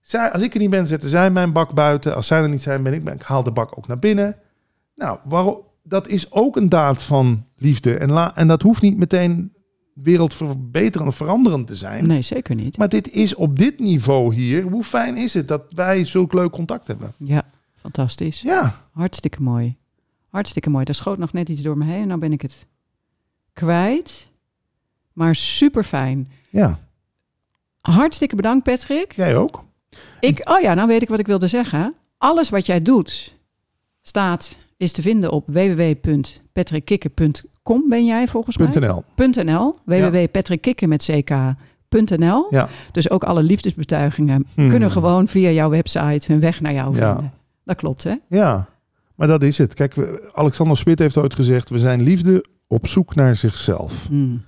Zij, 0.06 0.32
als 0.32 0.42
ik 0.42 0.54
er 0.54 0.60
niet 0.60 0.70
ben, 0.70 0.86
zetten 0.86 1.08
zij 1.08 1.30
mijn 1.30 1.52
bak 1.52 1.74
buiten. 1.74 2.14
Als 2.14 2.26
zij 2.26 2.42
er 2.42 2.48
niet 2.48 2.62
zijn, 2.62 2.82
ben 2.82 2.92
ik, 2.92 3.04
ben, 3.04 3.14
ik 3.14 3.22
haal 3.22 3.42
de 3.42 3.50
bak 3.50 3.78
ook 3.78 3.86
naar 3.86 3.98
binnen. 3.98 4.36
Nou, 4.94 5.18
waarom, 5.24 5.58
dat 5.82 6.08
is 6.08 6.32
ook 6.32 6.56
een 6.56 6.68
daad 6.68 7.02
van 7.02 7.44
liefde. 7.56 7.96
En, 7.96 8.12
la, 8.12 8.36
en 8.36 8.48
dat 8.48 8.62
hoeft 8.62 8.82
niet 8.82 8.96
meteen 8.96 9.52
wereldverbeterend 9.94 11.08
of 11.08 11.16
veranderend 11.16 11.66
te 11.66 11.76
zijn. 11.76 12.06
Nee, 12.06 12.22
zeker 12.22 12.54
niet. 12.54 12.78
Maar 12.78 12.88
dit 12.88 13.10
is 13.10 13.34
op 13.34 13.58
dit 13.58 13.78
niveau 13.78 14.34
hier. 14.34 14.62
Hoe 14.62 14.84
fijn 14.84 15.16
is 15.16 15.34
het 15.34 15.48
dat 15.48 15.62
wij 15.70 16.04
zulk 16.04 16.32
leuk 16.32 16.50
contact 16.50 16.86
hebben? 16.86 17.14
Ja, 17.18 17.42
fantastisch. 17.76 18.40
Ja, 18.40 18.84
Hartstikke 18.92 19.42
mooi. 19.42 19.76
Hartstikke 20.28 20.70
mooi. 20.70 20.84
Daar 20.84 20.94
schoot 20.94 21.18
nog 21.18 21.32
net 21.32 21.48
iets 21.48 21.62
door 21.62 21.78
me 21.78 21.84
heen 21.84 22.00
en 22.02 22.08
nou 22.08 22.20
ben 22.20 22.32
ik 22.32 22.42
het 22.42 22.66
kwijt. 23.52 24.30
Maar 25.12 25.34
super 25.34 25.84
fijn. 25.84 26.28
ja. 26.50 26.78
Hartstikke 27.80 28.36
bedankt, 28.36 28.64
Patrick. 28.64 29.12
Jij 29.12 29.36
ook? 29.36 29.64
Ik, 30.20 30.48
oh 30.50 30.60
ja, 30.60 30.74
nou 30.74 30.88
weet 30.88 31.02
ik 31.02 31.08
wat 31.08 31.18
ik 31.18 31.26
wilde 31.26 31.46
zeggen. 31.46 31.94
Alles 32.18 32.50
wat 32.50 32.66
jij 32.66 32.82
doet 32.82 33.36
staat, 34.02 34.58
is 34.76 34.92
te 34.92 35.02
vinden 35.02 35.30
op 35.30 35.44
www.patrickkikken.com 35.46 37.88
ben 37.88 38.04
jij 38.04 38.28
volgens 38.28 38.56
mij. 38.56 38.68
.nl. 38.68 39.04
.nl. 39.16 39.76
met 40.86 41.04
ck.nl. 41.04 42.46
Ja. 42.50 42.68
Dus 42.92 43.10
ook 43.10 43.24
alle 43.24 43.42
liefdesbetuigingen 43.42 44.46
Hmm. 44.54 44.68
kunnen 44.68 44.90
gewoon 44.90 45.28
via 45.28 45.50
jouw 45.50 45.70
website 45.70 46.32
hun 46.32 46.40
weg 46.40 46.60
naar 46.60 46.72
jou 46.72 46.96
Ja. 46.96 47.12
vinden. 47.14 47.32
Dat 47.64 47.76
klopt, 47.76 48.04
hè? 48.04 48.14
Ja, 48.28 48.68
maar 49.14 49.26
dat 49.26 49.42
is 49.42 49.58
het. 49.58 49.74
Kijk, 49.74 49.94
Alexander 50.32 50.76
Smit 50.76 50.98
heeft 50.98 51.16
ooit 51.16 51.34
gezegd: 51.34 51.68
we 51.68 51.78
zijn 51.78 52.02
liefde 52.02 52.44
op 52.66 52.86
zoek 52.86 53.14
naar 53.14 53.36
zichzelf. 53.36 54.06
Hmm. 54.06 54.42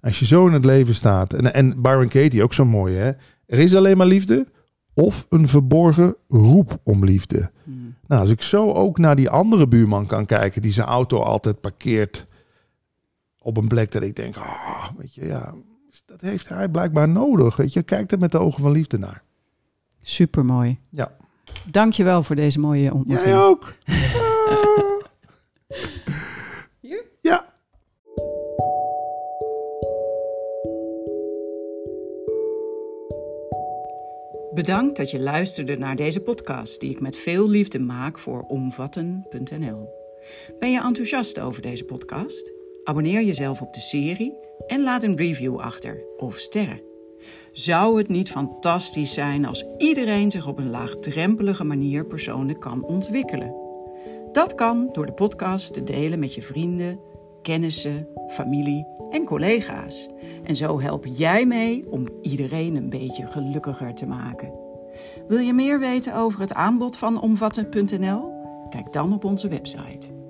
Als 0.00 0.18
je 0.18 0.26
zo 0.26 0.46
in 0.46 0.52
het 0.52 0.64
leven 0.64 0.94
staat, 0.94 1.34
en, 1.34 1.54
en 1.54 1.82
Byron 1.82 2.08
Katie 2.08 2.42
ook 2.42 2.54
zo 2.54 2.64
mooi, 2.64 2.94
hè? 2.96 3.06
Er 3.46 3.58
is 3.58 3.74
alleen 3.74 3.96
maar 3.96 4.06
liefde 4.06 4.46
of 4.94 5.26
een 5.28 5.48
verborgen 5.48 6.16
roep 6.28 6.78
om 6.82 7.04
liefde. 7.04 7.50
Hmm. 7.64 7.94
Nou, 8.06 8.20
als 8.20 8.30
ik 8.30 8.42
zo 8.42 8.72
ook 8.72 8.98
naar 8.98 9.16
die 9.16 9.30
andere 9.30 9.68
buurman 9.68 10.06
kan 10.06 10.26
kijken, 10.26 10.62
die 10.62 10.72
zijn 10.72 10.86
auto 10.86 11.22
altijd 11.22 11.60
parkeert 11.60 12.26
op 13.38 13.56
een 13.56 13.68
plek 13.68 13.92
dat 13.92 14.02
ik 14.02 14.16
denk, 14.16 14.36
ah, 14.36 14.88
weet 14.96 15.14
je, 15.14 15.26
ja, 15.26 15.54
dat 16.06 16.20
heeft 16.20 16.48
hij 16.48 16.68
blijkbaar 16.68 17.08
nodig. 17.08 17.56
Weet 17.56 17.72
je, 17.72 17.82
kijk 17.82 18.12
er 18.12 18.18
met 18.18 18.32
de 18.32 18.38
ogen 18.38 18.62
van 18.62 18.72
liefde 18.72 18.98
naar. 18.98 19.22
Super 20.00 20.44
mooi. 20.44 20.78
Ja. 20.88 21.16
Dankjewel 21.70 22.22
voor 22.22 22.36
deze 22.36 22.60
mooie 22.60 22.94
ontmoeting. 22.94 23.28
Jij 23.28 23.38
ook. 23.38 23.74
Bedankt 34.54 34.96
dat 34.96 35.10
je 35.10 35.20
luisterde 35.20 35.76
naar 35.76 35.96
deze 35.96 36.20
podcast 36.20 36.80
die 36.80 36.90
ik 36.90 37.00
met 37.00 37.16
veel 37.16 37.48
liefde 37.48 37.78
maak 37.78 38.18
voor 38.18 38.42
omvatten.nl. 38.42 39.88
Ben 40.58 40.70
je 40.70 40.80
enthousiast 40.80 41.40
over 41.40 41.62
deze 41.62 41.84
podcast? 41.84 42.52
Abonneer 42.84 43.22
jezelf 43.22 43.60
op 43.60 43.72
de 43.72 43.80
serie 43.80 44.34
en 44.66 44.82
laat 44.82 45.02
een 45.02 45.16
review 45.16 45.58
achter 45.58 46.04
of 46.16 46.38
sterren. 46.38 46.82
Zou 47.52 47.98
het 47.98 48.08
niet 48.08 48.30
fantastisch 48.30 49.14
zijn 49.14 49.44
als 49.44 49.64
iedereen 49.78 50.30
zich 50.30 50.46
op 50.46 50.58
een 50.58 50.70
laagdrempelige 50.70 51.64
manier 51.64 52.06
persoonlijk 52.06 52.60
kan 52.60 52.84
ontwikkelen? 52.84 53.54
Dat 54.32 54.54
kan 54.54 54.88
door 54.92 55.06
de 55.06 55.12
podcast 55.12 55.72
te 55.72 55.82
delen 55.82 56.18
met 56.18 56.34
je 56.34 56.42
vrienden, 56.42 57.00
kennissen, 57.42 58.08
familie 58.28 58.86
en 59.12 59.24
collega's. 59.24 60.08
En 60.44 60.56
zo 60.56 60.80
help 60.80 61.06
jij 61.06 61.46
mee 61.46 61.90
om 61.90 62.08
iedereen 62.22 62.76
een 62.76 62.88
beetje 62.88 63.26
gelukkiger 63.26 63.94
te 63.94 64.06
maken. 64.06 64.52
Wil 65.28 65.38
je 65.38 65.52
meer 65.52 65.78
weten 65.78 66.14
over 66.14 66.40
het 66.40 66.52
aanbod 66.52 66.96
van 66.96 67.20
omvatten.nl? 67.20 68.30
Kijk 68.68 68.92
dan 68.92 69.12
op 69.12 69.24
onze 69.24 69.48
website. 69.48 70.20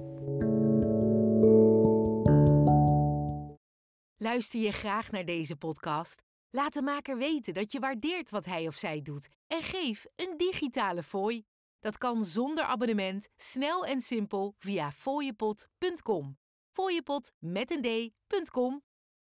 Luister 4.16 4.60
je 4.60 4.72
graag 4.72 5.10
naar 5.10 5.24
deze 5.24 5.56
podcast? 5.56 6.22
Laat 6.50 6.72
de 6.72 6.82
maker 6.82 7.18
weten 7.18 7.54
dat 7.54 7.72
je 7.72 7.78
waardeert 7.78 8.30
wat 8.30 8.44
hij 8.44 8.66
of 8.66 8.74
zij 8.74 9.02
doet 9.02 9.28
en 9.46 9.62
geef 9.62 10.06
een 10.16 10.34
digitale 10.36 11.02
fooi. 11.02 11.44
Dat 11.80 11.98
kan 11.98 12.24
zonder 12.24 12.64
abonnement, 12.64 13.28
snel 13.36 13.84
en 13.84 14.00
simpel 14.00 14.54
via 14.58 14.92
fooiepot.com. 14.92 16.36
Fooiepot 16.72 17.32
met 17.38 17.70